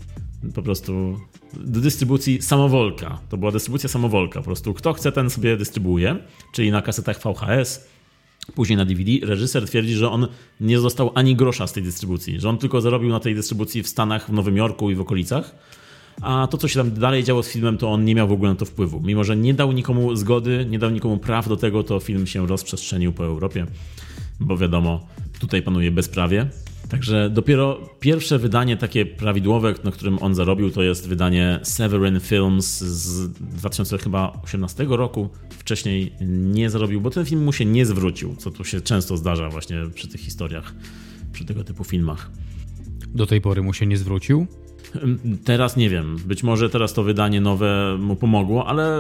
po 0.54 0.62
prostu 0.62 1.20
do 1.54 1.80
dystrybucji 1.80 2.42
samowolka. 2.42 3.20
To 3.30 3.38
była 3.38 3.52
dystrybucja 3.52 3.90
samowolka. 3.90 4.40
Po 4.40 4.46
prostu 4.46 4.74
kto 4.74 4.94
chce, 4.94 5.12
ten 5.12 5.30
sobie 5.30 5.58
dystrybuuje, 5.58 6.16
czyli 6.52 6.72
na 6.72 6.82
kasetach 6.82 7.20
VHS, 7.22 7.88
później 8.56 8.78
na 8.78 8.86
DVD. 8.86 9.12
Reżyser 9.22 9.68
twierdzi, 9.68 9.94
że 9.94 10.10
on 10.10 10.28
nie 10.62 10.78
dostał 10.78 11.12
ani 11.16 11.36
grosza 11.36 11.68
z 11.68 11.74
tej 11.74 11.84
dystrybucji, 11.84 12.40
że 12.40 12.50
on 12.50 12.58
tylko 12.58 12.82
zarobił 12.82 13.10
na 13.10 13.20
tej 13.20 13.36
dystrybucji 13.36 13.84
w 13.84 13.88
Stanach, 13.88 14.30
w 14.30 14.34
Nowym 14.34 14.58
Jorku 14.58 14.92
i 14.92 14.96
w 14.96 15.02
okolicach. 15.02 15.56
A 16.22 16.48
to, 16.52 16.58
co 16.58 16.68
się 16.68 16.80
tam 16.80 16.92
dalej 16.92 17.24
działo 17.24 17.44
z 17.44 17.50
filmem, 17.50 17.78
to 17.78 17.92
on 17.92 18.06
nie 18.06 18.16
miał 18.16 18.28
w 18.28 18.32
ogóle 18.32 18.50
na 18.50 18.56
to 18.56 18.66
wpływu. 18.66 19.02
Mimo, 19.02 19.24
że 19.24 19.36
nie 19.36 19.54
dał 19.54 19.72
nikomu 19.72 20.16
zgody, 20.16 20.66
nie 20.70 20.80
dał 20.80 20.90
nikomu 20.90 21.18
praw 21.18 21.50
do 21.50 21.58
tego, 21.58 21.84
to 21.84 22.00
film 22.00 22.28
się 22.28 22.48
rozprzestrzenił 22.48 23.14
po 23.14 23.26
Europie, 23.26 23.66
bo 24.40 24.58
wiadomo, 24.58 25.08
tutaj 25.46 25.62
panuje 25.62 25.92
bezprawie. 25.92 26.50
Także 26.90 27.30
dopiero 27.30 27.90
pierwsze 28.00 28.40
wydanie 28.40 28.78
takie 28.78 29.06
prawidłowe, 29.06 29.74
na 29.84 29.92
którym 29.92 30.20
on 30.22 30.36
zarobił, 30.36 30.72
to 30.72 30.84
jest 30.84 31.08
wydanie 31.08 31.60
Severin 31.64 32.20
Films 32.20 32.80
z 32.80 33.32
2018 33.32 34.86
roku. 34.90 35.30
Wcześniej 35.50 36.14
nie 36.28 36.70
zarobił, 36.70 37.02
bo 37.02 37.10
ten 37.10 37.26
film 37.26 37.44
mu 37.44 37.54
się 37.54 37.66
nie 37.66 37.86
zwrócił, 37.86 38.36
co 38.36 38.52
tu 38.52 38.64
się 38.64 38.82
często 38.82 39.18
zdarza 39.18 39.50
właśnie 39.50 39.78
przy 39.94 40.08
tych 40.08 40.22
historiach, 40.22 40.74
przy 41.32 41.46
tego 41.46 41.64
typu 41.64 41.84
filmach. 41.84 42.32
Do 43.08 43.26
tej 43.26 43.42
pory 43.42 43.62
mu 43.62 43.74
się 43.74 43.86
nie 43.86 43.98
zwrócił. 43.98 44.48
Teraz 45.44 45.78
nie 45.78 45.90
wiem. 45.90 46.18
Być 46.26 46.44
może 46.44 46.70
teraz 46.70 46.94
to 46.94 47.04
wydanie 47.04 47.42
nowe 47.42 47.98
mu 48.00 48.16
pomogło, 48.16 48.68
ale 48.68 49.00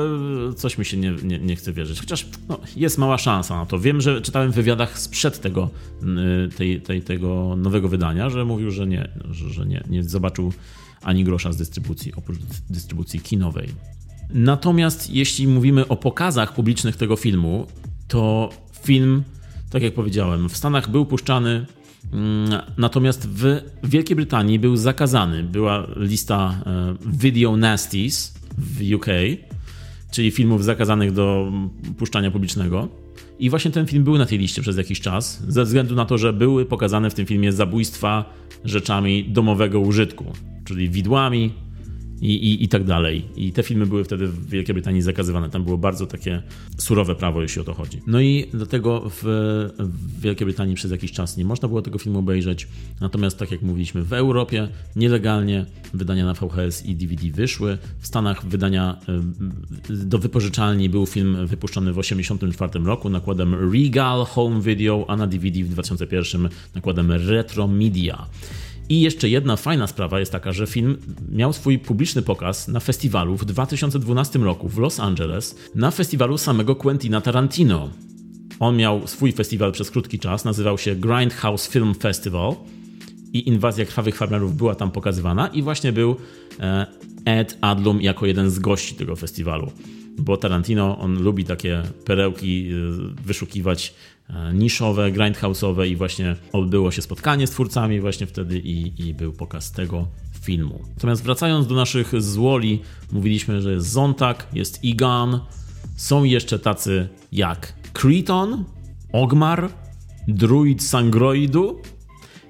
coś 0.55 0.77
mi 0.77 0.85
się 0.85 0.97
nie, 0.97 1.13
nie, 1.23 1.39
nie 1.39 1.55
chce 1.55 1.73
wierzyć. 1.73 1.99
Chociaż 1.99 2.27
no, 2.49 2.59
jest 2.75 2.97
mała 2.97 3.17
szansa 3.17 3.55
na 3.55 3.65
to. 3.65 3.79
Wiem, 3.79 4.01
że 4.01 4.21
czytałem 4.21 4.51
w 4.51 4.55
wywiadach 4.55 4.99
sprzed 4.99 5.41
tego, 5.41 5.69
tej, 6.57 6.81
tej, 6.81 7.01
tego 7.01 7.55
nowego 7.57 7.89
wydania, 7.89 8.29
że 8.29 8.45
mówił, 8.45 8.71
że 8.71 8.87
nie, 8.87 9.09
że, 9.31 9.65
nie, 9.65 9.83
nie 9.89 10.03
zobaczył 10.03 10.53
ani 11.03 11.23
grosza 11.23 11.51
z 11.51 11.57
dystrybucji, 11.57 12.13
oprócz 12.15 12.37
dystrybucji 12.69 13.19
kinowej. 13.19 13.69
Natomiast 14.29 15.09
jeśli 15.09 15.47
mówimy 15.47 15.87
o 15.87 15.95
pokazach 15.95 16.53
publicznych 16.53 16.95
tego 16.95 17.15
filmu, 17.15 17.67
to 18.07 18.49
film 18.83 19.23
tak 19.75 19.83
jak 19.83 19.93
powiedziałem, 19.93 20.49
w 20.49 20.57
Stanach 20.57 20.89
był 20.89 21.05
puszczany, 21.05 21.65
natomiast 22.77 23.29
w 23.29 23.61
Wielkiej 23.83 24.15
Brytanii 24.15 24.59
był 24.59 24.75
zakazany. 24.75 25.43
Była 25.43 25.87
lista 25.95 26.61
e, 26.65 26.95
Video 27.05 27.57
Nasties 27.57 28.33
w 28.57 28.93
UK, 28.93 29.05
czyli 30.11 30.31
filmów 30.31 30.63
zakazanych 30.63 31.11
do 31.11 31.51
puszczania 31.97 32.31
publicznego. 32.31 32.87
I 33.39 33.49
właśnie 33.49 33.71
ten 33.71 33.85
film 33.85 34.03
był 34.03 34.17
na 34.17 34.25
tej 34.25 34.37
liście 34.37 34.61
przez 34.61 34.77
jakiś 34.77 35.01
czas, 35.01 35.43
ze 35.47 35.63
względu 35.63 35.95
na 35.95 36.05
to, 36.05 36.17
że 36.17 36.33
były 36.33 36.65
pokazane 36.65 37.09
w 37.09 37.13
tym 37.13 37.25
filmie 37.25 37.51
zabójstwa 37.51 38.25
rzeczami 38.65 39.23
domowego 39.23 39.79
użytku, 39.79 40.25
czyli 40.65 40.89
widłami, 40.89 41.53
i, 42.21 42.33
i, 42.33 42.63
i 42.63 42.67
tak 42.67 42.83
dalej. 42.83 43.25
I 43.35 43.51
te 43.51 43.63
filmy 43.63 43.85
były 43.85 44.03
wtedy 44.03 44.27
w 44.27 44.49
Wielkiej 44.49 44.73
Brytanii 44.73 45.01
zakazywane. 45.01 45.49
Tam 45.49 45.63
było 45.63 45.77
bardzo 45.77 46.07
takie 46.07 46.41
surowe 46.77 47.15
prawo, 47.15 47.41
jeśli 47.41 47.61
o 47.61 47.63
to 47.63 47.73
chodzi. 47.73 48.01
No 48.07 48.21
i 48.21 48.45
dlatego 48.53 49.09
w, 49.09 49.23
w 49.79 50.21
Wielkiej 50.21 50.45
Brytanii 50.45 50.75
przez 50.75 50.91
jakiś 50.91 51.11
czas 51.11 51.37
nie 51.37 51.45
można 51.45 51.67
było 51.67 51.81
tego 51.81 51.99
filmu 51.99 52.19
obejrzeć. 52.19 52.67
Natomiast, 53.01 53.37
tak 53.37 53.51
jak 53.51 53.61
mówiliśmy, 53.61 54.03
w 54.03 54.13
Europie 54.13 54.67
nielegalnie 54.95 55.65
wydania 55.93 56.25
na 56.25 56.33
VHS 56.33 56.85
i 56.85 56.95
DVD 56.95 57.31
wyszły. 57.31 57.77
W 57.99 58.07
Stanach 58.07 58.45
wydania 58.45 58.97
do 59.89 60.19
wypożyczalni 60.19 60.89
był 60.89 61.05
film 61.05 61.47
wypuszczony 61.47 61.93
w 61.93 61.95
1984 61.95 62.85
roku 62.85 63.09
nakładem 63.09 63.73
Regal 63.73 64.25
Home 64.25 64.61
Video, 64.61 65.05
a 65.07 65.15
na 65.15 65.27
DVD 65.27 65.63
w 65.63 65.69
2001 65.69 66.49
nakładem 66.75 67.11
Retro 67.11 67.67
Media. 67.67 68.27
I 68.89 69.01
jeszcze 69.01 69.29
jedna 69.29 69.55
fajna 69.55 69.87
sprawa 69.87 70.19
jest 70.19 70.31
taka, 70.31 70.51
że 70.51 70.67
film 70.67 70.97
miał 71.31 71.53
swój 71.53 71.79
publiczny 71.79 72.21
pokaz 72.21 72.67
na 72.67 72.79
festiwalu 72.79 73.37
w 73.37 73.45
2012 73.45 74.39
roku 74.39 74.69
w 74.69 74.77
Los 74.77 74.99
Angeles, 74.99 75.55
na 75.75 75.91
festiwalu 75.91 76.37
samego 76.37 76.75
Quentina 76.75 77.21
Tarantino. 77.21 77.89
On 78.59 78.77
miał 78.77 79.07
swój 79.07 79.31
festiwal 79.31 79.71
przez 79.71 79.91
krótki 79.91 80.19
czas, 80.19 80.45
nazywał 80.45 80.77
się 80.77 80.95
Grindhouse 80.95 81.67
Film 81.67 81.93
Festival 81.95 82.55
i 83.33 83.47
Inwazja 83.47 83.85
Krwawych 83.85 84.15
Farmerów 84.15 84.55
była 84.55 84.75
tam 84.75 84.91
pokazywana 84.91 85.47
i 85.47 85.61
właśnie 85.61 85.91
był 85.93 86.15
e, 86.59 86.85
Ed 87.25 87.57
Adlum 87.61 88.01
jako 88.01 88.25
jeden 88.25 88.49
z 88.49 88.59
gości 88.59 88.95
tego 88.95 89.15
festiwalu. 89.15 89.71
Bo 90.17 90.37
Tarantino, 90.37 90.99
on 90.99 91.23
lubi 91.23 91.45
takie 91.45 91.83
perełki 92.05 92.69
e, 92.69 92.73
wyszukiwać 93.25 93.93
niszowe, 94.53 95.11
grindhouse'owe 95.11 95.87
i 95.87 95.95
właśnie 95.95 96.35
odbyło 96.53 96.91
się 96.91 97.01
spotkanie 97.01 97.47
z 97.47 97.51
twórcami 97.51 97.99
właśnie 98.01 98.27
wtedy 98.27 98.59
i, 98.59 99.07
i 99.07 99.13
był 99.13 99.33
pokaz 99.33 99.71
tego 99.71 100.07
filmu. 100.41 100.83
Natomiast 100.89 101.23
wracając 101.23 101.67
do 101.67 101.75
naszych 101.75 102.21
złoli, 102.21 102.81
mówiliśmy, 103.11 103.61
że 103.61 103.71
jest 103.71 103.87
Zontag, 103.87 104.47
jest 104.53 104.83
Igan, 104.83 105.39
są 105.95 106.23
jeszcze 106.23 106.59
tacy 106.59 107.09
jak 107.31 107.73
Kreton, 107.93 108.65
Ogmar, 109.13 109.69
Druid 110.27 110.83
Sangroidu, 110.83 111.81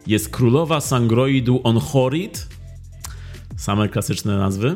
jest 0.07 0.29
Królowa 0.29 0.81
Sangroidu 0.81 1.61
Onhorid, 1.63 2.47
same 3.57 3.89
klasyczne 3.89 4.37
nazwy, 4.37 4.75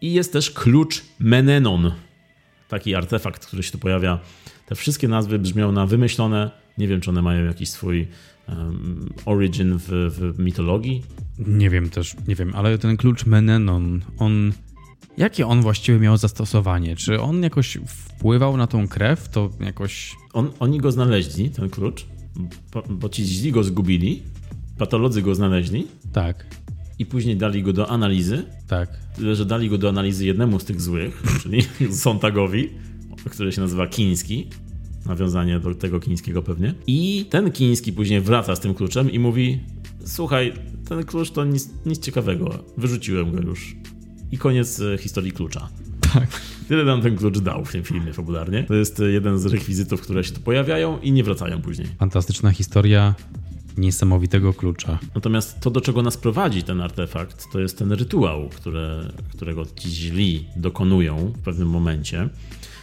i 0.00 0.12
jest 0.12 0.32
też 0.32 0.50
Klucz 0.50 1.02
Menenon, 1.18 1.92
taki 2.68 2.94
artefakt, 2.94 3.46
który 3.46 3.62
się 3.62 3.72
tu 3.72 3.78
pojawia 3.78 4.18
te 4.68 4.74
wszystkie 4.74 5.08
nazwy 5.08 5.38
brzmią 5.38 5.72
na 5.72 5.86
wymyślone. 5.86 6.50
Nie 6.78 6.88
wiem, 6.88 7.00
czy 7.00 7.10
one 7.10 7.22
mają 7.22 7.44
jakiś 7.44 7.68
swój 7.68 8.08
um, 8.48 9.08
origin 9.26 9.78
w, 9.78 9.88
w 9.88 10.38
mitologii. 10.38 11.02
Nie 11.38 11.70
wiem 11.70 11.90
też, 11.90 12.16
nie 12.28 12.34
wiem, 12.34 12.52
ale 12.54 12.78
ten 12.78 12.96
klucz 12.96 13.26
Menenon, 13.26 14.00
on. 14.18 14.52
Jakie 15.16 15.46
on 15.46 15.62
właściwie 15.62 15.98
miał 15.98 16.16
zastosowanie? 16.16 16.96
Czy 16.96 17.20
on 17.20 17.42
jakoś 17.42 17.78
wpływał 17.86 18.56
na 18.56 18.66
tą 18.66 18.88
krew? 18.88 19.28
To 19.28 19.50
jakoś. 19.60 20.16
On, 20.32 20.50
oni 20.60 20.78
go 20.78 20.92
znaleźli, 20.92 21.50
ten 21.50 21.70
klucz, 21.70 22.06
bo, 22.72 22.82
bo 22.90 23.08
ci 23.08 23.24
źli 23.24 23.52
go 23.52 23.64
zgubili, 23.64 24.22
patolodzy 24.78 25.22
go 25.22 25.34
znaleźli. 25.34 25.86
Tak. 26.12 26.46
I 26.98 27.06
później 27.06 27.36
dali 27.36 27.62
go 27.62 27.72
do 27.72 27.90
analizy. 27.90 28.44
Tak. 28.66 28.98
Tyle, 29.16 29.34
że 29.34 29.44
dali 29.44 29.70
go 29.70 29.78
do 29.78 29.88
analizy 29.88 30.26
jednemu 30.26 30.60
z 30.60 30.64
tych 30.64 30.80
złych, 30.80 31.22
czyli 31.42 31.62
Sontagowi 31.92 32.70
który 33.30 33.52
się 33.52 33.60
nazywa 33.60 33.86
Kiński. 33.86 34.48
Nawiązanie 35.06 35.60
do 35.60 35.74
tego 35.74 36.00
chińskiego 36.00 36.42
pewnie. 36.42 36.74
I 36.86 37.26
ten 37.30 37.52
chiński 37.52 37.92
później 37.92 38.20
wraca 38.20 38.56
z 38.56 38.60
tym 38.60 38.74
kluczem 38.74 39.10
i 39.10 39.18
mówi: 39.18 39.60
Słuchaj, 40.04 40.52
ten 40.88 41.04
klucz 41.04 41.30
to 41.30 41.44
nic, 41.44 41.70
nic 41.86 41.98
ciekawego. 41.98 42.64
Wyrzuciłem 42.76 43.32
go 43.32 43.40
już. 43.40 43.76
I 44.32 44.38
koniec 44.38 44.80
e, 44.80 44.98
historii 44.98 45.32
klucza. 45.32 45.68
Tak. 46.14 46.40
Tyle 46.68 46.84
nam 46.84 47.02
ten 47.02 47.16
klucz 47.16 47.38
dał 47.38 47.64
w 47.64 47.72
tym 47.72 47.82
filmie 47.82 48.12
fabularnie. 48.12 48.64
To 48.64 48.74
jest 48.74 49.00
e, 49.00 49.04
jeden 49.10 49.38
z 49.38 49.46
rekwizytów, 49.46 50.00
które 50.00 50.24
się 50.24 50.32
tu 50.32 50.40
pojawiają 50.40 51.00
i 51.00 51.12
nie 51.12 51.24
wracają 51.24 51.62
później. 51.62 51.88
Fantastyczna 51.98 52.50
historia 52.50 53.14
niesamowitego 53.78 54.54
klucza. 54.54 54.98
Natomiast 55.14 55.60
to, 55.60 55.70
do 55.70 55.80
czego 55.80 56.02
nas 56.02 56.16
prowadzi 56.16 56.62
ten 56.62 56.80
artefakt, 56.80 57.52
to 57.52 57.60
jest 57.60 57.78
ten 57.78 57.92
rytuał, 57.92 58.48
które, 58.48 59.12
którego 59.30 59.66
ci 59.76 59.90
źli 59.90 60.46
dokonują 60.56 61.32
w 61.36 61.42
pewnym 61.42 61.68
momencie 61.68 62.28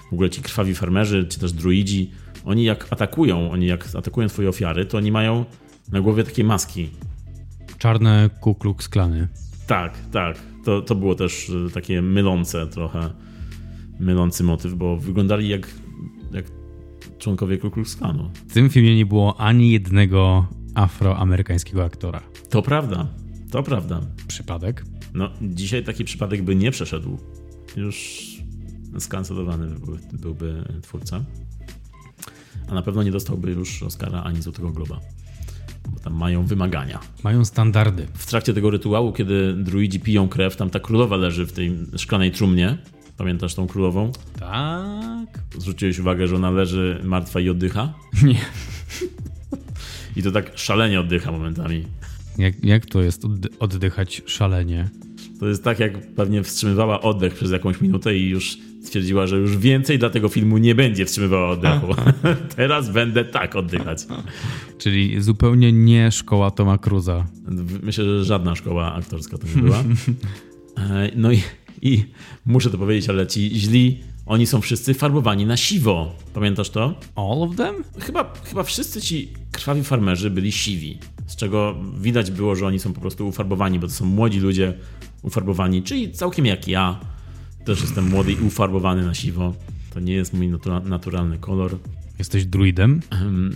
w 0.10 0.14
ogóle 0.14 0.30
ci 0.30 0.42
krwawi 0.42 0.76
farmerzy, 0.76 1.26
czy 1.30 1.40
też 1.40 1.52
druidzi, 1.54 2.12
oni 2.46 2.64
jak 2.64 2.88
atakują, 2.94 3.52
oni 3.52 3.66
jak 3.66 3.96
atakują 3.96 4.28
twoje 4.28 4.50
ofiary, 4.50 4.86
to 4.86 4.98
oni 4.98 5.12
mają 5.12 5.46
na 5.92 6.02
głowie 6.02 6.24
takie 6.24 6.44
maski. 6.44 6.90
Czarne 7.78 8.30
Ku 8.40 8.56
Klux 8.56 8.90
Klany. 8.90 9.28
Tak, 9.68 9.98
tak. 10.12 10.38
To, 10.66 10.82
to 10.82 10.96
było 10.96 11.16
też 11.16 11.52
e, 11.68 11.70
takie 11.70 12.02
mylące 12.02 12.68
trochę, 12.68 13.10
mylący 14.00 14.44
motyw, 14.44 14.74
bo 14.74 14.98
wyglądali 14.98 15.50
jak, 15.50 15.68
jak 16.32 16.46
członkowie 17.18 17.58
Ku 17.58 17.72
Klux 17.72 17.96
Klanu. 17.96 18.32
W 18.48 18.54
tym 18.54 18.70
filmie 18.70 18.96
nie 18.96 19.06
było 19.06 19.40
ani 19.40 19.72
jednego 19.72 20.48
afroamerykańskiego 20.76 21.84
aktora. 21.84 22.22
To 22.50 22.62
prawda, 22.62 23.08
to 23.52 23.64
prawda. 23.64 24.02
Przypadek? 24.28 24.86
No, 25.14 25.30
dzisiaj 25.42 25.84
taki 25.84 26.06
przypadek 26.06 26.44
by 26.44 26.56
nie 26.56 26.72
przeszedł. 26.72 27.18
Już 27.78 28.26
skancelowany 29.00 29.68
byłby, 29.68 30.00
byłby 30.14 30.64
twórca. 30.82 31.24
A 32.68 32.74
na 32.74 32.82
pewno 32.82 33.04
nie 33.04 33.12
dostałby 33.12 33.52
już 33.52 33.84
Oscara 33.84 34.24
ani 34.24 34.42
Złotego 34.42 34.70
Globa. 34.70 35.00
Bo 35.90 36.00
tam 36.00 36.14
mają 36.14 36.46
wymagania. 36.46 37.00
Mają 37.24 37.46
standardy. 37.46 38.08
W 38.14 38.26
trakcie 38.26 38.54
tego 38.54 38.70
rytuału, 38.70 39.14
kiedy 39.14 39.54
druidzi 39.54 40.00
piją 40.00 40.28
krew, 40.28 40.56
tam 40.56 40.70
ta 40.70 40.80
królowa 40.80 41.18
leży 41.18 41.46
w 41.46 41.52
tej 41.52 41.78
szklanej 41.98 42.32
trumnie. 42.32 42.78
Pamiętasz 43.18 43.56
tą 43.56 43.68
królową? 43.68 44.12
Tak. 44.40 45.40
Zwróciłeś 45.58 46.00
uwagę, 46.00 46.28
że 46.28 46.36
ona 46.36 46.52
leży 46.52 47.02
martwa 47.04 47.40
i 47.40 47.50
oddycha? 47.50 47.94
Nie. 48.24 48.40
I 50.16 50.24
to 50.24 50.32
tak 50.32 50.52
szalenie 50.56 51.00
oddycha 51.00 51.32
momentami. 51.32 51.86
Jak, 52.38 52.66
jak 52.66 52.86
to 52.86 53.02
jest 53.02 53.24
oddychać 53.60 54.22
szalenie? 54.26 54.90
To 55.40 55.48
jest 55.48 55.64
tak, 55.64 55.80
jak 55.80 56.14
pewnie 56.14 56.44
wstrzymywała 56.44 57.02
oddech 57.02 57.34
przez 57.34 57.52
jakąś 57.52 57.82
minutę 57.82 58.18
i 58.18 58.30
już 58.30 58.58
stwierdziła, 58.86 59.28
że 59.28 59.38
już 59.38 59.58
więcej 59.58 60.00
dla 60.00 60.10
tego 60.10 60.30
filmu 60.30 60.58
nie 60.58 60.76
będzie 60.76 61.06
wstrzymywała 61.06 61.50
oddechu. 61.50 61.88
Teraz 62.56 62.90
będę 62.90 63.26
tak 63.26 63.56
oddychać. 63.56 64.00
Czyli 64.78 65.22
zupełnie 65.22 65.72
nie 65.72 66.12
szkoła 66.12 66.52
Toma 66.52 66.78
Cruza. 66.78 67.26
Myślę, 67.84 68.06
że 68.06 68.24
żadna 68.24 68.56
szkoła 68.56 68.94
aktorska 68.94 69.38
to 69.38 69.48
nie 69.48 69.62
była. 69.62 69.84
E, 70.78 71.12
no 71.16 71.32
i, 71.32 71.42
i 71.82 72.06
muszę 72.46 72.70
to 72.70 72.78
powiedzieć, 72.78 73.10
ale 73.10 73.28
ci 73.28 73.50
źli, 73.50 74.00
oni 74.26 74.46
są 74.46 74.62
wszyscy 74.62 74.94
farbowani 74.94 75.46
na 75.46 75.58
siwo. 75.58 76.16
Pamiętasz 76.34 76.70
to? 76.70 76.94
All 77.16 77.44
of 77.44 77.56
them? 77.56 77.76
Chyba, 78.00 78.34
chyba 78.44 78.64
wszyscy 78.64 79.02
ci 79.02 79.34
krwawi 79.52 79.84
farmerzy 79.84 80.30
byli 80.30 80.52
siwi. 80.52 80.98
Z 81.28 81.36
czego 81.36 81.76
widać 82.00 82.32
było, 82.32 82.56
że 82.56 82.68
oni 82.68 82.80
są 82.80 82.94
po 82.94 83.02
prostu 83.02 83.28
ufarbowani, 83.28 83.80
bo 83.80 83.88
to 83.88 83.94
są 83.94 84.06
młodzi 84.06 84.40
ludzie 84.40 84.74
ufarbowani, 85.24 85.84
czyli 85.84 86.12
całkiem 86.12 86.46
jak 86.46 86.68
ja 86.68 87.00
też 87.66 87.82
jestem 87.82 88.10
młody 88.10 88.32
i 88.32 88.42
ufarbowany 88.42 89.06
na 89.06 89.14
siwo. 89.14 89.54
To 89.94 90.00
nie 90.00 90.14
jest 90.14 90.34
mój 90.34 90.48
natura 90.48 90.80
naturalny 90.80 91.38
kolor. 91.38 91.78
Jesteś 92.20 92.46
druidem? 92.46 93.00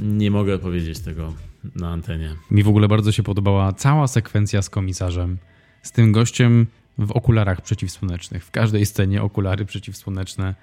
Nie 0.01 0.31
mogę 0.31 0.59
powiedzieć 0.59 0.99
tego 0.99 1.33
na 1.75 1.89
antenie. 1.89 2.35
Mi 2.51 2.63
w 2.63 2.67
ogóle 2.67 2.87
bardzo 2.87 3.11
się 3.11 3.23
podobała 3.23 3.73
cała 3.73 4.07
sekwencja 4.07 4.61
z 4.61 4.69
komisarzem. 4.69 5.37
Z 5.81 5.91
tym 5.91 6.11
gościem 6.11 6.67
w 6.97 7.11
okularach 7.11 7.61
przeciwsłonecznych. 7.61 8.45
W 8.45 8.51
każdej 8.51 8.85
scenie 8.85 9.23
okulary 9.23 9.65
przeciwsłoneczne. 9.65 10.55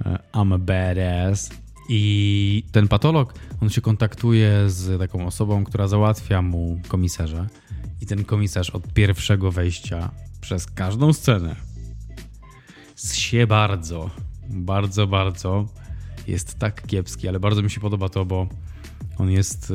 E, 0.00 0.18
I'm 0.32 0.54
a 0.54 0.58
badass. 0.58 1.50
I 1.88 2.64
ten 2.72 2.88
patolog, 2.88 3.34
on 3.62 3.70
się 3.70 3.80
kontaktuje 3.80 4.52
z 4.66 4.98
taką 4.98 5.26
osobą, 5.26 5.64
która 5.64 5.88
załatwia 5.88 6.42
mu 6.42 6.80
komisarza. 6.88 7.46
I 8.00 8.06
ten 8.06 8.24
komisarz 8.24 8.70
od 8.70 8.92
pierwszego 8.92 9.52
wejścia 9.52 10.10
przez 10.40 10.66
każdą 10.66 11.12
scenę 11.12 11.69
się 13.02 13.46
bardzo, 13.46 14.10
bardzo, 14.48 15.06
bardzo 15.06 15.66
jest 16.26 16.58
tak 16.58 16.86
kiepski, 16.86 17.28
ale 17.28 17.40
bardzo 17.40 17.62
mi 17.62 17.70
się 17.70 17.80
podoba 17.80 18.08
to, 18.08 18.24
bo 18.24 18.46
on 19.18 19.30
jest 19.30 19.70
e, 19.70 19.74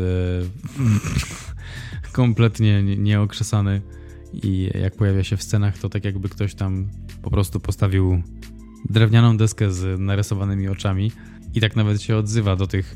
kompletnie 2.12 2.84
nieokrzesany 2.84 3.82
i 4.34 4.70
jak 4.82 4.96
pojawia 4.96 5.24
się 5.24 5.38
w 5.38 5.44
scenach, 5.44 5.78
to 5.78 5.90
tak 5.90 6.06
jakby 6.06 6.30
ktoś 6.30 6.56
tam 6.56 6.90
po 7.22 7.30
prostu 7.30 7.60
postawił 7.60 8.24
drewnianą 8.90 9.38
deskę 9.38 9.72
z 9.72 10.00
narysowanymi 10.00 10.68
oczami 10.68 11.12
i 11.54 11.62
tak 11.62 11.76
nawet 11.76 12.02
się 12.02 12.18
odzywa 12.18 12.56
do 12.56 12.68
tych 12.68 12.96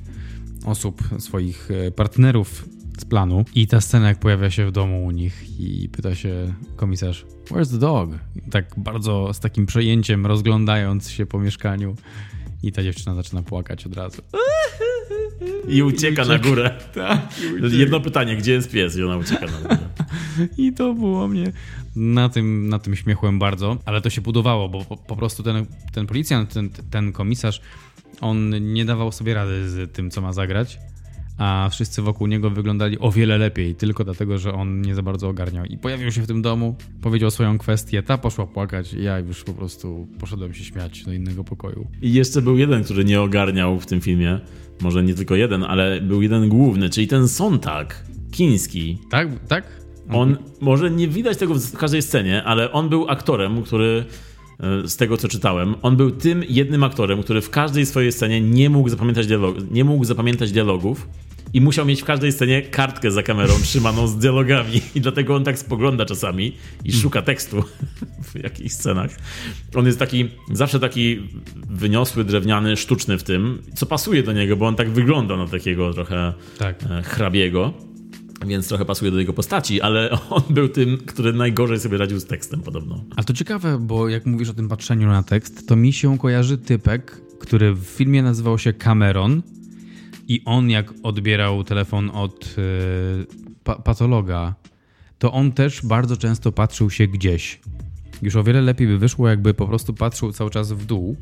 osób, 0.65 1.03
swoich 1.19 1.69
e, 1.71 1.91
partnerów 1.91 2.69
z 3.01 3.05
planu. 3.05 3.45
I 3.55 3.67
ta 3.67 3.81
scena, 3.81 4.07
jak 4.07 4.19
pojawia 4.19 4.49
się 4.49 4.65
w 4.65 4.71
domu 4.71 5.05
u 5.05 5.11
nich 5.11 5.59
i 5.59 5.89
pyta 5.89 6.15
się 6.15 6.53
komisarz, 6.75 7.25
where's 7.45 7.71
the 7.71 7.77
dog? 7.77 8.09
I 8.35 8.51
tak 8.51 8.65
bardzo 8.77 9.33
z 9.33 9.39
takim 9.39 9.65
przejęciem 9.65 10.25
rozglądając 10.25 11.09
się 11.09 11.25
po 11.25 11.39
mieszkaniu. 11.39 11.95
I 12.63 12.71
ta 12.71 12.83
dziewczyna 12.83 13.15
zaczyna 13.15 13.43
płakać 13.43 13.85
od 13.85 13.95
razu. 13.95 14.21
I 15.67 15.83
ucieka, 15.83 16.25
na 16.25 16.39
górę. 16.39 16.71
Tak. 16.93 17.19
Jedno 17.71 17.99
pytanie, 17.99 18.37
gdzie 18.37 18.51
jest 18.51 18.71
pies? 18.71 18.97
I 18.97 19.03
ona 19.03 19.17
ucieka 19.17 19.45
na 19.45 19.59
górę. 19.61 19.77
I 20.57 20.73
to 20.73 20.93
było 20.93 21.27
mnie 21.27 21.51
na 21.95 22.29
tym, 22.29 22.69
na 22.69 22.79
tym 22.79 22.95
śmiechłem 22.95 23.39
bardzo, 23.39 23.77
ale 23.85 24.01
to 24.01 24.09
się 24.09 24.21
budowało, 24.21 24.69
bo 24.69 24.85
po, 24.85 24.97
po 24.97 25.15
prostu 25.15 25.43
ten, 25.43 25.65
ten 25.93 26.07
policjant, 26.07 26.53
ten, 26.53 26.69
ten 26.69 27.11
komisarz, 27.11 27.61
on 28.21 28.73
nie 28.73 28.85
dawał 28.85 29.11
sobie 29.11 29.33
rady 29.33 29.69
z 29.69 29.93
tym, 29.93 30.11
co 30.11 30.21
ma 30.21 30.33
zagrać 30.33 30.79
a 31.39 31.69
wszyscy 31.71 32.01
wokół 32.01 32.27
niego 32.27 32.49
wyglądali 32.49 32.99
o 32.99 33.11
wiele 33.11 33.37
lepiej, 33.37 33.75
tylko 33.75 34.03
dlatego, 34.03 34.37
że 34.37 34.53
on 34.53 34.81
nie 34.81 34.95
za 34.95 35.01
bardzo 35.01 35.29
ogarniał. 35.29 35.65
I 35.65 35.77
pojawił 35.77 36.11
się 36.11 36.21
w 36.21 36.27
tym 36.27 36.41
domu, 36.41 36.75
powiedział 37.01 37.31
swoją 37.31 37.57
kwestię, 37.57 38.03
ta 38.03 38.17
poszła 38.17 38.47
płakać, 38.47 38.93
i 38.93 39.03
ja 39.03 39.19
już 39.19 39.43
po 39.43 39.53
prostu 39.53 40.07
poszedłem 40.19 40.53
się 40.53 40.63
śmiać 40.63 41.03
do 41.03 41.13
innego 41.13 41.43
pokoju. 41.43 41.87
I 42.01 42.13
jeszcze 42.13 42.41
był 42.41 42.57
jeden, 42.57 42.83
który 42.83 43.05
nie 43.05 43.21
ogarniał 43.21 43.79
w 43.79 43.85
tym 43.85 44.01
filmie. 44.01 44.39
Może 44.81 45.03
nie 45.03 45.13
tylko 45.13 45.35
jeden, 45.35 45.63
ale 45.63 46.01
był 46.01 46.21
jeden 46.21 46.49
główny, 46.49 46.89
czyli 46.89 47.07
ten 47.07 47.27
Sontag, 47.27 48.03
chiński. 48.35 48.97
Tak? 49.09 49.27
Tak? 49.47 49.63
On, 50.11 50.37
może 50.61 50.91
nie 50.91 51.07
widać 51.07 51.37
tego 51.37 51.55
w 51.55 51.77
każdej 51.77 52.01
scenie, 52.01 52.43
ale 52.43 52.71
on 52.71 52.89
był 52.89 53.09
aktorem, 53.09 53.63
który 53.63 54.05
e, 54.59 54.87
z 54.87 54.97
tego 54.97 55.17
co 55.17 55.27
czytałem, 55.27 55.75
on 55.81 55.97
był 55.97 56.11
tym 56.11 56.43
jednym 56.49 56.83
aktorem, 56.83 57.23
który 57.23 57.41
w 57.41 57.49
każdej 57.49 57.85
swojej 57.85 58.11
scenie 58.11 58.41
nie 58.41 58.69
mógł 58.69 58.89
zapamiętać, 58.89 59.27
dialog, 59.27 59.71
nie 59.71 59.83
mógł 59.83 60.05
zapamiętać 60.05 60.51
dialogów 60.51 61.07
i 61.53 61.61
musiał 61.61 61.85
mieć 61.85 62.01
w 62.01 62.05
każdej 62.05 62.31
scenie 62.31 62.61
kartkę 62.61 63.11
za 63.11 63.23
kamerą 63.23 63.53
trzymaną 63.63 64.07
z 64.07 64.17
dialogami 64.17 64.81
i 64.95 65.01
dlatego 65.01 65.35
on 65.35 65.43
tak 65.43 65.59
spogląda 65.59 66.05
czasami 66.05 66.55
i 66.85 66.93
szuka 66.93 67.21
tekstu 67.21 67.63
w 68.33 68.43
jakichś 68.43 68.71
scenach. 68.71 69.11
On 69.75 69.85
jest 69.85 69.99
taki, 69.99 70.29
zawsze 70.51 70.79
taki 70.79 71.19
wyniosły, 71.69 72.23
drewniany, 72.23 72.77
sztuczny 72.77 73.17
w 73.17 73.23
tym, 73.23 73.61
co 73.75 73.85
pasuje 73.85 74.23
do 74.23 74.33
niego, 74.33 74.57
bo 74.57 74.67
on 74.67 74.75
tak 74.75 74.89
wygląda 74.89 75.37
na 75.37 75.47
takiego 75.47 75.93
trochę 75.93 76.33
tak. 76.57 76.83
E, 76.83 77.03
hrabiego 77.03 77.73
więc 78.47 78.67
trochę 78.67 78.85
pasuje 78.85 79.11
do 79.11 79.19
jego 79.19 79.33
postaci, 79.33 79.81
ale 79.81 80.09
on 80.29 80.41
był 80.49 80.69
tym, 80.69 80.97
który 80.97 81.33
najgorzej 81.33 81.79
sobie 81.79 81.97
radził 81.97 82.19
z 82.19 82.25
tekstem 82.25 82.61
podobno. 82.61 83.03
A 83.15 83.23
to 83.23 83.33
ciekawe, 83.33 83.77
bo 83.81 84.09
jak 84.09 84.25
mówisz 84.25 84.49
o 84.49 84.53
tym 84.53 84.69
patrzeniu 84.69 85.07
na 85.07 85.23
tekst, 85.23 85.67
to 85.67 85.75
mi 85.75 85.93
się 85.93 86.17
kojarzy 86.17 86.57
typek, 86.57 87.21
który 87.39 87.73
w 87.73 87.83
filmie 87.83 88.23
nazywał 88.23 88.57
się 88.57 88.73
Cameron 88.73 89.41
i 90.29 90.41
on 90.45 90.69
jak 90.69 90.93
odbierał 91.03 91.63
telefon 91.63 92.11
od 92.13 92.57
yy, 92.57 93.25
pa 93.63 93.75
patologa, 93.75 94.55
to 95.19 95.33
on 95.33 95.51
też 95.51 95.81
bardzo 95.85 96.17
często 96.17 96.51
patrzył 96.51 96.89
się 96.89 97.07
gdzieś. 97.07 97.59
Już 98.21 98.35
o 98.35 98.43
wiele 98.43 98.61
lepiej 98.61 98.87
by 98.87 98.97
wyszło, 98.97 99.29
jakby 99.29 99.53
po 99.53 99.67
prostu 99.67 99.93
patrzył 99.93 100.31
cały 100.31 100.49
czas 100.49 100.71
w 100.71 100.85
dół, 100.85 101.15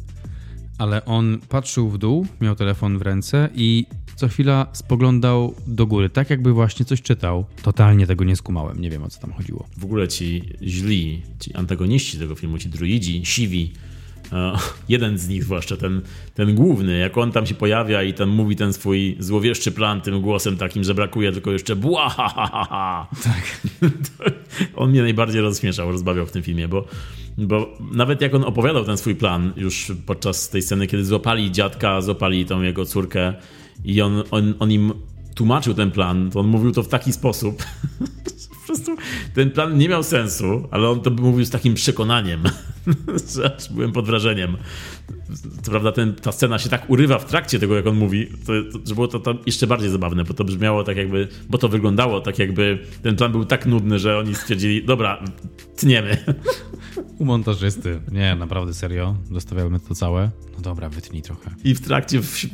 ale 0.77 1.05
on 1.05 1.39
patrzył 1.49 1.89
w 1.89 1.97
dół, 1.97 2.27
miał 2.41 2.55
telefon 2.55 2.97
w 2.97 3.01
ręce 3.01 3.49
i 3.55 3.85
co 4.15 4.27
chwila 4.27 4.67
spoglądał 4.73 5.55
do 5.67 5.87
góry, 5.87 6.09
tak 6.09 6.29
jakby 6.29 6.53
właśnie 6.53 6.85
coś 6.85 7.01
czytał. 7.01 7.45
Totalnie 7.61 8.07
tego 8.07 8.23
nie 8.23 8.35
skumałem, 8.35 8.81
nie 8.81 8.89
wiem 8.89 9.03
o 9.03 9.09
co 9.09 9.21
tam 9.21 9.31
chodziło. 9.31 9.65
W 9.77 9.85
ogóle 9.85 10.07
ci 10.07 10.43
źli, 10.61 11.21
ci 11.39 11.53
antagoniści 11.53 12.17
tego 12.19 12.35
filmu, 12.35 12.57
ci 12.57 12.69
druidzi, 12.69 13.25
siwi, 13.25 13.73
E, 13.73 13.86
jeden 14.89 15.17
z 15.17 15.27
nich 15.27 15.43
zwłaszcza, 15.43 15.77
ten, 15.77 16.01
ten 16.33 16.55
główny, 16.55 16.97
jak 16.97 17.17
on 17.17 17.31
tam 17.31 17.45
się 17.45 17.55
pojawia 17.55 18.03
i 18.03 18.13
tam 18.13 18.29
mówi 18.29 18.55
ten 18.55 18.73
swój 18.73 19.15
złowieszczy 19.19 19.71
plan 19.71 20.01
tym 20.01 20.21
głosem 20.21 20.57
takim, 20.57 20.83
że 20.83 20.93
brakuje 20.93 21.31
tylko 21.31 21.51
jeszcze 21.51 21.75
bła 21.75 22.09
ha, 22.09 22.29
ha, 22.35 22.67
ha. 22.69 23.07
Tak. 23.23 23.61
on 24.75 24.89
mnie 24.89 25.01
najbardziej 25.01 25.41
rozśmieszał, 25.41 25.91
rozbawiał 25.91 26.25
w 26.25 26.31
tym 26.31 26.43
filmie, 26.43 26.67
bo, 26.67 26.85
bo 27.37 27.77
nawet 27.91 28.21
jak 28.21 28.35
on 28.35 28.43
opowiadał 28.43 28.85
ten 28.85 28.97
swój 28.97 29.15
plan 29.15 29.53
już 29.57 29.91
podczas 30.05 30.49
tej 30.49 30.61
sceny, 30.61 30.87
kiedy 30.87 31.05
złapali 31.05 31.51
dziadka, 31.51 32.01
złapali 32.01 32.45
tą 32.45 32.61
jego 32.61 32.85
córkę 32.85 33.33
i 33.85 34.01
on, 34.01 34.23
on, 34.31 34.53
on 34.59 34.71
im 34.71 34.93
tłumaczył 35.35 35.73
ten 35.73 35.91
plan, 35.91 36.29
to 36.31 36.39
on 36.39 36.47
mówił 36.47 36.71
to 36.71 36.83
w 36.83 36.87
taki 36.87 37.13
sposób, 37.13 37.63
po 38.23 38.31
prostu 38.67 38.95
ten 39.33 39.51
plan 39.51 39.77
nie 39.77 39.89
miał 39.89 40.03
sensu, 40.03 40.67
ale 40.71 40.89
on 40.89 41.01
to 41.01 41.09
mówił 41.09 41.45
z 41.45 41.49
takim 41.49 41.73
przekonaniem, 41.73 42.43
że 43.35 43.57
byłem 43.71 43.91
pod 43.91 44.05
wrażeniem. 44.05 44.57
Co 45.61 45.71
prawda 45.71 45.91
ten, 45.91 46.15
ta 46.15 46.31
scena 46.31 46.59
się 46.59 46.69
tak 46.69 46.89
urywa 46.89 47.19
w 47.19 47.25
trakcie 47.25 47.59
tego, 47.59 47.75
jak 47.75 47.87
on 47.87 47.95
mówi, 47.95 48.27
to, 48.27 48.53
to, 48.71 48.79
że 48.85 48.95
było 48.95 49.07
to, 49.07 49.19
to 49.19 49.35
jeszcze 49.45 49.67
bardziej 49.67 49.89
zabawne, 49.89 50.23
bo 50.23 50.33
to 50.33 50.43
brzmiało 50.43 50.83
tak 50.83 50.97
jakby, 50.97 51.27
bo 51.49 51.57
to 51.57 51.69
wyglądało 51.69 52.21
tak 52.21 52.39
jakby 52.39 52.79
ten 53.03 53.15
plan 53.15 53.31
był 53.31 53.45
tak 53.45 53.65
nudny, 53.65 53.99
że 53.99 54.17
oni 54.17 54.35
stwierdzili, 54.35 54.85
dobra, 54.85 55.23
tniemy. 55.75 56.17
U 57.19 57.25
montażysty. 57.25 58.01
Nie, 58.11 58.35
naprawdę 58.35 58.73
serio. 58.73 59.15
Zostawiamy 59.31 59.79
to 59.79 59.95
całe. 59.95 60.31
No 60.55 60.61
dobra, 60.61 60.89
wytnij 60.89 61.21
trochę. 61.21 61.55
I 61.63 61.75
w 61.75 61.81
trakcie, 61.81 62.21
w, 62.21 62.45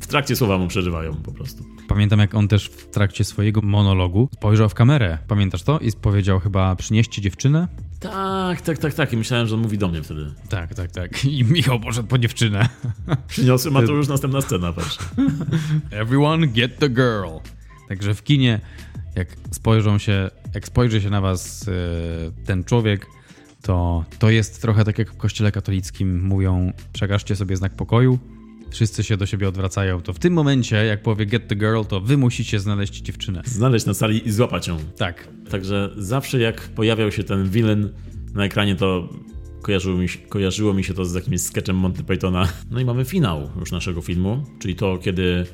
w 0.00 0.06
trakcie 0.06 0.36
słowa 0.36 0.58
mu 0.58 0.68
przeżywają 0.68 1.14
po 1.14 1.32
prostu. 1.32 1.64
Pamiętam, 1.90 2.18
jak 2.18 2.34
on 2.34 2.48
też 2.48 2.66
w 2.66 2.90
trakcie 2.90 3.24
swojego 3.24 3.60
monologu 3.60 4.28
spojrzał 4.34 4.68
w 4.68 4.74
kamerę. 4.74 5.18
Pamiętasz 5.28 5.62
to? 5.62 5.78
I 5.78 5.92
powiedział 5.92 6.40
chyba, 6.40 6.76
przynieście 6.76 7.22
dziewczynę? 7.22 7.68
Tak, 8.00 8.60
tak, 8.60 8.78
tak, 8.78 8.94
tak. 8.94 9.12
I 9.12 9.16
myślałem, 9.16 9.46
że 9.46 9.54
on 9.54 9.60
mówi 9.60 9.78
do 9.78 9.88
mnie 9.88 10.02
wtedy. 10.02 10.26
Tak, 10.48 10.74
tak, 10.74 10.90
tak. 10.90 11.24
I 11.38 11.44
Michał 11.44 11.80
poszedł 11.80 12.08
po 12.08 12.18
dziewczynę. 12.18 12.68
Przyniosłem, 13.28 13.76
a 13.76 13.82
to 13.82 13.92
już 13.92 14.08
następna 14.08 14.40
scena, 14.40 14.72
patrz. 14.72 14.98
Everyone 15.90 16.46
get 16.46 16.78
the 16.78 16.88
girl. 16.88 17.28
Także 17.88 18.14
w 18.14 18.22
kinie, 18.22 18.60
jak 19.16 19.28
spojrzą 19.50 19.98
się, 19.98 20.30
jak 20.54 20.66
spojrzy 20.66 21.00
się 21.00 21.10
na 21.10 21.20
was 21.20 21.66
yy, 21.66 21.72
ten 22.46 22.64
człowiek, 22.64 23.06
to 23.62 24.04
to 24.18 24.30
jest 24.30 24.62
trochę 24.62 24.84
tak 24.84 24.98
jak 24.98 25.12
w 25.12 25.16
kościele 25.16 25.52
katolickim 25.52 26.26
mówią, 26.26 26.72
przekażcie 26.92 27.36
sobie 27.36 27.56
znak 27.56 27.74
pokoju, 27.74 28.18
wszyscy 28.70 29.04
się 29.04 29.16
do 29.16 29.26
siebie 29.26 29.48
odwracają, 29.48 30.02
to 30.02 30.12
w 30.12 30.18
tym 30.18 30.32
momencie, 30.32 30.76
jak 30.76 31.02
powie 31.02 31.26
get 31.26 31.48
the 31.48 31.56
girl, 31.56 31.82
to 31.88 32.00
wy 32.00 32.16
musicie 32.16 32.60
znaleźć 32.60 33.02
dziewczynę. 33.02 33.42
Znaleźć 33.44 33.86
na 33.86 33.94
sali 33.94 34.28
i 34.28 34.32
złapać 34.32 34.68
ją. 34.68 34.78
Tak. 34.96 35.28
Także 35.50 35.90
zawsze 35.96 36.40
jak 36.40 36.60
pojawiał 36.60 37.12
się 37.12 37.24
ten 37.24 37.48
villain 37.48 37.88
na 38.34 38.44
ekranie, 38.44 38.76
to 38.76 39.08
kojarzyło 39.62 39.98
mi, 39.98 40.08
się, 40.08 40.18
kojarzyło 40.18 40.74
mi 40.74 40.84
się 40.84 40.94
to 40.94 41.04
z 41.04 41.14
jakimś 41.14 41.40
sketchem 41.40 41.76
Monty 41.76 42.04
Pythona. 42.04 42.48
No 42.70 42.80
i 42.80 42.84
mamy 42.84 43.04
finał 43.04 43.50
już 43.60 43.72
naszego 43.72 44.02
filmu, 44.02 44.44
czyli 44.60 44.74
to, 44.74 44.98
kiedy 44.98 45.46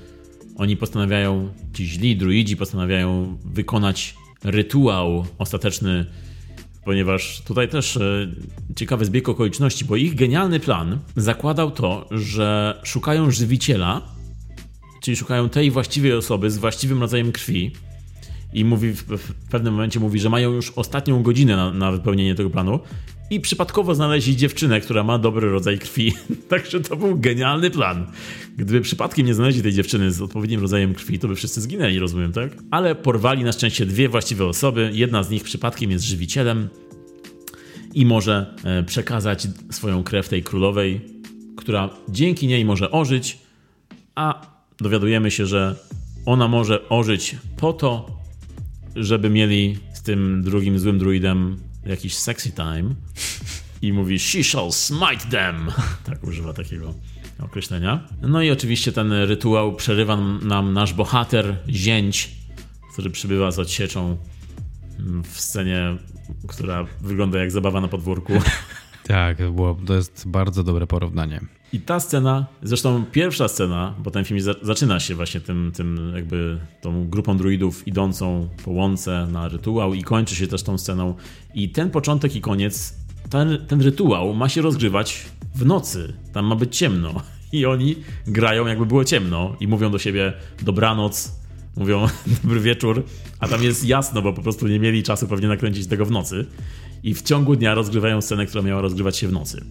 oni 0.57 0.77
postanawiają, 0.77 1.53
ci 1.75 1.87
źli 1.87 2.17
druidzi 2.17 2.57
postanawiają 2.57 3.39
wykonać 3.45 4.15
rytuał 4.45 5.27
ostateczny 5.39 6.07
ponieważ 6.87 7.43
tutaj 7.47 7.69
też 7.69 7.97
e, 7.97 8.27
ciekawy 8.77 9.05
zbieg 9.05 9.29
okoliczności, 9.29 9.85
bo 9.85 9.97
ich 9.97 10.15
genialny 10.15 10.61
plan 10.61 10.99
zakładał 11.17 11.71
to, 11.71 12.09
że 12.11 12.81
szukają 12.85 13.31
żywiciela, 13.31 14.03
czyli 15.03 15.17
szukają 15.17 15.49
tej 15.49 15.71
właściwej 15.71 16.13
osoby 16.13 16.51
z 16.51 16.59
właściwym 16.59 17.01
rodzajem 17.01 17.33
krwi. 17.33 17.73
I 18.53 18.65
mówi 18.65 18.93
w, 18.93 19.35
pewnym 19.51 19.75
momencie 19.75 20.01
mówi, 20.01 20.21
że 20.21 20.31
mają 20.31 20.53
już 20.53 20.71
ostatnią 20.71 21.23
godzinę 21.23 21.57
na, 21.57 21.73
na 21.73 21.93
wypełnienie 21.93 22.35
tego 22.35 22.51
planu. 22.51 22.81
I 23.31 23.41
przypadkowo 23.41 23.95
znaleźli 23.95 24.37
dziewczynę, 24.37 24.81
która 24.81 25.05
ma 25.05 25.19
dobry 25.19 25.51
rodzaj 25.51 25.79
krwi. 25.79 26.13
Także 26.51 26.81
to 26.81 26.97
był 26.97 27.19
genialny 27.19 27.71
plan. 27.71 28.07
Gdyby 28.57 28.81
przypadkiem 28.81 29.27
nie 29.27 29.35
znaleźli 29.35 29.63
tej 29.63 29.73
dziewczyny 29.73 30.13
z 30.13 30.23
odpowiednim 30.23 30.61
rodzajem 30.61 30.95
krwi, 30.95 31.19
to 31.19 31.29
by 31.29 31.35
wszyscy 31.35 31.61
zginęli, 31.61 31.99
rozumiem, 31.99 32.33
tak? 32.33 32.51
Ale 32.71 32.95
porwali 32.95 33.45
na 33.45 33.53
szczęście 33.53 33.87
dwie 33.87 34.09
właściwe 34.09 34.47
osoby. 34.47 34.91
Jedna 34.93 35.23
z 35.23 35.31
nich 35.31 35.45
przypadkiem 35.45 35.91
jest 35.91 36.05
żywicielem 36.05 36.69
i 37.97 38.07
może 38.07 38.55
e, 38.65 38.83
przekazać 38.83 39.49
swoją 39.71 40.03
krew 40.03 40.29
tej 40.29 40.43
królowej, 40.43 41.01
która 41.57 41.91
dzięki 42.09 42.47
niej 42.47 42.65
może 42.65 42.91
ożyć, 42.91 43.39
a 44.15 44.47
dowiadujemy 44.79 45.31
się, 45.31 45.47
że 45.47 45.77
ona 46.27 46.49
może 46.49 46.89
ożyć 46.89 47.37
po 47.57 47.73
to, 47.73 48.19
żeby 48.97 49.31
mieli 49.31 49.79
z 49.93 50.03
tym 50.03 50.43
drugim 50.43 50.79
złym 50.79 50.99
druidem 50.99 51.57
jakiś 51.87 52.15
sexy 52.15 52.51
time 52.51 52.95
i 53.83 53.93
mówi 53.93 54.19
she 54.19 54.45
shall 54.45 54.73
smite 54.73 55.27
them. 55.31 55.71
Tak 56.07 56.25
używa 56.25 56.53
takiego 56.53 56.95
określenia. 57.39 58.09
No 58.23 58.43
i 58.43 58.51
oczywiście 58.51 58.93
ten 58.93 59.13
rytuał 59.13 59.77
przerywa 59.77 60.17
nam 60.43 60.73
nasz 60.73 60.93
bohater, 60.93 61.57
zięć, 61.69 62.31
który 62.93 63.11
przybywa 63.11 63.51
z 63.51 63.59
odsieczą 63.59 64.17
w 65.25 65.41
scenie, 65.41 65.97
która 66.49 66.87
wygląda 67.01 67.39
jak 67.39 67.51
zabawa 67.51 67.81
na 67.81 67.89
podwórku. 67.89 68.33
Tak, 69.07 69.39
to, 69.39 69.53
było, 69.53 69.77
to 69.87 69.95
jest 69.95 70.29
bardzo 70.29 70.63
dobre 70.63 70.87
porównanie. 70.87 71.41
I 71.73 71.81
ta 71.81 72.01
scena, 72.01 72.47
zresztą 72.63 73.05
pierwsza 73.13 73.49
scena, 73.49 73.95
bo 73.99 74.11
ten 74.11 74.25
film 74.25 74.41
zaczyna 74.63 75.01
się 75.01 75.15
właśnie 75.15 75.41
tym, 75.41 75.73
tym 75.75 76.13
jakby 76.15 76.59
tą 76.81 77.09
grupą 77.09 77.37
druidów 77.37 77.89
idącą 77.89 78.49
po 78.65 78.71
łące 78.71 79.29
na 79.33 79.49
rytuał 79.49 79.95
i 79.95 80.03
kończy 80.03 80.35
się 80.35 80.47
też 80.47 80.63
tą 80.63 80.79
sceną. 80.79 81.15
I 81.55 81.69
ten 81.69 81.91
początek 81.91 82.37
i 82.37 82.41
koniec, 82.41 82.95
ten, 83.31 83.67
ten 83.67 83.81
rytuał 83.81 84.35
ma 84.35 84.49
się 84.49 84.63
rozgrywać 84.63 85.27
w 85.55 85.67
nocy. 85.67 86.13
Tam 86.33 86.47
ma 86.47 86.57
być 86.57 86.77
ciemno. 86.77 87.15
I 87.53 87.67
oni 87.67 87.97
grają 88.27 88.67
jakby 88.67 88.87
było 88.87 89.05
ciemno 89.05 89.57
i 89.61 89.69
mówią 89.69 89.91
do 89.91 89.99
siebie 89.99 90.33
dobranoc, 90.63 91.41
mówią 91.77 92.07
dobry 92.43 92.61
wieczór, 92.61 93.05
a 93.41 93.49
tam 93.49 93.63
jest 93.63 93.85
jasno, 93.85 94.23
bo 94.23 94.33
po 94.33 94.43
prostu 94.43 94.69
nie 94.69 94.79
mieli 94.81 95.03
czasu 95.03 95.29
pewnie 95.29 95.49
nakręcić 95.49 95.87
tego 95.87 96.07
w 96.07 96.11
nocy. 96.11 96.47
I 97.03 97.15
w 97.15 97.23
ciągu 97.23 97.57
dnia 97.57 97.75
rozgrywają 97.75 98.23
scenę, 98.23 98.47
która 98.47 98.63
miała 98.63 98.81
rozgrywać 98.81 99.17
się 99.17 99.29
w 99.29 99.33
nocy. 99.33 99.65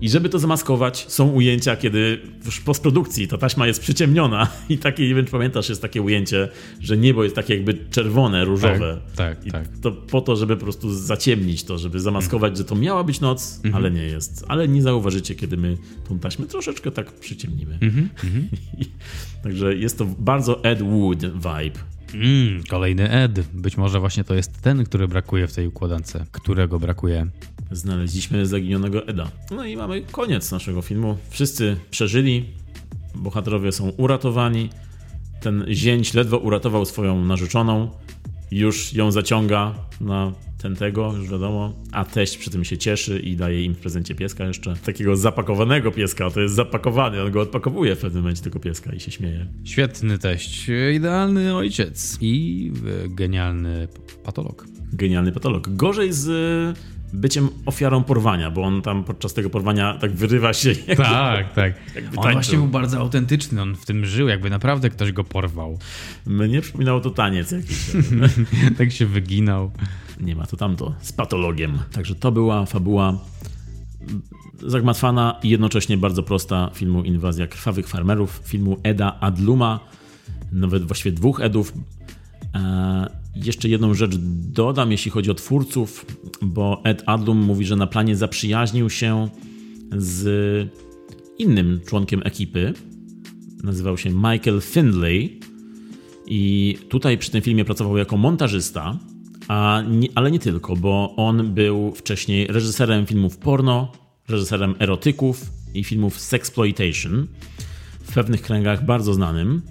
I 0.00 0.08
żeby 0.08 0.28
to 0.28 0.38
zamaskować, 0.38 1.06
są 1.08 1.28
ujęcia, 1.28 1.76
kiedy 1.76 2.18
w 2.44 2.64
postprodukcji 2.64 3.28
ta 3.28 3.38
taśma 3.38 3.66
jest 3.66 3.80
przyciemniona 3.80 4.48
i 4.68 4.78
takie, 4.78 5.08
nie 5.08 5.14
wiem 5.14 5.24
czy 5.24 5.30
pamiętasz, 5.30 5.68
jest 5.68 5.82
takie 5.82 6.02
ujęcie, 6.02 6.48
że 6.80 6.96
niebo 6.96 7.24
jest 7.24 7.36
takie 7.36 7.54
jakby 7.54 7.74
czerwone, 7.90 8.44
różowe. 8.44 9.00
Tak, 9.16 9.36
tak. 9.36 9.46
I 9.46 9.50
tak. 9.50 9.68
to 9.82 9.92
po 9.92 10.20
to, 10.20 10.36
żeby 10.36 10.56
po 10.56 10.62
prostu 10.62 10.94
zaciemnić 10.94 11.64
to, 11.64 11.78
żeby 11.78 12.00
zamaskować, 12.00 12.56
że 12.56 12.64
to 12.64 12.74
miała 12.74 13.04
być 13.04 13.20
noc, 13.20 13.56
Mhm. 13.64 13.74
ale 13.74 13.90
nie 13.90 14.02
jest. 14.02 14.44
Ale 14.48 14.68
nie 14.68 14.82
zauważycie, 14.82 15.34
kiedy 15.34 15.56
my 15.56 15.76
tą 16.08 16.18
taśmę 16.18 16.46
troszeczkę 16.46 16.90
tak 16.90 17.12
przyciemnimy. 17.12 17.78
Mhm, 17.82 18.08
Także 19.44 19.74
jest 19.74 19.98
to 19.98 20.06
bardzo 20.18 20.64
Ed 20.64 20.82
Wood 20.82 21.20
vibe. 21.24 21.95
Mm, 22.14 22.62
kolejny 22.68 23.10
Ed. 23.10 23.40
Być 23.40 23.76
może 23.76 24.00
właśnie 24.00 24.24
to 24.24 24.34
jest 24.34 24.62
ten, 24.62 24.84
który 24.84 25.08
brakuje 25.08 25.46
w 25.46 25.52
tej 25.52 25.66
układance. 25.66 26.18
Którego 26.32 26.78
brakuje? 26.78 27.26
Znaleźliśmy 27.70 28.46
zaginionego 28.46 29.06
Eda. 29.06 29.30
No 29.50 29.64
i 29.64 29.76
mamy 29.76 30.02
koniec 30.02 30.52
naszego 30.52 30.82
filmu. 30.82 31.18
Wszyscy 31.30 31.76
przeżyli, 31.90 32.44
bohaterowie 33.14 33.72
są 33.72 33.88
uratowani. 33.88 34.70
Ten 35.40 35.64
zięć 35.68 36.14
ledwo 36.14 36.38
uratował 36.38 36.84
swoją 36.84 37.24
narzeczoną, 37.24 37.90
już 38.50 38.92
ją 38.92 39.10
zaciąga 39.10 39.74
na 40.00 40.32
ten 40.62 40.76
tego, 40.76 41.12
już 41.16 41.30
wiadomo, 41.30 41.72
a 41.92 42.04
teść 42.04 42.38
przy 42.38 42.50
tym 42.50 42.64
się 42.64 42.78
cieszy 42.78 43.18
i 43.18 43.36
daje 43.36 43.64
im 43.64 43.74
w 43.74 43.78
prezencie 43.78 44.14
pieska 44.14 44.46
jeszcze. 44.46 44.74
Takiego 44.76 45.16
zapakowanego 45.16 45.92
pieska, 45.92 46.30
to 46.30 46.40
jest 46.40 46.54
zapakowany, 46.54 47.22
on 47.22 47.30
go 47.30 47.40
odpakowuje 47.40 47.96
w 47.96 47.98
pewnym 47.98 48.22
momencie 48.22 48.42
tego 48.42 48.60
pieska 48.60 48.92
i 48.92 49.00
się 49.00 49.10
śmieje. 49.10 49.46
Świetny 49.64 50.18
teść, 50.18 50.70
idealny 50.94 51.56
ojciec 51.56 52.18
i 52.20 52.72
e, 53.04 53.08
genialny 53.08 53.88
patolog. 54.24 54.66
Genialny 54.92 55.32
patolog. 55.32 55.68
Gorzej 55.68 56.12
z 56.12 56.26
byciem 57.12 57.48
ofiarą 57.66 58.04
porwania, 58.04 58.50
bo 58.50 58.62
on 58.62 58.82
tam 58.82 59.04
podczas 59.04 59.34
tego 59.34 59.50
porwania 59.50 59.94
tak 59.94 60.12
wyrywa 60.12 60.52
się. 60.52 60.68
jakby- 60.86 60.96
Tak, 60.96 61.52
tak. 61.52 61.74
Jakby 61.94 62.10
On 62.16 62.22
tańczył. 62.22 62.32
właśnie 62.32 62.58
był 62.58 62.66
bardzo 62.66 62.98
autentyczny, 62.98 63.62
on 63.62 63.74
w 63.76 63.86
tym 63.86 64.06
żył, 64.06 64.28
jakby 64.28 64.50
naprawdę 64.50 64.90
ktoś 64.90 65.12
go 65.12 65.24
porwał. 65.24 65.78
Mnie 66.26 66.60
przypominało 66.60 67.00
to 67.00 67.10
taniec 67.10 67.50
jakiś. 67.50 67.78
tak 68.78 68.92
się 68.92 69.06
wyginał. 69.06 69.70
Nie 70.20 70.36
ma 70.36 70.46
to 70.46 70.56
tamto. 70.56 70.94
Z 71.00 71.12
patologiem. 71.12 71.78
Także 71.92 72.14
to 72.14 72.32
była 72.32 72.66
fabuła 72.66 73.18
zagmatwana 74.66 75.40
i 75.42 75.48
jednocześnie 75.48 75.96
bardzo 75.96 76.22
prosta 76.22 76.70
filmu 76.74 77.02
Inwazja 77.04 77.46
Krwawych 77.46 77.88
Farmerów, 77.88 78.40
filmu 78.44 78.80
Eda 78.82 79.16
Adluma, 79.20 79.80
nawet 80.52 80.84
właściwie 80.86 81.12
dwóch 81.12 81.40
Edów. 81.40 81.72
E, 82.56 83.10
jeszcze 83.34 83.68
jedną 83.68 83.94
rzecz 83.94 84.16
dodam, 84.52 84.92
jeśli 84.92 85.10
chodzi 85.10 85.30
o 85.30 85.34
twórców, 85.34 86.06
bo 86.42 86.80
Ed 86.84 87.02
Adlum 87.06 87.38
mówi, 87.38 87.64
że 87.64 87.76
na 87.76 87.86
planie 87.86 88.16
zaprzyjaźnił 88.16 88.90
się 88.90 89.28
z 89.96 90.28
innym 91.38 91.80
członkiem 91.86 92.22
ekipy. 92.24 92.74
Nazywał 93.62 93.98
się 93.98 94.10
Michael 94.10 94.60
Findlay 94.60 95.40
i 96.26 96.78
tutaj 96.88 97.18
przy 97.18 97.30
tym 97.30 97.42
filmie 97.42 97.64
pracował 97.64 97.96
jako 97.96 98.16
montażysta, 98.16 98.98
a 99.48 99.82
nie, 99.88 100.08
ale 100.14 100.30
nie 100.30 100.38
tylko, 100.38 100.76
bo 100.76 101.14
on 101.16 101.54
był 101.54 101.92
wcześniej 101.92 102.46
reżyserem 102.46 103.06
filmów 103.06 103.38
porno, 103.38 103.92
reżyserem 104.28 104.74
erotyków 104.78 105.50
i 105.74 105.84
filmów 105.84 106.20
sexploitation 106.20 107.26
w 108.02 108.14
pewnych 108.14 108.42
kręgach 108.42 108.84
bardzo 108.84 109.14
znanym. 109.14 109.62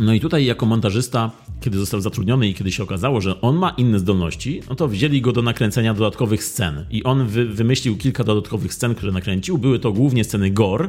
No 0.00 0.12
i 0.12 0.20
tutaj 0.20 0.44
jako 0.44 0.66
montażysta, 0.66 1.30
kiedy 1.60 1.78
został 1.78 2.00
zatrudniony 2.00 2.48
i 2.48 2.54
kiedy 2.54 2.72
się 2.72 2.82
okazało, 2.82 3.20
że 3.20 3.40
on 3.40 3.56
ma 3.56 3.70
inne 3.70 3.98
zdolności, 3.98 4.62
no 4.68 4.74
to 4.74 4.88
wzięli 4.88 5.20
go 5.20 5.32
do 5.32 5.42
nakręcenia 5.42 5.94
dodatkowych 5.94 6.44
scen. 6.44 6.86
I 6.90 7.04
on 7.04 7.26
wy, 7.26 7.46
wymyślił 7.46 7.96
kilka 7.96 8.24
dodatkowych 8.24 8.74
scen, 8.74 8.94
które 8.94 9.12
nakręcił. 9.12 9.58
Były 9.58 9.78
to 9.78 9.92
głównie 9.92 10.24
sceny 10.24 10.50
gore, 10.50 10.88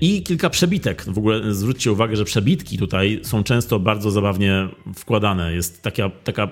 i 0.00 0.22
kilka 0.22 0.50
przebitek. 0.50 1.04
W 1.06 1.18
ogóle 1.18 1.54
zwróćcie 1.54 1.92
uwagę, 1.92 2.16
że 2.16 2.24
przebitki 2.24 2.78
tutaj 2.78 3.20
są 3.22 3.42
często 3.42 3.78
bardzo 3.78 4.10
zabawnie 4.10 4.68
wkładane. 4.94 5.54
Jest 5.54 5.82
taka, 5.82 6.10
taka 6.10 6.48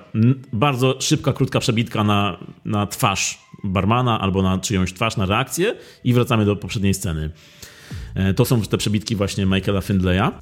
bardzo 0.53 0.97
szybka, 1.01 1.33
krótka 1.33 1.61
przebitka 1.61 2.05
na, 2.05 2.39
na 2.65 2.87
twarz 2.87 3.39
barmana 3.65 4.21
albo 4.21 4.43
na 4.43 4.59
czyjąś 4.59 4.93
twarz, 4.93 5.17
na 5.17 5.27
reakcję 5.27 5.75
i 6.05 6.13
wracamy 6.13 6.45
do 6.45 6.57
poprzedniej 6.57 6.95
sceny. 6.95 7.31
E, 8.15 8.35
To 8.35 8.45
są 8.45 8.63
te 8.63 8.79
przebitki 8.79 9.17
właśnie 9.17 9.47
Michaela 9.47 9.81
Findlaya. 9.81 10.21
E, 10.21 10.33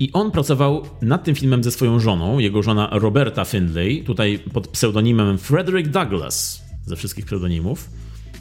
I 0.00 0.12
on 0.12 0.30
pracował 0.30 0.86
nad 1.02 1.24
tym 1.24 1.34
filmem 1.34 1.64
ze 1.64 1.70
swoją 1.70 2.00
żoną, 2.00 2.38
jego 2.38 2.62
żona 2.62 2.88
Roberta 2.92 3.44
Findlay, 3.44 4.02
tutaj 4.06 4.38
pod 4.52 4.68
pseudonimem 4.68 5.38
Frederick 5.38 5.88
Douglass, 5.90 6.62
ze 6.86 6.96
wszystkich 6.96 7.24
pseudonimów. 7.26 7.90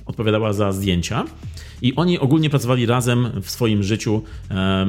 Odpowiadała 0.05 0.53
za 0.53 0.71
zdjęcia. 0.71 1.25
I 1.81 1.95
oni 1.95 2.19
ogólnie 2.19 2.49
pracowali 2.49 2.85
razem 2.85 3.27
w 3.41 3.49
swoim 3.49 3.83
życiu 3.83 4.21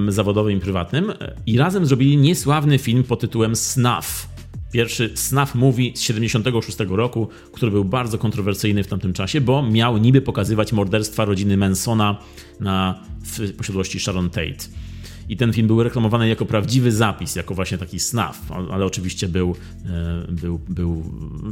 zawodowym 0.09 0.57
i 0.57 0.61
prywatnym. 0.61 1.11
e, 1.11 1.35
I 1.47 1.59
razem 1.59 1.87
zrobili 1.87 2.17
niesławny 2.17 2.79
film 2.79 3.05
pod 3.05 3.21
tytułem 3.21 3.57
Snuff. 3.57 4.34
Pierwszy 4.75 5.11
Snuff 5.15 5.55
Movie 5.55 5.91
z 5.95 6.01
76 6.01 6.79
roku, 6.89 7.29
który 7.53 7.71
był 7.71 7.85
bardzo 7.85 8.19
kontrowersyjny 8.19 8.85
w 8.85 8.87
tamtym 8.87 9.13
czasie, 9.13 9.41
bo 9.41 9.63
miał 9.63 9.99
niby 9.99 10.21
pokazywać 10.21 10.73
morderstwa 10.73 11.25
rodziny 11.25 11.57
Mansona 11.57 12.19
na, 12.61 13.01
w 13.21 13.53
posiadłości 13.53 14.01
Sharon 14.01 14.31
Tate. 14.31 14.69
I 15.29 15.37
ten 15.37 15.53
film 15.53 15.67
był 15.67 15.83
reklamowany 15.83 16.29
jako 16.29 16.47
prawdziwy 16.47 16.93
zapis, 16.93 17.37
jako 17.37 17.55
właśnie 17.55 17.79
taki 17.79 18.01
snuff, 18.01 18.53
ale 18.71 18.87
oczywiście 18.87 19.29
był, 19.29 19.57
e, 19.87 20.33
był, 20.33 20.61
był 20.69 21.05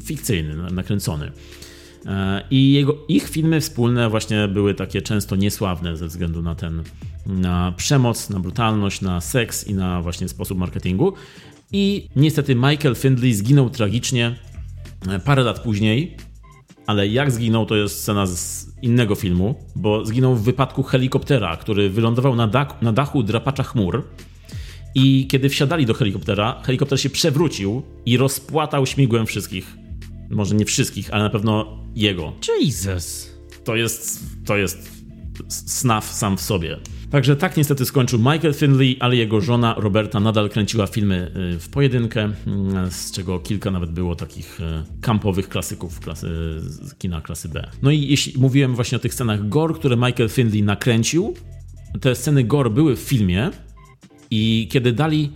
fikcyjny, 0.05 0.57
nakręcony. 0.73 1.33
E, 2.07 2.43
I 2.51 2.73
jego, 2.73 2.97
ich 3.09 3.29
filmy 3.29 3.61
wspólne 3.61 4.11
właśnie 4.11 4.49
były 4.49 4.75
takie 4.75 5.03
często 5.03 5.37
niesławne 5.37 5.97
ze 5.97 6.07
względu 6.07 6.43
na 6.43 6.55
ten, 6.55 6.83
na 7.27 7.73
przemoc, 7.77 8.31
na 8.31 8.41
brutalność, 8.41 9.01
na 9.01 9.21
seks 9.21 9.67
i 9.67 9.75
na 9.75 10.03
właśnie 10.03 10.29
sposób 10.29 10.59
marketingu. 10.59 11.13
I 11.73 12.09
niestety 12.17 12.55
Michael 12.55 12.95
Findlay 12.95 13.35
zginął 13.35 13.71
tragicznie 13.71 14.37
e, 15.09 15.19
parę 15.19 15.43
lat 15.43 15.61
później, 15.61 16.17
ale 16.87 17.09
jak 17.09 17.31
zginął, 17.31 17.67
to 17.67 17.77
jest 17.77 18.01
scena 18.01 18.27
z 18.27 18.67
innego 18.83 19.15
filmu, 19.15 19.55
bo 19.77 20.07
zginął 20.07 20.37
w 20.37 20.43
wypadku 20.43 20.83
helikoptera, 20.83 21.57
który 21.57 21.91
wylądował 21.91 22.37
na, 22.37 22.49
dak- 22.49 22.83
na 22.83 22.93
dachu 22.93 23.23
drapacza 23.23 23.63
chmur. 23.63 24.09
I 24.95 25.27
kiedy 25.31 25.49
wsiadali 25.49 25.87
do 25.87 25.95
helikoptera, 25.95 26.63
helikopter 26.65 27.01
się 27.01 27.11
przewrócił 27.11 27.83
i 28.07 28.17
rozpłatał 28.17 28.87
śmigłem 28.87 29.27
wszystkich. 29.27 29.77
Może 30.31 30.55
nie 30.55 30.65
wszystkich, 30.65 31.15
ale 31.15 31.23
na 31.23 31.31
pewno 31.31 31.79
jego. 31.95 32.33
Jesus. 32.61 33.31
To 33.65 33.77
jest, 33.77 34.21
to 34.47 34.57
jest 34.57 34.91
snaf 35.49 36.13
sam 36.13 36.37
w 36.37 36.41
sobie. 36.41 36.79
Także 37.13 37.37
tak 37.37 37.57
niestety 37.57 37.87
skończył 37.87 38.19
Michael 38.19 38.55
Finley, 38.55 38.97
ale 39.01 39.17
jego 39.17 39.41
żona 39.41 39.75
Roberta 39.79 40.21
nadal 40.21 40.51
kręciła 40.51 40.87
filmy 40.87 41.33
y, 41.55 41.59
w 41.59 41.69
pojedynkę, 41.69 42.29
y, 42.29 42.91
z 42.91 43.13
czego 43.13 43.41
kilka 43.41 43.71
nawet 43.71 43.91
było 43.91 44.17
takich 44.17 44.61
y, 44.61 44.65
kampowych 45.01 45.49
klasyków 45.49 46.01
klasy, 46.01 46.29
kina 46.99 47.21
klasy 47.21 47.49
B. 47.49 47.71
No 47.83 47.91
i 47.91 48.07
jeśli 48.07 48.41
mówiłem 48.41 48.75
właśnie 48.75 48.97
o 48.97 48.99
tych 48.99 49.15
scenach 49.15 49.49
gore, 49.49 49.75
które 49.75 49.97
Michael 49.97 50.29
Finley 50.29 50.63
nakręcił, 50.63 51.35
te 52.01 52.15
sceny 52.15 52.45
gore 52.45 52.71
były 52.71 52.97
w 52.97 53.01
filmie 53.01 53.51
i 54.31 54.69
kiedy 54.71 54.93
dali 54.93 55.31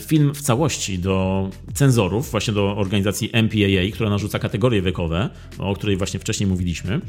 film 0.00 0.34
w 0.34 0.42
całości 0.42 0.98
do 0.98 1.48
cenzorów, 1.74 2.30
właśnie 2.30 2.54
do 2.54 2.76
organizacji 2.76 3.30
MPAA, 3.32 3.92
która 3.92 4.10
narzuca 4.10 4.38
kategorie 4.38 4.82
wiekowe, 4.82 5.30
o 5.58 5.74
której 5.74 5.96
właśnie 5.96 6.20
wcześniej 6.20 6.46
mówiliśmy, 6.46 7.00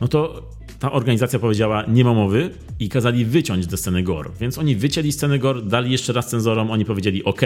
no 0.00 0.08
to 0.08 0.50
ta 0.78 0.92
organizacja 0.92 1.38
powiedziała 1.38 1.84
nie 1.88 2.04
ma 2.04 2.14
mowy 2.14 2.50
i 2.80 2.88
kazali 2.88 3.24
wyciąć 3.24 3.66
te 3.66 3.76
sceny 3.76 4.02
gore. 4.02 4.30
Więc 4.40 4.58
oni 4.58 4.76
wycięli 4.76 5.12
scenę 5.12 5.38
gore, 5.38 5.62
dali 5.62 5.92
jeszcze 5.92 6.12
raz 6.12 6.28
cenzorom, 6.28 6.70
oni 6.70 6.84
powiedzieli 6.84 7.24
ok, 7.24 7.40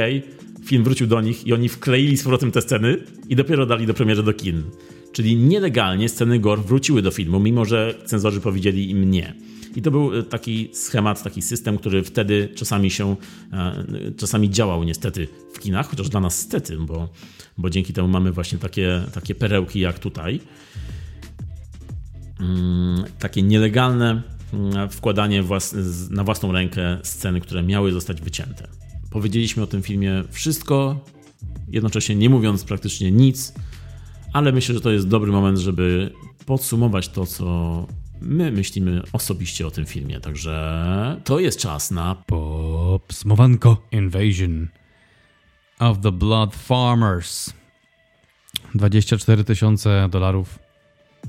film 0.65 0.85
wrócił 0.85 1.07
do 1.07 1.21
nich 1.21 1.47
i 1.47 1.53
oni 1.53 1.69
wkleili 1.69 2.17
z 2.17 2.23
powrotem 2.23 2.51
te 2.51 2.63
sceny 2.63 2.97
i 3.29 3.37
dopiero 3.37 3.67
dali 3.67 3.87
do 3.87 3.95
premiery 3.95 4.23
do 4.23 4.33
kin. 4.33 4.63
Czyli 5.13 5.37
nielegalnie 5.37 6.09
sceny 6.09 6.39
gore 6.39 6.63
wróciły 6.63 7.03
do 7.03 7.11
filmu, 7.11 7.41
mimo 7.41 7.65
że 7.65 7.95
cenzorzy 8.05 8.41
powiedzieli 8.41 8.91
im 8.91 9.11
nie. 9.11 9.35
I 9.77 9.82
to 9.82 9.90
był 9.90 10.19
e, 10.19 10.23
taki 10.23 10.69
schemat, 10.73 11.23
taki 11.23 11.43
system, 11.43 11.78
który 11.78 12.03
wtedy 12.03 12.48
czasami 12.55 12.90
się, 12.90 13.16
e, 13.53 13.85
czasami 14.16 14.51
działał 14.51 14.85
niestety 14.85 15.28
w 15.55 15.59
kinach, 15.59 15.90
chociaż 15.90 16.09
dla 16.09 16.20
nas 16.20 16.39
stety, 16.39 16.77
bo, 16.78 17.09
bo 17.59 17.70
dzięki 17.70 17.93
temu 17.93 18.09
mamy 18.09 18.32
właśnie 18.32 18.59
takie, 18.59 19.03
takie 19.12 19.35
perełki 19.35 19.81
jak 19.81 19.98
tutaj. 19.98 20.40
Mm, 22.40 23.05
Takie 23.19 23.43
nielegalne 23.43 24.23
mm, 24.53 24.89
wkładanie 24.89 25.44
na 26.11 26.24
własną 26.24 26.53
rękę 26.53 26.98
sceny, 27.03 27.40
które 27.40 27.62
miały 27.62 27.93
zostać 27.93 28.20
wycięte. 28.20 28.69
Powiedzieliśmy 29.11 29.62
o 29.62 29.66
tym 29.66 29.82
filmie 29.82 30.24
wszystko, 30.31 31.05
jednocześnie 31.69 32.15
nie 32.15 32.31
mówiąc 32.31 32.65
praktycznie 32.65 33.12
nic, 33.12 33.55
ale 34.32 34.53
myślę, 34.53 34.74
że 34.74 34.81
to 34.81 34.90
jest 34.90 35.09
dobry 35.09 35.32
moment, 35.32 35.59
żeby 35.59 36.11
podsumować 36.47 37.09
to, 37.09 37.27
co 37.27 37.86
my 38.20 38.52
myślimy 38.52 39.02
osobiście 39.12 39.66
o 39.66 39.70
tym 39.70 39.86
filmie. 39.86 40.20
Także 40.20 41.20
to 41.24 41.40
jest 41.40 41.59
czas 41.59 41.90
na 41.90 42.14
Popsmowanko 42.26 43.82
Invasion 43.93 44.68
of 45.78 46.01
the 46.01 46.12
Blood 46.12 46.55
Farmers. 46.55 47.52
24 48.74 49.44
tysiące 49.44 50.09
dolarów, 50.10 50.59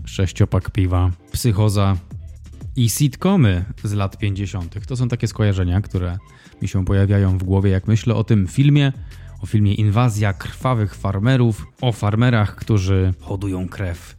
sześciopak 0.05 0.71
piwa, 0.71 1.11
psychoza 1.31 1.97
i 2.75 2.89
sitcomy 2.89 3.65
z 3.83 3.93
lat 3.93 4.17
50. 4.17 4.85
To 4.87 4.95
są 4.95 5.07
takie 5.07 5.27
skojarzenia, 5.27 5.81
które 5.81 6.17
mi 6.61 6.67
się 6.67 6.85
pojawiają 6.85 7.37
w 7.37 7.43
głowie, 7.43 7.71
jak 7.71 7.87
myślę 7.87 8.15
o 8.15 8.23
tym 8.23 8.47
filmie, 8.47 8.93
o 9.41 9.45
filmie 9.45 9.73
Inwazja 9.73 10.33
krwawych 10.33 10.95
farmerów, 10.95 11.65
o 11.81 11.91
farmerach, 11.91 12.55
którzy 12.55 13.13
hodują 13.19 13.69
krew 13.69 14.17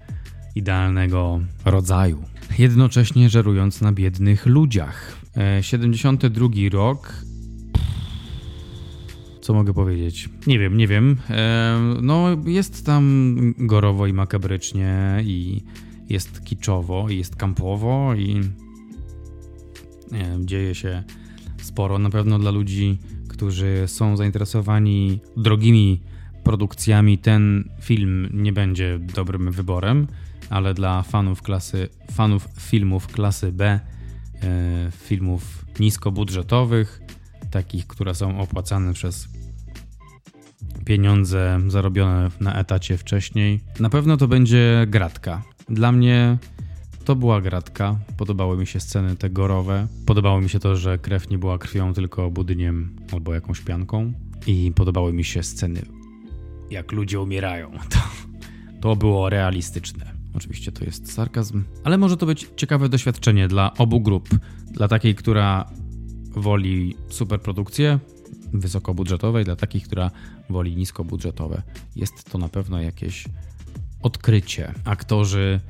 idealnego 0.58 1.40
rodzaju, 1.64 2.22
jednocześnie 2.58 3.30
żerując 3.30 3.80
na 3.80 3.92
biednych 3.92 4.46
ludziach. 4.46 5.16
E, 5.36 5.62
72 5.62 6.48
rok. 6.72 7.12
Co 9.40 9.54
mogę 9.54 9.74
powiedzieć? 9.74 10.28
Nie 10.46 10.58
wiem, 10.58 10.76
nie 10.76 10.86
wiem. 10.86 11.16
E, 11.30 11.78
no, 12.02 12.26
jest 12.46 12.86
tam 12.86 13.34
gorowo 13.58 14.06
i 14.06 14.12
makabrycznie, 14.12 15.22
i 15.24 15.62
jest 16.08 16.44
kiczowo, 16.44 17.08
i 17.08 17.16
jest 17.16 17.36
kampowo, 17.36 18.14
i 18.14 18.34
nie 20.12 20.18
wiem, 20.18 20.46
dzieje 20.46 20.74
się 20.74 21.02
sporo. 21.62 21.98
Na 21.98 22.10
pewno 22.10 22.38
dla 22.38 22.50
ludzi, 22.50 22.98
którzy 23.28 23.84
są 23.86 24.16
zainteresowani 24.16 25.20
drogimi 25.36 26.00
produkcjami, 26.44 27.18
ten 27.18 27.68
film 27.80 28.28
nie 28.32 28.52
będzie 28.52 28.98
dobrym 29.14 29.50
wyborem, 29.50 30.06
ale 30.50 30.74
dla 30.74 31.02
fanów 31.02 31.42
klasy, 31.42 31.88
fanów 32.10 32.48
filmów 32.58 33.06
klasy 33.06 33.52
B, 33.52 33.64
e, 33.64 33.80
filmów 34.90 35.64
niskobudżetowych, 35.80 37.00
takich, 37.50 37.86
które 37.86 38.14
są 38.14 38.40
opłacane 38.40 38.92
przez 38.92 39.28
pieniądze 40.84 41.60
zarobione 41.66 42.30
na 42.40 42.54
etacie 42.54 42.96
wcześniej, 42.96 43.60
na 43.80 43.90
pewno 43.90 44.16
to 44.16 44.28
będzie 44.28 44.86
gratka. 44.88 45.42
Dla 45.68 45.92
mnie 45.92 46.38
to 47.04 47.16
była 47.16 47.40
gratka. 47.40 47.96
Podobały 48.16 48.56
mi 48.56 48.66
się 48.66 48.80
sceny 48.80 49.16
te 49.16 49.30
gorowe. 49.30 49.86
Podobało 50.06 50.40
mi 50.40 50.48
się 50.48 50.58
to, 50.58 50.76
że 50.76 50.98
krew 50.98 51.30
nie 51.30 51.38
była 51.38 51.58
krwią, 51.58 51.94
tylko 51.94 52.30
budyniem 52.30 52.96
albo 53.12 53.34
jakąś 53.34 53.60
pianką. 53.60 54.12
I 54.46 54.72
podobały 54.74 55.12
mi 55.12 55.24
się 55.24 55.42
sceny, 55.42 55.82
jak 56.70 56.92
ludzie 56.92 57.20
umierają. 57.20 57.70
To, 57.90 57.98
to 58.80 58.96
było 58.96 59.30
realistyczne. 59.30 60.17
Oczywiście 60.38 60.72
to 60.72 60.84
jest 60.84 61.12
sarkazm, 61.12 61.64
ale 61.84 61.98
może 61.98 62.16
to 62.16 62.26
być 62.26 62.48
ciekawe 62.56 62.88
doświadczenie 62.88 63.48
dla 63.48 63.74
obu 63.74 64.00
grup. 64.00 64.28
Dla 64.70 64.88
takiej, 64.88 65.14
która 65.14 65.70
woli 66.30 66.96
superprodukcje 67.08 67.98
wysokobudżetowe, 68.52 69.42
i 69.42 69.44
dla 69.44 69.56
takich, 69.56 69.84
która 69.84 70.10
woli 70.50 70.76
niskobudżetowe. 70.76 71.62
Jest 71.96 72.30
to 72.30 72.38
na 72.38 72.48
pewno 72.48 72.80
jakieś 72.82 73.24
odkrycie. 74.02 74.74
Aktorzy 74.84 75.60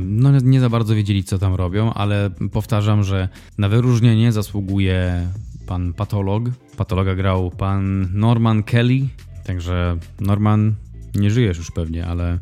no 0.00 0.40
nie 0.40 0.60
za 0.60 0.68
bardzo 0.68 0.94
wiedzieli, 0.94 1.24
co 1.24 1.38
tam 1.38 1.54
robią, 1.54 1.92
ale 1.92 2.30
powtarzam, 2.52 3.02
że 3.02 3.28
na 3.58 3.68
wyróżnienie 3.68 4.32
zasługuje 4.32 5.28
pan 5.66 5.92
patolog. 5.92 6.44
Patologa 6.76 7.14
grał 7.14 7.50
pan 7.50 8.08
Norman 8.12 8.62
Kelly, 8.62 9.08
także 9.44 9.96
Norman, 10.20 10.74
nie 11.14 11.30
żyjesz 11.30 11.58
już 11.58 11.70
pewnie, 11.70 12.06
ale, 12.06 12.38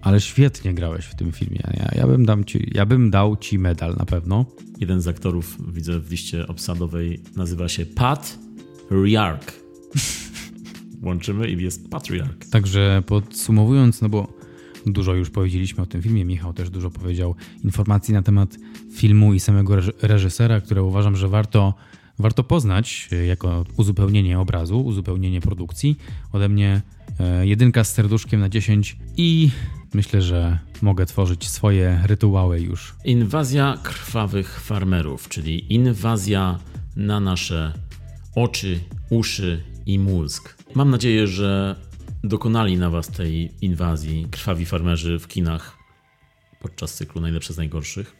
ale 0.00 0.20
świetnie 0.20 0.74
grałeś 0.74 1.04
w 1.04 1.14
tym 1.14 1.32
filmie. 1.32 1.60
Ja, 1.76 1.90
ja, 1.96 2.06
bym 2.06 2.26
dam 2.26 2.44
ci, 2.44 2.70
ja 2.74 2.86
bym 2.86 3.10
dał 3.10 3.36
ci 3.36 3.58
medal 3.58 3.96
na 3.98 4.04
pewno. 4.04 4.44
jeden 4.80 5.00
z 5.00 5.08
aktorów, 5.08 5.74
widzę 5.74 6.00
w 6.00 6.10
liście 6.10 6.46
obsadowej, 6.46 7.20
nazywa 7.36 7.68
się 7.68 7.86
Pat 7.86 8.38
Riark. 8.90 9.52
Łączymy 11.02 11.50
i 11.50 11.62
jest 11.62 11.90
Patriarch. 11.90 12.48
Także 12.50 13.02
podsumowując, 13.06 14.02
no 14.02 14.08
bo 14.08 14.28
dużo 14.86 15.14
już 15.14 15.30
powiedzieliśmy 15.30 15.82
o 15.82 15.86
tym 15.86 16.02
filmie, 16.02 16.24
Michał 16.24 16.52
też 16.52 16.70
dużo 16.70 16.90
powiedział 16.90 17.34
informacji 17.64 18.14
na 18.14 18.22
temat 18.22 18.56
filmu 18.92 19.34
i 19.34 19.40
samego 19.40 19.74
reż- 19.76 19.92
reżysera, 20.02 20.60
które 20.60 20.82
uważam, 20.82 21.16
że 21.16 21.28
warto, 21.28 21.74
warto 22.18 22.44
poznać 22.44 23.08
e, 23.12 23.26
jako 23.26 23.64
uzupełnienie 23.76 24.40
obrazu, 24.40 24.80
uzupełnienie 24.80 25.40
produkcji. 25.40 25.96
Ode 26.32 26.48
mnie 26.48 26.82
e, 27.03 27.03
jedynka 27.42 27.84
z 27.84 27.92
serduszkiem 27.92 28.40
na 28.40 28.48
10 28.48 28.96
i 29.16 29.50
myślę, 29.94 30.22
że 30.22 30.58
mogę 30.82 31.06
tworzyć 31.06 31.48
swoje 31.48 32.00
rytuały 32.06 32.60
już. 32.60 32.94
Inwazja 33.04 33.78
krwawych 33.82 34.60
farmerów, 34.60 35.28
czyli 35.28 35.74
inwazja 35.74 36.58
na 36.96 37.20
nasze 37.20 37.72
oczy, 38.34 38.80
uszy 39.10 39.62
i 39.86 39.98
mózg. 39.98 40.56
Mam 40.74 40.90
nadzieję, 40.90 41.26
że 41.26 41.76
dokonali 42.24 42.78
na 42.78 42.90
Was 42.90 43.08
tej 43.08 43.50
inwazji 43.60 44.26
krwawi 44.30 44.66
farmerzy 44.66 45.18
w 45.18 45.28
kinach 45.28 45.78
podczas 46.60 46.94
cyklu 46.94 47.20
Najlepsze 47.20 47.52
z 47.52 47.56
Najgorszych. 47.56 48.16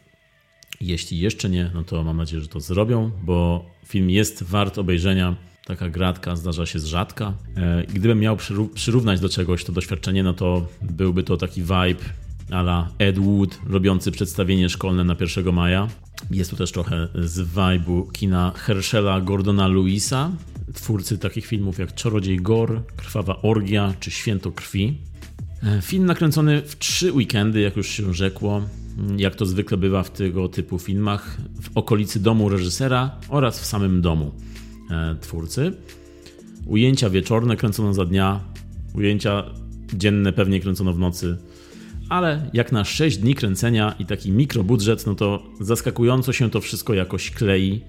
Jeśli 0.81 1.19
jeszcze 1.19 1.51
nie, 1.51 1.71
no 1.75 1.85
to 1.85 2.05
mam 2.05 2.17
nadzieję, 2.17 2.43
że 2.43 2.49
to 2.49 2.61
zrobią, 2.61 3.11
bo 3.23 3.67
film 3.87 4.11
jest 4.11 4.43
wart 4.43 4.79
obejrzenia. 4.79 5.37
Taka 5.65 5.89
gratka 5.89 6.37
zdarza 6.37 6.67
się 6.67 6.79
z 6.79 6.85
rzadka. 6.85 7.33
E, 7.57 7.85
Gdybym 7.95 8.21
miał 8.21 8.37
przyró- 8.37 8.69
przyrównać 8.75 9.21
do 9.21 9.29
czegoś 9.29 9.65
to 9.65 9.73
doświadczenie, 9.73 10.23
no 10.23 10.35
to 10.35 10.67
byłby 10.83 11.23
to 11.23 11.37
taki 11.37 11.63
vibe 11.63 12.05
ala 12.51 12.89
Ed 12.99 13.19
Wood 13.19 13.59
robiący 13.67 14.11
przedstawienie 14.13 14.69
szkolne 14.69 15.05
na 15.05 15.17
1 15.21 15.53
maja. 15.53 15.89
Jest 16.31 16.51
tu 16.51 16.57
też 16.57 16.73
trochę 16.73 17.09
z 17.15 17.41
vibe'u 17.41 18.13
kina 18.13 18.53
Herschela 18.57 19.21
Gordona 19.21 19.69
Lewisa, 19.69 20.31
twórcy 20.75 21.19
takich 21.19 21.47
filmów 21.47 21.79
jak 21.79 21.95
Czarodziej 21.95 22.37
Gor, 22.37 22.83
Krwawa 22.97 23.43
Orgia 23.43 23.95
czy 24.01 24.11
Święto 24.11 24.53
Krwi. 24.53 24.99
E, 25.63 25.83
Film 25.83 26.07
nakręcony 26.07 26.63
w 26.63 26.79
trzy 26.79 27.13
weekendy, 27.13 27.61
jak 27.61 27.77
już 27.77 27.89
się 27.89 28.15
rzekło, 28.15 28.63
jak 29.17 29.35
to 29.35 29.47
zwykle 29.47 29.77
bywa 29.77 30.03
w 30.03 30.11
tego 30.11 30.49
typu 30.49 30.79
filmach, 30.79 31.37
w 31.63 31.71
okolicy 31.75 32.21
domu 32.21 32.49
reżysera 32.49 33.11
oraz 33.29 33.61
w 33.61 33.65
samym 33.67 34.03
domu 34.03 34.33
twórcy. 35.21 35.73
Ujęcia 36.67 37.11
wieczorne 37.11 37.57
kręcono 37.57 37.95
za 37.95 38.05
dnia, 38.05 38.41
ujęcia 38.95 39.45
dzienne 39.95 40.33
pewnie 40.33 40.61
kręcono 40.61 40.93
w 40.93 40.99
nocy, 40.99 41.37
ale 42.09 42.51
jak 42.53 42.73
na 42.73 42.85
6 42.85 43.17
dni 43.17 43.35
kręcenia 43.35 43.95
i 43.99 44.07
taki 44.07 44.33
mikrobudżet, 44.33 45.07
no 45.07 45.15
to 45.15 45.43
zaskakująco 45.61 46.33
się 46.33 46.51
to 46.51 46.61
wszystko 46.61 46.95
jakoś 46.95 47.31
klei, 47.31 47.81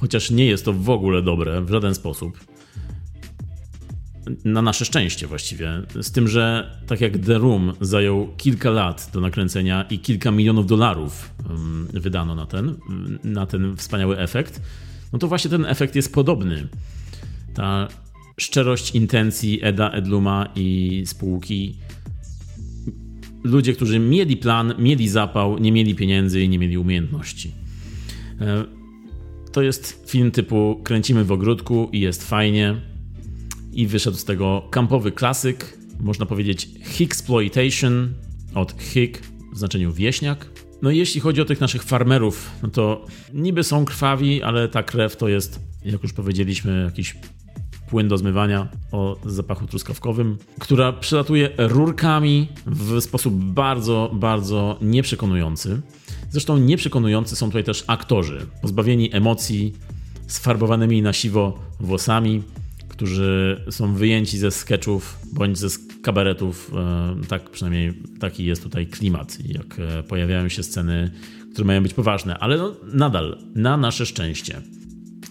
chociaż 0.00 0.30
nie 0.30 0.46
jest 0.46 0.64
to 0.64 0.72
w 0.72 0.90
ogóle 0.90 1.22
dobre 1.22 1.62
w 1.62 1.70
żaden 1.70 1.94
sposób. 1.94 2.38
Na 4.44 4.62
nasze 4.62 4.84
szczęście 4.84 5.26
właściwie. 5.26 5.70
Z 6.02 6.12
tym, 6.12 6.28
że 6.28 6.70
tak 6.86 7.00
jak 7.00 7.18
The 7.18 7.38
Room 7.38 7.72
zajął 7.80 8.28
kilka 8.36 8.70
lat 8.70 9.10
do 9.12 9.20
nakręcenia 9.20 9.82
i 9.82 9.98
kilka 9.98 10.30
milionów 10.30 10.66
dolarów 10.66 11.34
wydano 11.92 12.34
na 12.34 12.46
ten, 12.46 12.74
na 13.24 13.46
ten 13.46 13.76
wspaniały 13.76 14.18
efekt, 14.18 14.60
no 15.12 15.18
to 15.18 15.28
właśnie 15.28 15.50
ten 15.50 15.64
efekt 15.64 15.94
jest 15.96 16.14
podobny. 16.14 16.68
Ta 17.54 17.88
szczerość 18.40 18.94
intencji 18.94 19.58
Eda 19.62 19.90
Edluma 19.90 20.48
i 20.56 21.02
spółki 21.06 21.76
ludzie, 23.44 23.72
którzy 23.72 23.98
mieli 23.98 24.36
plan, 24.36 24.74
mieli 24.78 25.08
zapał, 25.08 25.58
nie 25.58 25.72
mieli 25.72 25.94
pieniędzy 25.94 26.42
i 26.42 26.48
nie 26.48 26.58
mieli 26.58 26.78
umiejętności. 26.78 27.52
E, 28.40 28.64
To 29.52 29.62
jest 29.62 30.04
film 30.10 30.30
typu 30.30 30.80
kręcimy 30.84 31.24
w 31.24 31.32
ogródku 31.32 31.88
i 31.92 32.00
jest 32.00 32.28
fajnie. 32.28 32.80
I 33.72 33.86
wyszedł 33.86 34.16
z 34.16 34.24
tego 34.24 34.68
kampowy 34.70 35.12
klasyk, 35.12 35.78
można 36.00 36.26
powiedzieć 36.26 36.68
Hicksploitation 36.84 38.14
od 38.54 38.74
Hick 38.82 39.22
w 39.52 39.58
znaczeniu 39.58 39.92
wieśniak. 39.92 40.46
No 40.82 40.90
i 40.90 40.98
jeśli 40.98 41.20
chodzi 41.20 41.40
o 41.40 41.44
tych 41.44 41.60
naszych 41.60 41.82
farmerów, 41.82 42.50
no 42.62 42.68
to 42.68 43.06
niby 43.34 43.64
są 43.64 43.84
krwawi, 43.84 44.42
ale 44.42 44.68
ta 44.68 44.82
krew 44.82 45.16
to 45.16 45.28
jest, 45.28 45.60
jak 45.84 46.02
już 46.02 46.12
powiedzieliśmy, 46.12 46.84
jakiś 46.84 47.16
płyn 47.90 48.08
do 48.08 48.18
zmywania 48.18 48.68
o 48.92 49.16
zapachu 49.26 49.66
truskawkowym, 49.66 50.38
która 50.60 50.92
przelatuje 50.92 51.50
rurkami 51.58 52.48
w 52.66 53.00
sposób 53.00 53.34
bardzo, 53.34 54.10
bardzo 54.12 54.78
nieprzekonujący. 54.80 55.80
Zresztą 56.30 56.56
nieprzekonujący 56.56 57.36
są 57.36 57.46
tutaj 57.46 57.64
też 57.64 57.84
aktorzy, 57.86 58.46
pozbawieni 58.62 59.14
emocji, 59.16 59.74
sfarbowanymi 60.26 61.02
na 61.02 61.12
siwo 61.12 61.58
włosami, 61.80 62.42
którzy 62.98 63.60
są 63.70 63.94
wyjęci 63.94 64.38
ze 64.38 64.50
sketchów 64.50 65.18
bądź 65.32 65.58
ze 65.58 65.68
kabaretów. 66.02 66.72
E, 66.74 67.26
Tak 67.28 67.50
przynajmniej 67.50 67.94
taki 68.20 68.44
jest 68.44 68.62
tutaj 68.62 68.86
klimat, 68.86 69.38
jak 69.44 69.78
e, 69.78 70.02
pojawiają 70.02 70.48
się 70.48 70.62
sceny, 70.62 71.10
które 71.52 71.66
mają 71.66 71.82
być 71.82 71.94
poważne, 71.94 72.38
ale 72.38 72.56
no, 72.56 72.74
nadal, 72.92 73.38
na 73.54 73.76
nasze 73.76 74.06
szczęście. 74.06 74.62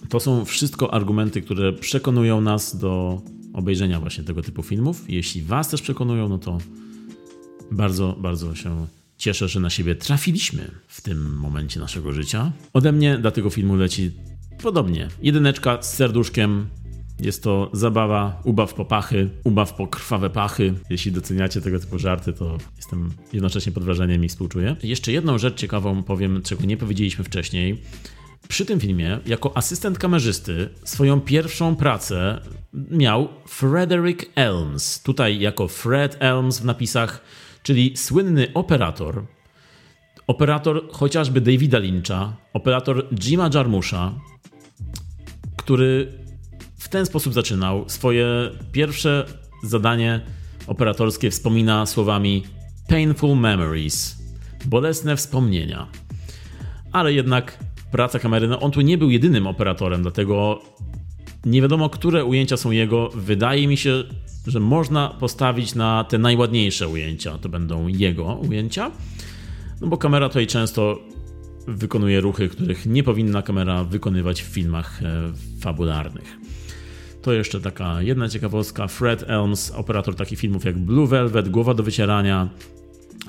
To 0.08 0.20
są 0.20 0.44
wszystko 0.44 0.94
argumenty, 0.94 1.42
które 1.42 1.72
przekonują 1.72 2.40
nas 2.40 2.76
do 2.76 3.22
obejrzenia 3.52 4.00
właśnie 4.00 4.24
tego 4.24 4.42
typu 4.42 4.62
filmów. 4.62 5.04
Jeśli 5.08 5.42
Was 5.42 5.68
też 5.68 5.82
przekonują, 5.82 6.28
no 6.28 6.38
to 6.38 6.58
bardzo, 7.72 8.16
bardzo 8.20 8.54
się 8.54 8.86
cieszę, 9.18 9.48
że 9.48 9.60
na 9.60 9.70
siebie 9.70 9.94
trafiliśmy 9.94 10.70
w 10.86 11.00
tym 11.00 11.36
momencie 11.36 11.80
naszego 11.80 12.12
życia. 12.12 12.52
Ode 12.72 12.92
mnie 12.92 13.18
dla 13.18 13.30
tego 13.30 13.50
filmu 13.50 13.76
leci 13.76 14.10
podobnie. 14.62 15.08
Jedyneczka 15.22 15.82
z 15.82 15.94
serduszkiem, 15.94 16.66
jest 17.20 17.42
to 17.42 17.70
zabawa, 17.72 18.40
ubaw 18.44 18.74
po 18.74 18.84
pachy, 18.84 19.30
ubaw 19.44 19.74
po 19.74 19.86
krwawe 19.86 20.30
pachy. 20.30 20.74
Jeśli 20.90 21.12
doceniacie 21.12 21.60
tego 21.60 21.80
typu 21.80 21.98
żarty, 21.98 22.32
to 22.32 22.58
jestem 22.76 23.10
jednocześnie 23.32 23.72
pod 23.72 23.84
wrażeniem 23.84 24.24
i 24.24 24.28
współczuję. 24.28 24.76
Jeszcze 24.82 25.12
jedną 25.12 25.38
rzecz 25.38 25.54
ciekawą 25.54 26.02
powiem, 26.02 26.42
czego 26.42 26.64
nie 26.64 26.76
powiedzieliśmy 26.76 27.24
wcześniej. 27.24 27.82
Przy 28.48 28.64
tym 28.64 28.80
filmie, 28.80 29.18
jako 29.26 29.56
asystent 29.56 29.98
kamerzysty, 29.98 30.68
swoją 30.84 31.20
pierwszą 31.20 31.76
pracę 31.76 32.40
miał 32.90 33.28
Frederick 33.46 34.26
Elms. 34.34 35.02
Tutaj 35.02 35.40
jako 35.40 35.68
Fred 35.68 36.16
Elms 36.20 36.58
w 36.58 36.64
napisach, 36.64 37.22
czyli 37.62 37.96
słynny 37.96 38.48
operator. 38.54 39.24
Operator 40.26 40.88
chociażby 40.92 41.40
Davida 41.40 41.78
Lyncha, 41.78 42.36
operator 42.52 43.08
Jima 43.14 43.50
Jarmusza, 43.54 44.14
który 45.56 46.12
w 46.88 46.90
ten 46.90 47.06
sposób 47.06 47.34
zaczynał. 47.34 47.84
Swoje 47.88 48.26
pierwsze 48.72 49.26
zadanie 49.62 50.20
operatorskie 50.66 51.30
wspomina 51.30 51.86
słowami 51.86 52.44
painful 52.88 53.38
memories, 53.38 54.18
bolesne 54.64 55.16
wspomnienia. 55.16 55.86
Ale 56.92 57.12
jednak 57.12 57.58
praca 57.90 58.18
kamery, 58.18 58.48
no 58.48 58.60
on 58.60 58.70
tu 58.70 58.80
nie 58.80 58.98
był 58.98 59.10
jedynym 59.10 59.46
operatorem, 59.46 60.02
dlatego 60.02 60.62
nie 61.44 61.62
wiadomo, 61.62 61.90
które 61.90 62.24
ujęcia 62.24 62.56
są 62.56 62.70
jego. 62.70 63.08
Wydaje 63.14 63.68
mi 63.68 63.76
się, 63.76 64.04
że 64.46 64.60
można 64.60 65.08
postawić 65.08 65.74
na 65.74 66.04
te 66.04 66.18
najładniejsze 66.18 66.88
ujęcia. 66.88 67.38
To 67.38 67.48
będą 67.48 67.88
jego 67.88 68.24
ujęcia. 68.24 68.90
No 69.80 69.86
bo 69.86 69.96
kamera 69.96 70.28
tutaj 70.28 70.46
często 70.46 70.98
wykonuje 71.66 72.20
ruchy, 72.20 72.48
których 72.48 72.86
nie 72.86 73.02
powinna 73.02 73.42
kamera 73.42 73.84
wykonywać 73.84 74.42
w 74.42 74.46
filmach 74.46 75.02
e, 75.02 75.32
fabularnych. 75.60 76.37
To 77.28 77.32
jeszcze 77.32 77.60
taka 77.60 78.02
jedna 78.02 78.28
ciekawostka. 78.28 78.88
Fred 78.88 79.24
Elms, 79.26 79.70
operator 79.70 80.14
takich 80.14 80.38
filmów 80.38 80.64
jak 80.64 80.78
Blue 80.78 81.06
Velvet, 81.06 81.48
Głowa 81.48 81.74
do 81.74 81.82
wycierania, 81.82 82.48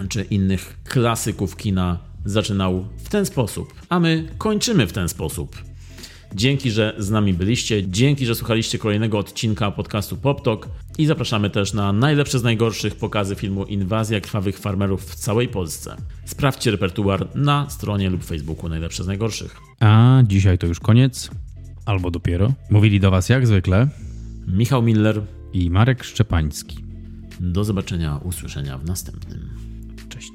czy 0.10 0.22
innych 0.22 0.78
klasyków 0.84 1.56
kina, 1.56 2.00
zaczynał 2.26 2.86
w 2.98 3.10
ten 3.10 3.26
sposób. 3.26 3.74
A 3.90 4.00
my 4.00 4.28
kończymy 4.38 4.88
w 4.88 4.94
ten 4.94 5.10
sposób. 5.10 5.58
Dzięki, 6.36 6.72
że 6.72 6.96
z 6.98 7.10
nami 7.10 7.34
byliście, 7.34 7.88
dzięki, 7.88 8.26
że 8.26 8.36
słuchaliście 8.36 8.78
kolejnego 8.78 9.18
odcinka 9.18 9.72
podcastu 9.72 10.18
PopTok 10.18 10.70
i 10.98 11.06
zapraszamy 11.06 11.50
też 11.50 11.74
na 11.74 11.94
najlepsze 11.94 12.40
z 12.40 12.44
najgorszych 12.44 12.96
pokazy 12.96 13.36
filmu 13.36 13.66
Inwazja 13.66 14.22
krwawych 14.22 14.60
farmerów 14.60 15.04
w 15.04 15.16
całej 15.16 15.48
Polsce. 15.48 15.96
Sprawdźcie 16.26 16.72
repertuar 16.72 17.36
na 17.36 17.70
stronie 17.70 18.10
lub 18.10 18.24
Facebooku 18.24 18.70
Najlepsze 18.70 19.04
z 19.04 19.08
najgorszych. 19.08 19.56
A 19.80 20.22
dzisiaj 20.28 20.58
to 20.58 20.68
już 20.68 20.80
koniec, 20.80 21.30
albo 21.90 22.12
dopiero. 22.12 22.54
Mówili 22.70 23.00
do 23.00 23.12
Was 23.12 23.30
jak 23.30 23.48
zwykle 23.48 23.88
Michał 24.48 24.82
Miller 24.82 25.22
i 25.54 25.70
Marek 25.70 26.04
Szczepański. 26.04 26.78
Do 27.40 27.64
zobaczenia, 27.64 28.20
usłyszenia 28.24 28.78
w 28.78 28.86
następnym. 28.86 29.50
Cześć. 30.10 30.32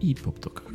I 0.00 0.14
PopTokach. 0.14 0.72